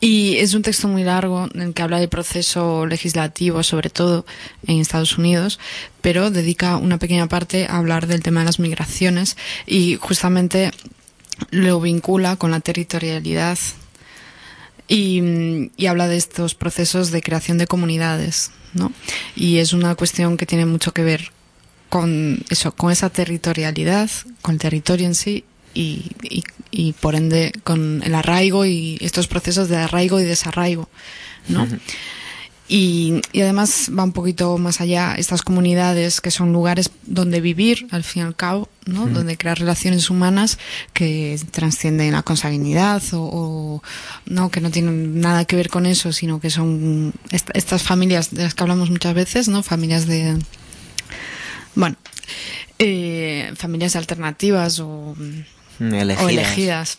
Y 0.00 0.38
es 0.38 0.54
un 0.54 0.62
texto 0.62 0.88
muy 0.88 1.04
largo 1.04 1.48
en 1.54 1.62
el 1.62 1.74
que 1.74 1.82
habla 1.82 2.00
del 2.00 2.08
proceso 2.08 2.86
legislativo, 2.86 3.62
sobre 3.62 3.88
todo 3.88 4.26
en 4.66 4.80
Estados 4.80 5.16
Unidos, 5.16 5.60
pero 6.00 6.32
dedica 6.32 6.76
una 6.76 6.98
pequeña 6.98 7.28
parte 7.28 7.66
a 7.66 7.76
hablar 7.76 8.08
del 8.08 8.20
tema 8.20 8.40
de 8.40 8.46
las 8.46 8.58
migraciones 8.58 9.36
y 9.64 9.98
justamente 10.00 10.72
lo 11.50 11.80
vincula 11.80 12.34
con 12.34 12.50
la 12.50 12.58
territorialidad 12.58 13.58
y, 14.92 15.70
y 15.78 15.86
habla 15.86 16.06
de 16.06 16.18
estos 16.18 16.54
procesos 16.54 17.10
de 17.12 17.22
creación 17.22 17.56
de 17.56 17.66
comunidades, 17.66 18.50
¿no? 18.74 18.92
Y 19.34 19.56
es 19.56 19.72
una 19.72 19.94
cuestión 19.94 20.36
que 20.36 20.44
tiene 20.44 20.66
mucho 20.66 20.92
que 20.92 21.02
ver 21.02 21.32
con 21.88 22.44
eso, 22.50 22.72
con 22.72 22.92
esa 22.92 23.08
territorialidad, 23.08 24.10
con 24.42 24.56
el 24.56 24.60
territorio 24.60 25.06
en 25.06 25.14
sí 25.14 25.46
y, 25.72 26.10
y 26.70 26.92
por 26.92 27.14
ende 27.14 27.52
con 27.64 28.02
el 28.04 28.14
arraigo 28.14 28.66
y 28.66 28.98
estos 29.00 29.28
procesos 29.28 29.70
de 29.70 29.78
arraigo 29.78 30.20
y 30.20 30.24
desarraigo, 30.24 30.90
¿no? 31.48 31.66
Y, 32.68 33.20
y 33.32 33.40
además 33.42 33.90
va 33.96 34.04
un 34.04 34.12
poquito 34.12 34.56
más 34.56 34.80
allá, 34.80 35.14
estas 35.18 35.42
comunidades 35.42 36.20
que 36.22 36.30
son 36.30 36.52
lugares 36.52 36.90
donde 37.06 37.40
vivir, 37.42 37.86
al 37.90 38.02
fin 38.04 38.22
y 38.22 38.26
al 38.26 38.36
cabo, 38.36 38.68
¿no? 38.86 39.06
Donde 39.08 39.36
crear 39.36 39.58
relaciones 39.58 40.08
humanas 40.08 40.58
que 40.94 41.38
trascienden 41.50 42.12
la 42.12 42.22
consanguinidad 42.22 43.02
o, 43.12 43.18
o, 43.20 43.82
no, 44.26 44.50
que 44.50 44.60
no 44.62 44.70
tienen 44.70 45.20
nada 45.20 45.44
que 45.44 45.56
ver 45.56 45.68
con 45.68 45.84
eso, 45.86 46.12
sino 46.12 46.40
que 46.40 46.48
son 46.50 47.12
est- 47.30 47.50
estas 47.52 47.82
familias 47.82 48.30
de 48.32 48.44
las 48.44 48.54
que 48.54 48.62
hablamos 48.62 48.88
muchas 48.90 49.12
veces, 49.14 49.48
¿no? 49.48 49.62
Familias 49.62 50.06
de, 50.06 50.38
bueno, 51.74 51.96
eh, 52.78 53.52
familias 53.56 53.96
alternativas 53.96 54.78
o, 54.80 55.14
Elegidas. 55.80 56.22
o 56.24 56.28
elegidas. 56.28 56.98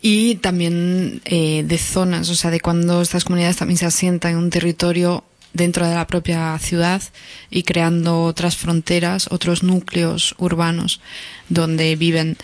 Y 0.00 0.36
también 0.36 1.20
eh, 1.24 1.62
de 1.66 1.78
zonas, 1.78 2.28
o 2.30 2.34
sea, 2.34 2.50
de 2.50 2.60
cuando 2.60 3.02
estas 3.02 3.24
comunidades 3.24 3.56
también 3.56 3.78
se 3.78 3.86
asientan 3.86 4.32
en 4.32 4.38
un 4.38 4.50
territorio 4.50 5.24
dentro 5.52 5.86
de 5.86 5.94
la 5.94 6.06
propia 6.06 6.58
ciudad 6.58 7.02
y 7.50 7.62
creando 7.62 8.24
otras 8.24 8.56
fronteras, 8.56 9.28
otros 9.30 9.62
núcleos 9.62 10.34
urbanos 10.38 11.00
donde 11.48 11.96
viven 11.96 12.36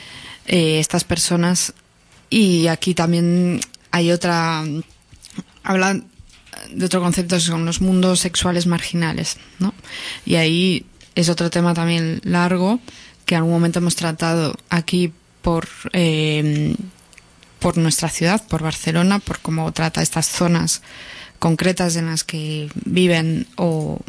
eh, 0.46 0.78
estas 0.80 1.04
personas. 1.04 1.74
Y 2.30 2.68
aquí 2.68 2.94
también 2.94 3.60
hay 3.90 4.10
otra, 4.10 4.64
hablan 5.62 6.06
de 6.70 6.86
otro 6.86 7.00
concepto 7.00 7.38
son 7.40 7.66
los 7.66 7.80
mundos 7.80 8.20
sexuales 8.20 8.66
marginales, 8.66 9.36
¿no? 9.58 9.74
Y 10.24 10.36
ahí 10.36 10.86
es 11.14 11.28
otro 11.28 11.50
tema 11.50 11.74
también 11.74 12.20
largo 12.24 12.80
que 13.26 13.34
en 13.34 13.38
algún 13.38 13.52
momento 13.52 13.78
hemos 13.78 13.96
tratado 13.96 14.56
aquí 14.70 15.12
por 15.42 15.68
eh, 15.92 16.74
por 17.62 17.78
nuestra 17.78 18.08
ciudad, 18.08 18.42
por 18.48 18.62
Barcelona, 18.62 19.20
por 19.20 19.38
cómo 19.38 19.70
trata 19.72 20.02
estas 20.02 20.26
zonas 20.26 20.82
concretas 21.38 21.96
en 21.96 22.06
las 22.06 22.24
que 22.24 22.68
viven 22.84 23.46
o 23.56 24.00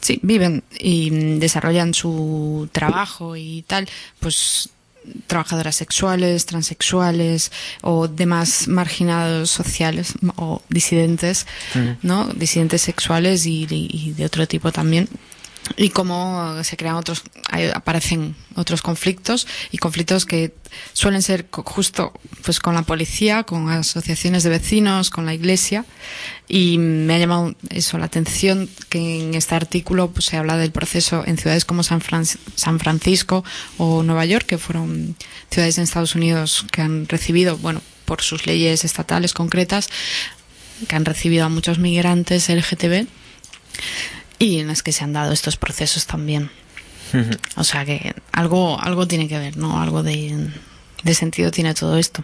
sí 0.00 0.20
viven 0.22 0.62
y 0.78 1.10
desarrollan 1.38 1.94
su 1.94 2.68
trabajo 2.72 3.36
y 3.36 3.62
tal, 3.66 3.88
pues 4.20 4.70
trabajadoras 5.26 5.76
sexuales, 5.76 6.46
transexuales 6.46 7.50
o 7.82 8.08
demás 8.08 8.68
marginados 8.68 9.50
sociales 9.50 10.14
o 10.36 10.62
disidentes, 10.68 11.46
¿no? 12.02 12.26
Disidentes 12.34 12.82
sexuales 12.82 13.46
y, 13.46 13.66
y 13.70 14.12
de 14.12 14.24
otro 14.24 14.46
tipo 14.46 14.70
también. 14.70 15.08
Y 15.76 15.90
cómo 15.90 16.62
se 16.64 16.76
crean 16.76 16.94
otros, 16.96 17.22
aparecen 17.74 18.34
otros 18.54 18.80
conflictos 18.80 19.46
y 19.70 19.76
conflictos 19.78 20.24
que 20.24 20.54
suelen 20.94 21.20
ser 21.20 21.46
justo 21.50 22.12
pues 22.42 22.58
con 22.58 22.74
la 22.74 22.82
policía, 22.82 23.42
con 23.42 23.68
asociaciones 23.68 24.44
de 24.44 24.50
vecinos, 24.50 25.10
con 25.10 25.26
la 25.26 25.34
iglesia. 25.34 25.84
Y 26.48 26.78
me 26.78 27.14
ha 27.14 27.18
llamado 27.18 27.54
eso 27.68 27.98
la 27.98 28.06
atención 28.06 28.68
que 28.88 29.20
en 29.20 29.34
este 29.34 29.54
artículo 29.56 30.10
pues, 30.10 30.24
se 30.24 30.38
habla 30.38 30.56
del 30.56 30.72
proceso 30.72 31.22
en 31.26 31.36
ciudades 31.36 31.66
como 31.66 31.82
San, 31.82 32.00
Fran- 32.00 32.38
San 32.54 32.80
Francisco 32.80 33.44
o 33.76 34.02
Nueva 34.02 34.24
York, 34.24 34.46
que 34.46 34.58
fueron 34.58 35.16
ciudades 35.50 35.76
en 35.76 35.84
Estados 35.84 36.14
Unidos 36.14 36.64
que 36.72 36.80
han 36.80 37.06
recibido, 37.08 37.58
bueno, 37.58 37.82
por 38.06 38.22
sus 38.22 38.46
leyes 38.46 38.84
estatales 38.84 39.34
concretas, 39.34 39.90
que 40.88 40.96
han 40.96 41.04
recibido 41.04 41.44
a 41.44 41.50
muchos 41.50 41.78
migrantes 41.78 42.48
LGTB 42.48 43.06
y 44.38 44.58
en 44.60 44.68
las 44.68 44.82
que 44.82 44.92
se 44.92 45.04
han 45.04 45.12
dado 45.12 45.32
estos 45.32 45.56
procesos 45.56 46.06
también. 46.06 46.50
O 47.56 47.64
sea 47.64 47.84
que 47.86 48.14
algo, 48.32 48.78
algo 48.80 49.08
tiene 49.08 49.28
que 49.28 49.38
ver, 49.38 49.56
¿no? 49.56 49.80
Algo 49.80 50.02
de, 50.02 50.50
de 51.02 51.14
sentido 51.14 51.50
tiene 51.50 51.72
todo 51.74 51.96
esto. 51.96 52.22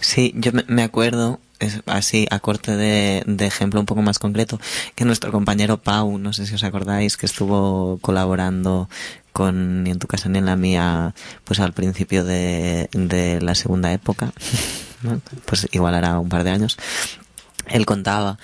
Sí, 0.00 0.32
yo 0.36 0.52
me- 0.66 0.82
acuerdo 0.82 1.40
es 1.58 1.80
así 1.86 2.26
a 2.30 2.38
corte 2.38 2.76
de, 2.76 3.24
de 3.26 3.46
ejemplo 3.46 3.80
un 3.80 3.86
poco 3.86 4.00
más 4.00 4.18
concreto, 4.20 4.60
que 4.94 5.04
nuestro 5.04 5.32
compañero 5.32 5.78
Pau, 5.78 6.16
no 6.18 6.32
sé 6.32 6.46
si 6.46 6.54
os 6.54 6.62
acordáis, 6.62 7.16
que 7.16 7.26
estuvo 7.26 7.98
colaborando 8.00 8.88
con 9.32 9.82
ni 9.82 9.90
en 9.90 9.98
tu 9.98 10.06
casa 10.06 10.28
ni 10.28 10.38
en 10.38 10.46
la 10.46 10.54
mía, 10.56 11.14
pues 11.44 11.58
al 11.60 11.72
principio 11.72 12.24
de, 12.24 12.88
de 12.92 13.40
la 13.42 13.54
segunda 13.56 13.92
época, 13.92 14.32
pues 15.46 15.66
igual 15.72 15.94
hará 15.96 16.18
un 16.20 16.28
par 16.28 16.44
de 16.44 16.50
años, 16.50 16.76
él 17.66 17.84
contaba 17.86 18.38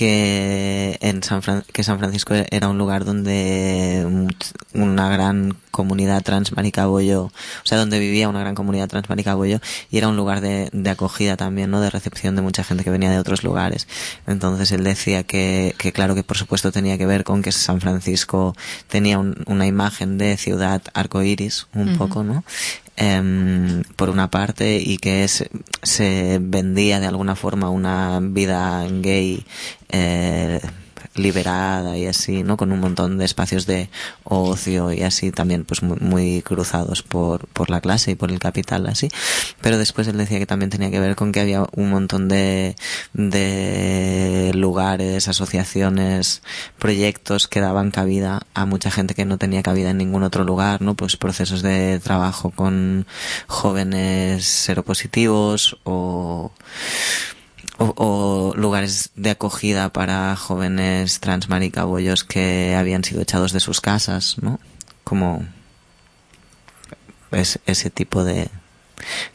que 0.00 0.96
en 1.02 1.22
San 1.22 1.42
Fran- 1.42 1.62
que 1.74 1.84
San 1.84 1.98
Francisco 1.98 2.32
era 2.50 2.68
un 2.68 2.78
lugar 2.78 3.04
donde 3.04 4.26
una 4.72 5.10
gran 5.10 5.54
comunidad 5.70 6.22
transmaricabollo, 6.22 7.24
o 7.24 7.32
sea, 7.64 7.76
donde 7.76 7.98
vivía 7.98 8.28
una 8.30 8.40
gran 8.40 8.54
comunidad 8.54 8.88
transmaricabollo 8.88 9.60
y 9.90 9.98
era 9.98 10.08
un 10.08 10.16
lugar 10.16 10.40
de, 10.40 10.70
de 10.72 10.90
acogida 10.90 11.36
también, 11.36 11.70
¿no? 11.70 11.82
De 11.82 11.90
recepción 11.90 12.34
de 12.34 12.40
mucha 12.42 12.64
gente 12.64 12.82
que 12.82 12.88
venía 12.90 13.10
de 13.10 13.18
otros 13.18 13.44
lugares. 13.44 13.86
Entonces 14.26 14.72
él 14.72 14.84
decía 14.84 15.22
que, 15.22 15.74
que 15.76 15.92
claro 15.92 16.14
que 16.14 16.24
por 16.24 16.38
supuesto 16.38 16.72
tenía 16.72 16.96
que 16.96 17.04
ver 17.06 17.22
con 17.22 17.42
que 17.42 17.52
San 17.52 17.80
Francisco 17.82 18.56
tenía 18.88 19.18
un- 19.18 19.36
una 19.46 19.66
imagen 19.66 20.16
de 20.16 20.38
ciudad 20.38 20.80
arcoíris, 20.94 21.66
un 21.74 21.98
poco, 21.98 22.24
¿no? 22.24 22.42
Em, 23.02 23.82
por 23.96 24.10
una 24.10 24.28
parte 24.28 24.76
y 24.76 24.98
que 24.98 25.26
se, 25.26 25.48
se 25.82 26.38
vendía 26.38 27.00
de 27.00 27.06
alguna 27.06 27.34
forma 27.34 27.70
una 27.70 28.20
vida 28.20 28.86
gay 28.90 29.42
eh, 29.88 30.60
liberada 31.20 31.96
y 31.96 32.06
así, 32.06 32.42
¿no? 32.42 32.56
Con 32.56 32.72
un 32.72 32.80
montón 32.80 33.18
de 33.18 33.24
espacios 33.24 33.66
de 33.66 33.90
ocio 34.24 34.92
y 34.92 35.02
así 35.02 35.30
también 35.30 35.64
pues 35.64 35.82
muy, 35.82 35.98
muy 36.00 36.42
cruzados 36.42 37.02
por, 37.02 37.46
por 37.48 37.70
la 37.70 37.80
clase 37.80 38.12
y 38.12 38.14
por 38.14 38.30
el 38.30 38.38
capital 38.38 38.86
así. 38.86 39.08
Pero 39.60 39.78
después 39.78 40.08
él 40.08 40.16
decía 40.16 40.38
que 40.38 40.46
también 40.46 40.70
tenía 40.70 40.90
que 40.90 41.00
ver 41.00 41.16
con 41.16 41.32
que 41.32 41.40
había 41.40 41.66
un 41.74 41.90
montón 41.90 42.28
de, 42.28 42.76
de 43.12 44.52
lugares, 44.54 45.28
asociaciones, 45.28 46.42
proyectos 46.78 47.48
que 47.48 47.60
daban 47.60 47.90
cabida 47.90 48.42
a 48.54 48.66
mucha 48.66 48.90
gente 48.90 49.14
que 49.14 49.24
no 49.24 49.38
tenía 49.38 49.62
cabida 49.62 49.90
en 49.90 49.98
ningún 49.98 50.22
otro 50.22 50.44
lugar, 50.44 50.82
¿no? 50.82 50.94
Pues 50.94 51.16
procesos 51.16 51.62
de 51.62 52.00
trabajo 52.00 52.50
con 52.50 53.06
jóvenes 53.46 54.44
seropositivos 54.44 55.78
o 55.84 56.52
o, 57.80 57.94
o 57.96 58.54
lugares 58.56 59.10
de 59.16 59.30
acogida 59.30 59.88
para 59.88 60.36
jóvenes 60.36 61.18
transmaricabollos 61.20 62.24
que 62.24 62.76
habían 62.76 63.02
sido 63.02 63.22
echados 63.22 63.52
de 63.52 63.60
sus 63.60 63.80
casas, 63.80 64.36
¿no? 64.42 64.60
Como 65.02 65.46
es, 67.32 67.58
ese 67.64 67.88
tipo 67.90 68.22
de, 68.22 68.48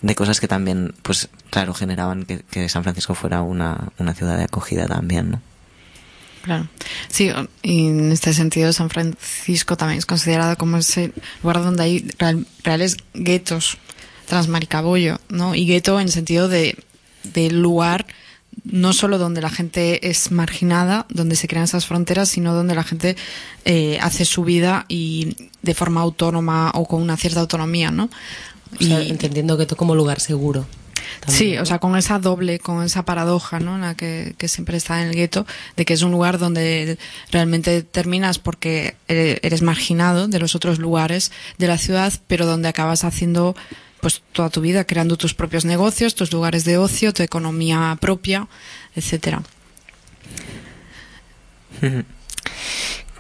de 0.02 0.16
cosas 0.16 0.40
que 0.40 0.48
también, 0.48 0.94
pues 1.02 1.30
claro, 1.50 1.74
generaban 1.74 2.26
que, 2.26 2.70
San 2.70 2.84
Francisco 2.84 3.16
fuera 3.16 3.42
una, 3.42 3.90
una 3.98 4.14
ciudad 4.14 4.38
de 4.38 4.44
acogida 4.44 4.86
también, 4.88 5.32
¿no? 5.32 5.42
Claro. 6.44 6.68
Sí, 7.08 7.32
y 7.64 7.88
en 7.88 8.12
este 8.12 8.32
sentido 8.32 8.72
San 8.72 8.92
Francisco 8.92 9.76
también 9.76 9.98
es 9.98 10.06
considerado 10.06 10.56
como 10.58 10.78
ese 10.78 11.12
lugar 11.42 11.64
donde 11.64 11.82
hay 11.82 12.08
real- 12.20 12.46
reales 12.64 12.98
guetos 13.16 13.80
transmaricabollo, 14.28 15.20
¿no? 15.30 15.56
Y 15.56 15.66
gueto 15.66 16.00
en 16.00 16.10
sentido 16.10 16.48
de, 16.48 16.78
de 17.24 17.50
lugar 17.50 18.06
no 18.64 18.94
solo 18.94 19.18
donde 19.18 19.42
la 19.42 19.50
gente 19.50 20.10
es 20.10 20.32
marginada, 20.32 21.06
donde 21.10 21.36
se 21.36 21.48
crean 21.48 21.66
esas 21.66 21.86
fronteras, 21.86 22.30
sino 22.30 22.54
donde 22.54 22.76
la 22.76 22.84
gente 22.84 23.16
eh, 23.66 23.98
hace 24.02 24.26
su 24.26 24.44
vida 24.44 24.86
y 24.88 25.36
de 25.62 25.74
forma 25.74 26.02
autónoma 26.02 26.72
o 26.74 26.86
con 26.86 27.02
una 27.02 27.18
cierta 27.18 27.42
autonomía, 27.42 27.92
¿no? 27.92 28.10
O 28.80 28.84
sea, 28.84 29.02
entendiendo 29.02 29.58
que 29.58 29.68
como 29.68 29.96
lugar 29.96 30.20
seguro. 30.20 30.66
Sí, 31.28 31.58
o 31.58 31.66
sea, 31.66 31.80
con 31.80 31.96
esa 31.96 32.20
doble, 32.20 32.60
con 32.60 32.84
esa 32.84 33.04
paradoja, 33.04 33.60
¿no? 33.60 33.76
En 33.76 33.82
la 33.82 33.96
que, 33.96 34.36
que 34.38 34.48
siempre 34.48 34.78
está 34.78 35.02
en 35.02 35.10
el 35.10 35.16
gueto, 35.16 35.46
de 35.76 35.86
que 35.86 35.94
es 35.94 36.02
un 36.02 36.12
lugar 36.12 36.38
donde 36.38 36.98
realmente 37.32 37.82
terminas 37.84 38.38
porque 38.38 38.96
eh, 39.08 39.40
eres 39.42 39.62
marginado 39.62 40.28
de 40.28 40.40
los 40.40 40.56
otros 40.56 40.80
lugares 40.80 41.32
de 41.58 41.68
la 41.68 41.78
ciudad, 41.78 42.14
pero 42.28 42.46
donde 42.46 42.68
acabas 42.70 43.04
haciendo 43.04 43.56
pues 44.06 44.22
toda 44.34 44.52
tu 44.52 44.62
vida, 44.62 44.84
creando 44.84 45.18
tus 45.18 45.34
propios 45.34 45.66
negocios, 45.66 46.14
tus 46.14 46.32
lugares 46.32 46.64
de 46.64 46.78
ocio, 46.78 47.12
tu 47.12 47.24
economía 47.24 47.98
propia, 48.00 48.48
etcétera. 48.96 49.42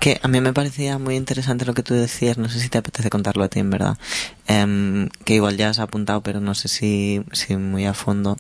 Que 0.06 0.19
a 0.22 0.27
mí 0.27 0.40
me 0.40 0.53
parecía 0.53 0.99
muy 0.99 1.15
interesante 1.15 1.65
lo 1.65 1.73
que 1.73 1.82
tú 1.82 1.95
decías, 1.95 2.38
no 2.38 2.48
sé 2.48 2.60
si 2.60 2.69
te 2.69 2.77
apetece 2.77 3.10
contarlo 3.10 3.44
a 3.44 3.48
ti 3.49 3.57
en 3.60 3.72
verdad, 3.72 3.98
Em, 4.48 5.10
que 5.23 5.34
igual 5.34 5.57
ya 5.57 5.69
has 5.69 5.80
apuntado, 5.80 6.22
pero 6.22 6.40
no 6.40 6.53
sé 6.53 6.68
si, 6.68 7.23
si 7.32 7.56
muy 7.56 7.86
a 7.88 7.95
fondo, 7.95 8.38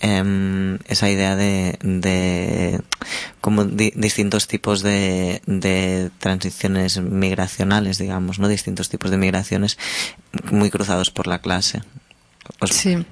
em, 0.00 0.78
esa 0.88 1.08
idea 1.08 1.36
de, 1.36 1.78
de 1.82 2.80
como 3.40 3.64
di- 3.64 3.92
distintos 3.94 4.48
tipos 4.48 4.82
de, 4.82 5.40
de 5.46 6.10
transiciones 6.18 7.00
migracionales, 7.00 7.98
digamos, 7.98 8.40
¿no? 8.40 8.48
Distintos 8.48 8.88
tipos 8.88 9.12
de 9.12 9.16
migraciones 9.18 9.78
muy 10.50 10.68
cruzados 10.70 11.12
por 11.12 11.28
la 11.28 11.38
clase. 11.38 11.82
Sí. 12.72 13.06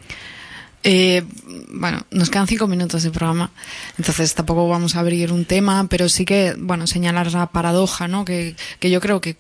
Eh, 0.85 1.23
bueno, 1.69 2.05
nos 2.11 2.29
quedan 2.29 2.49
cinco 2.49 2.67
minutos 2.67 3.05
de 3.05 3.11
programa, 3.13 3.53
entonces 3.99 4.35
tampoco 4.35 4.69
vamos 4.69 4.97
a 4.97 5.01
abrir 5.01 5.33
un 5.33 5.45
tema, 5.45 5.87
pero 5.89 6.09
sí 6.09 6.25
que, 6.25 6.55
bueno, 6.59 6.89
señalar 6.89 7.31
la 7.33 7.47
paradoja, 7.53 8.09
¿no? 8.09 8.25
Que, 8.25 8.57
que 8.81 8.91
yo 8.91 9.01
creo 9.01 9.21
que, 9.21 9.37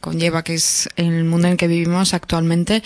conlleva, 0.00 0.44
que 0.44 0.54
es 0.54 0.88
el 0.94 1.24
mundo 1.24 1.48
en 1.48 1.52
el 1.52 1.56
que 1.58 1.66
vivimos 1.66 2.14
actualmente, 2.14 2.84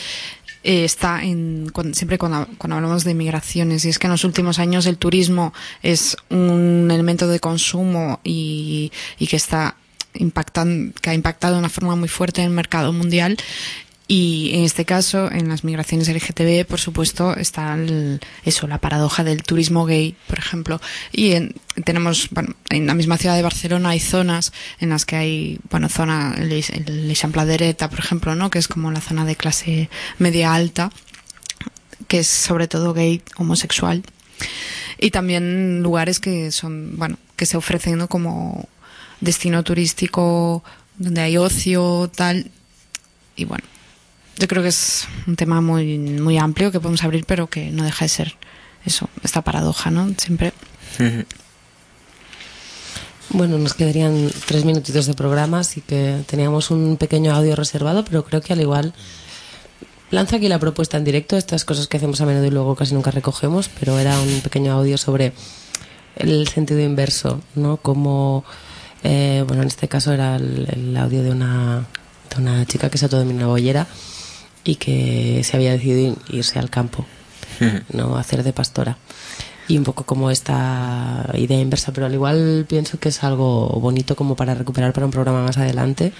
eh, 0.64 0.84
está 0.84 1.22
en, 1.22 1.68
cuando- 1.70 1.94
siempre 1.94 2.16
cuando, 2.16 2.48
hablamos 2.58 3.04
de 3.04 3.12
migraciones, 3.14 3.84
y 3.84 3.90
es 3.90 3.98
que 3.98 4.06
en 4.06 4.12
los 4.12 4.24
últimos 4.24 4.58
años 4.58 4.86
el 4.86 4.96
turismo 4.96 5.52
es 5.82 6.16
un 6.30 6.88
elemento 6.90 7.28
de 7.28 7.40
consumo 7.40 8.20
y, 8.24 8.90
y 9.18 9.26
que 9.26 9.36
está 9.36 9.76
impactan, 10.14 10.94
que 11.00 11.10
ha 11.10 11.14
impactado 11.14 11.54
de 11.54 11.60
una 11.60 11.68
forma 11.68 11.94
muy 11.94 12.08
fuerte 12.08 12.40
en 12.40 12.48
el 12.48 12.54
mercado 12.54 12.92
mundial. 12.92 13.36
Y 14.10 14.52
en 14.54 14.64
este 14.64 14.86
caso, 14.86 15.30
en 15.30 15.48
las 15.50 15.64
migraciones 15.64 16.08
LGTB, 16.08 16.64
por 16.64 16.80
supuesto, 16.80 17.36
está 17.36 17.74
el- 17.74 18.20
eso, 18.42 18.66
la 18.66 18.78
paradoja 18.80 19.22
del 19.22 19.42
turismo 19.42 19.84
gay, 19.84 20.16
por 20.26 20.38
ejemplo. 20.38 20.80
Y 21.12 21.32
en- 21.32 21.54
tenemos, 21.84 22.30
bueno, 22.30 22.54
en 22.70 22.86
la 22.86 22.94
misma 22.94 23.18
ciudad 23.18 23.36
de 23.36 23.42
Barcelona 23.42 23.90
hay 23.90 24.00
zonas 24.00 24.52
en 24.80 24.88
las 24.88 25.04
que 25.04 25.16
hay, 25.16 25.58
bueno, 25.70 25.90
zona, 25.90 26.34
el, 26.38 26.50
el 26.52 27.10
Eixample 27.10 27.44
d'Ereta, 27.44 27.90
por 27.90 27.98
ejemplo, 27.98 28.34
¿no? 28.34 28.48
Que 28.48 28.58
es 28.58 28.66
como 28.66 28.90
la 28.90 29.02
zona 29.02 29.26
de 29.26 29.36
clase 29.36 29.90
media 30.18 30.54
alta, 30.54 30.90
que 32.06 32.20
es 32.20 32.28
sobre 32.28 32.66
todo 32.66 32.94
gay, 32.94 33.20
homosexual. 33.36 34.02
Y 34.98 35.10
también 35.10 35.82
lugares 35.82 36.18
que 36.18 36.50
son, 36.50 36.96
bueno, 36.96 37.18
que 37.36 37.44
se 37.44 37.58
ofrecen 37.58 38.06
como 38.06 38.66
destino 39.20 39.62
turístico 39.64 40.64
donde 40.96 41.20
hay 41.20 41.36
ocio, 41.36 42.10
tal. 42.14 42.50
Y 43.36 43.44
bueno, 43.44 43.64
yo 44.38 44.46
creo 44.46 44.62
que 44.62 44.68
es 44.68 45.06
un 45.26 45.36
tema 45.36 45.60
muy, 45.60 45.98
muy 45.98 46.38
amplio 46.38 46.70
que 46.70 46.80
podemos 46.80 47.02
abrir, 47.02 47.24
pero 47.26 47.48
que 47.48 47.70
no 47.70 47.84
deja 47.84 48.04
de 48.04 48.08
ser 48.08 48.36
eso, 48.84 49.08
esta 49.22 49.42
paradoja, 49.42 49.90
¿no? 49.90 50.08
Siempre. 50.16 50.52
Bueno, 53.30 53.58
nos 53.58 53.74
quedarían 53.74 54.30
tres 54.46 54.64
minutitos 54.64 55.06
de 55.06 55.14
programa, 55.14 55.60
así 55.60 55.80
que 55.80 56.22
teníamos 56.26 56.70
un 56.70 56.96
pequeño 56.96 57.34
audio 57.34 57.56
reservado, 57.56 58.04
pero 58.04 58.24
creo 58.24 58.40
que 58.40 58.52
al 58.52 58.60
igual 58.60 58.94
lanzo 60.10 60.36
aquí 60.36 60.48
la 60.48 60.58
propuesta 60.58 60.96
en 60.96 61.04
directo, 61.04 61.36
estas 61.36 61.64
cosas 61.64 61.88
que 61.88 61.96
hacemos 61.96 62.20
a 62.20 62.26
menudo 62.26 62.46
y 62.46 62.50
luego 62.50 62.76
casi 62.76 62.94
nunca 62.94 63.10
recogemos, 63.10 63.68
pero 63.80 63.98
era 63.98 64.18
un 64.20 64.40
pequeño 64.40 64.72
audio 64.72 64.96
sobre 64.96 65.32
el 66.16 66.48
sentido 66.48 66.80
inverso, 66.80 67.42
¿no? 67.56 67.76
Como, 67.76 68.44
eh, 69.02 69.44
bueno, 69.46 69.62
en 69.62 69.68
este 69.68 69.88
caso 69.88 70.12
era 70.12 70.36
el, 70.36 70.68
el 70.70 70.96
audio 70.96 71.22
de 71.22 71.30
una, 71.30 71.86
de 72.30 72.40
una 72.40 72.64
chica 72.66 72.88
que 72.88 72.98
se 72.98 73.06
autodenomina 73.06 73.46
boyera 73.46 73.88
y 74.68 74.74
que 74.74 75.40
se 75.44 75.56
había 75.56 75.72
decidido 75.72 76.14
irse 76.28 76.58
al 76.58 76.68
campo, 76.68 77.06
¿no? 77.90 78.18
Hacer 78.18 78.42
de 78.42 78.52
pastora 78.52 78.98
y 79.66 79.78
un 79.78 79.84
poco 79.84 80.04
como 80.04 80.30
esta 80.30 81.30
idea 81.32 81.58
inversa, 81.58 81.90
pero 81.94 82.06
al 82.06 82.12
igual 82.12 82.66
pienso 82.68 82.98
que 82.98 83.08
es 83.08 83.24
algo 83.24 83.68
bonito 83.80 84.14
como 84.14 84.36
para 84.36 84.54
recuperar 84.54 84.92
para 84.92 85.06
un 85.06 85.12
programa 85.12 85.42
más 85.42 85.56
adelante. 85.56 86.12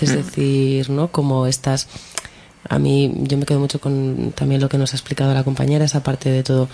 Es 0.00 0.14
decir, 0.14 0.90
¿no? 0.90 1.10
Como 1.10 1.48
estas. 1.48 1.88
A 2.68 2.78
mí, 2.78 3.12
yo 3.22 3.36
me 3.36 3.46
quedo 3.46 3.58
mucho 3.58 3.80
con 3.80 4.32
también 4.32 4.60
lo 4.60 4.68
que 4.68 4.78
nos 4.78 4.92
ha 4.92 4.96
explicado 4.96 5.34
la 5.34 5.42
compañera, 5.42 5.84
esa 5.84 6.04
parte 6.04 6.30
de 6.30 6.44
todo, 6.44 6.68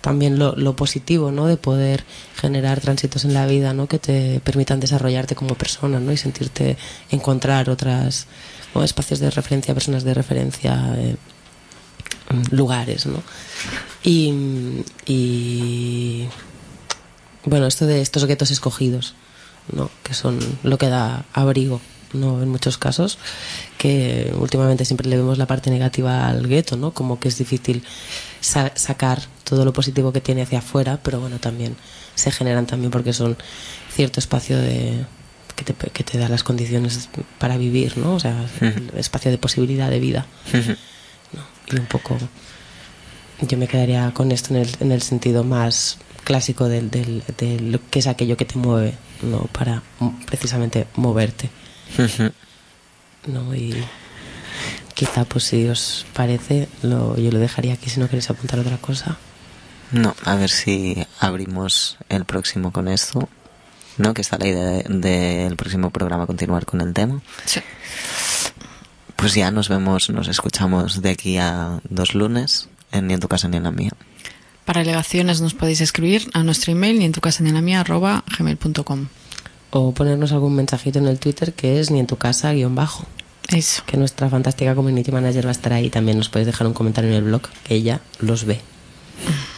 también 0.00 0.38
lo, 0.40 0.56
lo 0.56 0.74
positivo, 0.74 1.30
¿no? 1.30 1.46
De 1.46 1.56
poder 1.56 2.04
generar 2.36 2.80
tránsitos 2.80 3.24
en 3.24 3.34
la 3.34 3.46
vida, 3.46 3.74
¿no? 3.74 3.86
Que 3.86 4.00
te 4.00 4.40
permitan 4.40 4.80
desarrollarte 4.80 5.36
como 5.36 5.54
persona, 5.54 6.00
¿no? 6.00 6.10
Y 6.10 6.16
sentirte, 6.16 6.76
encontrar 7.10 7.70
otras, 7.70 8.26
o 8.74 8.82
espacios 8.82 9.20
de 9.20 9.30
referencia, 9.30 9.74
personas 9.74 10.04
de 10.04 10.14
referencia, 10.14 10.94
eh, 10.96 11.16
lugares, 12.50 13.06
¿no? 13.06 13.22
Y, 14.02 14.32
bueno, 17.44 17.66
esto 17.66 17.86
de 17.86 18.00
estos 18.00 18.24
guetos 18.26 18.50
escogidos, 18.50 19.14
¿no? 19.72 19.90
Que 20.02 20.14
son 20.14 20.38
lo 20.62 20.78
que 20.78 20.88
da 20.88 21.24
abrigo, 21.32 21.80
no 22.12 22.42
en 22.42 22.48
muchos 22.48 22.78
casos, 22.78 23.18
que 23.78 24.32
últimamente 24.38 24.84
siempre 24.84 25.08
le 25.08 25.16
vemos 25.16 25.38
la 25.38 25.46
parte 25.46 25.70
negativa 25.70 26.28
al 26.28 26.46
gueto, 26.46 26.76
¿no? 26.76 26.92
Como 26.92 27.20
que 27.20 27.28
es 27.28 27.38
difícil 27.38 27.82
sa- 28.40 28.72
sacar 28.76 29.22
todo 29.44 29.64
lo 29.64 29.72
positivo 29.72 30.12
que 30.12 30.20
tiene 30.20 30.42
hacia 30.42 30.60
afuera, 30.60 31.00
pero 31.02 31.20
bueno, 31.20 31.38
también 31.38 31.76
se 32.14 32.30
generan 32.30 32.66
también 32.66 32.90
porque 32.90 33.12
son 33.12 33.36
cierto 33.94 34.20
espacio 34.20 34.58
de 34.58 35.04
que 35.56 35.64
te, 35.64 35.74
que 35.74 36.04
te 36.04 36.18
da 36.18 36.28
las 36.28 36.42
condiciones 36.42 37.08
para 37.38 37.56
vivir, 37.56 37.96
¿no? 37.98 38.14
O 38.14 38.20
sea, 38.20 38.46
el 38.60 38.90
espacio 38.96 39.30
de 39.30 39.38
posibilidad 39.38 39.90
de 39.90 40.00
vida. 40.00 40.26
Y 41.72 41.76
un 41.76 41.86
poco 41.86 42.18
yo 43.40 43.58
me 43.58 43.68
quedaría 43.68 44.12
con 44.12 44.32
esto 44.32 44.54
en 44.54 44.60
el, 44.62 44.76
en 44.80 44.92
el 44.92 45.02
sentido 45.02 45.44
más 45.44 45.98
clásico 46.24 46.68
del, 46.68 46.90
del, 46.90 47.22
de 47.38 47.60
lo 47.60 47.80
que 47.90 47.98
es 47.98 48.06
aquello 48.06 48.36
que 48.36 48.44
te 48.44 48.58
mueve, 48.58 48.94
¿no? 49.22 49.40
Para 49.52 49.82
precisamente 50.26 50.86
moverte. 50.96 51.50
¿no? 53.26 53.54
Y 53.54 53.74
quizá, 54.94 55.24
pues 55.24 55.44
si 55.44 55.66
os 55.68 56.06
parece, 56.14 56.68
lo, 56.82 57.16
yo 57.16 57.30
lo 57.30 57.38
dejaría 57.38 57.74
aquí 57.74 57.90
si 57.90 58.00
no 58.00 58.06
queréis 58.06 58.30
apuntar 58.30 58.58
otra 58.58 58.78
cosa. 58.78 59.16
No, 59.92 60.14
a 60.24 60.34
ver 60.34 60.50
si 60.50 61.06
abrimos 61.20 61.98
el 62.08 62.24
próximo 62.24 62.72
con 62.72 62.88
esto. 62.88 63.28
¿No? 63.98 64.14
Que 64.14 64.22
está 64.22 64.38
la 64.38 64.48
idea 64.48 64.64
del 64.64 65.00
de, 65.00 65.44
del 65.44 65.56
próximo 65.56 65.90
programa 65.90 66.26
continuar 66.26 66.66
con 66.66 66.80
el 66.80 66.92
tema. 66.92 67.20
Sí. 67.44 67.60
Pues 69.16 69.34
ya 69.34 69.50
nos 69.50 69.68
vemos, 69.68 70.10
nos 70.10 70.28
escuchamos 70.28 71.00
de 71.00 71.10
aquí 71.10 71.38
a 71.38 71.80
dos 71.88 72.14
lunes 72.14 72.68
en 72.92 73.06
Ni 73.06 73.14
en 73.14 73.20
tu 73.20 73.28
casa 73.28 73.48
ni 73.48 73.56
en 73.56 73.62
la 73.62 73.70
mía. 73.70 73.90
Para 74.64 74.80
alegaciones 74.80 75.40
nos 75.40 75.54
podéis 75.54 75.80
escribir 75.80 76.30
a 76.32 76.42
nuestro 76.42 76.72
email 76.72 76.98
ni 76.98 77.04
en 77.04 77.12
tu 77.12 77.20
casa 77.20 77.42
ni 77.42 77.50
en 77.50 77.54
la 77.54 77.60
mía 77.60 77.80
arroba 77.80 78.24
gmail.com. 78.38 79.06
O 79.70 79.92
ponernos 79.92 80.32
algún 80.32 80.54
mensajito 80.54 80.98
en 80.98 81.06
el 81.06 81.18
Twitter 81.18 81.52
que 81.52 81.80
es 81.80 81.90
ni 81.90 82.00
en 82.00 82.06
tu 82.06 82.16
casa 82.16 82.52
guion 82.52 82.74
bajo. 82.74 83.06
Eso. 83.48 83.82
Que 83.86 83.96
nuestra 83.96 84.28
fantástica 84.30 84.74
community 84.74 85.12
manager 85.12 85.46
va 85.46 85.50
a 85.50 85.52
estar 85.52 85.72
ahí. 85.72 85.90
También 85.90 86.18
nos 86.18 86.28
podéis 86.28 86.46
dejar 86.46 86.66
un 86.66 86.72
comentario 86.72 87.10
en 87.10 87.16
el 87.16 87.24
blog, 87.24 87.42
que 87.64 87.74
ella 87.74 88.00
los 88.20 88.44
ve. 88.44 88.60